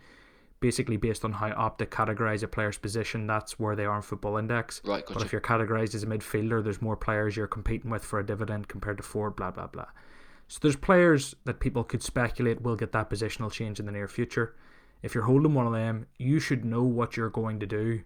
basically 0.60 0.96
based 0.96 1.24
on 1.24 1.32
how 1.32 1.50
Opta 1.50 1.86
categorise 1.86 2.42
a 2.42 2.48
player's 2.48 2.78
position, 2.78 3.26
that's 3.28 3.60
where 3.60 3.76
they 3.76 3.84
are 3.84 3.96
in 3.96 4.02
Football 4.02 4.36
Index. 4.38 4.82
Right, 4.84 5.04
But 5.06 5.22
if 5.22 5.30
you're 5.30 5.40
categorised 5.40 5.94
as 5.94 6.02
a 6.02 6.06
midfielder, 6.06 6.64
there's 6.64 6.82
more 6.82 6.96
players 6.96 7.36
you're 7.36 7.46
competing 7.46 7.90
with 7.90 8.04
for 8.04 8.18
a 8.18 8.26
dividend 8.26 8.66
compared 8.66 8.96
to 8.96 9.04
forward, 9.04 9.36
blah, 9.36 9.52
blah, 9.52 9.68
blah. 9.68 9.86
So 10.48 10.58
there's 10.60 10.76
players 10.76 11.36
that 11.44 11.60
people 11.60 11.84
could 11.84 12.02
speculate 12.02 12.62
will 12.62 12.74
get 12.74 12.90
that 12.92 13.10
positional 13.10 13.52
change 13.52 13.78
in 13.78 13.86
the 13.86 13.92
near 13.92 14.08
future. 14.08 14.56
If 15.02 15.14
you're 15.14 15.24
holding 15.24 15.54
one 15.54 15.66
of 15.66 15.72
them, 15.72 16.06
you 16.18 16.40
should 16.40 16.64
know 16.64 16.82
what 16.82 17.16
you're 17.16 17.30
going 17.30 17.60
to 17.60 17.66
do 17.66 18.00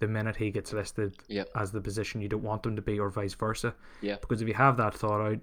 the 0.00 0.08
minute 0.08 0.36
he 0.36 0.50
gets 0.50 0.72
listed 0.72 1.14
Yep. 1.28 1.50
as 1.54 1.70
the 1.70 1.80
position 1.80 2.20
you 2.20 2.28
don't 2.28 2.42
want 2.42 2.66
him 2.66 2.74
to 2.76 2.82
be, 2.82 2.98
or 2.98 3.10
vice 3.10 3.34
versa. 3.34 3.74
Yeah. 4.00 4.16
Because 4.20 4.42
if 4.42 4.48
you 4.48 4.54
have 4.54 4.76
that 4.78 4.94
thought 4.94 5.20
out, 5.20 5.38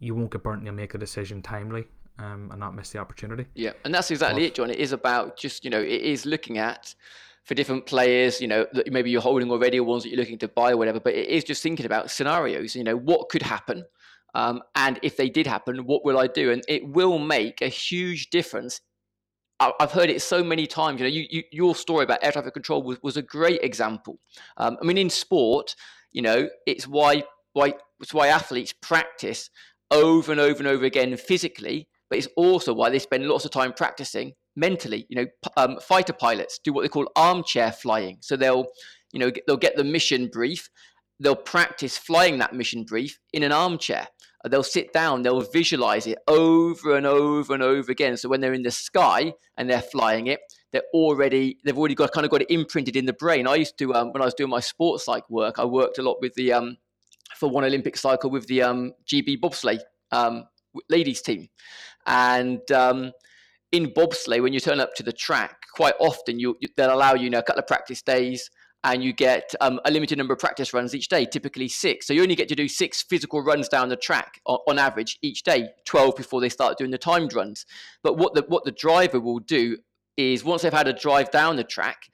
you 0.00 0.14
won't 0.14 0.32
get 0.32 0.42
burnt 0.42 0.58
and 0.58 0.66
you'll 0.66 0.74
make 0.74 0.94
a 0.94 0.98
decision 0.98 1.40
timely 1.40 1.86
um, 2.18 2.48
and 2.50 2.60
not 2.60 2.74
miss 2.74 2.90
the 2.90 2.98
opportunity. 2.98 3.46
Yeah, 3.54 3.72
and 3.84 3.94
that's 3.94 4.10
exactly 4.10 4.44
it, 4.44 4.54
John. 4.54 4.70
It 4.70 4.78
is 4.78 4.92
about 4.92 5.36
just 5.36 5.64
you 5.64 5.70
know 5.70 5.80
it 5.80 6.02
is 6.02 6.26
looking 6.26 6.58
at 6.58 6.94
for 7.44 7.54
different 7.54 7.86
players, 7.86 8.40
you 8.40 8.46
know, 8.46 8.66
that 8.72 8.92
maybe 8.92 9.10
you're 9.10 9.20
holding 9.20 9.50
already 9.50 9.80
or 9.80 9.84
ones 9.84 10.04
that 10.04 10.10
you're 10.10 10.18
looking 10.18 10.38
to 10.38 10.46
buy 10.46 10.72
or 10.72 10.76
whatever. 10.76 11.00
But 11.00 11.14
it 11.14 11.28
is 11.28 11.42
just 11.42 11.62
thinking 11.62 11.86
about 11.86 12.10
scenarios. 12.10 12.76
You 12.76 12.84
know, 12.84 12.96
what 12.96 13.28
could 13.30 13.42
happen, 13.42 13.84
um, 14.34 14.62
and 14.74 14.98
if 15.02 15.16
they 15.16 15.28
did 15.28 15.46
happen, 15.46 15.84
what 15.86 16.04
will 16.04 16.18
I 16.18 16.26
do? 16.26 16.50
And 16.50 16.62
it 16.68 16.86
will 16.88 17.18
make 17.18 17.62
a 17.62 17.68
huge 17.68 18.30
difference. 18.30 18.80
I've 19.80 19.92
heard 19.92 20.10
it 20.10 20.22
so 20.22 20.42
many 20.42 20.66
times. 20.66 21.00
You 21.00 21.06
know, 21.06 21.12
you, 21.12 21.26
you, 21.30 21.42
your 21.52 21.74
story 21.74 22.04
about 22.04 22.18
air 22.22 22.32
traffic 22.32 22.54
control 22.54 22.82
was, 22.82 22.98
was 23.02 23.16
a 23.16 23.22
great 23.22 23.60
example. 23.62 24.18
Um, 24.56 24.76
I 24.80 24.84
mean, 24.84 24.98
in 24.98 25.10
sport, 25.10 25.74
you 26.12 26.22
know, 26.22 26.48
it's 26.66 26.86
why 26.86 27.24
why 27.52 27.74
it's 28.00 28.14
why 28.14 28.28
athletes 28.28 28.72
practice 28.72 29.50
over 29.90 30.32
and 30.32 30.40
over 30.40 30.58
and 30.58 30.66
over 30.66 30.84
again 30.84 31.16
physically, 31.16 31.88
but 32.08 32.18
it's 32.18 32.28
also 32.36 32.72
why 32.72 32.90
they 32.90 32.98
spend 32.98 33.26
lots 33.26 33.44
of 33.44 33.50
time 33.50 33.72
practicing 33.72 34.32
mentally. 34.56 35.06
You 35.08 35.16
know, 35.16 35.26
um, 35.56 35.78
fighter 35.80 36.12
pilots 36.12 36.58
do 36.62 36.72
what 36.72 36.82
they 36.82 36.88
call 36.88 37.10
armchair 37.14 37.72
flying. 37.72 38.18
So 38.20 38.36
they'll, 38.36 38.66
you 39.12 39.20
know, 39.20 39.30
they'll 39.46 39.56
get 39.56 39.76
the 39.76 39.84
mission 39.84 40.28
brief, 40.32 40.68
they'll 41.20 41.36
practice 41.36 41.96
flying 41.96 42.38
that 42.38 42.54
mission 42.54 42.84
brief 42.84 43.18
in 43.32 43.42
an 43.42 43.52
armchair. 43.52 44.08
They'll 44.48 44.64
sit 44.64 44.92
down, 44.92 45.22
they'll 45.22 45.40
visualize 45.40 46.06
it 46.06 46.18
over 46.26 46.96
and 46.96 47.06
over 47.06 47.54
and 47.54 47.62
over 47.62 47.92
again. 47.92 48.16
So 48.16 48.28
when 48.28 48.40
they're 48.40 48.54
in 48.54 48.62
the 48.62 48.72
sky 48.72 49.32
and 49.56 49.70
they're 49.70 49.82
flying 49.82 50.26
it, 50.26 50.40
they're 50.72 50.82
already 50.94 51.58
they've 51.64 51.78
already 51.78 51.94
got 51.94 52.12
kind 52.12 52.24
of 52.24 52.30
got 52.30 52.42
it 52.42 52.50
imprinted 52.50 52.96
in 52.96 53.06
the 53.06 53.12
brain. 53.12 53.46
I 53.46 53.56
used 53.56 53.78
to 53.78 53.94
um, 53.94 54.12
when 54.12 54.22
I 54.22 54.24
was 54.24 54.34
doing 54.34 54.50
my 54.50 54.60
sports 54.60 55.04
psych 55.04 55.28
work, 55.30 55.58
I 55.58 55.64
worked 55.64 55.98
a 55.98 56.02
lot 56.02 56.16
with 56.20 56.34
the 56.34 56.52
um, 56.52 56.76
for 57.36 57.48
one 57.48 57.64
Olympic 57.64 57.96
cycle 57.96 58.30
with 58.30 58.46
the 58.46 58.62
um, 58.62 58.92
GB 59.06 59.40
bobsleigh 59.40 59.80
um, 60.10 60.44
ladies 60.88 61.22
team, 61.22 61.48
and 62.06 62.68
um, 62.72 63.12
in 63.70 63.92
bobsleigh 63.92 64.42
when 64.42 64.52
you 64.52 64.60
turn 64.60 64.80
up 64.80 64.94
to 64.94 65.02
the 65.02 65.12
track, 65.12 65.56
quite 65.74 65.94
often 66.00 66.40
you, 66.40 66.56
you 66.60 66.68
they'll 66.76 66.94
allow 66.94 67.14
you, 67.14 67.24
you 67.24 67.30
know 67.30 67.38
a 67.38 67.42
couple 67.42 67.60
of 67.60 67.66
practice 67.66 68.02
days. 68.02 68.50
And 68.84 69.02
you 69.04 69.12
get 69.12 69.54
um, 69.60 69.80
a 69.84 69.90
limited 69.90 70.18
number 70.18 70.34
of 70.34 70.40
practice 70.40 70.72
runs 70.72 70.94
each 70.94 71.08
day, 71.08 71.24
typically 71.24 71.68
six. 71.68 72.06
So 72.06 72.12
you 72.12 72.22
only 72.22 72.34
get 72.34 72.48
to 72.48 72.56
do 72.56 72.66
six 72.66 73.02
physical 73.02 73.42
runs 73.42 73.68
down 73.68 73.88
the 73.88 73.96
track 73.96 74.40
on, 74.44 74.58
on 74.66 74.78
average 74.78 75.18
each 75.22 75.44
day, 75.44 75.68
12 75.84 76.16
before 76.16 76.40
they 76.40 76.48
start 76.48 76.78
doing 76.78 76.90
the 76.90 76.98
timed 76.98 77.32
runs. 77.32 77.64
But 78.02 78.18
what 78.18 78.34
the 78.34 78.44
what 78.48 78.64
the 78.64 78.72
driver 78.72 79.20
will 79.20 79.38
do 79.38 79.78
is 80.16 80.44
once 80.44 80.62
they've 80.62 80.72
had 80.72 80.88
a 80.88 80.92
drive 80.92 81.30
down 81.30 81.56
the 81.56 81.64
track, 81.64 82.08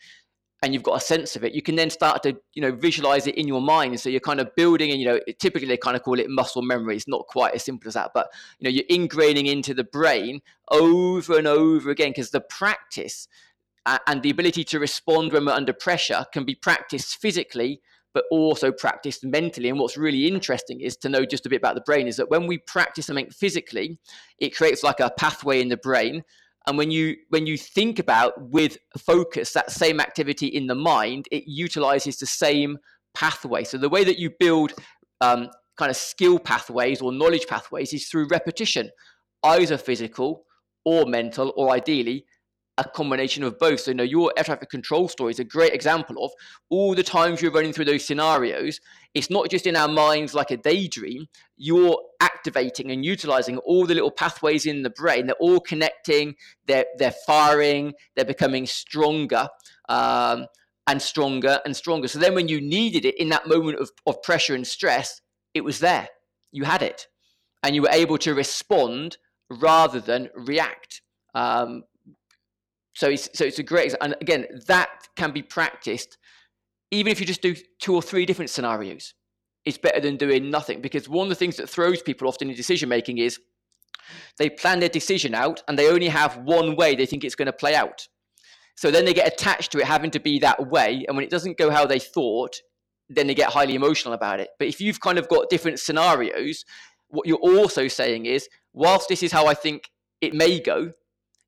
and 0.62 0.74
you've 0.74 0.82
got 0.82 0.96
a 0.96 1.00
sense 1.00 1.36
of 1.36 1.44
it, 1.44 1.52
you 1.52 1.62
can 1.62 1.76
then 1.76 1.88
start 1.88 2.22
to 2.24 2.36
you 2.54 2.62
know 2.62 2.72
visualize 2.72 3.26
it 3.26 3.36
in 3.36 3.46
your 3.46 3.60
mind. 3.60 3.98
So 4.00 4.08
you're 4.08 4.20
kind 4.20 4.40
of 4.40 4.54
building, 4.56 4.90
and 4.90 5.00
you 5.00 5.06
know 5.06 5.20
typically 5.38 5.68
they 5.68 5.76
kind 5.76 5.96
of 5.96 6.02
call 6.02 6.18
it 6.18 6.28
muscle 6.28 6.62
memory. 6.62 6.96
It's 6.96 7.08
not 7.08 7.26
quite 7.28 7.54
as 7.54 7.64
simple 7.64 7.88
as 7.88 7.94
that, 7.94 8.10
but 8.14 8.28
you 8.58 8.64
know 8.64 8.70
you're 8.70 8.84
ingraining 8.90 9.46
into 9.46 9.74
the 9.74 9.84
brain 9.84 10.40
over 10.70 11.38
and 11.38 11.46
over 11.46 11.90
again 11.90 12.10
because 12.10 12.30
the 12.30 12.40
practice 12.40 13.28
and 14.06 14.22
the 14.22 14.30
ability 14.30 14.64
to 14.64 14.78
respond 14.78 15.32
when 15.32 15.46
we're 15.46 15.52
under 15.52 15.72
pressure 15.72 16.24
can 16.32 16.44
be 16.44 16.54
practiced 16.54 17.20
physically 17.20 17.80
but 18.14 18.24
also 18.30 18.72
practiced 18.72 19.24
mentally. 19.24 19.68
And 19.68 19.78
what's 19.78 19.96
really 19.96 20.26
interesting 20.26 20.80
is 20.80 20.96
to 20.98 21.08
know 21.08 21.24
just 21.24 21.46
a 21.46 21.48
bit 21.48 21.58
about 21.58 21.74
the 21.74 21.82
brain 21.82 22.08
is 22.08 22.16
that 22.16 22.30
when 22.30 22.46
we 22.46 22.58
practice 22.58 23.06
something 23.06 23.30
physically 23.30 23.98
it 24.38 24.56
creates 24.56 24.82
like 24.82 25.00
a 25.00 25.10
pathway 25.10 25.60
in 25.60 25.68
the 25.68 25.76
brain. 25.76 26.24
And 26.66 26.76
when 26.76 26.90
you 26.90 27.16
when 27.28 27.46
you 27.46 27.56
think 27.56 27.98
about 27.98 28.32
with 28.50 28.78
focus 28.98 29.52
that 29.52 29.70
same 29.70 30.00
activity 30.00 30.46
in 30.46 30.66
the 30.66 30.74
mind 30.74 31.28
it 31.30 31.44
utilizes 31.46 32.18
the 32.18 32.26
same 32.26 32.78
pathway. 33.14 33.64
So 33.64 33.78
the 33.78 33.88
way 33.88 34.04
that 34.04 34.18
you 34.18 34.30
build 34.38 34.72
um, 35.20 35.48
kind 35.76 35.90
of 35.90 35.96
skill 35.96 36.38
pathways 36.38 37.00
or 37.00 37.12
knowledge 37.12 37.46
pathways 37.46 37.92
is 37.92 38.08
through 38.08 38.28
repetition 38.28 38.90
either 39.44 39.78
physical 39.78 40.44
or 40.84 41.06
mental 41.06 41.52
or 41.56 41.70
ideally 41.70 42.24
a 42.78 42.84
combination 42.84 43.42
of 43.42 43.58
both. 43.58 43.80
So, 43.80 43.90
you 43.90 43.96
know, 43.96 44.04
your 44.04 44.32
air 44.36 44.44
traffic 44.44 44.70
control 44.70 45.08
story 45.08 45.32
is 45.32 45.38
a 45.38 45.44
great 45.44 45.74
example 45.74 46.24
of 46.24 46.32
all 46.70 46.94
the 46.94 47.02
times 47.02 47.42
you're 47.42 47.52
running 47.52 47.72
through 47.72 47.86
those 47.86 48.04
scenarios. 48.04 48.80
It's 49.14 49.30
not 49.30 49.50
just 49.50 49.66
in 49.66 49.76
our 49.76 49.88
minds 49.88 50.32
like 50.32 50.50
a 50.50 50.56
daydream. 50.56 51.26
You're 51.56 52.00
activating 52.20 52.90
and 52.90 53.04
utilizing 53.04 53.58
all 53.58 53.84
the 53.84 53.94
little 53.94 54.12
pathways 54.12 54.64
in 54.64 54.82
the 54.82 54.90
brain. 54.90 55.26
They're 55.26 55.36
all 55.36 55.60
connecting. 55.60 56.36
They're 56.66 56.86
they're 56.98 57.14
firing. 57.26 57.94
They're 58.14 58.24
becoming 58.24 58.66
stronger. 58.66 59.48
Um, 59.88 60.46
and 60.86 61.02
stronger 61.02 61.60
and 61.66 61.76
stronger. 61.76 62.08
So 62.08 62.18
then, 62.18 62.34
when 62.34 62.48
you 62.48 62.62
needed 62.62 63.04
it 63.04 63.20
in 63.20 63.28
that 63.28 63.46
moment 63.46 63.78
of, 63.78 63.90
of 64.06 64.22
pressure 64.22 64.54
and 64.54 64.66
stress, 64.66 65.20
it 65.52 65.62
was 65.62 65.80
there. 65.80 66.08
You 66.50 66.64
had 66.64 66.82
it, 66.82 67.06
and 67.62 67.74
you 67.74 67.82
were 67.82 67.90
able 67.90 68.16
to 68.18 68.34
respond 68.34 69.18
rather 69.50 70.00
than 70.00 70.30
react. 70.34 71.02
Um, 71.34 71.84
so 72.98 73.08
it's 73.08 73.28
so 73.32 73.44
it's 73.44 73.60
a 73.60 73.62
great 73.62 73.94
and 74.00 74.16
again 74.20 74.44
that 74.66 74.88
can 75.14 75.30
be 75.30 75.40
practiced 75.40 76.18
even 76.90 77.12
if 77.12 77.20
you 77.20 77.26
just 77.26 77.42
do 77.42 77.54
two 77.78 77.94
or 77.94 78.02
three 78.02 78.26
different 78.26 78.50
scenarios. 78.50 79.14
It's 79.64 79.78
better 79.78 80.00
than 80.00 80.16
doing 80.16 80.50
nothing 80.50 80.80
because 80.80 81.08
one 81.08 81.26
of 81.26 81.28
the 81.28 81.34
things 81.34 81.56
that 81.56 81.68
throws 81.68 82.02
people 82.02 82.26
often 82.26 82.48
in 82.48 82.56
decision 82.56 82.88
making 82.88 83.18
is 83.18 83.38
they 84.38 84.48
plan 84.48 84.80
their 84.80 84.88
decision 84.88 85.34
out 85.34 85.62
and 85.68 85.78
they 85.78 85.88
only 85.88 86.08
have 86.08 86.38
one 86.38 86.74
way 86.74 86.94
they 86.94 87.06
think 87.06 87.22
it's 87.22 87.34
going 87.34 87.46
to 87.46 87.52
play 87.52 87.74
out. 87.74 88.08
So 88.76 88.90
then 88.90 89.04
they 89.04 89.14
get 89.14 89.30
attached 89.30 89.72
to 89.72 89.78
it 89.78 89.84
having 89.84 90.10
to 90.12 90.20
be 90.20 90.38
that 90.38 90.68
way, 90.68 91.04
and 91.06 91.16
when 91.16 91.24
it 91.24 91.30
doesn't 91.30 91.58
go 91.58 91.70
how 91.70 91.84
they 91.84 91.98
thought, 91.98 92.56
then 93.08 93.26
they 93.26 93.34
get 93.34 93.50
highly 93.50 93.74
emotional 93.74 94.14
about 94.14 94.40
it. 94.40 94.50
But 94.58 94.68
if 94.68 94.80
you've 94.80 95.00
kind 95.00 95.18
of 95.18 95.28
got 95.28 95.50
different 95.50 95.80
scenarios, 95.80 96.64
what 97.08 97.26
you're 97.26 97.38
also 97.38 97.88
saying 97.88 98.26
is, 98.26 98.48
whilst 98.72 99.08
this 99.08 99.22
is 99.22 99.32
how 99.32 99.46
I 99.46 99.54
think 99.54 99.90
it 100.20 100.32
may 100.32 100.60
go, 100.60 100.92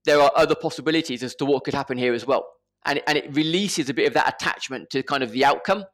there 0.05 0.21
are 0.21 0.33
other 0.35 0.55
possibilities 0.55 1.23
as 1.23 1.35
to 1.37 1.45
what 1.45 1.65
could 1.65 1.75
happen 1.75 1.99
here 1.99 2.15
as 2.15 2.27
well. 2.27 2.47
and 2.87 3.03
and 3.07 3.19
it 3.19 3.35
releases 3.35 3.89
a 3.89 3.95
bit 3.95 4.07
of 4.07 4.15
that 4.15 4.35
attachment 4.35 4.91
to 4.91 5.03
kind 5.03 5.23
of 5.23 5.31
the 5.33 5.45
outcome, 5.45 5.85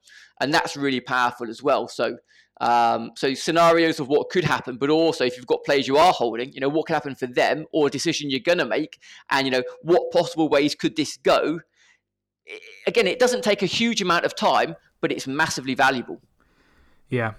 and 0.41 0.53
that's 0.55 0.77
really 0.77 1.01
powerful 1.01 1.49
as 1.49 1.63
well. 1.63 1.89
So. 1.89 2.19
Um, 2.59 3.11
so 3.17 3.35
scenarios 3.35 4.01
of 4.01 4.09
what 4.09 4.31
could 4.31 4.43
happen, 4.45 4.79
but 4.79 4.89
also 4.89 5.27
if 5.27 5.37
you've 5.37 5.47
got 5.47 5.63
players 5.63 5.87
you 5.87 5.99
are 5.99 6.11
holding, 6.11 6.55
you 6.55 6.61
know 6.61 6.71
what 6.71 6.87
could 6.87 6.95
happen 6.95 7.15
for 7.15 7.27
them 7.27 7.67
or 7.71 7.89
a 7.89 7.91
decision 7.91 8.31
you're 8.31 8.41
going 8.41 8.57
to 8.57 8.65
make, 8.65 8.99
and 9.29 9.47
you 9.47 9.51
know 9.51 9.63
what 9.83 10.11
possible 10.11 10.49
ways 10.49 10.75
could 10.75 10.97
this 10.97 11.19
go. 11.19 11.61
Again, 12.87 13.07
it 13.07 13.19
doesn't 13.19 13.45
take 13.45 13.63
a 13.63 13.67
huge 13.67 14.01
amount 14.01 14.25
of 14.25 14.35
time, 14.35 14.75
but 15.03 15.13
it's 15.13 15.27
massively 15.27 15.75
valuable. 15.75 16.23
Yeah, 17.11 17.35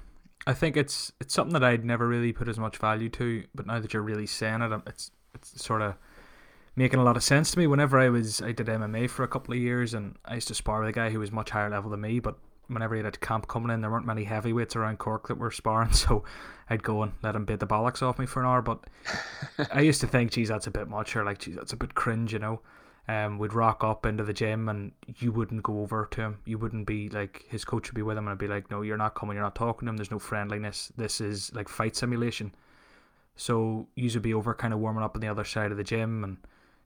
I 0.46 0.54
think 0.54 0.78
it's 0.78 1.12
it's 1.20 1.34
something 1.34 1.54
that 1.54 1.64
I'd 1.64 1.84
never 1.84 2.08
really 2.08 2.32
put 2.32 2.48
as 2.48 2.60
much 2.60 2.78
value 2.78 3.10
to, 3.10 3.44
but 3.56 3.66
now 3.66 3.80
that 3.80 3.94
you're 3.94 4.04
really 4.04 4.28
saying 4.28 4.62
it, 4.62 4.82
it's 4.86 5.10
it's 5.34 5.66
sort 5.66 5.82
of 5.82 5.96
making 6.78 7.00
a 7.00 7.04
lot 7.04 7.18
of 7.18 7.24
sense 7.24 7.52
to 7.52 7.60
me. 7.60 7.68
Whenever 7.68 8.00
I 8.00 8.08
was 8.08 8.42
I 8.42 8.54
did 8.54 8.68
MMA 8.68 9.10
for 9.10 9.24
a 9.24 9.28
couple 9.28 9.54
of 9.54 9.60
years, 9.60 9.94
and 9.94 10.16
I 10.24 10.36
used 10.36 10.48
to 10.48 10.56
spar 10.56 10.80
with 10.80 10.90
a 10.90 10.94
guy 10.94 11.10
who 11.10 11.20
was 11.20 11.32
much 11.32 11.50
higher 11.50 11.70
level 11.70 11.92
than 11.92 12.02
me, 12.02 12.22
but 12.22 12.38
whenever 12.68 12.96
he 12.96 13.04
had 13.04 13.16
a 13.16 13.18
camp 13.18 13.48
coming 13.48 13.72
in, 13.72 13.82
there 13.82 13.90
weren't 13.90 14.06
many 14.06 14.24
heavyweights 14.24 14.76
around 14.76 15.00
Cork 15.00 15.28
that 15.28 15.38
were 15.38 15.52
sparring, 15.52 15.92
so 15.94 16.24
I'd 16.70 16.84
go 16.84 17.04
and 17.04 17.14
let 17.24 17.36
him 17.36 17.46
beat 17.46 17.60
the 17.60 17.68
bollocks 17.68 18.02
off 18.02 18.20
me 18.20 18.26
for 18.26 18.42
an 18.42 18.46
hour. 18.46 18.62
But 18.62 18.86
I 19.74 19.82
used 19.82 20.02
to 20.02 20.08
think, 20.08 20.32
geez, 20.32 20.50
that's 20.50 20.68
a 20.68 20.72
bit 20.72 20.88
much, 20.88 21.16
or 21.16 21.26
like, 21.26 21.40
geez, 21.40 21.56
that's 21.56 21.74
a 21.74 21.78
bit 21.78 21.96
cringe, 21.96 22.32
you 22.32 22.40
know. 22.40 22.62
Um, 23.10 23.38
we'd 23.40 23.54
rock 23.54 23.86
up 23.86 24.06
into 24.06 24.26
the 24.26 24.34
gym 24.34 24.68
and 24.68 24.92
you 25.20 25.32
wouldn't 25.32 25.64
go 25.64 25.80
over 25.80 26.10
to 26.12 26.22
him. 26.22 26.40
You 26.46 26.58
wouldn't 26.58 26.86
be 26.86 27.08
like 27.08 27.46
his 27.48 27.64
coach 27.64 27.88
would 27.88 27.96
be 27.96 28.02
with 28.02 28.18
him 28.18 28.26
and 28.26 28.34
I'd 28.34 28.38
be 28.38 28.50
like, 28.50 28.70
no, 28.70 28.82
you're 28.82 28.98
not 28.98 29.16
coming. 29.16 29.36
You're 29.36 29.46
not 29.46 29.56
talking 29.56 29.86
to 29.86 29.92
him. 29.92 29.96
There's 29.96 30.12
no 30.12 30.20
friendliness. 30.20 30.92
This 30.98 31.22
is 31.22 31.54
like 31.56 31.70
fight 31.70 31.96
simulation. 31.96 32.54
So 33.38 33.88
you 33.96 34.12
would 34.14 34.24
be 34.24 34.34
over 34.34 34.54
kind 34.54 34.74
of 34.74 34.82
warming 34.82 35.04
up 35.04 35.16
on 35.16 35.22
the 35.22 35.30
other 35.30 35.46
side 35.46 35.72
of 35.72 35.78
the 35.78 35.86
gym 35.86 36.26
and 36.26 36.38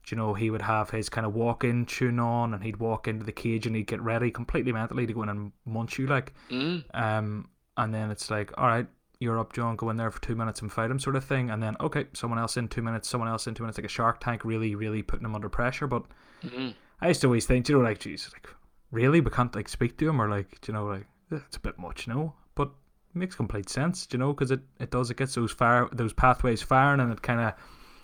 you 0.08 0.16
know, 0.16 0.34
he 0.34 0.50
would 0.50 0.62
have 0.62 0.90
his 0.90 1.08
kind 1.08 1.26
of 1.26 1.34
walk 1.34 1.64
in 1.64 1.86
tune 1.86 2.18
on 2.18 2.54
and 2.54 2.62
he'd 2.62 2.78
walk 2.78 3.06
into 3.06 3.24
the 3.24 3.32
cage 3.32 3.66
and 3.66 3.76
he'd 3.76 3.86
get 3.86 4.00
ready 4.00 4.30
completely 4.30 4.72
mentally 4.72 5.06
to 5.06 5.12
go 5.12 5.22
in 5.22 5.28
and 5.28 5.52
munch 5.64 5.98
you 5.98 6.06
like. 6.06 6.34
Mm. 6.50 6.84
Um, 6.94 7.48
and 7.76 7.94
then 7.94 8.10
it's 8.10 8.30
like, 8.30 8.52
all 8.58 8.66
right, 8.66 8.86
you're 9.20 9.38
up, 9.38 9.52
John, 9.52 9.76
go 9.76 9.90
in 9.90 9.96
there 9.96 10.10
for 10.10 10.20
two 10.20 10.34
minutes 10.34 10.60
and 10.60 10.72
fight 10.72 10.90
him, 10.90 10.98
sort 10.98 11.16
of 11.16 11.24
thing. 11.24 11.50
And 11.50 11.62
then, 11.62 11.76
okay, 11.80 12.06
someone 12.12 12.40
else 12.40 12.56
in 12.56 12.66
two 12.68 12.82
minutes, 12.82 13.08
someone 13.08 13.28
else 13.28 13.46
in 13.46 13.54
two 13.54 13.62
minutes, 13.62 13.78
like 13.78 13.84
a 13.84 13.88
shark 13.88 14.20
tank, 14.20 14.44
really, 14.44 14.74
really 14.74 15.02
putting 15.02 15.24
him 15.24 15.34
under 15.34 15.48
pressure. 15.48 15.86
But 15.86 16.02
mm-hmm. 16.42 16.70
I 17.00 17.08
used 17.08 17.20
to 17.20 17.28
always 17.28 17.46
think, 17.46 17.68
you 17.68 17.78
know, 17.78 17.84
like, 17.84 18.00
geez, 18.00 18.28
like, 18.32 18.48
really? 18.90 19.20
We 19.20 19.30
can't, 19.30 19.54
like, 19.54 19.68
speak 19.68 19.96
to 19.98 20.08
him 20.08 20.20
or, 20.20 20.28
like, 20.28 20.66
you 20.66 20.74
know, 20.74 20.86
like, 20.86 21.06
it's 21.30 21.56
a 21.56 21.60
bit 21.60 21.78
much, 21.78 22.06
you 22.06 22.14
know? 22.14 22.34
But 22.56 22.68
it 23.14 23.18
makes 23.18 23.36
complete 23.36 23.68
sense, 23.68 24.08
you 24.10 24.18
know, 24.18 24.32
because 24.32 24.50
it, 24.50 24.60
it 24.80 24.90
does, 24.90 25.10
it 25.10 25.16
gets 25.16 25.34
those 25.34 25.52
fire, 25.52 25.88
those 25.92 26.12
pathways 26.12 26.60
firing 26.60 27.00
and 27.00 27.12
it 27.12 27.22
kind 27.22 27.40
of 27.40 27.54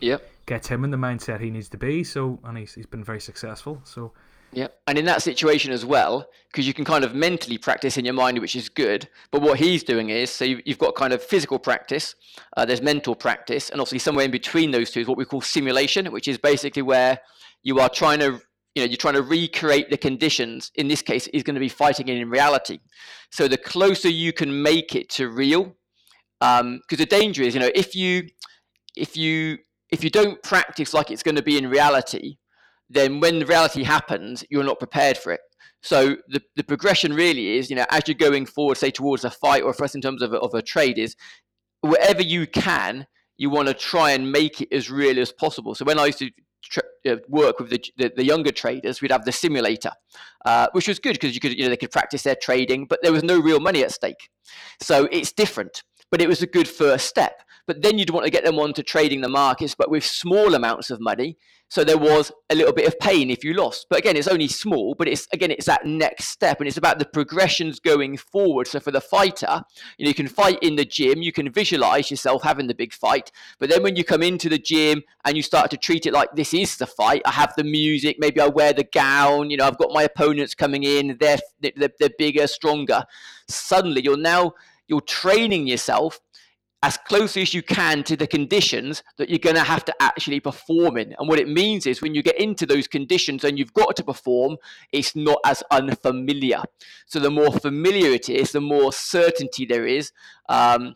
yep. 0.01 0.30
Gets 0.49 0.66
him 0.66 0.82
in 0.82 0.90
the 0.90 0.96
mindset 0.96 1.40
he 1.40 1.51
needs 1.51 1.68
to 1.68 1.76
be. 1.76 2.03
So, 2.03 2.40
and 2.42 2.59
he's, 2.59 2.74
he's 2.74 2.86
been 2.86 3.05
very 3.05 3.20
successful. 3.20 3.80
So, 3.84 4.12
yeah, 4.51 4.68
and 4.86 4.96
in 4.96 5.05
that 5.05 5.20
situation 5.22 5.72
as 5.72 5.84
well, 5.84 6.26
because 6.51 6.66
you 6.66 6.72
can 6.72 6.86
kind 6.86 7.05
of 7.05 7.14
mentally 7.14 7.59
practice 7.59 7.99
in 7.99 8.05
your 8.07 8.14
mind, 8.14 8.38
which 8.38 8.57
is 8.57 8.70
good. 8.70 9.07
But 9.30 9.42
what 9.42 9.59
he's 9.59 9.84
doing 9.84 10.09
is, 10.09 10.30
so 10.30 10.44
you've 10.44 10.78
got 10.78 10.94
kind 10.94 11.12
of 11.12 11.22
physical 11.22 11.59
practice, 11.59 12.14
uh, 12.57 12.64
there's 12.64 12.80
mental 12.80 13.14
practice, 13.14 13.68
and 13.68 13.78
obviously 13.78 13.99
somewhere 13.99 14.24
in 14.24 14.30
between 14.30 14.70
those 14.70 14.90
two 14.90 15.01
is 15.01 15.07
what 15.07 15.18
we 15.18 15.26
call 15.26 15.42
simulation, 15.42 16.11
which 16.11 16.26
is 16.26 16.38
basically 16.38 16.82
where 16.82 17.20
you 17.62 17.78
are 17.78 17.90
trying 17.90 18.20
to, 18.20 18.40
you 18.74 18.82
know, 18.82 18.84
you're 18.84 18.96
trying 18.96 19.14
to 19.14 19.22
recreate 19.22 19.90
the 19.90 19.99
conditions. 19.99 20.72
In 20.76 20.88
this 20.88 21.03
case, 21.03 21.26
is 21.28 21.42
going 21.42 21.55
to 21.55 21.61
be 21.61 21.68
fighting 21.68 22.09
it 22.09 22.16
in 22.16 22.30
reality. 22.30 22.78
So 23.30 23.49
the 23.49 23.59
closer 23.59 24.09
you 24.09 24.32
can 24.32 24.62
make 24.62 24.94
it 24.94 25.11
to 25.11 25.28
real, 25.28 25.76
because 26.40 26.61
um, 26.61 26.80
the 26.88 27.05
danger 27.05 27.42
is, 27.42 27.55
you 27.55 27.61
know, 27.61 27.70
if 27.74 27.94
you, 27.94 28.28
if 28.96 29.14
you, 29.14 29.59
if 29.91 30.05
you 30.05 30.11
don't 30.11 30.43
practice 30.43 30.95
like 30.95 31.11
it's 31.11 31.22
going 31.22 31.36
to 31.36 31.43
be 31.43 31.59
in 31.59 31.68
reality, 31.68 32.36
then 32.91 33.20
when 33.20 33.39
the 33.39 33.47
reality 33.47 33.82
happens, 33.82 34.45
you're 34.51 34.64
not 34.64 34.78
prepared 34.78 35.18
for 35.18 35.32
it. 35.32 35.41
So 35.82 36.16
the, 36.28 36.43
the 36.57 36.64
progression 36.64 37.12
really 37.12 37.57
is, 37.57 37.70
you 37.70 37.76
know, 37.76 37.86
as 37.91 38.03
you're 38.07 38.16
going 38.16 38.47
forward, 38.47 38.78
say 38.78 38.91
towards 38.91 39.24
a 39.24 39.30
fight 39.30 39.62
or 39.62 39.72
for 39.72 39.84
us 39.84 39.95
in 39.95 40.01
terms 40.01 40.22
of 40.22 40.32
a, 40.32 40.39
of 40.39 40.55
a 40.55 40.62
trade, 40.62 40.99
is 40.99 41.14
wherever 41.82 42.22
you 42.22 42.47
can, 42.47 43.07
you 43.36 43.51
want 43.51 43.68
to 43.68 43.74
try 43.74 44.11
and 44.11 44.32
make 44.32 44.61
it 44.61 44.68
as 44.72 44.91
real 44.91 45.18
as 45.18 45.32
possible. 45.32 45.74
So 45.74 45.84
when 45.84 45.99
I 45.99 46.07
used 46.07 46.18
to 46.18 46.30
tra- 46.64 46.82
uh, 47.07 47.16
work 47.28 47.61
with 47.61 47.70
the, 47.70 47.82
the, 47.97 48.12
the 48.16 48.24
younger 48.24 48.51
traders, 48.51 49.01
we'd 49.01 49.12
have 49.12 49.24
the 49.24 49.32
simulator, 49.32 49.93
uh, 50.45 50.66
which 50.72 50.89
was 50.89 50.99
good 50.99 51.12
because 51.14 51.34
you 51.34 51.41
could 51.41 51.57
you 51.57 51.62
know 51.62 51.68
they 51.68 51.76
could 51.76 51.93
practice 51.93 52.22
their 52.22 52.36
trading, 52.36 52.86
but 52.86 52.99
there 53.03 53.12
was 53.12 53.22
no 53.22 53.39
real 53.41 53.61
money 53.61 53.82
at 53.84 53.93
stake. 53.93 54.28
So 54.80 55.09
it's 55.12 55.32
different, 55.32 55.82
but 56.11 56.20
it 56.20 56.28
was 56.28 56.43
a 56.43 56.47
good 56.47 56.68
first 56.68 57.07
step. 57.07 57.43
But 57.68 57.82
then 57.82 57.98
you'd 57.98 58.10
want 58.10 58.24
to 58.24 58.30
get 58.30 58.44
them 58.44 58.58
on 58.58 58.72
to 58.72 58.82
trading 58.82 59.20
the 59.20 59.28
markets, 59.28 59.76
but 59.76 59.90
with 59.90 60.04
small 60.04 60.54
amounts 60.54 60.90
of 60.90 61.00
money 61.00 61.36
so 61.70 61.84
there 61.84 61.98
was 61.98 62.32
a 62.48 62.54
little 62.54 62.72
bit 62.72 62.88
of 62.88 62.98
pain 62.98 63.30
if 63.30 63.44
you 63.44 63.52
lost. 63.52 63.86
But 63.90 63.98
again, 63.98 64.16
it's 64.16 64.26
only 64.26 64.48
small, 64.48 64.94
but 64.94 65.06
it's 65.06 65.28
again, 65.34 65.50
it's 65.50 65.66
that 65.66 65.84
next 65.84 66.28
step 66.28 66.60
and 66.60 66.66
it's 66.66 66.78
about 66.78 66.98
the 66.98 67.04
progressions 67.04 67.78
going 67.78 68.16
forward. 68.16 68.66
So 68.66 68.80
for 68.80 68.90
the 68.90 69.02
fighter, 69.02 69.62
you 69.98 70.04
know, 70.04 70.08
you 70.08 70.14
can 70.14 70.28
fight 70.28 70.58
in 70.62 70.76
the 70.76 70.86
gym, 70.86 71.20
you 71.20 71.30
can 71.30 71.50
visualize 71.52 72.10
yourself 72.10 72.42
having 72.42 72.68
the 72.68 72.74
big 72.74 72.94
fight. 72.94 73.30
But 73.58 73.68
then 73.68 73.82
when 73.82 73.96
you 73.96 74.04
come 74.04 74.22
into 74.22 74.48
the 74.48 74.58
gym 74.58 75.02
and 75.26 75.36
you 75.36 75.42
start 75.42 75.70
to 75.72 75.76
treat 75.76 76.06
it 76.06 76.14
like 76.14 76.34
this 76.34 76.54
is 76.54 76.76
the 76.76 76.86
fight, 76.86 77.20
I 77.26 77.32
have 77.32 77.52
the 77.56 77.64
music, 77.64 78.16
maybe 78.18 78.40
I 78.40 78.48
wear 78.48 78.72
the 78.72 78.84
gown, 78.84 79.50
you 79.50 79.58
know, 79.58 79.66
I've 79.66 79.78
got 79.78 79.92
my 79.92 80.04
opponents 80.04 80.54
coming 80.54 80.84
in, 80.84 81.18
they're, 81.20 81.38
they're, 81.60 81.90
they're 82.00 82.10
bigger, 82.18 82.46
stronger. 82.46 83.04
Suddenly 83.46 84.02
you're 84.02 84.16
now, 84.16 84.54
you're 84.86 85.02
training 85.02 85.66
yourself 85.66 86.18
as 86.83 86.97
closely 86.97 87.43
as 87.43 87.53
you 87.53 87.62
can 87.62 88.05
to 88.05 88.16
the 88.16 88.26
conditions 88.26 89.03
that 89.16 89.29
you're 89.29 89.39
going 89.39 89.57
to 89.57 89.62
have 89.62 89.85
to 89.85 89.95
actually 90.01 90.39
perform 90.39 90.97
in. 90.97 91.14
And 91.18 91.29
what 91.29 91.41
it 91.41 91.49
means 91.49 91.87
is 91.87 92.01
when 92.01 92.14
you 92.14 92.22
get 92.22 92.39
into 92.41 92.66
those 92.66 92.87
conditions 92.87 93.43
and 93.43 93.59
you've 93.59 93.74
got 93.74 93.97
to 93.97 94.05
perform, 94.05 94.59
it's 94.93 95.16
not 95.16 95.39
as 95.45 95.62
unfamiliar. 95.72 96.62
So 97.07 97.18
the 97.18 97.31
more 97.31 97.53
familiar 97.53 98.12
it 98.12 98.29
is, 98.29 98.53
the 98.53 98.61
more 98.61 98.93
certainty 98.93 99.66
there 99.66 99.87
is. 99.87 100.12
Um, 100.49 100.95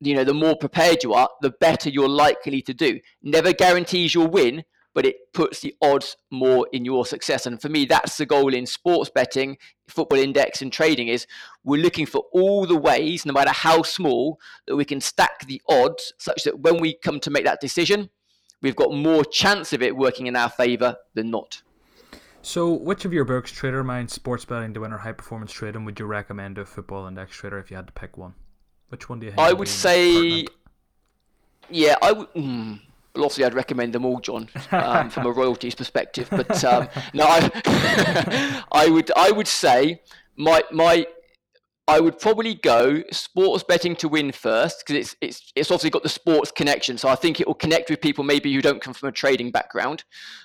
you 0.00 0.14
know, 0.14 0.24
the 0.24 0.34
more 0.34 0.56
prepared 0.56 1.02
you 1.02 1.14
are, 1.14 1.28
the 1.40 1.50
better 1.50 1.88
you're 1.88 2.08
likely 2.08 2.62
to 2.62 2.74
do. 2.74 3.00
Never 3.22 3.52
guarantees 3.52 4.14
you'll 4.14 4.28
win, 4.30 4.64
but 4.98 5.06
it 5.06 5.32
puts 5.32 5.60
the 5.60 5.72
odds 5.80 6.16
more 6.32 6.66
in 6.72 6.84
your 6.84 7.06
success. 7.06 7.46
And 7.46 7.62
for 7.62 7.68
me, 7.68 7.84
that's 7.84 8.16
the 8.16 8.26
goal 8.26 8.52
in 8.52 8.66
sports 8.66 9.08
betting, 9.08 9.56
football 9.86 10.18
index, 10.18 10.60
and 10.60 10.72
trading 10.72 11.06
is 11.06 11.24
we're 11.62 11.80
looking 11.80 12.04
for 12.04 12.24
all 12.32 12.66
the 12.66 12.76
ways, 12.76 13.24
no 13.24 13.32
matter 13.32 13.52
how 13.52 13.82
small, 13.82 14.40
that 14.66 14.74
we 14.74 14.84
can 14.84 15.00
stack 15.00 15.46
the 15.46 15.62
odds 15.68 16.12
such 16.18 16.42
that 16.42 16.58
when 16.58 16.80
we 16.80 16.94
come 16.94 17.20
to 17.20 17.30
make 17.30 17.44
that 17.44 17.60
decision, 17.60 18.10
we've 18.60 18.74
got 18.74 18.92
more 18.92 19.24
chance 19.24 19.72
of 19.72 19.82
it 19.82 19.96
working 19.96 20.26
in 20.26 20.34
our 20.34 20.50
favor 20.50 20.96
than 21.14 21.30
not. 21.30 21.62
So, 22.42 22.72
which 22.72 23.04
of 23.04 23.12
your 23.12 23.24
books, 23.24 23.52
Tradermind, 23.52 24.10
Sports 24.10 24.46
Betting 24.46 24.74
to 24.74 24.80
Win, 24.80 24.92
or 24.92 24.98
High 24.98 25.12
Performance 25.12 25.52
Trading, 25.52 25.84
would 25.84 26.00
you 26.00 26.06
recommend 26.06 26.56
to 26.56 26.62
a 26.62 26.66
football 26.66 27.06
index 27.06 27.36
trader 27.36 27.60
if 27.60 27.70
you 27.70 27.76
had 27.76 27.86
to 27.86 27.92
pick 27.92 28.18
one? 28.18 28.34
Which 28.88 29.08
one 29.08 29.20
do 29.20 29.26
you? 29.26 29.34
I 29.38 29.52
would 29.52 29.68
say, 29.68 30.12
pertinent? 30.12 30.50
yeah, 31.70 31.94
I 32.02 32.10
would. 32.10 32.34
Mm, 32.34 32.80
well, 33.14 33.24
obviously, 33.24 33.44
I'd 33.44 33.54
recommend 33.54 33.92
them 33.92 34.04
all, 34.04 34.20
John, 34.20 34.48
um, 34.72 35.10
from 35.10 35.26
a 35.26 35.30
royalties 35.30 35.74
perspective. 35.74 36.28
But 36.30 36.64
um, 36.64 36.88
no, 37.14 37.24
I, 37.26 38.64
I 38.72 38.88
would 38.88 39.10
I 39.16 39.30
would 39.30 39.48
say 39.48 40.02
my 40.36 40.62
my 40.70 41.06
I 41.88 42.00
would 42.00 42.18
probably 42.18 42.54
go 42.54 43.02
sports 43.10 43.64
betting 43.64 43.96
to 43.96 44.08
win 44.08 44.30
first 44.30 44.84
because 44.86 45.00
it's 45.00 45.16
it's 45.22 45.52
it's 45.56 45.70
obviously 45.70 45.90
got 45.90 46.02
the 46.02 46.10
sports 46.10 46.52
connection. 46.52 46.98
So 46.98 47.08
I 47.08 47.14
think 47.14 47.40
it 47.40 47.46
will 47.46 47.54
connect 47.54 47.88
with 47.88 48.00
people 48.02 48.24
maybe 48.24 48.52
who 48.52 48.60
don't 48.60 48.82
come 48.82 48.92
from 48.92 49.08
a 49.08 49.12
trading 49.12 49.50
background, 49.50 50.04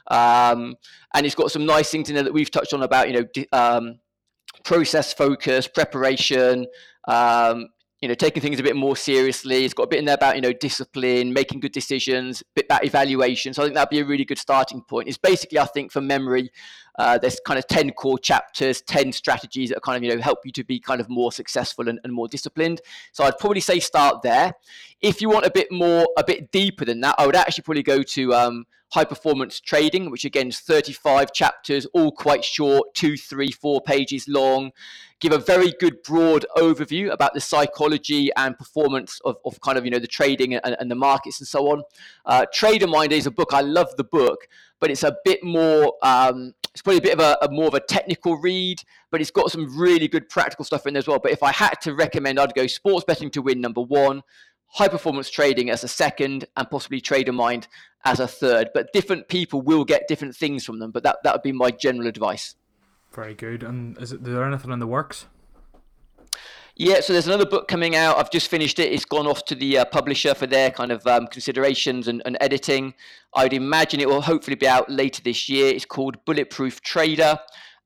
um, 0.10 0.76
and 1.14 1.26
it's 1.26 1.36
got 1.36 1.52
some 1.52 1.66
nice 1.66 1.92
things 1.92 2.10
in 2.10 2.16
there 2.16 2.24
that 2.24 2.34
we've 2.34 2.50
touched 2.50 2.74
on 2.74 2.82
about 2.82 3.10
you 3.10 3.14
know 3.20 3.46
um, 3.52 4.00
process 4.64 5.14
focus, 5.14 5.68
preparation, 5.68 6.66
um, 7.10 7.68
you 8.04 8.10
know, 8.10 8.14
taking 8.14 8.42
things 8.42 8.60
a 8.60 8.64
bit 8.64 8.76
more 8.76 8.98
seriously. 8.98 9.64
It's 9.64 9.74
got 9.74 9.84
a 9.84 9.88
bit 9.88 10.00
in 10.00 10.04
there 10.04 10.16
about, 10.16 10.36
you 10.36 10.42
know, 10.42 10.52
discipline, 10.52 11.32
making 11.32 11.62
good 11.62 11.72
decisions, 11.72 12.42
a 12.42 12.46
bit 12.54 12.66
about 12.66 12.84
evaluation. 12.84 13.54
So 13.54 13.62
I 13.62 13.66
think 13.66 13.76
that'd 13.76 13.90
be 13.90 14.02
a 14.02 14.06
really 14.06 14.26
good 14.26 14.38
starting 14.38 14.82
point. 14.82 15.08
It's 15.08 15.18
basically, 15.18 15.58
I 15.58 15.64
think, 15.68 15.90
for 15.90 16.02
memory, 16.02 16.52
uh, 17.00 17.18
there's 17.18 17.40
kind 17.46 17.58
of 17.58 17.66
10 17.68 17.92
core 17.92 18.20
chapters, 18.20 18.82
10 18.82 19.14
strategies 19.14 19.70
that 19.70 19.82
kind 19.84 19.96
of, 19.96 20.04
you 20.04 20.14
know, 20.14 20.22
help 20.22 20.40
you 20.44 20.52
to 20.52 20.66
be 20.66 20.82
kind 20.82 21.00
of 21.00 21.10
more 21.10 21.32
successful 21.32 21.88
and, 21.88 21.98
and 22.04 22.12
more 22.12 22.28
disciplined. 22.28 22.82
So 23.14 23.24
I'd 23.24 23.38
probably 23.38 23.62
say 23.62 23.80
start 23.80 24.22
there. 24.22 24.52
If 25.00 25.22
you 25.22 25.30
want 25.30 25.46
a 25.46 25.52
bit 25.52 25.72
more, 25.72 26.06
a 26.18 26.26
bit 26.26 26.52
deeper 26.52 26.84
than 26.84 27.00
that, 27.00 27.16
I 27.18 27.26
would 27.26 27.38
actually 27.38 27.64
probably 27.64 27.84
go 27.84 28.04
to 28.04 28.34
um, 28.34 28.66
high 28.94 29.06
performance 29.06 29.60
trading, 29.60 30.12
which 30.12 30.26
again 30.26 30.48
is 30.48 30.60
35 30.60 31.34
chapters, 31.34 31.86
all 31.94 32.12
quite 32.12 32.44
short, 32.46 32.94
two, 32.94 33.18
three, 33.18 33.52
four 33.52 33.82
pages 33.82 34.28
long 34.28 34.72
give 35.24 35.32
a 35.32 35.38
very 35.38 35.74
good 35.80 36.04
broad 36.04 36.46
overview 36.58 37.10
about 37.10 37.34
the 37.34 37.40
psychology 37.40 38.30
and 38.36 38.58
performance 38.58 39.22
of, 39.24 39.38
of 39.46 39.60
kind 39.62 39.78
of 39.78 39.86
you 39.86 39.90
know 39.90 39.98
the 39.98 40.06
trading 40.06 40.54
and, 40.54 40.76
and 40.80 40.92
the 40.92 40.96
markets 40.96 41.40
and 41.40 41.48
so 41.48 41.72
on. 41.72 41.82
Uh, 42.26 42.46
Tradermind 42.54 43.12
is 43.12 43.26
a 43.26 43.32
book 43.32 43.54
I 43.54 43.62
love 43.62 43.96
the 43.96 44.04
book, 44.04 44.48
but 44.82 44.92
it's 44.92 45.04
a 45.04 45.16
bit 45.24 45.42
more. 45.42 45.94
Um, 46.04 46.54
it's 46.74 46.82
probably 46.82 46.98
a 46.98 47.02
bit 47.02 47.14
of 47.14 47.20
a, 47.20 47.38
a, 47.44 47.52
more 47.52 47.68
of 47.68 47.74
a 47.76 47.80
technical 47.80 48.36
read, 48.38 48.82
but 49.12 49.22
it's 49.22 49.32
got 49.32 49.50
some 49.52 49.80
really 49.80 50.08
good 50.08 50.28
practical 50.28 50.66
stuff 50.66 50.88
in 50.88 50.94
there 50.94 51.00
as 51.00 51.08
well. 51.08 51.20
But 51.20 51.32
if 51.32 51.44
I 51.44 51.52
had 51.52 51.76
to 51.82 51.94
recommend, 51.94 52.40
I'd 52.40 52.54
go 52.56 52.68
sports 52.68 53.06
betting 53.06 53.30
to 53.32 53.44
win 53.44 53.62
number 53.62 53.82
one, 53.82 54.24
high 54.68 54.88
performance 54.88 55.30
trading 55.30 55.70
as 55.70 55.84
a 55.84 55.88
second, 55.88 56.46
and 56.58 56.70
possibly 56.70 57.00
Tradermind 57.00 57.68
as 58.06 58.20
a 58.20 58.28
third. 58.28 58.70
But 58.74 58.94
different 58.94 59.28
people 59.28 59.62
will 59.62 59.86
get 59.86 60.08
different 60.08 60.36
things 60.36 60.66
from 60.66 60.80
them. 60.80 60.92
But 60.92 61.04
that, 61.04 61.18
that 61.24 61.34
would 61.34 61.44
be 61.44 61.52
my 61.52 61.72
general 61.72 62.08
advice. 62.08 62.56
Very 63.14 63.36
good. 63.36 63.64
And 63.64 63.98
is, 64.02 64.12
it, 64.12 64.22
is 64.22 64.34
there 64.34 64.44
anything 64.44 64.72
in 64.72 64.80
the 64.80 64.88
works? 64.88 65.28
Yeah, 66.76 67.02
so 67.02 67.14
there's 67.14 67.28
another 67.28 67.46
book 67.46 67.68
coming 67.68 67.96
out. 67.96 68.18
I've 68.18 68.32
just 68.32 68.48
finished 68.48 68.80
it. 68.80 68.92
It's 68.92 69.06
gone 69.06 69.28
off 69.28 69.46
to 69.46 69.56
the 69.56 69.78
uh, 69.78 69.86
publisher 69.86 70.34
for 70.34 70.48
their 70.48 70.72
kind 70.72 70.92
of 70.92 71.06
um, 71.06 71.28
considerations 71.28 72.08
and, 72.08 72.24
and, 72.26 72.36
editing. 72.42 72.96
I'd 73.36 73.54
imagine 73.54 74.00
it 74.00 74.10
will 74.10 74.22
hopefully 74.22 74.56
be 74.56 74.68
out 74.68 74.90
later 74.90 75.22
this 75.22 75.48
year. 75.48 75.68
It's 75.68 75.86
called 75.86 76.26
Bulletproof 76.26 76.82
Trader, 76.82 77.38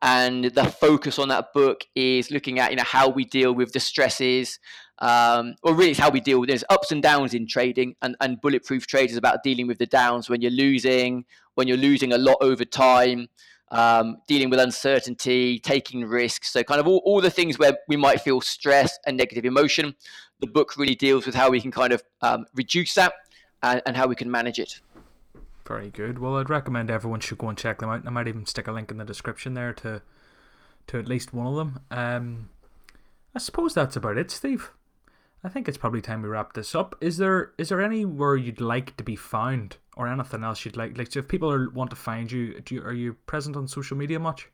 and 0.02 0.46
the 0.46 0.64
focus 0.64 1.20
on 1.20 1.28
that 1.28 1.52
book 1.54 1.84
is 1.96 2.32
looking 2.32 2.60
at 2.60 2.72
you 2.72 2.78
know 2.78 2.84
how 2.84 3.10
we 3.10 3.26
deal 3.26 3.54
with 3.54 3.74
the 3.74 3.82
stresses, 3.82 4.58
um, 5.00 5.56
or 5.64 5.74
really 5.74 5.92
it's 5.92 6.00
how 6.00 6.10
we 6.10 6.20
deal 6.20 6.40
with 6.40 6.50
there's 6.50 6.64
ups 6.70 6.92
and 6.92 7.04
downs 7.04 7.34
in 7.34 7.48
trading, 7.48 7.96
and, 8.02 8.16
and 8.22 8.42
Bulletproof 8.42 8.88
Trader 8.88 9.12
is 9.12 9.18
about 9.18 9.44
dealing 9.44 9.68
with 9.68 9.78
the 9.78 9.86
downs 9.86 10.30
when 10.30 10.42
you're 10.42 10.52
losing, 10.52 11.26
when 11.56 11.68
you're 11.68 11.78
losing 11.78 12.14
a 12.14 12.18
lot 12.18 12.38
over 12.42 12.66
time 12.66 13.28
um, 13.72 14.18
dealing 14.28 14.50
with 14.50 14.60
uncertainty, 14.60 15.60
taking 15.60 16.06
risks. 16.06 16.52
So, 16.52 16.64
kind 16.64 16.80
of 16.80 16.88
all, 16.88 17.02
all 17.06 17.22
the 17.22 17.30
things 17.30 17.60
where 17.60 17.78
we 17.88 17.96
might 17.96 18.22
feel 18.22 18.42
stress 18.42 18.98
and 19.06 19.18
negative 19.18 19.46
emotion. 19.46 19.96
The 20.40 20.48
book 20.48 20.78
really 20.78 20.96
deals 20.96 21.26
with 21.26 21.36
how 21.36 21.50
we 21.50 21.60
can 21.60 21.72
kind 21.72 21.92
of 21.92 22.04
um, 22.22 22.46
reduce 22.54 22.94
that 22.94 23.14
and, 23.64 23.82
and, 23.86 23.98
how 23.98 24.08
we 24.08 24.16
can 24.16 24.30
manage 24.30 24.60
it. 24.60 24.80
Very 25.66 25.90
good. 25.90 26.20
Well, 26.20 26.38
I'd 26.38 26.50
recommend 26.50 26.92
everyone 26.92 27.20
should 27.20 27.40
go 27.40 27.50
and 27.50 27.58
check 27.58 27.80
them 27.80 27.90
out. 27.90 28.04
I 28.06 28.10
might 28.10 28.28
even 28.28 28.46
stick 28.46 28.68
a 28.68 28.72
link 28.72 28.92
in 28.92 28.98
the 28.98 29.06
description 29.06 29.54
there 29.54 29.74
to 29.74 30.02
to 30.88 31.00
at 31.00 31.08
least 31.08 31.34
one 31.34 31.48
of 31.48 31.56
them. 31.56 31.80
Um, 31.92 32.50
I 33.36 33.40
suppose 33.40 33.74
that's 33.74 33.98
about 33.98 34.18
it, 34.18 34.32
Steve. 34.32 34.72
I 35.44 35.50
think 35.50 35.68
it's 35.68 35.78
probably 35.78 36.02
time 36.02 36.22
we 36.22 36.30
wrap 36.30 36.54
this 36.54 36.76
up. 36.76 36.96
Is 37.00 37.18
there 37.18 37.54
is 37.58 37.70
there 37.70 37.82
anywhere 37.82 38.36
you'd 38.36 38.62
like 38.62 38.98
to 38.98 39.04
be 39.04 39.16
found? 39.16 39.78
or 39.98 40.08
anything 40.08 40.44
else 40.44 40.64
you'd 40.64 40.78
like? 40.78 40.98
Like, 40.98 41.12
so 41.12 41.20
if 41.20 41.28
people 41.28 41.52
are, 41.52 41.70
want 41.72 41.90
to 41.90 41.96
find 41.96 42.32
you, 42.32 42.62
do 42.62 42.76
you, 42.76 42.82
are 42.84 42.94
you 42.94 43.14
present 43.26 43.58
on 43.58 43.68
social 43.68 43.98
media 43.98 44.20
much? 44.20 44.48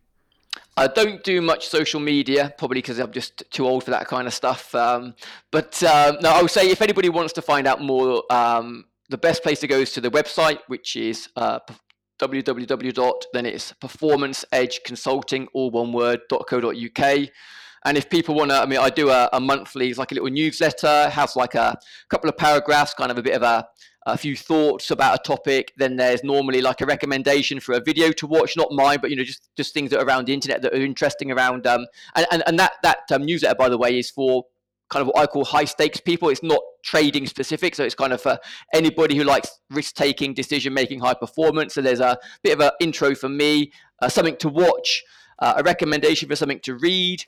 I 0.78 0.88
don't 0.88 1.24
do 1.24 1.42
much 1.42 1.68
social 1.68 2.00
media, 2.00 2.54
probably 2.58 2.78
because 2.78 2.98
I'm 3.00 3.12
just 3.12 3.44
too 3.52 3.68
old 3.68 3.84
for 3.84 3.92
that 3.92 4.08
kind 4.08 4.28
of 4.28 4.34
stuff. 4.34 4.74
Um, 4.74 5.16
but 5.52 5.84
um, 5.84 6.18
no, 6.22 6.30
I 6.30 6.42
would 6.42 6.52
say 6.52 6.70
if 6.70 6.82
anybody 6.82 7.10
wants 7.10 7.34
to 7.34 7.42
find 7.42 7.68
out 7.68 7.82
more, 7.82 8.24
um, 8.32 8.86
the 9.10 9.18
best 9.18 9.44
place 9.44 9.60
to 9.60 9.68
go 9.68 9.80
is 9.80 9.92
to 9.94 10.02
the 10.02 10.10
website, 10.10 10.60
which 10.68 10.96
is 10.96 11.28
uh, 11.36 11.60
www. 12.20 13.14
Then 13.34 13.46
it's 13.46 13.74
performance 13.74 14.46
edge 14.52 14.82
consulting, 14.86 15.48
all 15.54 15.72
one 15.72 15.92
word, 15.92 16.22
.co.uk. 16.30 17.20
And 17.86 17.98
if 17.98 18.10
people 18.10 18.36
want 18.36 18.52
to, 18.52 18.58
I 18.58 18.66
mean, 18.66 18.80
I 18.80 18.90
do 18.90 19.10
a, 19.10 19.30
a 19.34 19.40
monthly, 19.40 19.90
it's 19.90 20.00
like 20.00 20.12
a 20.12 20.16
little 20.16 20.30
newsletter, 20.30 21.10
has 21.10 21.36
like 21.36 21.56
a 21.56 21.78
couple 22.10 22.30
of 22.30 22.38
paragraphs, 22.38 22.94
kind 22.94 23.12
of 23.12 23.18
a 23.18 23.22
bit 23.22 23.36
of 23.36 23.44
a 23.44 23.68
a 24.06 24.18
few 24.18 24.36
thoughts 24.36 24.92
about 24.92 25.18
a 25.18 25.24
topic, 25.24 25.72
then 25.78 25.96
there's 25.96 26.24
normally 26.24 26.62
like 26.62 26.82
a 26.82 26.86
recommendation 26.86 27.60
for 27.60 27.74
a 27.74 27.80
video 27.80 28.12
to 28.12 28.28
watch, 28.28 28.58
not 28.58 28.68
mine, 28.72 28.98
but 29.02 29.10
you 29.10 29.16
know, 29.16 29.24
just 29.24 29.50
just 29.56 29.74
things 29.74 29.90
that 29.92 30.00
are 30.00 30.06
around 30.06 30.28
the 30.28 30.34
internet 30.34 30.62
that 30.62 30.74
are 30.74 30.82
interesting 30.82 31.32
around. 31.32 31.66
Um, 31.66 31.86
and, 32.16 32.28
and 32.32 32.44
and 32.46 32.60
that 32.60 32.74
that 32.84 33.00
um, 33.12 33.24
newsletter, 33.24 33.56
by 33.56 33.70
the 33.70 33.78
way, 33.78 33.98
is 33.98 34.10
for 34.10 34.46
kind 34.90 35.02
of 35.02 35.08
what 35.08 35.18
I 35.18 35.26
call 35.26 35.46
high 35.46 35.66
stakes 35.66 36.00
people. 36.00 36.30
It's 36.30 36.44
not 36.44 36.60
trading 36.84 37.26
specific, 37.28 37.76
so 37.76 37.84
it's 37.84 37.96
kind 37.96 38.14
of 38.14 38.22
for 38.22 38.38
anybody 38.74 39.16
who 39.16 39.24
likes 39.24 39.60
risk 39.70 39.96
taking, 39.96 40.34
decision 40.34 40.74
making, 40.74 41.00
high 41.00 41.14
performance. 41.14 41.74
So 41.74 41.82
there's 41.82 42.02
a 42.02 42.18
bit 42.44 42.54
of 42.54 42.60
an 42.60 42.72
intro 42.82 43.16
for 43.16 43.30
me, 43.30 43.72
uh, 44.02 44.10
something 44.10 44.36
to 44.38 44.50
watch, 44.50 45.04
uh, 45.40 45.54
a 45.58 45.64
recommendation 45.64 46.28
for 46.28 46.36
something 46.36 46.60
to 46.62 46.76
read. 46.76 47.24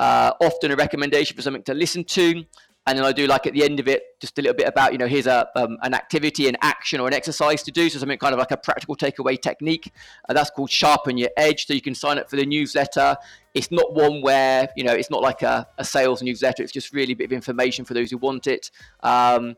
Uh, 0.00 0.32
often 0.40 0.70
a 0.70 0.76
recommendation 0.76 1.36
for 1.36 1.42
something 1.42 1.62
to 1.62 1.74
listen 1.74 2.02
to, 2.02 2.42
and 2.86 2.98
then 2.98 3.04
I 3.04 3.12
do 3.12 3.26
like 3.26 3.46
at 3.46 3.52
the 3.52 3.62
end 3.62 3.80
of 3.80 3.86
it 3.86 4.18
just 4.18 4.38
a 4.38 4.40
little 4.40 4.56
bit 4.56 4.66
about 4.66 4.92
you 4.92 4.98
know 4.98 5.06
here's 5.06 5.26
a 5.26 5.46
um, 5.56 5.76
an 5.82 5.92
activity, 5.92 6.48
an 6.48 6.56
action, 6.62 7.00
or 7.00 7.06
an 7.06 7.12
exercise 7.12 7.62
to 7.64 7.70
do. 7.70 7.90
So 7.90 7.98
something 7.98 8.16
kind 8.16 8.32
of 8.32 8.38
like 8.38 8.50
a 8.50 8.56
practical 8.56 8.96
takeaway 8.96 9.38
technique. 9.38 9.92
Uh, 10.26 10.32
that's 10.32 10.48
called 10.48 10.70
sharpen 10.70 11.18
your 11.18 11.28
edge. 11.36 11.66
So 11.66 11.74
you 11.74 11.82
can 11.82 11.94
sign 11.94 12.18
up 12.18 12.30
for 12.30 12.36
the 12.36 12.46
newsletter. 12.46 13.14
It's 13.52 13.70
not 13.70 13.92
one 13.92 14.22
where 14.22 14.70
you 14.74 14.84
know 14.84 14.94
it's 14.94 15.10
not 15.10 15.20
like 15.20 15.42
a, 15.42 15.68
a 15.76 15.84
sales 15.84 16.22
newsletter. 16.22 16.62
It's 16.62 16.72
just 16.72 16.94
really 16.94 17.12
a 17.12 17.16
bit 17.16 17.26
of 17.26 17.32
information 17.32 17.84
for 17.84 17.92
those 17.92 18.10
who 18.10 18.16
want 18.16 18.46
it. 18.46 18.70
Um, 19.02 19.54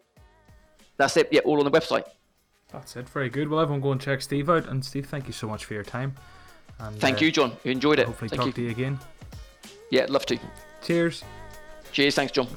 that's 0.97 1.17
it. 1.17 1.29
Yeah, 1.31 1.43
all 1.45 1.61
on 1.61 1.65
the 1.65 1.71
website. 1.71 2.07
That's 2.73 2.97
it. 2.97 3.09
Very 3.09 3.31
good. 3.31 3.49
Well, 3.49 3.61
everyone 3.61 3.81
go 3.81 3.93
and 3.93 4.01
check 4.01 4.23
Steve 4.23 4.51
out. 4.51 4.67
And 4.67 4.85
Steve, 4.85 5.07
thank 5.07 5.29
you 5.29 5.33
so 5.33 5.47
much 5.47 5.67
for 5.67 5.75
your 5.75 5.85
time. 5.85 6.17
And, 6.81 6.99
thank 6.99 7.19
uh, 7.19 7.27
you, 7.27 7.31
John. 7.31 7.53
You 7.63 7.71
enjoyed 7.71 8.01
it. 8.01 8.07
Hopefully, 8.07 8.29
thank 8.31 8.41
talk 8.41 8.47
you. 8.49 8.53
to 8.55 8.63
you 8.63 8.71
again. 8.71 8.99
Yeah, 9.93 10.07
love 10.09 10.25
to. 10.27 10.39
Cheers. 10.83 11.23
Cheers. 11.93 12.15
Thanks, 12.15 12.33
John. 12.33 12.49